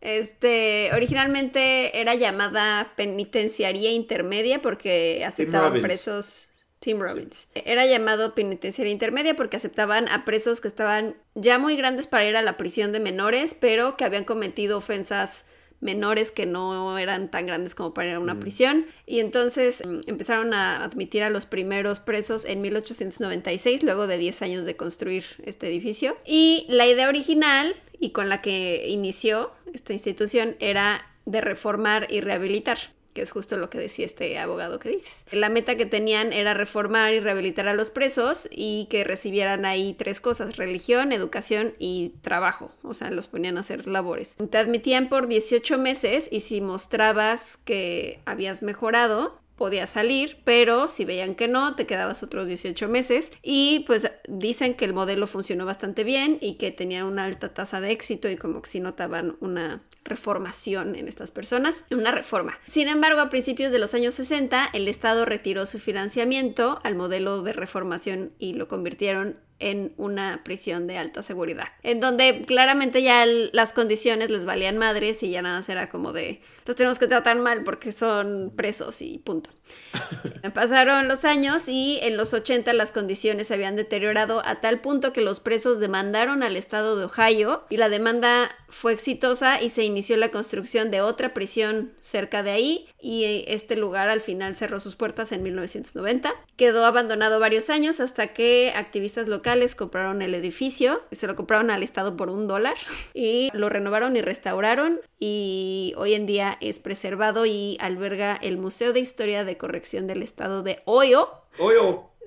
Este, 0.00 0.90
originalmente 0.94 2.00
era 2.00 2.14
llamada 2.16 2.92
penitenciaría 2.96 3.92
intermedia 3.92 4.60
porque 4.60 5.24
aceptaban 5.24 5.80
presos. 5.80 6.51
Tim 6.82 7.00
Robbins. 7.00 7.46
Era 7.54 7.86
llamado 7.86 8.34
penitenciaría 8.34 8.92
intermedia 8.92 9.34
porque 9.36 9.56
aceptaban 9.56 10.08
a 10.08 10.24
presos 10.24 10.60
que 10.60 10.68
estaban 10.68 11.14
ya 11.34 11.58
muy 11.58 11.76
grandes 11.76 12.06
para 12.06 12.26
ir 12.28 12.36
a 12.36 12.42
la 12.42 12.56
prisión 12.56 12.92
de 12.92 12.98
menores, 13.00 13.54
pero 13.58 13.96
que 13.96 14.04
habían 14.04 14.24
cometido 14.24 14.78
ofensas 14.78 15.44
menores 15.80 16.30
que 16.30 16.44
no 16.46 16.96
eran 16.98 17.30
tan 17.30 17.46
grandes 17.46 17.74
como 17.74 17.92
para 17.94 18.10
ir 18.10 18.14
a 18.14 18.20
una 18.20 18.34
Mm. 18.34 18.40
prisión. 18.40 18.86
Y 19.06 19.20
entonces 19.20 19.82
mm, 19.86 20.00
empezaron 20.08 20.54
a 20.54 20.84
admitir 20.84 21.22
a 21.22 21.30
los 21.30 21.46
primeros 21.46 22.00
presos 22.00 22.44
en 22.44 22.60
1896, 22.60 23.82
luego 23.82 24.06
de 24.06 24.18
10 24.18 24.42
años 24.42 24.64
de 24.64 24.76
construir 24.76 25.24
este 25.44 25.68
edificio. 25.68 26.16
Y 26.24 26.66
la 26.68 26.86
idea 26.86 27.08
original 27.08 27.74
y 27.98 28.10
con 28.10 28.28
la 28.28 28.42
que 28.42 28.88
inició 28.88 29.52
esta 29.72 29.92
institución 29.92 30.56
era 30.60 31.04
de 31.26 31.40
reformar 31.40 32.06
y 32.10 32.20
rehabilitar 32.20 32.78
que 33.12 33.22
es 33.22 33.30
justo 33.30 33.56
lo 33.56 33.70
que 33.70 33.78
decía 33.78 34.06
este 34.06 34.38
abogado 34.38 34.78
que 34.78 34.88
dices. 34.88 35.24
La 35.30 35.48
meta 35.48 35.76
que 35.76 35.86
tenían 35.86 36.32
era 36.32 36.54
reformar 36.54 37.12
y 37.12 37.20
rehabilitar 37.20 37.68
a 37.68 37.74
los 37.74 37.90
presos 37.90 38.48
y 38.50 38.86
que 38.90 39.04
recibieran 39.04 39.64
ahí 39.64 39.94
tres 39.98 40.20
cosas, 40.20 40.56
religión, 40.56 41.12
educación 41.12 41.74
y 41.78 42.14
trabajo, 42.20 42.70
o 42.82 42.94
sea, 42.94 43.10
los 43.10 43.28
ponían 43.28 43.56
a 43.56 43.60
hacer 43.60 43.86
labores. 43.86 44.36
Te 44.50 44.58
admitían 44.58 45.08
por 45.08 45.28
18 45.28 45.78
meses 45.78 46.28
y 46.30 46.40
si 46.40 46.60
mostrabas 46.60 47.58
que 47.64 48.20
habías 48.24 48.62
mejorado, 48.62 49.42
podías 49.56 49.90
salir, 49.90 50.38
pero 50.44 50.88
si 50.88 51.04
veían 51.04 51.34
que 51.34 51.46
no, 51.46 51.76
te 51.76 51.86
quedabas 51.86 52.22
otros 52.22 52.48
18 52.48 52.88
meses 52.88 53.30
y 53.42 53.84
pues 53.86 54.10
dicen 54.26 54.74
que 54.74 54.84
el 54.84 54.92
modelo 54.92 55.26
funcionó 55.26 55.64
bastante 55.66 56.04
bien 56.04 56.38
y 56.40 56.54
que 56.54 56.72
tenían 56.72 57.06
una 57.06 57.24
alta 57.24 57.54
tasa 57.54 57.80
de 57.80 57.92
éxito 57.92 58.28
y 58.28 58.36
como 58.36 58.62
que 58.62 58.70
sí 58.70 58.80
notaban 58.80 59.36
una 59.40 59.82
reformación 60.12 60.94
en 60.94 61.08
estas 61.08 61.30
personas, 61.30 61.84
una 61.90 62.12
reforma. 62.12 62.58
Sin 62.68 62.88
embargo, 62.88 63.20
a 63.20 63.30
principios 63.30 63.72
de 63.72 63.78
los 63.78 63.94
años 63.94 64.14
60, 64.14 64.70
el 64.72 64.88
Estado 64.88 65.24
retiró 65.24 65.64
su 65.66 65.78
financiamiento 65.78 66.80
al 66.84 66.96
modelo 66.96 67.42
de 67.42 67.52
reformación 67.52 68.32
y 68.38 68.54
lo 68.54 68.68
convirtieron 68.68 69.38
en 69.62 69.94
una 69.96 70.42
prisión 70.42 70.88
de 70.88 70.98
alta 70.98 71.22
seguridad, 71.22 71.68
en 71.84 72.00
donde 72.00 72.44
claramente 72.46 73.00
ya 73.00 73.24
las 73.26 73.72
condiciones 73.72 74.28
les 74.28 74.44
valían 74.44 74.76
madres 74.76 75.22
y 75.22 75.30
ya 75.30 75.40
nada 75.40 75.58
más 75.58 75.68
era 75.68 75.88
como 75.88 76.12
de 76.12 76.40
los 76.66 76.76
tenemos 76.76 76.98
que 76.98 77.06
tratar 77.06 77.38
mal 77.38 77.64
porque 77.64 77.92
son 77.92 78.52
presos 78.54 79.02
y 79.02 79.18
punto. 79.18 79.50
Pasaron 80.54 81.08
los 81.08 81.24
años 81.24 81.68
y 81.68 81.98
en 82.02 82.16
los 82.16 82.34
80 82.34 82.72
las 82.72 82.90
condiciones 82.90 83.48
se 83.48 83.54
habían 83.54 83.76
deteriorado 83.76 84.42
a 84.44 84.60
tal 84.60 84.80
punto 84.80 85.12
que 85.12 85.20
los 85.20 85.40
presos 85.40 85.78
demandaron 85.78 86.42
al 86.42 86.56
estado 86.56 86.96
de 86.96 87.04
Ohio 87.04 87.64
y 87.70 87.76
la 87.76 87.88
demanda 87.88 88.50
fue 88.68 88.92
exitosa 88.92 89.62
y 89.62 89.70
se 89.70 89.84
inició 89.84 90.01
la 90.10 90.30
construcción 90.30 90.90
de 90.90 91.00
otra 91.00 91.34
prisión 91.34 91.92
cerca 92.00 92.42
de 92.42 92.50
ahí 92.50 92.88
y 93.00 93.44
este 93.46 93.76
lugar 93.76 94.08
al 94.08 94.20
final 94.20 94.56
cerró 94.56 94.80
sus 94.80 94.96
puertas 94.96 95.32
en 95.32 95.42
1990. 95.42 96.34
Quedó 96.56 96.84
abandonado 96.84 97.40
varios 97.40 97.70
años 97.70 98.00
hasta 98.00 98.34
que 98.34 98.72
activistas 98.74 99.28
locales 99.28 99.74
compraron 99.74 100.22
el 100.22 100.34
edificio, 100.34 101.02
se 101.12 101.26
lo 101.26 101.36
compraron 101.36 101.70
al 101.70 101.82
estado 101.82 102.16
por 102.16 102.28
un 102.28 102.46
dólar 102.46 102.76
y 103.14 103.50
lo 103.54 103.68
renovaron 103.68 104.16
y 104.16 104.20
restauraron 104.20 105.00
y 105.18 105.94
hoy 105.96 106.14
en 106.14 106.26
día 106.26 106.58
es 106.60 106.78
preservado 106.78 107.46
y 107.46 107.76
alberga 107.80 108.36
el 108.36 108.58
Museo 108.58 108.92
de 108.92 109.00
Historia 109.00 109.44
de 109.44 109.56
Corrección 109.56 110.06
del 110.06 110.22
Estado 110.22 110.62
de 110.62 110.82
Ohio. 110.84 111.28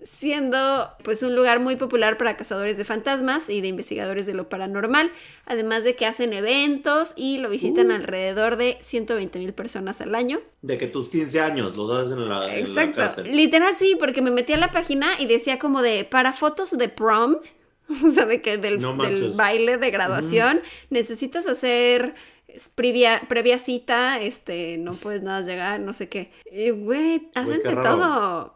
Siendo 0.05 0.89
pues 1.03 1.23
un 1.23 1.35
lugar 1.35 1.59
muy 1.59 1.75
popular 1.75 2.17
para 2.17 2.37
cazadores 2.37 2.77
de 2.77 2.85
fantasmas 2.85 3.49
y 3.49 3.59
de 3.59 3.67
investigadores 3.67 4.25
de 4.25 4.33
lo 4.35 4.47
paranormal, 4.47 5.11
además 5.45 5.83
de 5.83 5.95
que 5.95 6.05
hacen 6.05 6.31
eventos 6.31 7.11
y 7.15 7.39
lo 7.39 7.49
visitan 7.49 7.89
Uh. 7.91 7.95
alrededor 7.95 8.55
de 8.55 8.77
120 8.81 9.39
mil 9.39 9.53
personas 9.53 9.99
al 10.01 10.15
año. 10.15 10.39
De 10.61 10.77
que 10.77 10.87
tus 10.87 11.09
15 11.09 11.39
años 11.41 11.75
los 11.75 11.91
haces 11.91 12.11
en 12.13 12.29
la, 12.29 12.45
en 12.45 12.51
la 12.51 12.57
Exacto, 12.59 12.97
cárcel. 13.01 13.35
literal 13.35 13.75
sí, 13.77 13.97
porque 13.99 14.21
me 14.21 14.31
metí 14.31 14.53
a 14.53 14.57
la 14.57 14.71
página 14.71 15.09
y 15.19 15.25
decía 15.25 15.59
como 15.59 15.81
de 15.81 16.05
para 16.05 16.31
fotos 16.33 16.77
de 16.77 16.87
prom, 16.87 17.37
o 18.05 18.09
sea, 18.09 18.25
de 18.25 18.41
que 18.41 18.57
del, 18.57 18.79
No 18.79 18.89
del 18.89 18.97
manches. 18.97 19.35
baile 19.35 19.77
de 19.77 19.91
graduación, 19.91 20.61
necesitas 20.89 21.47
hacer 21.47 22.15
previa, 22.75 23.23
previa 23.27 23.59
cita, 23.59 24.19
este, 24.21 24.77
no 24.77 24.93
puedes 24.93 25.21
nada 25.23 25.41
llegar, 25.41 25.79
no 25.79 25.93
sé 25.93 26.09
qué. 26.09 26.31
Y, 26.51 26.69
güey, 26.69 27.27
hacen 27.35 27.61
de 27.61 27.73
todo. 27.75 28.54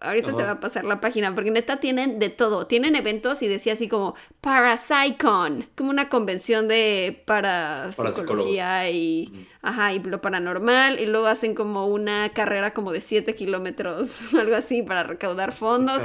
Ahorita 0.00 0.34
te 0.34 0.42
va 0.42 0.52
a 0.52 0.60
pasar 0.60 0.84
la 0.86 0.98
página, 1.00 1.34
porque 1.34 1.50
neta 1.50 1.78
tienen 1.78 2.18
de 2.18 2.30
todo. 2.30 2.66
Tienen 2.66 2.96
eventos 2.96 3.42
y 3.42 3.48
decía 3.48 3.74
así 3.74 3.86
como 3.86 4.14
Parapsychon, 4.40 5.68
como 5.76 5.90
una 5.90 6.08
convención 6.08 6.68
de 6.68 7.22
parapsicología 7.26 8.90
y, 8.90 9.46
ajá, 9.62 9.92
y 9.92 9.98
lo 10.00 10.20
paranormal. 10.20 10.98
Y 11.00 11.06
luego 11.06 11.26
hacen 11.26 11.54
como 11.54 11.86
una 11.86 12.30
carrera 12.30 12.72
como 12.72 12.92
de 12.92 13.00
7 13.00 13.34
kilómetros, 13.34 14.32
algo 14.34 14.56
así, 14.56 14.82
para 14.82 15.02
recaudar 15.02 15.52
fondos. 15.52 16.02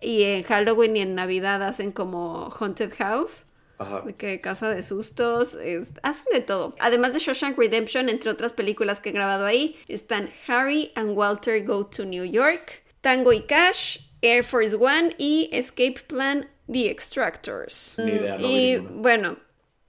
Y 0.00 0.22
en 0.22 0.42
Halloween 0.44 0.96
y 0.96 1.00
en 1.00 1.14
Navidad 1.14 1.62
hacen 1.62 1.92
como 1.92 2.50
Haunted 2.58 2.92
House. 2.98 3.44
Ajá. 3.76 4.04
Que 4.16 4.40
casa 4.40 4.68
de 4.70 4.82
sustos, 4.84 5.54
es- 5.54 5.90
hacen 6.02 6.26
de 6.32 6.40
todo. 6.40 6.76
Además 6.78 7.12
de 7.12 7.18
Shawshank 7.18 7.58
Redemption, 7.58 8.08
entre 8.08 8.30
otras 8.30 8.52
películas 8.52 9.00
que 9.00 9.08
he 9.08 9.12
grabado 9.12 9.44
ahí, 9.46 9.76
están 9.88 10.30
Harry 10.46 10.92
and 10.94 11.16
Walter 11.18 11.64
Go 11.66 11.84
to 11.86 12.04
New 12.04 12.24
York, 12.24 12.83
Tango 13.04 13.34
y 13.34 13.42
Cash, 13.42 13.98
Air 14.22 14.42
Force 14.42 14.74
One 14.74 15.14
y 15.18 15.50
Escape 15.52 16.00
Plan 16.06 16.48
The 16.72 16.88
Extractors. 16.90 17.96
Ni 17.98 18.12
idea, 18.12 18.38
no 18.38 18.48
y 18.48 18.76
bueno, 18.78 19.36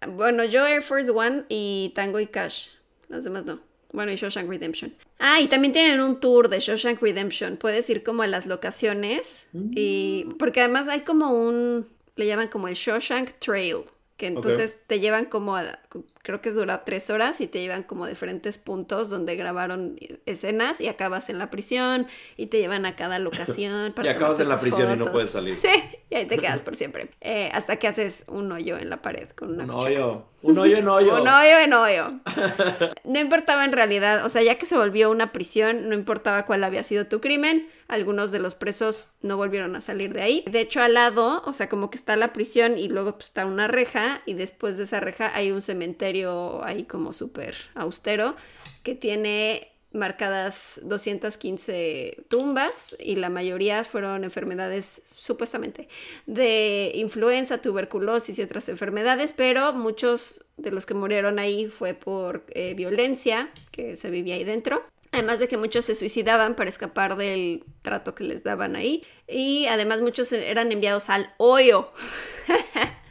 bueno, 0.06 0.44
yo 0.44 0.68
Air 0.68 0.82
Force 0.82 1.10
One 1.10 1.46
y 1.48 1.94
Tango 1.96 2.20
y 2.20 2.28
Cash. 2.28 2.72
Las 3.08 3.24
demás 3.24 3.46
no. 3.46 3.62
Bueno, 3.94 4.12
y 4.12 4.18
Shawshank 4.18 4.50
Redemption. 4.50 4.94
Ah, 5.20 5.40
y 5.40 5.48
también 5.48 5.72
tienen 5.72 6.02
un 6.02 6.20
tour 6.20 6.50
de 6.50 6.60
Shawshank 6.60 7.02
Redemption. 7.02 7.56
Puedes 7.56 7.90
ir 7.90 8.04
como 8.04 8.24
a 8.24 8.28
las 8.28 8.46
locaciones 8.48 9.48
y 9.54 10.26
porque 10.38 10.60
además 10.60 10.90
hay 10.90 11.02
como 11.02 11.32
un 11.32 11.88
le 12.18 12.28
llaman 12.28 12.50
como 12.50 12.68
el 12.68 12.76
Shawshank 12.76 13.40
Trail, 13.40 13.86
que 14.18 14.28
entonces 14.28 14.78
te 14.88 15.00
llevan 15.00 15.26
como 15.26 15.56
a, 15.56 15.80
creo 16.26 16.42
que 16.42 16.52
dura 16.52 16.84
tres 16.84 17.12
horas 17.12 17.40
y 17.40 17.46
te 17.46 17.60
llevan 17.62 17.84
como 17.84 18.08
diferentes 18.08 18.58
puntos 18.58 19.12
donde 19.12 19.36
grabaron 19.36 19.96
escenas 20.26 20.82
y 20.82 20.88
acabas 20.88 21.30
en 21.30 21.38
la 21.38 21.52
prisión 21.52 22.08
y 22.36 22.48
te 22.48 22.58
llevan 22.58 22.88
a 22.88 22.96
cada 22.96 23.20
locación. 23.20 23.94
y 24.04 24.08
acabas 24.08 24.40
en 24.40 24.50
la 24.50 24.58
prisión 24.58 24.92
y 24.92 24.98
no 24.98 25.12
puedes 25.12 25.30
salir. 25.30 25.56
Sí, 25.56 25.70
y 26.10 26.16
ahí 26.16 26.26
te 26.26 26.40
quedas 26.40 26.62
por 26.64 26.76
siempre. 26.76 27.12
Eh, 27.22 27.52
hasta 27.54 27.78
que 27.78 27.88
haces 27.88 28.26
un 28.28 28.52
hoyo 28.52 28.78
en 28.78 28.90
la 28.90 29.04
pared 29.04 29.30
con 29.30 29.54
una 29.54 29.66
Un 29.66 29.70
cuchara. 29.70 29.86
hoyo. 29.86 30.26
Un 30.42 30.60
hoyo 30.60 30.78
en 30.78 30.88
hoyo. 30.88 31.22
Un 31.22 31.28
hoyo 31.28 31.60
en 31.60 31.74
hoyo. 31.74 32.14
No 33.04 33.20
importaba 33.20 33.66
en 33.66 33.72
realidad, 33.72 34.26
o 34.26 34.30
sea, 34.30 34.44
ya 34.44 34.56
que 34.56 34.66
se 34.68 34.76
volvió 34.76 35.10
una 35.10 35.32
prisión, 35.32 35.90
no 35.90 35.96
importaba 35.96 36.46
cuál 36.46 36.64
había 36.64 36.84
sido 36.84 37.08
tu 37.08 37.20
crimen, 37.20 37.68
algunos 37.88 38.32
de 38.32 38.40
los 38.40 38.54
presos 38.54 39.10
no 39.22 39.38
volvieron 39.38 39.76
a 39.76 39.82
salir 39.82 40.14
de 40.14 40.22
ahí. 40.22 40.44
De 40.50 40.60
hecho, 40.60 40.82
al 40.82 40.94
lado, 40.96 41.42
o 41.46 41.54
sea, 41.54 41.68
como 41.68 41.90
que 41.90 41.98
está 41.98 42.16
la 42.16 42.32
prisión 42.34 42.78
y 42.78 42.88
luego 42.90 43.14
pues, 43.14 43.28
está 43.28 43.46
una 43.46 43.68
reja 43.68 44.22
y 44.26 44.34
después 44.34 44.78
de 44.78 44.84
esa 44.84 45.00
reja 45.00 45.36
hay 45.36 45.52
un 45.52 45.62
cementerio 45.62 46.15
ahí 46.64 46.84
como 46.84 47.14
súper 47.14 47.56
austero 47.76 48.36
que 48.84 48.96
tiene 48.96 49.72
marcadas 49.96 50.82
215 50.84 52.26
tumbas 52.28 52.96
y 53.00 53.16
la 53.16 53.30
mayoría 53.30 53.84
fueron 53.84 54.24
enfermedades 54.24 55.02
supuestamente 55.14 55.88
de 56.28 56.92
influenza, 56.96 57.62
tuberculosis 57.62 58.38
y 58.38 58.44
otras 58.44 58.70
enfermedades, 58.70 59.32
pero 59.32 59.74
muchos 59.74 60.44
de 60.58 60.72
los 60.72 60.86
que 60.86 60.94
murieron 60.94 61.40
ahí 61.40 61.68
fue 61.68 61.94
por 61.94 62.46
eh, 62.50 62.74
violencia 62.76 63.50
que 63.72 63.96
se 63.96 64.10
vivía 64.10 64.36
ahí 64.36 64.44
dentro. 64.44 64.84
Además 65.12 65.40
de 65.40 65.48
que 65.48 65.56
muchos 65.56 65.86
se 65.86 65.96
suicidaban 65.96 66.56
para 66.56 66.70
escapar 66.70 67.16
del 67.16 67.64
trato 67.82 68.14
que 68.16 68.26
les 68.26 68.44
daban 68.44 68.76
ahí. 68.76 69.02
Y 69.30 69.66
además 69.68 70.02
muchos 70.02 70.30
eran 70.34 70.74
enviados 70.74 71.10
al 71.10 71.34
hoyo. 71.38 71.94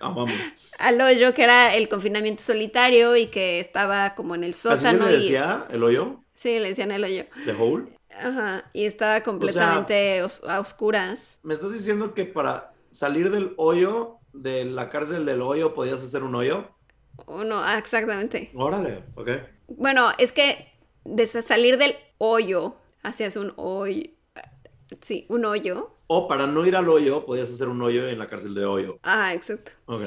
Ah, 0.00 0.10
vamos. 0.10 0.30
al 0.78 1.00
hoyo, 1.00 1.34
que 1.34 1.42
era 1.44 1.74
el 1.74 1.88
confinamiento 1.88 2.42
solitario 2.42 3.16
y 3.16 3.26
que 3.28 3.60
estaba 3.60 4.14
como 4.14 4.34
en 4.34 4.44
el 4.44 4.50
¿Así 4.50 4.60
se 4.62 4.76
sótano. 4.76 5.06
le 5.06 5.12
y- 5.12 5.16
decía 5.22 5.66
el 5.70 5.82
hoyo? 5.82 6.20
Sí, 6.34 6.58
le 6.58 6.68
decían 6.70 6.90
el 6.90 7.04
hoyo. 7.04 7.24
¿The 7.44 7.52
hole? 7.52 7.92
Ajá, 8.10 8.70
y 8.72 8.84
estaba 8.86 9.22
completamente 9.22 10.20
a 10.48 10.60
oscuras. 10.60 11.38
¿Me 11.42 11.54
estás 11.54 11.72
diciendo 11.72 12.14
que 12.14 12.24
para 12.24 12.72
salir 12.92 13.30
del 13.30 13.54
hoyo, 13.56 14.18
de 14.32 14.64
la 14.64 14.88
cárcel 14.88 15.26
del 15.26 15.42
hoyo, 15.42 15.74
podías 15.74 16.02
hacer 16.02 16.22
un 16.22 16.34
hoyo? 16.34 16.68
Uno, 17.26 17.58
ah, 17.62 17.78
exactamente. 17.78 18.50
Órale, 18.54 19.04
ok. 19.14 19.28
Bueno, 19.68 20.10
es 20.18 20.32
que 20.32 20.72
de 21.04 21.26
sa- 21.26 21.42
salir 21.42 21.78
del 21.78 21.94
hoyo, 22.18 22.76
hacías 23.02 23.36
un 23.36 23.52
hoyo. 23.56 24.10
Sí, 25.00 25.26
un 25.28 25.44
hoyo. 25.44 25.93
O 26.06 26.28
para 26.28 26.46
no 26.46 26.66
ir 26.66 26.76
al 26.76 26.88
hoyo, 26.88 27.24
podías 27.24 27.52
hacer 27.52 27.68
un 27.68 27.80
hoyo 27.82 28.08
en 28.08 28.18
la 28.18 28.28
cárcel 28.28 28.54
de 28.54 28.64
hoyo. 28.64 28.98
Ah, 29.02 29.32
exacto. 29.32 29.72
Ok. 29.86 30.02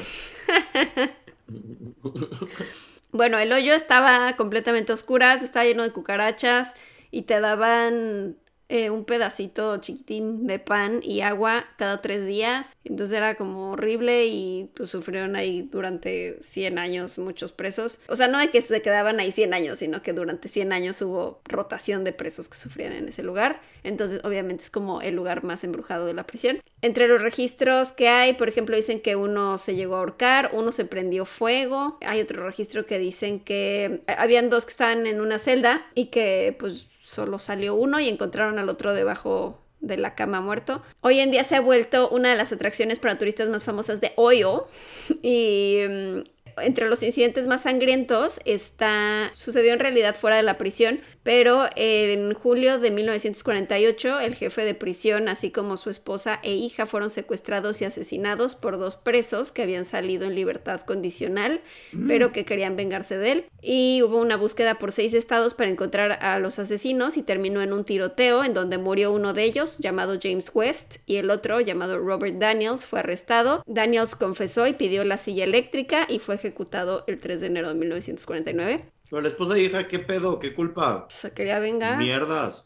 Bueno, 3.11 3.39
el 3.39 3.51
hoyo 3.53 3.73
estaba 3.73 4.35
completamente 4.35 4.91
a 4.91 4.95
oscuras, 4.95 5.41
estaba 5.41 5.65
lleno 5.65 5.83
de 5.83 5.91
cucarachas 5.91 6.75
y 7.09 7.23
te 7.23 7.39
daban 7.39 8.35
eh, 8.69 8.89
un 8.89 9.05
pedacito 9.05 9.77
chiquitín 9.77 10.45
de 10.45 10.59
pan 10.59 10.99
y 11.01 11.21
agua 11.21 11.65
cada 11.77 12.01
tres 12.01 12.25
días. 12.25 12.75
Entonces 12.83 13.17
era 13.17 13.35
como 13.35 13.71
horrible 13.71 14.27
y 14.27 14.69
pues 14.75 14.89
sufrieron 14.89 15.35
ahí 15.35 15.61
durante 15.61 16.37
100 16.41 16.77
años 16.77 17.17
muchos 17.17 17.53
presos. 17.53 17.99
O 18.07 18.15
sea, 18.15 18.27
no 18.27 18.39
de 18.39 18.49
que 18.49 18.61
se 18.61 18.81
quedaban 18.81 19.19
ahí 19.19 19.31
100 19.31 19.53
años, 19.53 19.79
sino 19.79 20.01
que 20.01 20.13
durante 20.13 20.49
100 20.49 20.73
años 20.73 21.01
hubo 21.01 21.41
rotación 21.45 22.03
de 22.03 22.11
presos 22.11 22.49
que 22.49 22.57
sufrían 22.57 22.91
en 22.91 23.07
ese 23.07 23.23
lugar. 23.23 23.61
Entonces, 23.83 24.21
obviamente 24.25 24.63
es 24.63 24.69
como 24.69 25.01
el 25.01 25.15
lugar 25.15 25.43
más 25.43 25.63
embrujado 25.63 26.05
de 26.05 26.13
la 26.13 26.25
prisión. 26.25 26.59
Entre 26.81 27.07
los 27.07 27.21
registros 27.21 27.93
que 27.93 28.09
hay, 28.09 28.33
por 28.33 28.49
ejemplo, 28.49 28.75
dicen 28.75 28.99
que 28.99 29.15
uno 29.15 29.57
se 29.57 29.75
llegó 29.75 29.95
a 29.95 29.99
ahorcar, 29.99 30.51
uno 30.53 30.71
se 30.71 30.85
prendió 30.85 31.25
fuego. 31.25 31.97
Hay 32.01 32.19
otro 32.19 32.45
registro 32.45 32.85
que 32.85 32.99
dicen 32.99 33.39
que 33.39 34.03
eh, 34.07 34.15
habían 34.17 34.49
dos 34.49 34.65
que 34.65 34.71
estaban 34.71 35.07
en 35.07 35.21
una 35.21 35.39
celda 35.39 35.85
y 35.95 36.07
que 36.07 36.55
pues 36.59 36.87
solo 37.07 37.39
salió 37.39 37.73
uno 37.75 37.99
y 37.99 38.09
encontraron 38.09 38.59
al 38.59 38.69
otro 38.69 38.93
debajo 38.93 39.59
de 39.79 39.97
la 39.97 40.13
cama 40.13 40.41
muerto. 40.41 40.81
Hoy 41.01 41.19
en 41.19 41.31
día 41.31 41.43
se 41.43 41.55
ha 41.55 41.61
vuelto 41.61 42.09
una 42.09 42.29
de 42.29 42.35
las 42.35 42.51
atracciones 42.51 42.99
para 42.99 43.17
turistas 43.17 43.47
más 43.47 43.63
famosas 43.63 44.01
de 44.01 44.11
Hoyo 44.15 44.67
y 45.21 45.79
mm, 45.87 46.19
entre 46.61 46.89
los 46.89 47.03
incidentes 47.03 47.47
más 47.47 47.61
sangrientos 47.61 48.39
está 48.43 49.31
sucedió 49.35 49.73
en 49.73 49.79
realidad 49.79 50.15
fuera 50.15 50.35
de 50.35 50.43
la 50.43 50.57
prisión, 50.57 50.99
pero 51.27 51.65
en 51.75 52.33
julio 52.33 52.79
de 52.79 52.89
1948 52.89 54.21
el 54.21 54.35
jefe 54.35 54.61
de 54.61 54.73
prisión, 54.73 55.27
así 55.27 55.51
como 55.51 55.75
su 55.75 55.89
esposa 55.89 56.39
e 56.41 56.53
hija 56.53 56.85
fueron 56.85 57.09
secuestrados 57.09 57.81
y 57.81 57.85
asesinados 57.85 58.55
por 58.55 58.77
dos 58.77 58.95
presos 58.95 59.51
que 59.51 59.63
habían 59.63 59.83
salido 59.83 60.25
en 60.25 60.35
libertad 60.35 60.79
condicional, 60.79 61.59
pero 62.07 62.31
que 62.31 62.45
querían 62.45 62.77
vengarse 62.77 63.17
de 63.17 63.31
él. 63.33 63.45
Y 63.61 64.01
hubo 64.03 64.21
una 64.21 64.37
búsqueda 64.37 64.75
por 64.75 64.93
seis 64.93 65.13
estados 65.13 65.53
para 65.53 65.69
encontrar 65.69 66.17
a 66.23 66.39
los 66.39 66.59
asesinos 66.59 67.17
y 67.17 67.23
terminó 67.23 67.61
en 67.61 67.73
un 67.73 67.83
tiroteo 67.83 68.45
en 68.45 68.53
donde 68.53 68.77
murió 68.77 69.11
uno 69.11 69.33
de 69.33 69.43
ellos, 69.43 69.77
llamado 69.79 70.17
James 70.23 70.49
West, 70.53 70.99
y 71.07 71.17
el 71.17 71.29
otro, 71.29 71.59
llamado 71.59 71.99
Robert 71.99 72.37
Daniels, 72.37 72.85
fue 72.85 72.99
arrestado. 72.99 73.63
Daniels 73.67 74.15
confesó 74.15 74.65
y 74.65 74.71
pidió 74.71 75.03
la 75.03 75.17
silla 75.17 75.43
eléctrica 75.43 76.07
y 76.07 76.19
fue 76.19 76.35
ejecutado 76.35 77.03
el 77.05 77.19
3 77.19 77.41
de 77.41 77.47
enero 77.47 77.67
de 77.67 77.75
1949. 77.75 78.96
Pero 79.09 79.21
la 79.21 79.27
esposa 79.29 79.57
y 79.57 79.65
hija, 79.65 79.87
¿qué 79.87 79.99
pedo? 79.99 80.39
¿Qué 80.39 80.53
culpa? 80.53 81.07
Se 81.09 81.31
quería 81.31 81.59
vengar. 81.59 81.97
Mierdas. 81.97 82.65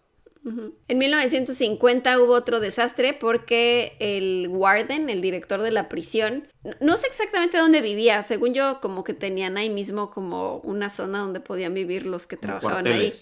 En 0.88 0.98
1950 0.98 2.20
hubo 2.20 2.34
otro 2.34 2.60
desastre 2.60 3.14
porque 3.14 3.96
el 4.00 4.48
warden, 4.50 5.10
el 5.12 5.22
director 5.22 5.62
de 5.62 5.70
la 5.70 5.88
prisión, 5.88 6.48
no- 6.80 6.98
sé 6.98 7.06
exactamente 7.08 7.60
dónde 7.60 7.82
vivía, 7.82 8.24
según 8.24 8.56
yo 8.56 8.80
como 8.82 9.04
que 9.04 9.14
tenían 9.14 9.58
ahí 9.58 9.70
mismo 9.70 10.10
como 10.10 10.58
una 10.64 10.90
zona 10.90 11.20
donde 11.20 11.42
podían 11.42 11.76
vivir 11.76 12.08
los 12.08 12.26
que 12.26 12.38
Como 12.38 12.58
trabajaban 12.60 12.88
ahí. 12.88 13.14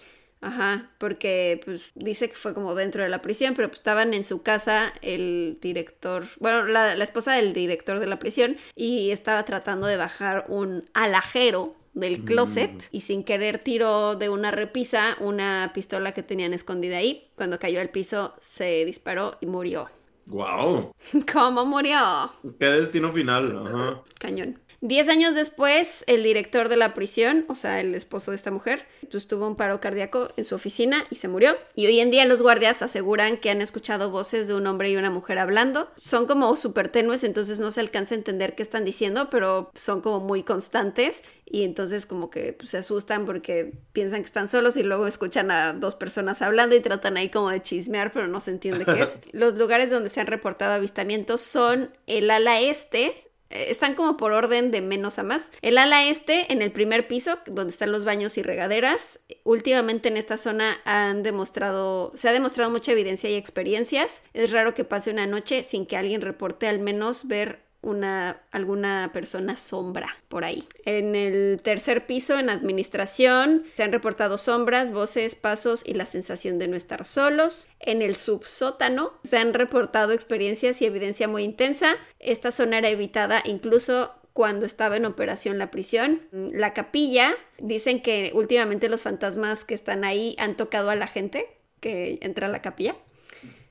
Ajá, 0.41 0.89
porque 0.97 1.59
pues 1.65 1.91
dice 1.95 2.29
que 2.29 2.35
fue 2.37 2.53
como 2.53 2.73
dentro 2.73 3.03
de 3.03 3.09
la 3.09 3.21
prisión, 3.21 3.53
pero 3.53 3.67
pues 3.67 3.79
estaban 3.81 4.13
en 4.13 4.23
su 4.23 4.41
casa 4.41 4.93
el 5.01 5.57
director, 5.59 6.23
bueno, 6.39 6.63
la, 6.67 6.95
la 6.95 7.03
esposa 7.03 7.33
del 7.33 7.51
director 7.51 7.99
de 7.99 8.07
la 8.07 8.19
prisión 8.19 8.55
y 8.73 9.11
estaba 9.11 9.43
tratando 9.43 9.87
de 9.87 9.97
bajar 9.97 10.45
un 10.47 10.89
alajero 10.93 11.75
del 11.93 12.23
closet 12.23 12.87
y 12.91 13.01
sin 13.01 13.23
querer 13.23 13.59
tiró 13.59 14.15
de 14.15 14.29
una 14.29 14.51
repisa 14.51 15.17
una 15.19 15.71
pistola 15.73 16.13
que 16.13 16.23
tenían 16.23 16.53
escondida 16.53 16.97
ahí. 16.97 17.29
Cuando 17.35 17.59
cayó 17.59 17.81
al 17.81 17.89
piso 17.89 18.33
se 18.39 18.85
disparó 18.85 19.37
y 19.41 19.45
murió. 19.45 19.89
Wow. 20.27 20.91
¿Cómo 21.33 21.65
murió? 21.65 22.31
Qué 22.59 22.65
destino 22.65 23.11
final. 23.11 23.67
Ajá. 23.67 24.01
Cañón. 24.19 24.59
Diez 24.81 25.09
años 25.09 25.35
después, 25.35 26.05
el 26.07 26.23
director 26.23 26.69
de 26.69 26.77
la 26.77 26.93
prisión, 26.93 27.43
o 27.49 27.55
sea, 27.55 27.81
el 27.81 27.95
esposo 27.95 28.31
de 28.31 28.35
esta 28.35 28.49
mujer, 28.49 28.85
pues 29.11 29.27
tuvo 29.27 29.45
un 29.45 29.57
paro 29.57 29.81
cardíaco 29.81 30.29
en 30.37 30.45
su 30.45 30.55
oficina 30.55 31.03
y 31.09 31.15
se 31.15 31.27
murió. 31.27 31.57
Y 31.75 31.87
hoy 31.87 31.99
en 31.99 32.11
día 32.11 32.25
los 32.25 32.41
guardias 32.41 32.81
aseguran 32.81 33.37
que 33.37 33.49
han 33.49 33.61
escuchado 33.61 34.09
voces 34.09 34.47
de 34.47 34.53
un 34.53 34.65
hombre 34.67 34.89
y 34.89 34.95
una 34.95 35.09
mujer 35.09 35.37
hablando. 35.37 35.89
Son 35.97 36.27
como 36.27 36.55
súper 36.55 36.89
tenues, 36.89 37.25
entonces 37.25 37.59
no 37.59 37.71
se 37.71 37.81
alcanza 37.81 38.15
a 38.15 38.17
entender 38.17 38.55
qué 38.55 38.63
están 38.63 38.85
diciendo, 38.85 39.29
pero 39.29 39.69
son 39.75 39.99
como 39.99 40.21
muy 40.21 40.43
constantes. 40.43 41.23
Y 41.45 41.63
entonces 41.63 42.05
como 42.05 42.29
que 42.29 42.53
pues, 42.53 42.69
se 42.69 42.77
asustan 42.77 43.25
porque 43.25 43.73
piensan 43.91 44.21
que 44.21 44.27
están 44.27 44.47
solos 44.47 44.77
y 44.77 44.83
luego 44.83 45.07
escuchan 45.07 45.51
a 45.51 45.73
dos 45.73 45.95
personas 45.95 46.41
hablando 46.41 46.75
y 46.75 46.79
tratan 46.79 47.17
ahí 47.17 47.29
como 47.29 47.49
de 47.49 47.61
chismear, 47.61 48.13
pero 48.13 48.27
no 48.27 48.39
se 48.39 48.51
entiende 48.51 48.85
qué 48.85 49.03
es. 49.03 49.19
Los 49.33 49.55
lugares 49.55 49.89
donde 49.89 50.09
se 50.09 50.21
han 50.21 50.27
reportado 50.27 50.73
avistamientos 50.73 51.41
son 51.41 51.91
el 52.05 52.29
ala 52.29 52.61
este, 52.61 53.28
están 53.49 53.95
como 53.95 54.17
por 54.17 54.31
orden 54.31 54.71
de 54.71 54.81
menos 54.81 55.19
a 55.19 55.23
más. 55.23 55.51
El 55.61 55.77
ala 55.77 56.05
este, 56.05 56.51
en 56.51 56.61
el 56.61 56.71
primer 56.71 57.07
piso, 57.07 57.39
donde 57.45 57.71
están 57.71 57.91
los 57.91 58.05
baños 58.05 58.37
y 58.37 58.43
regaderas, 58.43 59.19
últimamente 59.43 60.09
en 60.09 60.17
esta 60.17 60.37
zona 60.37 60.77
han 60.85 61.23
demostrado, 61.23 62.11
se 62.15 62.29
ha 62.29 62.33
demostrado 62.33 62.71
mucha 62.71 62.91
evidencia 62.91 63.29
y 63.29 63.35
experiencias. 63.35 64.21
Es 64.33 64.51
raro 64.51 64.73
que 64.73 64.83
pase 64.83 65.11
una 65.11 65.27
noche 65.27 65.63
sin 65.63 65.85
que 65.85 65.97
alguien 65.97 66.21
reporte 66.21 66.67
al 66.67 66.79
menos 66.79 67.27
ver 67.27 67.68
una 67.81 68.41
alguna 68.51 69.11
persona 69.13 69.55
sombra 69.55 70.17
por 70.27 70.43
ahí. 70.43 70.65
En 70.85 71.15
el 71.15 71.61
tercer 71.63 72.05
piso, 72.05 72.37
en 72.37 72.49
administración, 72.49 73.63
se 73.75 73.83
han 73.83 73.91
reportado 73.91 74.37
sombras, 74.37 74.91
voces, 74.91 75.35
pasos 75.35 75.83
y 75.85 75.93
la 75.93 76.05
sensación 76.05 76.59
de 76.59 76.67
no 76.67 76.75
estar 76.75 77.05
solos. 77.05 77.67
En 77.79 78.01
el 78.01 78.15
subsótano 78.15 79.13
se 79.23 79.37
han 79.37 79.53
reportado 79.53 80.11
experiencias 80.11 80.81
y 80.81 80.85
evidencia 80.85 81.27
muy 81.27 81.43
intensa. 81.43 81.95
Esta 82.19 82.51
zona 82.51 82.79
era 82.79 82.89
evitada 82.89 83.41
incluso 83.45 84.11
cuando 84.33 84.65
estaba 84.65 84.97
en 84.97 85.05
operación 85.05 85.57
la 85.57 85.71
prisión. 85.71 86.21
La 86.31 86.73
capilla, 86.73 87.35
dicen 87.57 88.01
que 88.01 88.31
últimamente 88.33 88.89
los 88.89 89.01
fantasmas 89.03 89.65
que 89.65 89.73
están 89.73 90.03
ahí 90.03 90.35
han 90.37 90.55
tocado 90.55 90.89
a 90.89 90.95
la 90.95 91.07
gente 91.07 91.47
que 91.79 92.19
entra 92.21 92.47
a 92.47 92.49
la 92.49 92.61
capilla. 92.61 92.95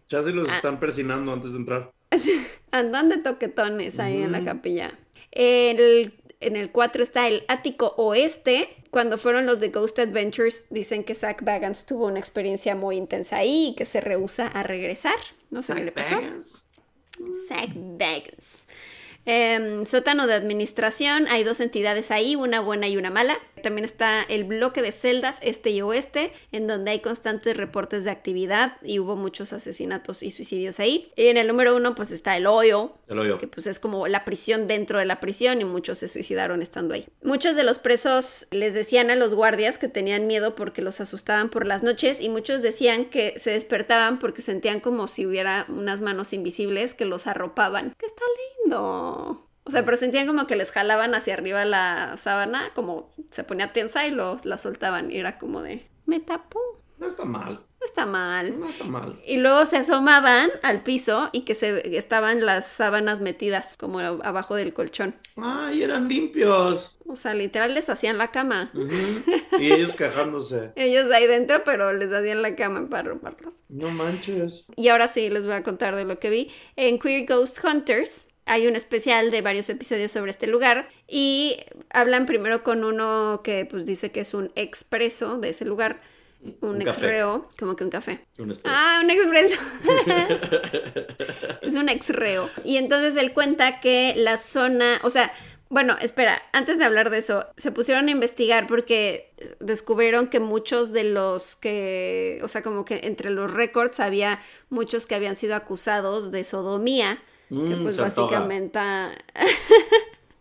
Ya 0.09 0.23
se 0.23 0.33
los 0.33 0.49
Ah. 0.49 0.57
están 0.57 0.81
persinando 0.81 1.33
antes 1.33 1.53
de 1.53 1.59
entrar. 1.59 1.93
Andan 2.71 3.09
de 3.09 3.19
toquetones 3.19 3.99
ahí 3.99 4.23
en 4.23 4.33
la 4.33 4.45
capilla. 4.45 4.99
El- 5.31 6.15
en 6.41 6.55
el 6.57 6.71
4 6.71 7.03
está 7.03 7.27
el 7.27 7.43
ático 7.49 7.95
oeste, 7.97 8.69
cuando 8.91 9.19
fueron 9.19 9.45
los 9.45 9.59
de 9.59 9.71
Ghost 9.71 9.99
Adventures, 9.99 10.65
dicen 10.71 11.03
que 11.03 11.15
Zach 11.15 11.43
Bagans 11.43 11.85
tuvo 11.85 12.07
una 12.07 12.21
experiencia 12.21 12.77
muy 12.77 12.97
intensa 12.97 13.39
ahí 13.39 13.71
y 13.71 13.75
que 13.75 13.85
se 13.85 14.01
rehúsa 14.01 14.47
a 14.47 14.63
regresar. 14.63 15.17
No 15.51 15.63
sé 15.63 15.75
qué 15.75 15.85
le 15.85 15.93
pasó. 15.93 16.15
Bagans. 16.15 16.69
Zach 17.49 17.71
Bagans. 17.75 18.65
Em, 19.27 19.85
sótano 19.85 20.27
de 20.27 20.35
administración, 20.35 21.27
hay 21.27 21.43
dos 21.45 21.61
entidades 21.61 22.11
ahí, 22.13 22.37
una 22.37 22.61
buena 22.61 22.87
y 22.89 22.97
una 22.97 23.11
mala. 23.11 23.37
También 23.59 23.85
está 23.85 24.23
el 24.23 24.45
bloque 24.45 24.83
de 24.83 24.93
celdas 24.93 25.39
este 25.43 25.71
y 25.71 25.83
oeste, 25.83 26.33
en 26.53 26.67
donde 26.67 26.93
hay 26.93 27.01
constantes 27.01 27.57
reportes 27.57 28.05
de 28.05 28.11
actividad 28.11 28.77
y 28.83 28.99
hubo 28.99 29.17
muchos 29.17 29.53
asesinatos 29.53 30.23
y 30.23 30.31
suicidios 30.31 30.81
ahí. 30.81 31.13
Y 31.17 31.27
en 31.27 31.37
el 31.37 31.47
número 31.47 31.77
uno 31.77 31.95
pues 31.95 32.13
está 32.13 32.37
el 32.37 32.47
hoyo, 32.47 32.95
El 33.09 33.19
hoyo. 33.19 33.39
que 33.39 33.49
pues 33.49 33.67
es 33.67 33.81
como 33.81 34.07
la 34.09 34.25
prisión 34.25 34.67
dentro 34.67 34.99
de 34.99 35.05
la 35.05 35.21
prisión 35.21 35.61
y 35.61 35.65
muchos 35.65 35.99
se 35.99 36.09
suicidaron 36.09 36.63
estando 36.63 36.95
ahí. 36.95 37.07
Muchos 37.23 37.57
de 37.57 37.65
los 37.65 37.79
presos 37.79 38.47
les 38.51 38.75
decían 38.75 39.11
a 39.11 39.17
los 39.17 39.35
guardias 39.35 39.79
que 39.79 39.89
tenían 39.89 40.27
miedo 40.27 40.55
porque 40.55 40.83
los 40.83 41.01
asustaban 41.01 41.51
por 41.51 41.67
las 41.67 41.83
noches 41.83 42.21
y 42.21 42.29
muchos 42.29 42.63
decían 42.63 43.07
que 43.07 43.39
se 43.39 43.51
despertaban 43.51 44.19
porque 44.19 44.43
sentían 44.43 44.81
como 44.81 45.09
si 45.09 45.27
hubiera 45.27 45.67
unas 45.69 46.01
manos 46.01 46.33
invisibles 46.33 46.95
que 46.95 47.05
los 47.05 47.27
arropaban. 47.27 47.95
Que 47.99 48.07
está 48.07 48.23
lindo. 48.65 49.48
O 49.69 49.71
sea, 49.71 49.85
pero 49.85 49.99
sentían 49.99 50.27
como 50.27 50.47
que 50.47 50.57
les 50.57 50.73
jalaban 50.73 51.15
hacia 51.15 51.35
arriba 51.35 51.65
la 51.67 52.17
sábana, 52.17 52.71
como 52.75 53.13
se 53.31 53.45
ponía 53.45 53.73
tensa 53.75 54.07
y 54.07 54.11
los 54.11 54.47
la 54.47 54.57
soltaban 54.57 55.11
y 55.11 55.19
era 55.19 55.39
como 55.39 55.61
de, 55.61 55.87
me 56.07 56.21
tapo. 56.21 56.59
No 56.97 57.07
está 57.07 57.27
mal. 57.27 57.61
No 57.81 57.87
está 57.87 58.07
mal. 58.07 58.59
No 58.59 58.69
está 58.69 58.85
mal. 58.85 59.21
Y 59.25 59.37
luego 59.37 59.65
se 59.67 59.77
asomaban 59.77 60.51
al 60.63 60.83
piso 60.83 61.29
y 61.33 61.43
que 61.43 61.55
se 61.55 61.97
estaban 61.97 62.45
las 62.45 62.67
sábanas 62.67 63.21
metidas 63.21 63.77
como 63.77 64.01
abajo 64.01 64.57
del 64.57 64.75
colchón. 64.75 65.15
Ay, 65.37 65.83
eran 65.85 66.09
limpios. 66.09 66.99
O 67.07 67.15
sea, 67.15 67.35
literal 67.35 67.75
les 67.75 67.89
hacían 67.89 68.19
la 68.19 68.33
cama. 68.33 68.73
Y 69.59 69.71
ellos 69.73 69.93
quejándose. 69.93 70.73
Ellos 70.75 71.11
ahí 71.13 71.27
dentro, 71.27 71.63
pero 71.63 71.93
les 71.93 72.13
hacían 72.13 72.43
la 72.43 72.57
cama 72.57 72.89
para 72.89 73.11
robarlos. 73.11 73.57
No 73.69 73.91
manches. 73.91 74.67
Y 74.75 74.89
ahora 74.89 75.07
sí 75.07 75.31
les 75.31 75.45
voy 75.45 75.55
a 75.55 75.63
contar 75.63 75.95
de 75.95 76.05
lo 76.05 76.19
que 76.19 76.31
vi. 76.31 76.51
En 76.75 76.99
Queer 76.99 77.27
Ghost 77.27 77.63
Hunters 77.63 78.25
hay 78.49 78.67
un 78.67 78.77
especial 78.77 79.31
de 79.31 79.43
varios 79.43 79.69
episodios 79.69 80.11
sobre 80.11 80.31
este 80.31 80.47
lugar 80.47 80.89
y 81.07 81.59
hablan 81.91 82.27
primero 82.27 82.65
con 82.65 82.83
uno 82.83 83.43
que 83.45 83.67
pues 83.67 83.85
dice 83.87 84.11
que 84.11 84.21
es 84.21 84.35
un 84.35 84.51
expreso 84.57 85.39
de 85.39 85.51
ese 85.51 85.65
lugar, 85.67 86.01
un, 86.61 86.77
Un 86.77 87.45
como 87.59 87.77
que 87.77 87.85
un 87.85 87.91
café. 87.91 88.21
Un. 88.39 88.57
Ah, 88.65 89.01
un 89.03 89.11
expreso. 89.11 89.61
es 91.63 91.75
un 91.75 91.89
exreo. 91.89 92.49
Y 92.65 92.77
entonces 92.77 93.17
él 93.17 93.33
cuenta 93.33 93.81
que 93.81 94.15
la 94.17 94.37
zona, 94.37 95.01
o 95.03 95.11
sea, 95.11 95.33
bueno, 95.69 95.97
espera, 96.01 96.41
antes 96.53 96.79
de 96.79 96.85
hablar 96.85 97.11
de 97.11 97.19
eso, 97.19 97.47
se 97.57 97.73
pusieron 97.73 98.09
a 98.09 98.13
investigar 98.13 98.67
porque 98.67 99.35
descubrieron 99.61 100.29
que 100.29 100.41
muchos 100.41 100.93
de 100.93 101.05
los 101.05 101.57
que, 101.57 102.41
o 102.43 102.49
sea, 102.49 102.63
como 102.63 102.85
que 102.87 103.01
entre 103.03 103.31
los 103.31 103.53
récords 103.53 104.01
había 104.01 104.41
muchos 104.71 105.07
que 105.07 105.15
habían 105.15 105.37
sido 105.37 105.55
acusados 105.55 106.31
de 106.31 106.45
sodomía, 106.45 107.19
que 107.65 107.77
Mm, 107.77 107.83
pues 107.83 107.97
se 107.97 108.03
antoja. 108.03 108.41
básicamente... 108.47 108.79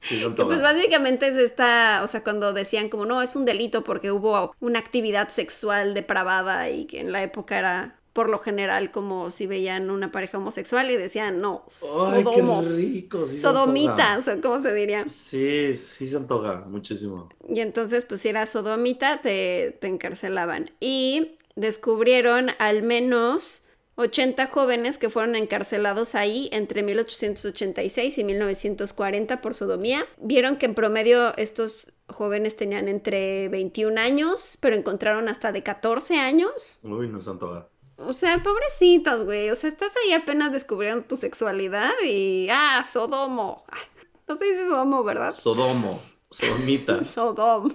Sí, 0.02 0.20
se 0.20 0.26
Que 0.36 0.46
pues 0.46 0.62
básicamente 0.62 1.28
es 1.28 1.36
esta, 1.38 2.02
o 2.04 2.08
sea, 2.08 2.24
cuando 2.24 2.54
decían 2.54 2.90
como 2.90 3.06
no, 3.06 3.22
es 3.22 3.36
un 3.36 3.46
delito 3.46 3.84
porque 3.84 4.12
hubo 4.12 4.54
una 4.60 4.80
actividad 4.80 5.30
sexual 5.30 5.94
depravada 5.94 6.70
y 6.70 6.86
que 6.86 7.00
en 7.02 7.12
la 7.12 7.24
época 7.24 7.58
era 7.60 8.00
por 8.14 8.30
lo 8.30 8.40
general 8.40 8.92
como 8.92 9.30
si 9.32 9.46
veían 9.46 9.92
una 9.92 10.12
pareja 10.12 10.38
homosexual 10.40 10.90
y 10.90 10.98
decían 10.98 11.40
no, 11.42 11.66
Ay, 12.10 12.28
qué 12.32 12.44
sodomos, 12.44 12.76
rico. 12.76 13.28
sí 13.28 13.38
sodomitas, 13.40 14.28
o 14.28 14.42
cómo 14.42 14.62
se 14.62 14.74
diría. 14.74 15.08
Sí, 15.08 15.76
sí 15.78 16.08
se 16.08 16.18
antoja 16.18 16.66
muchísimo. 16.68 17.30
Y 17.48 17.60
entonces 17.62 18.06
pues 18.06 18.22
si 18.22 18.30
eras 18.30 18.50
sodomita 18.50 19.22
te, 19.22 19.78
te 19.80 19.88
encarcelaban. 19.88 20.72
Y 20.80 21.38
descubrieron 21.56 22.50
al 22.60 22.82
menos 22.84 23.64
80 23.98 24.48
jóvenes 24.48 24.98
que 24.98 25.10
fueron 25.10 25.36
encarcelados 25.36 26.16
ahí 26.16 26.50
entre 26.54 26.84
1886 26.84 28.18
y 28.18 28.24
1940 28.24 29.42
por 29.42 29.54
sodomía. 29.54 30.06
Vieron 30.18 30.58
que 30.58 30.68
en 30.68 30.76
promedio 30.76 31.36
estos 31.38 31.92
jóvenes 32.08 32.56
tenían 32.56 32.88
entre 32.88 33.50
21 33.50 34.00
años, 34.00 34.58
pero 34.62 34.76
encontraron 34.76 35.28
hasta 35.30 35.52
de 35.52 35.64
14 35.64 36.16
años. 36.18 36.80
Uy, 36.84 37.08
no 37.10 37.22
se 37.22 37.30
antoja. 37.32 37.68
O 37.98 38.14
sea, 38.14 38.44
pobrecitos, 38.44 39.26
güey. 39.26 39.50
O 39.50 39.56
sea, 39.56 39.70
estás 39.70 39.92
ahí 40.06 40.14
apenas 40.14 40.52
descubriendo 40.52 41.04
tu 41.06 41.18
sexualidad 41.18 41.92
y... 42.06 42.48
Ah, 42.52 42.84
Sodomo. 42.84 43.66
Ay, 43.70 43.82
No 44.28 44.36
se 44.36 44.46
dice 44.46 44.66
Sodomo, 44.68 45.04
¿verdad? 45.04 45.34
Sodomo. 45.34 46.00
Sodomita. 46.30 47.04
Sodomo. 47.04 47.70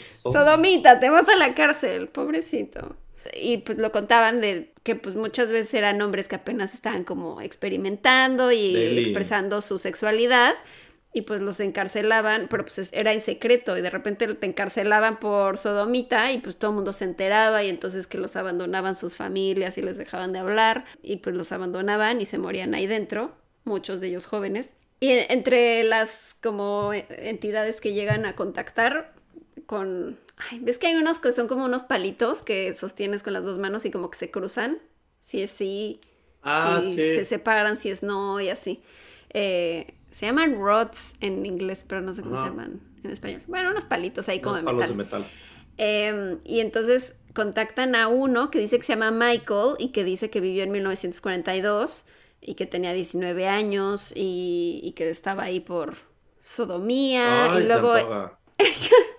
Sodom- 0.00 0.32
Sodomita, 0.32 0.98
te 0.98 1.08
vas 1.10 1.28
a 1.28 1.36
la 1.36 1.54
cárcel, 1.54 2.08
pobrecito. 2.08 2.96
Y 3.40 3.58
pues 3.58 3.78
lo 3.78 3.92
contaban 3.92 4.40
de 4.40 4.74
que 4.86 4.94
pues 4.94 5.16
muchas 5.16 5.50
veces 5.50 5.74
eran 5.74 6.00
hombres 6.00 6.28
que 6.28 6.36
apenas 6.36 6.72
estaban 6.72 7.02
como 7.04 7.40
experimentando 7.42 8.52
y 8.52 8.72
Deli. 8.72 9.00
expresando 9.02 9.60
su 9.60 9.78
sexualidad 9.80 10.54
y 11.12 11.22
pues 11.22 11.42
los 11.42 11.58
encarcelaban, 11.60 12.46
pero 12.48 12.64
pues 12.64 12.78
es- 12.78 12.92
era 12.92 13.12
en 13.12 13.20
secreto 13.20 13.76
y 13.76 13.80
de 13.82 13.90
repente 13.90 14.32
te 14.34 14.46
encarcelaban 14.46 15.18
por 15.18 15.58
sodomita 15.58 16.30
y 16.30 16.38
pues 16.38 16.54
todo 16.56 16.70
el 16.70 16.76
mundo 16.76 16.92
se 16.92 17.04
enteraba 17.04 17.64
y 17.64 17.68
entonces 17.68 18.06
que 18.06 18.16
los 18.18 18.36
abandonaban 18.36 18.94
sus 18.94 19.16
familias 19.16 19.76
y 19.76 19.82
les 19.82 19.96
dejaban 19.96 20.32
de 20.32 20.38
hablar 20.38 20.84
y 21.02 21.16
pues 21.16 21.34
los 21.34 21.50
abandonaban 21.52 22.20
y 22.20 22.26
se 22.26 22.38
morían 22.38 22.74
ahí 22.74 22.86
dentro, 22.86 23.32
muchos 23.64 24.00
de 24.00 24.06
ellos 24.08 24.26
jóvenes. 24.26 24.76
Y 25.00 25.10
en- 25.10 25.26
entre 25.30 25.82
las 25.84 26.36
como 26.42 26.92
eh, 26.94 27.06
entidades 27.10 27.80
que 27.80 27.92
llegan 27.92 28.24
a 28.24 28.34
contactar 28.36 29.12
con... 29.66 30.18
Ay, 30.36 30.58
¿ves 30.60 30.78
que 30.78 30.86
hay 30.88 30.96
unos 30.96 31.18
que 31.18 31.32
son 31.32 31.48
como 31.48 31.64
unos 31.64 31.82
palitos 31.82 32.42
que 32.42 32.74
sostienes 32.74 33.22
con 33.22 33.32
las 33.32 33.44
dos 33.44 33.58
manos 33.58 33.84
y 33.86 33.90
como 33.90 34.10
que 34.10 34.18
se 34.18 34.30
cruzan? 34.30 34.78
Si 35.20 35.40
es 35.42 35.50
sí, 35.50 36.00
Ah, 36.42 36.80
y 36.84 36.92
sí. 36.94 37.00
se 37.00 37.24
separan, 37.24 37.76
si 37.76 37.90
es 37.90 38.02
no, 38.02 38.40
y 38.40 38.48
así. 38.50 38.82
Eh, 39.30 39.94
se 40.10 40.26
llaman 40.26 40.54
rods 40.60 41.14
en 41.20 41.44
inglés, 41.46 41.84
pero 41.88 42.00
no 42.00 42.12
sé 42.12 42.22
cómo 42.22 42.36
se 42.36 42.44
llaman 42.44 42.80
en 43.02 43.10
español. 43.10 43.42
Bueno, 43.46 43.70
unos 43.70 43.84
palitos 43.84 44.28
ahí 44.28 44.40
como 44.40 44.56
Unos 44.56 44.62
de 44.62 44.64
palos 44.64 44.80
metal. 44.80 44.90
de 44.90 44.94
metal. 44.94 45.32
Eh, 45.78 46.38
y 46.44 46.60
entonces 46.60 47.14
contactan 47.34 47.94
a 47.94 48.08
uno 48.08 48.50
que 48.50 48.58
dice 48.58 48.78
que 48.78 48.84
se 48.84 48.94
llama 48.94 49.10
Michael 49.10 49.74
y 49.78 49.90
que 49.92 50.04
dice 50.04 50.30
que 50.30 50.40
vivió 50.40 50.62
en 50.64 50.70
1942 50.72 52.06
y 52.40 52.54
que 52.54 52.66
tenía 52.66 52.92
19 52.92 53.48
años 53.48 54.12
y, 54.14 54.80
y 54.82 54.92
que 54.92 55.10
estaba 55.10 55.44
ahí 55.44 55.60
por 55.60 55.96
sodomía. 56.40 57.52
Ay, 57.52 57.62
y 57.64 57.66
luego. 57.66 58.38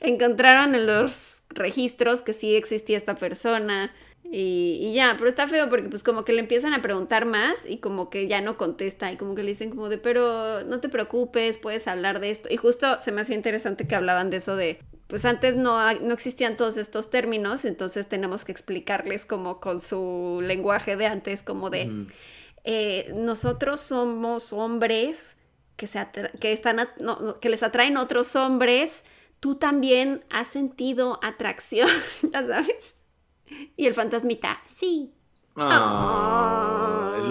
encontraron 0.00 0.74
en 0.74 0.86
los 0.86 1.34
registros 1.50 2.22
que 2.22 2.32
sí 2.32 2.54
existía 2.54 2.96
esta 2.96 3.14
persona. 3.14 3.92
Y, 4.32 4.78
y 4.80 4.94
ya, 4.94 5.14
pero 5.18 5.28
está 5.28 5.46
feo 5.46 5.68
porque 5.68 5.88
pues 5.90 6.02
como 6.02 6.24
que 6.24 6.32
le 6.32 6.40
empiezan 6.40 6.72
a 6.72 6.80
preguntar 6.82 7.24
más 7.26 7.62
y 7.68 7.76
como 7.76 8.08
que 8.08 8.26
ya 8.26 8.40
no 8.40 8.56
contesta 8.56 9.12
y 9.12 9.16
como 9.16 9.34
que 9.34 9.42
le 9.42 9.50
dicen 9.50 9.70
como 9.70 9.88
de, 9.90 9.98
pero 9.98 10.64
no 10.64 10.80
te 10.80 10.88
preocupes, 10.88 11.58
puedes 11.58 11.86
hablar 11.86 12.20
de 12.20 12.30
esto. 12.30 12.48
Y 12.50 12.56
justo 12.56 12.98
se 13.00 13.12
me 13.12 13.20
hacía 13.20 13.36
interesante 13.36 13.86
que 13.86 13.94
hablaban 13.94 14.30
de 14.30 14.38
eso 14.38 14.56
de, 14.56 14.80
pues 15.08 15.24
antes 15.26 15.56
no, 15.56 15.92
no 16.00 16.14
existían 16.14 16.56
todos 16.56 16.78
estos 16.78 17.10
términos, 17.10 17.64
entonces 17.66 18.08
tenemos 18.08 18.44
que 18.44 18.50
explicarles 18.52 19.26
como 19.26 19.60
con 19.60 19.78
su 19.80 20.40
lenguaje 20.42 20.96
de 20.96 21.06
antes, 21.06 21.42
como 21.42 21.68
de, 21.68 22.06
eh, 22.64 23.12
nosotros 23.14 23.82
somos 23.82 24.52
hombres 24.54 25.36
que, 25.76 25.86
se 25.86 26.04
que, 26.40 26.52
están 26.52 26.80
at- 26.80 26.96
no, 26.98 27.20
no, 27.20 27.40
que 27.40 27.50
les 27.50 27.62
atraen 27.62 27.98
otros 27.98 28.34
hombres, 28.36 29.04
tú 29.44 29.56
también 29.56 30.24
has 30.30 30.46
sentido 30.46 31.20
atracción, 31.22 31.90
ya 32.32 32.46
sabes. 32.46 32.94
Y 33.76 33.84
el 33.84 33.92
fantasmita, 33.92 34.62
sí, 34.64 35.12
lo 35.54 35.62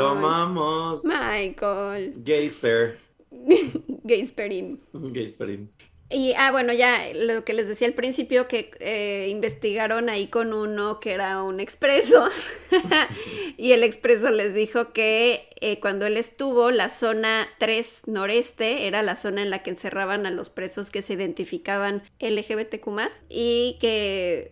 amamos. 0.10 1.04
Michael, 1.04 2.14
Gaysper. 2.18 3.00
Gaysperin. 4.04 4.80
Gaysperin. 4.94 5.72
Y, 6.14 6.34
ah, 6.38 6.52
bueno, 6.52 6.74
ya 6.74 7.08
lo 7.16 7.44
que 7.44 7.54
les 7.54 7.68
decía 7.68 7.88
al 7.88 7.96
principio, 7.96 8.48
que 8.48 8.70
eh, 8.80 9.30
investigaron 9.32 10.10
ahí 10.10 10.28
con 10.28 10.54
uno 10.54 11.00
que 11.00 11.12
era 11.12 11.42
un 11.42 11.60
expreso. 11.60 12.30
y 13.58 13.72
el 13.72 13.84
expreso 13.84 14.30
les 14.30 14.54
dijo 14.54 14.94
que 14.94 15.50
eh, 15.60 15.80
cuando 15.80 16.06
él 16.06 16.18
estuvo, 16.18 16.70
la 16.70 16.90
zona 16.90 17.48
3 17.58 18.04
noreste 18.06 18.86
era 18.86 19.02
la 19.02 19.16
zona 19.16 19.42
en 19.42 19.50
la 19.50 19.64
que 19.64 19.72
encerraban 19.72 20.28
a 20.28 20.32
los 20.32 20.52
presos 20.52 20.92
que 20.92 21.02
se 21.02 21.14
identificaban 21.14 22.04
LGBTQ 22.20 22.88
y 23.30 23.78
que 23.82 24.52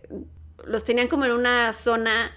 los 0.64 0.82
tenían 0.82 1.06
como 1.06 1.26
en 1.26 1.30
una 1.30 1.72
zona 1.72 2.32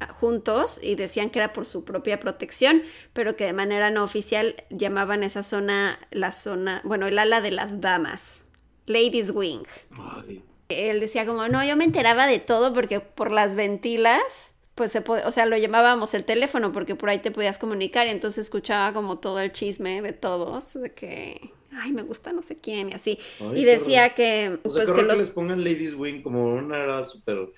ah, 0.00 0.12
juntos 0.12 0.80
y 0.82 0.96
decían 0.96 1.30
que 1.30 1.38
era 1.38 1.52
por 1.52 1.64
su 1.64 1.84
propia 1.84 2.18
protección, 2.18 2.82
pero 3.12 3.36
que 3.36 3.44
de 3.44 3.52
manera 3.52 3.90
no 3.90 4.02
oficial 4.02 4.56
llamaban 4.68 5.22
esa 5.22 5.44
zona 5.44 6.00
la 6.10 6.32
zona, 6.32 6.80
bueno, 6.82 7.06
el 7.06 7.20
ala 7.20 7.40
de 7.40 7.52
las 7.52 7.80
damas, 7.80 8.43
Ladies 8.86 9.30
Wing. 9.30 9.62
Ay. 9.98 10.42
Él 10.68 11.00
decía 11.00 11.26
como, 11.26 11.46
no, 11.48 11.64
yo 11.64 11.76
me 11.76 11.84
enteraba 11.84 12.26
de 12.26 12.38
todo 12.38 12.72
porque 12.72 13.00
por 13.00 13.30
las 13.30 13.54
ventilas, 13.54 14.54
pues 14.74 14.90
se 14.90 15.02
puede, 15.02 15.24
o 15.26 15.30
sea, 15.30 15.46
lo 15.46 15.56
llamábamos 15.56 16.14
el 16.14 16.24
teléfono 16.24 16.72
porque 16.72 16.94
por 16.94 17.10
ahí 17.10 17.18
te 17.18 17.30
podías 17.30 17.58
comunicar 17.58 18.06
y 18.06 18.10
entonces 18.10 18.46
escuchaba 18.46 18.92
como 18.92 19.18
todo 19.18 19.40
el 19.40 19.52
chisme 19.52 20.00
de 20.02 20.12
todos, 20.12 20.74
de 20.74 20.92
que, 20.92 21.52
ay, 21.72 21.92
me 21.92 22.02
gusta 22.02 22.32
no 22.32 22.42
sé 22.42 22.58
quién 22.58 22.90
y 22.90 22.94
así. 22.94 23.18
Ay, 23.40 23.60
y 23.60 23.64
decía 23.64 24.14
que, 24.14 24.58
O 24.64 24.70
sea, 24.70 24.84
pues 24.84 24.96
que 24.96 25.02
los 25.02 25.16
que 25.16 25.22
les 25.22 25.30
pongan 25.30 25.62
Ladies 25.62 25.94
Wing 25.94 26.22
como 26.22 26.54
una 26.54 26.78
era 26.78 27.06
súper 27.06 27.50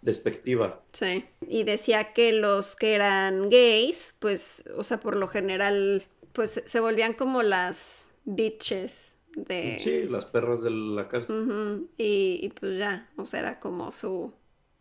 despectiva. 0.00 0.82
Sí, 0.92 1.24
y 1.48 1.64
decía 1.64 2.12
que 2.12 2.32
los 2.32 2.76
que 2.76 2.94
eran 2.94 3.50
gays, 3.50 4.14
pues, 4.18 4.64
o 4.76 4.84
sea, 4.84 5.00
por 5.00 5.16
lo 5.16 5.28
general, 5.28 6.06
pues 6.32 6.62
se 6.64 6.80
volvían 6.80 7.12
como 7.12 7.42
las 7.42 8.08
bitches 8.24 9.13
de... 9.36 9.82
Sí, 9.82 10.04
las 10.08 10.26
perras 10.26 10.62
de 10.62 10.70
la 10.70 11.06
cárcel. 11.08 11.36
Ujú, 11.36 11.88
y, 11.96 12.40
y 12.42 12.50
pues 12.50 12.78
ya, 12.78 13.08
o 13.16 13.24
sea, 13.24 13.40
era 13.40 13.60
como 13.60 13.90
su, 13.92 14.34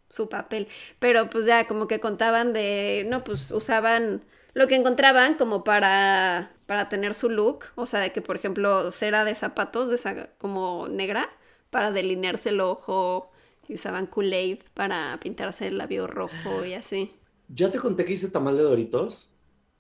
su 0.09 0.27
papel. 0.29 0.67
Pero 0.99 1.29
pues 1.29 1.45
ya, 1.45 1.67
como 1.67 1.87
que 1.87 1.99
contaban 2.01 2.51
de, 2.53 3.05
no, 3.09 3.23
pues 3.23 3.51
usaban 3.51 4.25
lo 4.53 4.67
que 4.67 4.75
encontraban 4.75 5.35
como 5.35 5.63
para, 5.63 6.51
para 6.65 6.89
tener 6.89 7.13
su 7.13 7.29
look, 7.29 7.65
o 7.75 7.85
sea, 7.85 7.99
de 8.01 8.11
que, 8.11 8.21
por 8.21 8.35
ejemplo, 8.35 8.91
cera 8.91 9.23
de 9.25 9.35
zapatos, 9.35 9.89
de 9.89 9.95
esa, 9.95 10.27
como 10.37 10.87
negra, 10.89 11.29
para 11.69 11.91
delinearse 11.91 12.49
el 12.49 12.59
ojo, 12.61 13.31
y 13.67 13.75
usaban 13.75 14.05
Kool-Aid 14.07 14.59
para 14.73 15.17
pintarse 15.21 15.67
el 15.67 15.77
labio 15.77 16.07
rojo 16.07 16.65
y 16.65 16.73
así. 16.73 17.11
¿Ya 17.47 17.71
te 17.71 17.79
conté 17.79 18.03
que 18.05 18.13
hice 18.13 18.29
tamal 18.29 18.57
de 18.57 18.63
Doritos? 18.63 19.31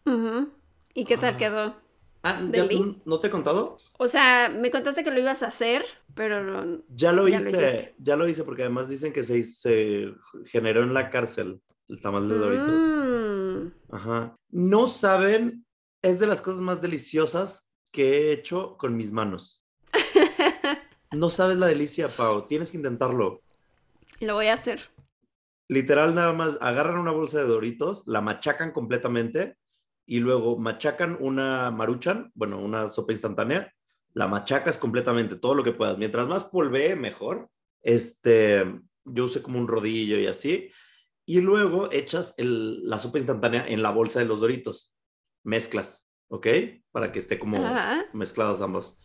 Ujú. 0.05 0.49
¿Y 0.93 1.03
qué 1.05 1.17
tal 1.17 1.35
Ah. 1.35 1.37
quedó? 1.37 1.75
Ah, 2.25 2.41
¿De 2.41 2.57
¿ya- 2.57 2.63
Lee? 2.65 3.01
¿no 3.05 3.19
te 3.19 3.27
he 3.27 3.29
contado? 3.29 3.75
O 3.97 4.07
sea, 4.07 4.49
me 4.49 4.71
contaste 4.71 5.03
que 5.03 5.11
lo 5.11 5.19
ibas 5.19 5.43
a 5.43 5.47
hacer, 5.47 5.83
pero 6.15 6.41
no- 6.43 6.81
Ya 6.89 7.11
lo 7.11 7.27
Ya 7.27 7.37
hice, 7.37 7.95
ya 7.97 8.15
lo 8.15 8.27
hice 8.27 8.43
porque 8.45 8.61
además 8.63 8.87
dicen 8.87 9.11
que 9.11 9.23
se, 9.23 9.43
se 9.43 10.13
generó 10.45 10.83
en 10.83 10.93
la 10.93 11.09
cárcel 11.09 11.61
el 11.89 12.01
tamal 12.01 12.29
de 12.29 12.37
Doritos. 12.37 12.81
Mm. 12.81 13.93
Ajá. 13.93 14.35
No 14.49 14.87
saben, 14.87 15.65
es 16.01 16.19
de 16.19 16.27
las 16.27 16.41
cosas 16.41 16.61
más 16.61 16.81
deliciosas 16.81 17.69
que 17.91 18.29
he 18.29 18.31
hecho 18.31 18.77
con 18.77 18.95
mis 18.97 19.11
manos. 19.11 19.65
No 21.11 21.29
sabes 21.29 21.57
la 21.57 21.67
delicia, 21.67 22.07
Pau. 22.07 22.47
Tienes 22.47 22.71
que 22.71 22.77
intentarlo. 22.77 23.43
Lo 24.19 24.33
voy 24.33 24.47
a 24.47 24.53
hacer. 24.55 24.89
Literal, 25.69 26.15
nada 26.15 26.33
más 26.33 26.57
agarran 26.59 26.97
una 26.97 27.11
bolsa 27.11 27.37
de 27.37 27.45
Doritos, 27.45 28.03
la 28.07 28.19
machacan 28.19 28.71
completamente 28.71 29.55
y 30.05 30.19
luego 30.19 30.57
machacan 30.57 31.17
una 31.19 31.71
maruchan, 31.71 32.31
bueno, 32.35 32.59
una 32.59 32.91
sopa 32.91 33.13
instantánea, 33.13 33.73
la 34.13 34.27
machacas 34.27 34.77
completamente, 34.77 35.35
todo 35.37 35.55
lo 35.55 35.63
que 35.63 35.71
puedas. 35.71 35.97
Mientras 35.97 36.27
más 36.27 36.43
polvee, 36.43 36.95
mejor. 36.95 37.49
Este, 37.81 38.63
yo 39.05 39.25
usé 39.25 39.41
como 39.41 39.59
un 39.59 39.67
rodillo 39.67 40.17
y 40.19 40.27
así. 40.27 40.69
Y 41.25 41.41
luego 41.41 41.89
echas 41.91 42.33
el- 42.37 42.87
la 42.87 42.99
sopa 42.99 43.17
instantánea 43.17 43.65
en 43.67 43.81
la 43.81 43.91
bolsa 43.91 44.19
de 44.19 44.25
los 44.25 44.41
Doritos. 44.41 44.93
Mezclas, 45.43 46.09
¿ok? 46.27 46.47
Para 46.91 47.11
que 47.11 47.19
esté 47.19 47.39
como 47.39 47.65
Ajá. 47.65 48.05
mezcladas 48.13 48.61
ambas. 48.61 48.97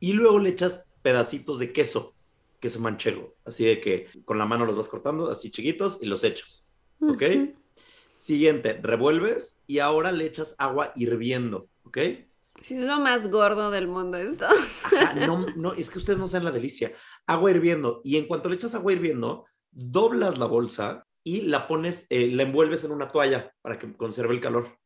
Y 0.00 0.12
luego 0.12 0.38
le 0.38 0.50
echas 0.50 0.90
pedacitos 1.02 1.58
de 1.58 1.72
queso, 1.72 2.16
queso 2.60 2.80
manchego, 2.80 3.36
así 3.44 3.64
de 3.64 3.80
que 3.80 4.08
con 4.24 4.38
la 4.38 4.46
mano 4.46 4.64
los 4.66 4.76
vas 4.76 4.88
cortando, 4.88 5.28
así 5.28 5.50
chiquitos, 5.50 5.98
y 6.00 6.06
los 6.06 6.24
echas. 6.24 6.66
¿Ok? 7.00 7.22
Siguiente, 8.14 8.78
revuelves 8.82 9.60
y 9.66 9.80
ahora 9.80 10.12
le 10.12 10.24
echas 10.24 10.54
agua 10.58 10.92
hirviendo, 10.94 11.68
¿ok? 11.84 11.98
Sí, 12.60 12.76
es 12.76 12.84
lo 12.84 13.00
más 13.00 13.30
gordo 13.30 13.70
del 13.70 13.88
mundo 13.88 14.16
esto. 14.16 14.46
Ajá, 14.84 15.26
no, 15.26 15.46
no, 15.56 15.72
es 15.74 15.90
que 15.90 15.98
ustedes 15.98 16.18
no 16.18 16.28
saben 16.28 16.44
la 16.44 16.52
delicia. 16.52 16.92
Agua 17.26 17.50
hirviendo. 17.50 18.00
Y 18.04 18.16
en 18.16 18.26
cuanto 18.26 18.48
le 18.48 18.54
echas 18.54 18.74
agua 18.74 18.92
hirviendo, 18.92 19.44
doblas 19.70 20.38
la 20.38 20.46
bolsa 20.46 21.06
y 21.24 21.42
la 21.42 21.66
pones, 21.66 22.06
eh, 22.10 22.28
la 22.28 22.44
envuelves 22.44 22.84
en 22.84 22.92
una 22.92 23.08
toalla 23.08 23.52
para 23.62 23.78
que 23.78 23.92
conserve 23.96 24.34
el 24.34 24.40
calor. 24.40 24.78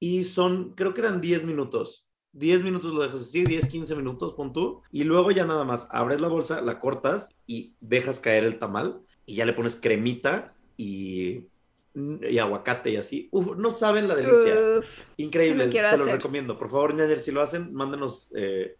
Y 0.00 0.24
son, 0.24 0.74
creo 0.74 0.94
que 0.94 1.02
eran 1.02 1.20
10 1.20 1.44
minutos. 1.44 2.10
10 2.32 2.62
minutos 2.62 2.92
lo 2.92 3.02
dejas 3.02 3.20
así, 3.20 3.44
10, 3.44 3.68
15 3.68 3.94
minutos, 3.94 4.32
pon 4.34 4.52
tú. 4.52 4.82
Y 4.90 5.04
luego 5.04 5.30
ya 5.30 5.44
nada 5.44 5.64
más 5.64 5.86
abres 5.90 6.20
la 6.20 6.28
bolsa, 6.28 6.62
la 6.62 6.80
cortas 6.80 7.38
y 7.46 7.76
dejas 7.80 8.18
caer 8.18 8.44
el 8.44 8.58
tamal. 8.58 9.02
Y 9.26 9.36
ya 9.36 9.46
le 9.46 9.52
pones 9.52 9.76
cremita 9.76 10.54
y, 10.76 11.48
y 11.94 12.38
aguacate 12.38 12.90
y 12.90 12.96
así. 12.96 13.28
Uf, 13.30 13.56
no 13.56 13.70
saben 13.70 14.08
la 14.08 14.14
delicia. 14.16 14.54
Uf, 14.78 15.04
Increíble, 15.16 15.70
se 15.70 15.96
los 15.98 16.10
recomiendo. 16.10 16.58
Por 16.58 16.70
favor, 16.70 16.94
ñañer, 16.94 17.18
si 17.18 17.30
lo 17.30 17.40
hacen, 17.40 17.72
mándenos 17.72 18.30
eh, 18.34 18.76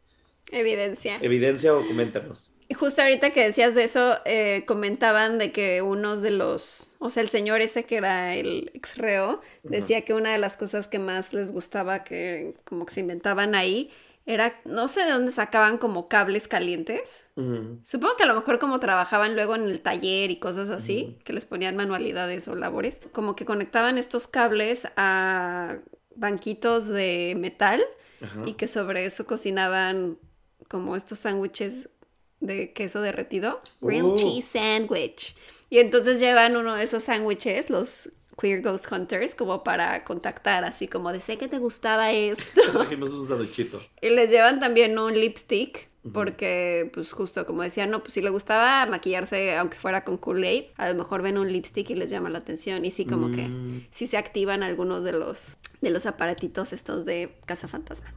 evidencia. 0.51 1.19
evidencia 1.21 1.75
o 1.75 1.87
coméntenos. 1.87 2.51
Y 2.69 2.75
Justo 2.75 3.03
ahorita 3.03 3.31
que 3.31 3.45
decías 3.45 3.75
de 3.75 3.85
eso, 3.85 4.17
eh, 4.25 4.65
comentaban 4.67 5.39
de 5.39 5.53
que 5.53 5.83
unos 5.83 6.23
de 6.23 6.31
los, 6.31 6.95
o 6.99 7.11
sea, 7.11 7.23
el 7.23 7.29
señor 7.29 7.61
ese 7.61 7.85
que 7.85 7.97
era 7.97 8.35
el 8.35 8.71
ex 8.75 8.97
reo, 8.97 9.43
decía 9.63 10.03
que 10.03 10.15
una 10.15 10.33
de 10.33 10.39
las 10.39 10.57
cosas 10.57 10.89
que 10.89 10.99
más 10.99 11.35
les 11.35 11.53
gustaba 11.53 12.05
que 12.05 12.55
como 12.65 12.87
que 12.87 12.95
se 12.95 13.01
inventaban 13.01 13.55
ahí 13.55 13.91
era, 14.27 14.59
no 14.65 14.89
sé 14.89 15.05
de 15.05 15.11
dónde 15.13 15.33
sacaban 15.33 15.77
como 15.79 16.09
cables 16.09 16.49
calientes. 16.49 17.25
Supongo 17.83 18.17
que 18.17 18.23
a 18.23 18.27
lo 18.27 18.35
mejor 18.35 18.59
como 18.59 18.81
trabajaban 18.81 19.35
luego 19.35 19.55
en 19.55 19.65
el 19.69 19.81
taller 19.81 20.31
y 20.31 20.39
cosas 20.39 20.71
así, 20.71 21.19
que 21.25 21.33
les 21.33 21.45
ponían 21.45 21.77
manualidades 21.77 22.49
o 22.49 22.55
labores, 22.55 23.01
como 23.13 23.37
que 23.37 23.45
conectaban 23.45 23.99
estos 23.99 24.27
cables 24.27 24.87
a 24.97 25.79
banquitos 26.17 26.87
de 26.89 27.35
metal 27.39 27.83
y 28.47 28.55
que 28.55 28.69
sobre 28.69 29.05
eso 29.05 29.27
cocinaban 29.27 30.17
como 30.69 30.97
estos 30.97 31.19
sándwiches 31.19 31.91
de 32.41 32.73
queso 32.73 33.03
derretido. 33.03 33.61
Grilled 33.81 34.05
Oh. 34.05 34.17
cheese 34.17 34.45
sandwich. 34.47 35.37
Y 35.69 35.79
entonces 35.81 36.21
llevan 36.21 36.57
uno 36.57 36.75
de 36.77 36.85
esos 36.85 37.05
sándwiches, 37.05 37.69
los 37.69 38.11
Queer 38.41 38.63
Ghost 38.63 38.91
Hunters, 38.91 39.35
como 39.35 39.63
para 39.65 40.05
contactar, 40.05 40.65
así 40.65 40.89
como 40.89 41.13
de 41.13 41.21
sé 41.21 41.39
que 41.39 41.49
te 41.49 41.59
gustaba 41.59 42.11
esto. 42.13 42.45
Trajimos 42.73 43.11
un. 43.13 43.27
Y 44.03 44.11
les 44.11 44.31
llevan 44.31 44.61
también 44.61 44.99
un 44.99 45.13
lipstick, 45.15 45.89
porque, 46.13 46.91
pues, 46.93 47.13
justo 47.13 47.47
como 47.47 47.63
decían, 47.63 47.91
no, 47.91 48.03
pues 48.03 48.13
si 48.13 48.21
le 48.21 48.29
gustaba 48.29 48.85
maquillarse, 48.85 49.57
aunque 49.57 49.79
fuera 49.79 50.05
con 50.05 50.19
Kool-Aid, 50.19 50.65
a 50.77 50.91
lo 50.91 50.95
mejor 50.97 51.23
ven 51.23 51.39
un 51.39 51.51
lipstick 51.51 51.89
y 51.91 51.95
les 51.95 52.11
llama 52.11 52.29
la 52.29 52.39
atención. 52.41 52.85
Y 52.85 52.91
sí, 52.91 53.07
como 53.07 53.31
que 53.31 53.49
Mm. 53.49 53.87
sí 53.91 54.07
se 54.07 54.19
activan 54.19 54.63
algunos 54.63 55.03
de 55.03 55.13
los, 55.13 55.57
de 55.81 55.89
los 55.91 56.05
aparatitos 56.05 56.75
estos 56.75 57.07
de 57.07 57.35
Casa 57.47 57.69
Fantasma. 57.69 58.13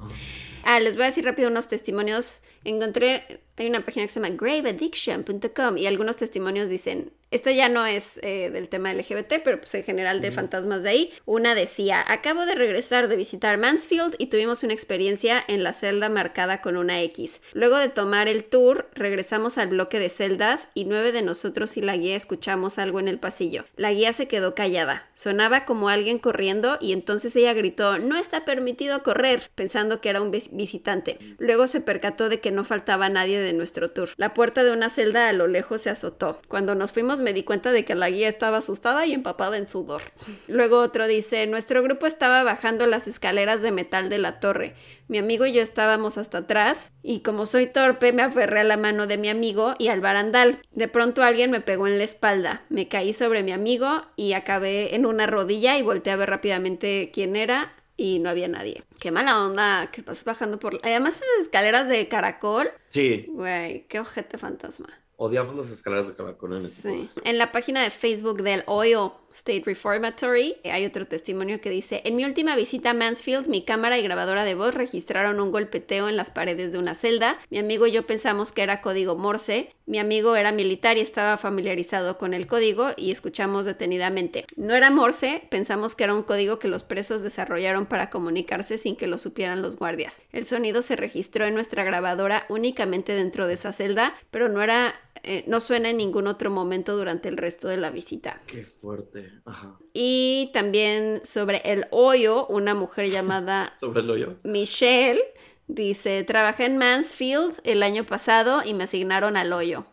Ah, 0.65 0.81
les 0.81 0.95
voy 0.95 1.03
a 1.03 1.05
decir 1.05 1.23
rápido 1.23 1.49
unos 1.49 1.69
testimonios. 1.69 2.41
Encontré, 2.65 3.39
hay 3.63 3.69
una 3.69 3.81
página 3.85 4.05
que 4.05 4.11
se 4.11 4.19
llama 4.19 4.35
graveaddiction.com 4.35 5.77
y 5.77 5.87
algunos 5.87 6.15
testimonios 6.15 6.69
dicen, 6.69 7.11
este 7.29 7.55
ya 7.55 7.67
no 7.67 7.85
es 7.85 8.19
eh, 8.23 8.49
del 8.51 8.69
tema 8.69 8.93
LGBT, 8.93 9.41
pero 9.43 9.59
pues 9.59 9.75
en 9.75 9.83
general 9.83 10.21
de 10.21 10.31
fantasmas 10.31 10.83
de 10.83 10.89
ahí. 10.89 11.13
Una 11.25 11.55
decía, 11.55 12.01
acabo 12.07 12.45
de 12.45 12.55
regresar 12.55 13.09
de 13.09 13.17
visitar 13.17 13.57
Mansfield 13.57 14.15
y 14.17 14.27
tuvimos 14.27 14.63
una 14.63 14.71
experiencia 14.73 15.43
en 15.49 15.61
la 15.61 15.73
celda 15.73 16.07
marcada 16.07 16.61
con 16.61 16.77
una 16.77 17.01
X. 17.01 17.41
Luego 17.51 17.77
de 17.77 17.89
tomar 17.89 18.29
el 18.29 18.45
tour, 18.45 18.89
regresamos 18.93 19.57
al 19.57 19.67
bloque 19.67 19.99
de 19.99 20.07
celdas 20.07 20.69
y 20.73 20.85
nueve 20.85 21.11
de 21.11 21.21
nosotros 21.21 21.75
y 21.75 21.81
la 21.81 21.97
guía 21.97 22.15
escuchamos 22.15 22.79
algo 22.79 23.01
en 23.01 23.09
el 23.09 23.19
pasillo. 23.19 23.65
La 23.75 23.91
guía 23.91 24.13
se 24.13 24.29
quedó 24.29 24.55
callada. 24.55 25.09
Sonaba 25.13 25.65
como 25.65 25.89
alguien 25.89 26.19
corriendo 26.19 26.77
y 26.79 26.93
entonces 26.93 27.35
ella 27.35 27.53
gritó, 27.53 27.97
no 27.97 28.15
está 28.15 28.45
permitido 28.45 29.03
correr, 29.03 29.49
pensando 29.55 29.99
que 29.99 30.07
era 30.09 30.21
un 30.21 30.31
vis- 30.31 30.49
visitante. 30.53 31.17
Luego 31.39 31.67
se 31.67 31.81
percató 31.81 32.29
de 32.29 32.39
que 32.39 32.51
no 32.51 32.63
faltaba 32.63 33.09
nadie 33.09 33.37
de 33.41 33.46
nuestro 33.53 33.89
tour. 33.89 34.09
La 34.17 34.33
puerta 34.33 34.63
de 34.63 34.71
una 34.71 34.89
celda 34.89 35.29
a 35.29 35.33
lo 35.33 35.47
lejos 35.47 35.81
se 35.81 35.89
azotó. 35.89 36.41
Cuando 36.47 36.75
nos 36.75 36.91
fuimos 36.91 37.21
me 37.21 37.33
di 37.33 37.43
cuenta 37.43 37.71
de 37.71 37.85
que 37.85 37.95
la 37.95 38.09
guía 38.09 38.29
estaba 38.29 38.57
asustada 38.57 39.05
y 39.05 39.13
empapada 39.13 39.57
en 39.57 39.67
sudor. 39.67 40.01
Luego 40.47 40.79
otro 40.79 41.07
dice, 41.07 41.47
nuestro 41.47 41.83
grupo 41.83 42.05
estaba 42.05 42.43
bajando 42.43 42.87
las 42.87 43.07
escaleras 43.07 43.61
de 43.61 43.71
metal 43.71 44.09
de 44.09 44.17
la 44.17 44.39
torre. 44.39 44.75
Mi 45.07 45.17
amigo 45.19 45.45
y 45.45 45.53
yo 45.53 45.61
estábamos 45.61 46.17
hasta 46.17 46.39
atrás 46.39 46.91
y 47.01 47.21
como 47.21 47.45
soy 47.45 47.67
torpe 47.67 48.11
me 48.11 48.23
aferré 48.23 48.59
a 48.59 48.65
la 48.65 48.75
mano 48.75 49.07
de 49.07 49.17
mi 49.17 49.29
amigo 49.29 49.73
y 49.77 49.87
al 49.87 50.01
barandal. 50.01 50.59
De 50.71 50.89
pronto 50.89 51.23
alguien 51.23 51.49
me 51.49 51.61
pegó 51.61 51.87
en 51.87 51.97
la 51.97 52.03
espalda. 52.03 52.63
Me 52.69 52.89
caí 52.89 53.13
sobre 53.13 53.43
mi 53.43 53.53
amigo 53.53 54.01
y 54.17 54.33
acabé 54.33 54.95
en 54.95 55.05
una 55.05 55.25
rodilla 55.25 55.77
y 55.77 55.81
volteé 55.81 56.11
a 56.11 56.17
ver 56.17 56.29
rápidamente 56.29 57.09
quién 57.13 57.35
era 57.37 57.73
y 57.97 58.19
no 58.19 58.29
había 58.29 58.47
nadie. 58.47 58.83
Qué 59.01 59.11
mala 59.11 59.43
onda 59.43 59.89
que 59.91 60.01
vas 60.03 60.23
bajando 60.23 60.59
por... 60.59 60.79
Además 60.83 61.15
esas 61.15 61.41
escaleras 61.41 61.87
de 61.89 62.07
caracol. 62.07 62.69
Sí, 62.89 63.25
Güey, 63.29 63.87
qué 63.87 63.99
ojete 63.99 64.37
fantasma. 64.37 64.87
odiamos 65.17 65.55
las 65.57 65.71
escaleras 65.71 66.07
de 66.07 66.13
caracol 66.13 66.53
en 66.57 66.65
este 66.65 66.81
Sí. 66.91 67.09
En 67.23 67.37
la 67.39 67.51
página 67.51 67.81
de 67.81 67.89
Facebook 67.89 68.43
del 68.43 68.63
Oil 68.67 69.09
State 69.31 69.63
Reformatory 69.65 70.55
eh, 70.63 70.71
hay 70.71 70.85
otro 70.85 71.07
testimonio 71.07 71.61
que 71.61 71.69
dice, 71.69 72.01
en 72.05 72.15
mi 72.15 72.25
última 72.25 72.55
visita 72.55 72.91
a 72.91 72.93
Mansfield, 72.93 73.47
mi 73.47 73.63
cámara 73.63 73.97
y 73.97 74.03
grabadora 74.03 74.43
de 74.43 74.55
voz 74.55 74.75
registraron 74.75 75.39
un 75.39 75.51
golpeteo 75.51 76.09
en 76.09 76.17
las 76.17 76.31
paredes 76.31 76.71
de 76.71 76.79
una 76.79 76.95
celda. 76.95 77.39
Mi 77.49 77.59
amigo 77.59 77.87
y 77.87 77.91
yo 77.91 78.05
pensamos 78.05 78.51
que 78.51 78.63
era 78.63 78.81
código 78.81 79.15
Morse. 79.15 79.73
Mi 79.85 79.99
amigo 79.99 80.35
era 80.35 80.51
militar 80.51 80.97
y 80.97 81.01
estaba 81.01 81.37
familiarizado 81.37 82.17
con 82.17 82.33
el 82.33 82.47
código 82.47 82.89
y 82.97 83.11
escuchamos 83.11 83.65
detenidamente. 83.65 84.45
No 84.55 84.75
era 84.75 84.91
Morse, 84.91 85.43
pensamos 85.49 85.95
que 85.95 86.03
era 86.03 86.13
un 86.13 86.23
código 86.23 86.59
que 86.59 86.67
los 86.67 86.83
presos 86.83 87.23
desarrollaron 87.23 87.85
para 87.85 88.09
comunicarse 88.09 88.77
sin 88.77 88.95
que 88.95 89.07
lo 89.07 89.17
supieran 89.17 89.61
los 89.61 89.77
guardias. 89.77 90.21
El 90.31 90.45
sonido 90.45 90.81
se 90.81 90.95
registró 90.95 91.45
en 91.45 91.53
nuestra 91.53 91.83
grabadora 91.83 92.45
únicamente 92.49 93.13
dentro 93.13 93.47
de 93.47 93.53
esa 93.53 93.71
celda, 93.71 94.13
pero 94.31 94.49
no 94.49 94.61
era 94.61 94.93
eh, 95.23 95.43
no 95.47 95.59
suena 95.59 95.89
en 95.89 95.97
ningún 95.97 96.27
otro 96.27 96.49
momento 96.49 96.95
durante 96.95 97.29
el 97.29 97.37
resto 97.37 97.67
de 97.67 97.77
la 97.77 97.89
visita. 97.89 98.41
Qué 98.47 98.63
fuerte. 98.63 99.16
Ajá. 99.45 99.77
Y 99.93 100.49
también 100.53 101.21
sobre 101.23 101.61
el 101.65 101.85
hoyo, 101.91 102.47
una 102.47 102.75
mujer 102.75 103.09
llamada 103.11 103.73
Sobre 103.79 104.01
el 104.01 104.09
hoyo. 104.09 104.35
Michelle 104.43 105.21
Dice, 105.67 106.23
trabajé 106.23 106.63
en 106.63 106.77
Mansfield 106.77 107.59
el 107.65 107.83
año 107.83 108.05
pasado 108.05 108.61
y 108.63 108.73
me 108.73 108.85
asignaron 108.85 109.35
al 109.35 109.51
hoyo. 109.51 109.85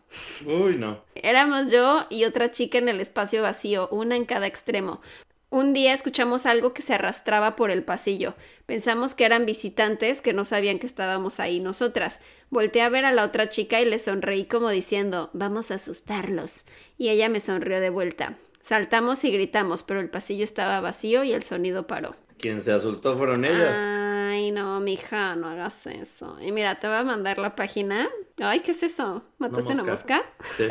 Uy, 0.45 0.77
no. 0.77 1.03
Éramos 1.15 1.69
yo 1.69 2.05
y 2.09 2.23
otra 2.23 2.49
chica 2.49 2.77
en 2.77 2.87
el 2.87 3.01
espacio 3.01 3.41
vacío, 3.41 3.89
una 3.91 4.15
en 4.15 4.23
cada 4.23 4.47
extremo. 4.47 5.01
Un 5.49 5.73
día 5.73 5.93
escuchamos 5.93 6.45
algo 6.45 6.73
que 6.73 6.81
se 6.81 6.93
arrastraba 6.93 7.57
por 7.57 7.71
el 7.71 7.83
pasillo. 7.83 8.35
Pensamos 8.65 9.15
que 9.15 9.25
eran 9.25 9.45
visitantes 9.45 10.21
que 10.21 10.33
no 10.33 10.45
sabían 10.45 10.79
que 10.79 10.87
estábamos 10.87 11.41
ahí 11.41 11.59
nosotras. 11.59 12.21
Volté 12.49 12.81
a 12.81 12.89
ver 12.89 13.03
a 13.03 13.11
la 13.11 13.25
otra 13.25 13.49
chica 13.49 13.81
y 13.81 13.85
le 13.85 13.99
sonreí 13.99 14.45
como 14.45 14.69
diciendo, 14.69 15.29
vamos 15.33 15.71
a 15.71 15.75
asustarlos. 15.75 16.63
Y 16.97 17.09
ella 17.09 17.27
me 17.27 17.41
sonrió 17.41 17.81
de 17.81 17.89
vuelta. 17.89 18.37
Saltamos 18.65 19.23
y 19.23 19.29
gritamos, 19.29 19.83
pero 19.83 19.99
el 19.99 20.09
pasillo 20.09 20.43
estaba 20.43 20.81
vacío 20.81 21.23
y 21.23 21.33
el 21.33 21.43
sonido 21.43 21.85
paró. 21.85 22.15
Quien 22.39 22.61
se 22.61 22.71
asustó 22.71 23.15
fueron 23.15 23.45
ellas. 23.45 23.77
Ay, 23.77 24.49
no, 24.49 24.79
mija, 24.79 25.35
no 25.35 25.49
hagas 25.49 25.85
eso. 25.85 26.35
Y 26.41 26.51
mira, 26.51 26.79
te 26.79 26.87
voy 26.87 26.95
a 26.95 27.03
mandar 27.03 27.37
la 27.37 27.55
página. 27.55 28.09
Ay, 28.41 28.61
¿qué 28.61 28.71
es 28.71 28.81
eso? 28.81 29.21
¿Mataste 29.37 29.73
una 29.73 29.83
mosca? 29.83 30.23
Sí. 30.57 30.63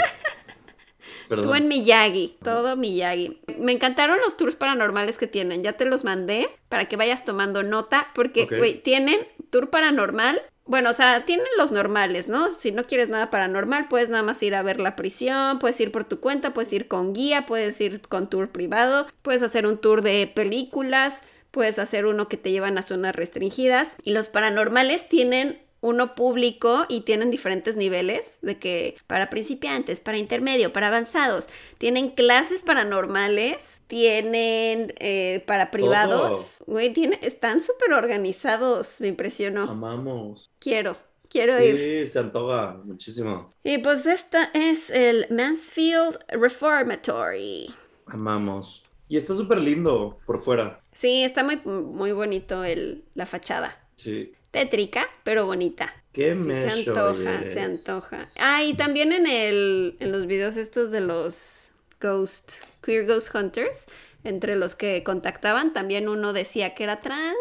Perdón. 1.29 1.47
Tú 1.47 1.55
en 1.55 1.69
Miyagi, 1.69 2.37
todo 2.43 2.77
Miyagi. 2.77 3.41
Me 3.61 3.71
encantaron 3.71 4.19
los 4.19 4.37
tours 4.37 4.57
paranormales 4.57 5.17
que 5.17 5.29
tienen. 5.29 5.63
Ya 5.63 5.75
te 5.75 5.85
los 5.85 6.03
mandé 6.03 6.49
para 6.69 6.87
que 6.87 6.97
vayas 6.97 7.25
tomando 7.25 7.63
nota, 7.63 8.09
porque, 8.13 8.81
tienen 8.83 9.21
tour 9.51 9.71
paranormal. 9.71 10.43
Bueno, 10.67 10.91
o 10.91 10.93
sea, 10.95 11.27
tienen 11.27 11.47
los 11.59 11.73
normales, 11.73 12.27
¿no? 12.27 12.51
Si 12.51 12.73
no 12.73 12.85
quieres 12.85 13.11
nada 13.11 13.31
paranormal, 13.31 13.89
puedes 13.89 14.09
nada 14.09 14.23
más 14.23 14.43
ir 14.43 14.55
a 14.55 14.63
ver 14.63 14.81
la 14.81 14.97
prisión, 14.97 15.59
puedes 15.59 15.79
ir 15.81 15.93
por 15.93 16.05
tu 16.05 16.21
cuenta, 16.21 16.55
puedes 16.55 16.73
ir 16.73 16.89
con 16.89 17.13
guía, 17.13 17.45
puedes 17.45 17.79
ir 17.83 18.01
con 18.01 18.31
tour 18.31 18.51
privado, 18.51 19.07
puedes 19.21 19.43
hacer 19.43 19.67
un 19.67 19.77
tour 19.79 20.01
de 20.01 20.31
películas, 20.35 21.21
puedes 21.51 21.79
hacer 21.79 22.07
uno 22.07 22.29
que 22.29 22.39
te 22.39 22.51
llevan 22.51 22.79
a 22.79 22.83
zonas 22.83 23.15
restringidas. 23.15 23.99
Y 24.03 24.13
los 24.13 24.31
paranormales 24.31 25.07
tienen 25.07 25.61
uno 25.85 26.15
público 26.15 26.87
y 26.89 27.03
tienen 27.03 27.31
diferentes 27.31 27.77
niveles 27.77 28.39
de 28.41 28.59
que 28.59 28.97
para 29.07 29.29
principiantes, 29.29 30.01
para 30.01 30.17
intermedio, 30.17 30.73
para 30.73 30.87
avanzados. 30.87 31.47
Tienen 31.77 32.09
clases 32.09 32.63
paranormales, 32.63 33.83
tienen 33.87 34.95
eh, 34.99 35.45
para 35.47 35.71
privados. 35.71 36.65
Güey, 36.67 36.95
están 37.21 37.61
súper 37.61 37.93
organizados, 37.93 38.99
me 39.03 39.09
impresionó. 39.09 39.65
Amamos. 39.65 40.51
Quiero, 40.59 40.97
quiero 41.29 41.63
ir. 41.63 41.77
Sí, 42.07 42.13
se 42.13 42.19
antoja 42.19 42.81
muchísimo. 42.83 43.53
Y 43.63 43.77
pues 43.77 44.07
esta 44.07 44.51
es 44.55 44.89
el 44.89 45.27
Mansfield 45.29 46.19
Reformatory. 46.29 47.67
Amamos. 48.07 48.85
Y 49.07 49.19
está 49.19 49.35
súper 49.35 49.61
lindo 49.61 50.19
por 50.25 50.41
fuera. 50.43 50.81
Sí, 50.95 51.25
está 51.25 51.45
muy, 51.45 51.57
muy 51.57 52.13
bonito 52.13 52.65
el, 52.65 53.05
la 53.15 53.27
fachada. 53.27 53.87
Sí. 53.97 54.33
Tétrica, 54.55 55.09
pero 55.25 55.47
bonita. 55.47 55.93
Qué 56.13 56.37
Sí, 56.37 56.45
se 56.45 56.71
antoja, 56.71 57.43
se 57.43 57.61
antoja. 57.61 58.29
Ah, 58.37 58.63
y 58.63 58.75
también 58.75 59.13
en 59.13 59.27
el 59.27 59.97
en 59.99 60.13
los 60.13 60.29
videos 60.29 60.57
estos 60.57 60.93
de 60.93 61.01
los 61.01 61.73
Ghost, 62.01 62.53
Queer 62.81 63.05
Ghost 63.05 63.35
Hunters, 63.35 63.87
entre 64.23 64.55
los 64.55 64.77
que 64.77 65.03
contactaban, 65.03 65.73
también 65.73 66.09
uno 66.09 66.33
decía 66.33 66.73
que 66.73 66.85
era 66.85 67.01
trans, 67.01 67.35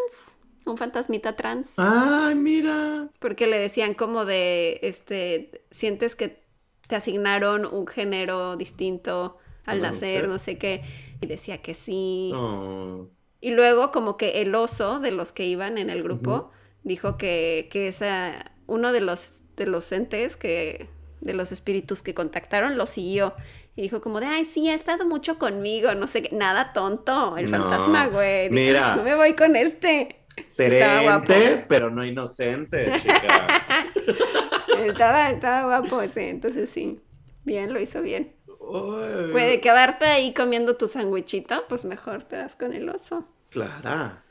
un 0.64 0.76
fantasmita 0.76 1.36
trans, 1.36 1.74
Ay, 1.76 2.34
mira. 2.34 3.08
porque 3.20 3.46
le 3.46 3.60
decían 3.60 3.94
como 3.94 4.24
de, 4.24 4.80
este, 4.82 5.62
sientes 5.70 6.16
que 6.16 6.42
te 6.88 6.96
asignaron 6.96 7.64
un 7.64 7.86
género 7.86 8.56
distinto 8.56 9.38
al 9.66 9.82
nacer, 9.82 10.26
no 10.26 10.40
sé 10.40 10.58
qué, 10.58 10.82
y 11.20 11.26
decía 11.26 11.62
que 11.62 11.74
sí. 11.74 12.32
Oh. 12.34 13.06
Y 13.40 13.52
luego 13.52 13.92
como 13.92 14.16
que 14.16 14.42
el 14.42 14.52
oso 14.56 14.98
de 14.98 15.12
los 15.12 15.30
que 15.30 15.46
iban 15.46 15.78
en 15.78 15.90
el 15.90 16.02
grupo. 16.02 16.50
Dijo 16.84 17.16
que, 17.16 17.68
que 17.72 17.88
esa, 17.88 18.52
uno 18.66 18.92
de 18.92 19.00
los, 19.00 19.42
de 19.56 19.66
los 19.66 19.90
entes 19.92 20.36
que, 20.36 20.88
de 21.20 21.34
los 21.34 21.50
espíritus 21.52 22.02
que 22.02 22.14
contactaron 22.14 22.78
lo 22.78 22.86
siguió. 22.86 23.34
Y 23.76 23.82
dijo 23.82 24.00
como 24.00 24.20
de, 24.20 24.26
ay, 24.26 24.44
sí, 24.44 24.68
ha 24.68 24.74
estado 24.74 25.04
mucho 25.04 25.36
conmigo, 25.38 25.92
no 25.96 26.06
sé 26.06 26.22
qué. 26.22 26.36
Nada 26.36 26.72
tonto, 26.72 27.36
el 27.36 27.50
No. 27.50 27.58
fantasma, 27.58 28.06
güey. 28.06 28.48
Dijo, 28.48 28.54
Mira. 28.54 28.96
yo 28.96 29.02
me 29.02 29.16
voy 29.16 29.34
con 29.34 29.56
este. 29.56 30.20
Estaba 30.36 31.02
guapo. 31.02 31.32
Serente, 31.32 31.66
pero 31.68 31.90
no 31.90 32.04
inocente, 32.04 32.92
chica. 33.00 33.46
Estaba, 34.84 35.30
estaba 35.30 35.64
guapo 35.78 36.02
ese, 36.02 36.30
entonces 36.30 36.68
sí. 36.70 37.00
Bien, 37.44 37.72
lo 37.72 37.80
hizo 37.80 38.02
bien. 38.02 38.34
Uy. 38.58 39.30
Puede 39.32 39.60
quedarte 39.60 40.06
ahí 40.06 40.32
comiendo 40.34 40.76
tu 40.76 40.88
sandwichito, 40.88 41.64
pues 41.68 41.84
mejor 41.84 42.24
te 42.24 42.36
das 42.36 42.56
con 42.56 42.72
el 42.72 42.88
oso. 42.88 43.28
Clara. 43.50 44.24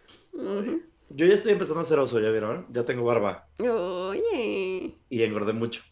Yo 1.15 1.27
ya 1.27 1.35
estoy 1.35 1.51
empezando 1.51 1.81
a 1.81 1.83
ser 1.83 1.99
oso, 1.99 2.19
¿ya 2.19 2.31
vieron? 2.31 2.65
Ya 2.71 2.85
tengo 2.85 3.03
barba 3.03 3.47
Oye. 3.59 4.97
y 5.09 5.23
engordé 5.23 5.53
mucho. 5.53 5.83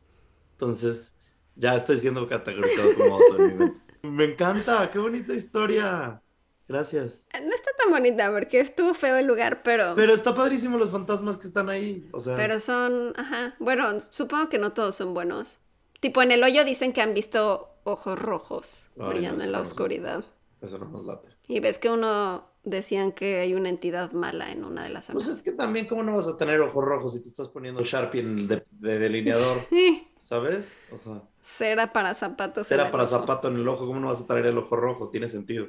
Entonces, 0.53 1.15
ya 1.55 1.75
estoy 1.75 1.97
siendo 1.99 2.27
categorizado 2.27 2.95
como 2.95 3.17
oso 3.17 3.37
en 3.37 3.47
mi 3.47 3.53
mente. 3.53 3.81
Me 4.01 4.25
encanta, 4.25 4.89
qué 4.91 4.97
bonita 4.97 5.33
historia. 5.33 6.21
Gracias. 6.67 7.27
No 7.33 7.53
está 7.53 7.69
tan 7.77 7.91
bonita 7.91 8.31
porque 8.31 8.59
estuvo 8.61 8.93
feo 8.93 9.17
el 9.17 9.27
lugar, 9.27 9.61
pero, 9.61 9.83
pero, 9.83 9.95
Pero 9.95 10.13
está 10.13 10.33
padrísimo 10.33 10.77
los 10.77 10.89
fantasmas 10.89 11.37
que 11.37 11.45
están 11.45 11.69
ahí. 11.69 12.07
O 12.13 12.19
sea, 12.19 12.59
son, 12.59 13.13
ajá, 13.15 13.55
bueno, 13.59 13.99
supongo 13.99 14.49
que 14.49 14.57
no 14.57 14.73
todos 14.73 14.95
son 14.95 15.13
buenos. 15.13 15.59
Tipo 15.99 16.23
en 16.23 16.31
el 16.31 16.43
hoyo 16.43 16.65
dicen 16.65 16.93
que 16.93 17.01
han 17.01 17.13
visto 17.13 17.69
ojos 17.83 18.17
rojos 18.17 18.89
Ay, 18.99 19.09
brillando 19.09 19.39
no, 19.39 19.43
en 19.43 19.51
la 19.51 19.59
oscuridad. 19.59 20.23
eso 20.61 20.79
no 20.79 20.85
nos 20.85 21.05
late. 21.05 21.27
Y 21.47 21.59
ves 21.59 21.77
que 21.77 21.89
uno 21.89 22.50
decían 22.63 23.11
que 23.13 23.39
hay 23.39 23.53
una 23.53 23.69
entidad 23.69 24.11
mala 24.13 24.51
en 24.51 24.63
una 24.63 24.83
de 24.83 24.89
las 24.89 25.05
Pues 25.09 25.27
zonas. 25.27 25.37
es 25.37 25.41
que 25.43 25.51
también, 25.51 25.87
¿cómo 25.87 26.03
no 26.03 26.15
vas 26.15 26.27
a 26.27 26.37
tener 26.37 26.59
ojos 26.61 26.83
rojos 26.85 27.13
si 27.13 27.21
te 27.21 27.29
estás 27.29 27.49
poniendo 27.49 27.83
Sharpie 27.83 28.21
en 28.21 28.39
el 28.39 28.47
de, 28.47 28.65
de 28.71 28.99
delineador? 28.99 29.57
Sí, 29.69 30.07
¿Sabes? 30.17 30.77
O 30.89 30.97
sea, 30.97 31.23
cera 31.41 31.93
para 31.93 32.13
zapatos. 32.13 32.67
cera 32.67 32.91
para 32.91 33.05
ojo. 33.05 33.07
zapato 33.07 33.47
en 33.49 33.55
el 33.57 33.67
ojo, 33.67 33.85
¿cómo 33.87 33.99
no 33.99 34.07
vas 34.07 34.21
a 34.21 34.27
traer 34.27 34.47
el 34.47 34.57
ojo 34.57 34.75
rojo? 34.75 35.09
Tiene 35.09 35.29
sentido. 35.29 35.67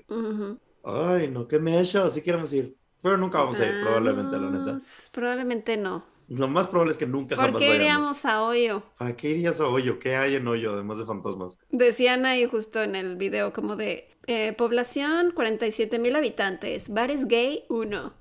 Ay, 0.84 1.28
no, 1.30 1.48
qué 1.48 1.58
me 1.58 1.80
hecho, 1.80 2.04
así 2.04 2.22
queremos 2.22 2.52
ir. 2.52 2.76
Pero 3.02 3.16
nunca 3.18 3.38
vamos 3.40 3.60
a 3.60 3.66
ir, 3.66 3.78
probablemente, 3.78 4.38
la 4.38 4.50
neta. 4.50 4.84
Probablemente 5.12 5.76
no. 5.76 6.04
Lo 6.38 6.48
más 6.48 6.68
probable 6.68 6.92
es 6.92 6.98
que 6.98 7.06
nunca 7.06 7.36
¿Por 7.36 7.44
jamás 7.44 7.60
qué 7.60 7.68
vayamos. 7.68 7.84
iríamos 7.84 8.24
a 8.24 8.42
hoyo? 8.42 8.82
¿Para 8.98 9.14
qué 9.14 9.28
irías 9.30 9.60
a 9.60 9.66
hoyo? 9.68 9.98
¿Qué 9.98 10.16
hay 10.16 10.36
en 10.36 10.48
hoyo 10.48 10.72
además 10.72 10.98
de 10.98 11.04
fantasmas? 11.04 11.58
Decían 11.70 12.24
ahí 12.24 12.46
justo 12.46 12.82
en 12.82 12.94
el 12.94 13.16
video 13.16 13.52
como 13.52 13.76
de 13.76 14.08
eh, 14.26 14.54
población 14.54 15.32
47 15.34 15.98
mil 15.98 16.16
habitantes, 16.16 16.88
bares 16.88 17.26
gay, 17.26 17.64
uno. 17.68 18.14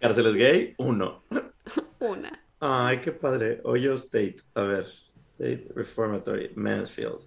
¿Cárceles 0.00 0.34
gay? 0.34 0.74
Uno. 0.76 1.22
Una. 1.98 2.44
Ay, 2.58 3.00
qué 3.00 3.12
padre. 3.12 3.60
Hoyo 3.64 3.94
State. 3.94 4.36
A 4.54 4.62
ver. 4.62 4.86
State 5.38 5.68
Reformatory, 5.74 6.52
Mansfield. 6.56 7.20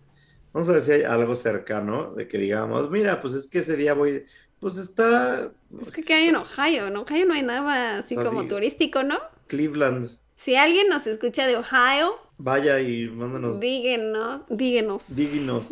Vamos 0.52 0.70
a 0.70 0.74
ver 0.74 0.82
si 0.82 0.92
hay 0.92 1.02
algo 1.04 1.36
cercano 1.36 2.14
de 2.14 2.28
que 2.28 2.38
digamos, 2.38 2.92
mira, 2.92 3.20
pues 3.20 3.34
es 3.34 3.48
que 3.48 3.60
ese 3.60 3.76
día 3.76 3.96
voy. 3.96 4.26
Pues 4.64 4.78
está. 4.78 5.52
Es 5.82 5.92
que 5.92 6.04
¿qué 6.04 6.14
hay 6.14 6.28
en 6.30 6.38
Ohio? 6.38 6.88
En 6.88 6.96
Ohio 6.98 7.26
no 7.26 7.34
hay 7.34 7.44
nada 7.44 7.98
así 8.00 8.16
como 8.16 8.48
turístico, 8.48 9.04
¿no? 9.04 9.20
Cleveland. 9.48 10.10
Si 10.38 10.56
alguien 10.56 10.88
nos 10.90 11.06
escucha 11.06 11.46
de 11.46 11.58
Ohio, 11.58 12.16
Vaya 12.38 12.80
y 12.82 13.08
mándanos. 13.10 13.60
díganos, 13.60 14.42
díganos. 14.50 15.16
Díganos. 15.16 15.70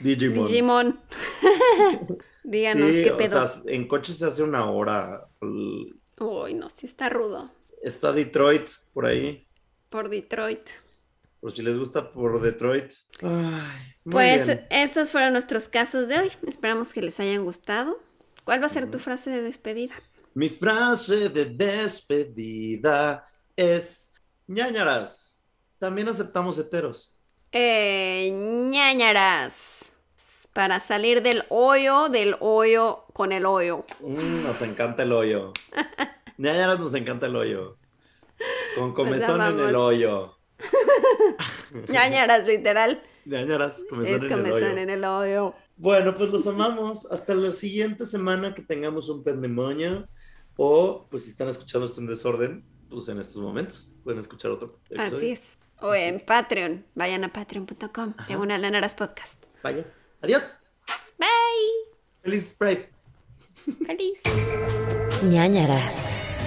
Digimon. 0.00 0.46
Digimon. 0.46 1.00
díganos 2.44 2.90
sí, 2.90 3.02
qué 3.02 3.12
o 3.12 3.16
pedo. 3.16 3.46
sea, 3.46 3.62
en 3.66 3.88
coche 3.88 4.12
se 4.14 4.26
hace 4.26 4.42
una 4.42 4.70
hora. 4.70 5.26
Uy, 5.40 6.54
no, 6.54 6.68
sí 6.70 6.86
está 6.86 7.08
rudo. 7.08 7.50
Está 7.82 8.12
Detroit 8.12 8.68
por 8.92 9.06
ahí. 9.06 9.46
Por 9.88 10.08
Detroit. 10.10 10.68
Por 11.40 11.52
si 11.52 11.62
les 11.62 11.78
gusta 11.78 12.12
por 12.12 12.40
Detroit. 12.40 12.92
Ay, 13.22 13.94
muy 14.04 14.12
Pues 14.12 14.46
bien. 14.46 14.66
estos 14.70 15.12
fueron 15.12 15.32
nuestros 15.32 15.68
casos 15.68 16.08
de 16.08 16.18
hoy. 16.18 16.30
Esperamos 16.46 16.92
que 16.92 17.00
les 17.02 17.18
hayan 17.20 17.44
gustado. 17.44 17.98
¿Cuál 18.48 18.62
va 18.62 18.64
a 18.64 18.70
ser 18.70 18.90
tu 18.90 18.98
frase 18.98 19.28
de 19.28 19.42
despedida? 19.42 19.92
Mi 20.32 20.48
frase 20.48 21.28
de 21.28 21.44
despedida 21.44 23.28
es 23.54 24.10
ñañaras. 24.46 25.38
También 25.78 26.08
aceptamos 26.08 26.58
heteros. 26.58 27.14
Eh, 27.52 28.30
ñañaras. 28.32 29.92
Para 30.54 30.80
salir 30.80 31.20
del 31.20 31.44
hoyo, 31.50 32.08
del 32.08 32.36
hoyo 32.40 33.04
con 33.12 33.32
el 33.32 33.44
hoyo. 33.44 33.84
Mm, 34.00 34.44
nos 34.44 34.62
encanta 34.62 35.02
el 35.02 35.12
hoyo. 35.12 35.52
ñañaras 36.38 36.80
nos 36.80 36.94
encanta 36.94 37.26
el 37.26 37.36
hoyo. 37.36 37.76
Con 38.78 38.94
comezón 38.94 39.42
en 39.42 39.60
el 39.60 39.76
hoyo. 39.76 40.38
ñañaras, 41.90 42.46
literal. 42.46 43.02
ñañaras, 43.26 43.84
comezón 43.90 44.24
Es 44.24 44.32
en 44.32 44.46
el 44.46 44.52
hoyo. 44.52 44.66
en 44.68 44.88
el 44.88 45.04
hoyo. 45.04 45.54
Bueno, 45.78 46.14
pues 46.14 46.30
los 46.30 46.46
amamos. 46.46 47.06
Hasta 47.10 47.34
la 47.34 47.52
siguiente 47.52 48.04
semana 48.04 48.54
que 48.54 48.62
tengamos 48.62 49.08
un 49.08 49.22
pendemonio. 49.22 50.08
O, 50.56 51.06
pues 51.08 51.24
si 51.24 51.30
están 51.30 51.48
escuchando 51.48 51.86
esto 51.86 52.00
en 52.00 52.08
desorden, 52.08 52.64
pues 52.90 53.08
en 53.08 53.20
estos 53.20 53.40
momentos 53.40 53.92
pueden 54.02 54.18
escuchar 54.18 54.50
otro 54.50 54.80
episodio. 54.90 55.16
Así 55.16 55.30
es. 55.30 55.56
O 55.80 55.94
en 55.94 56.18
Patreon. 56.18 56.84
Vayan 56.96 57.22
a 57.22 57.32
patreon.com. 57.32 58.14
Diagonal 58.26 58.64
Anaras 58.64 58.94
Podcast. 58.94 59.44
Vaya. 59.62 59.84
Adiós. 60.20 60.56
Bye. 61.16 61.28
Feliz 62.22 62.56
Pride. 62.58 62.90
Feliz. 63.86 64.18
ñañaras. 65.22 66.37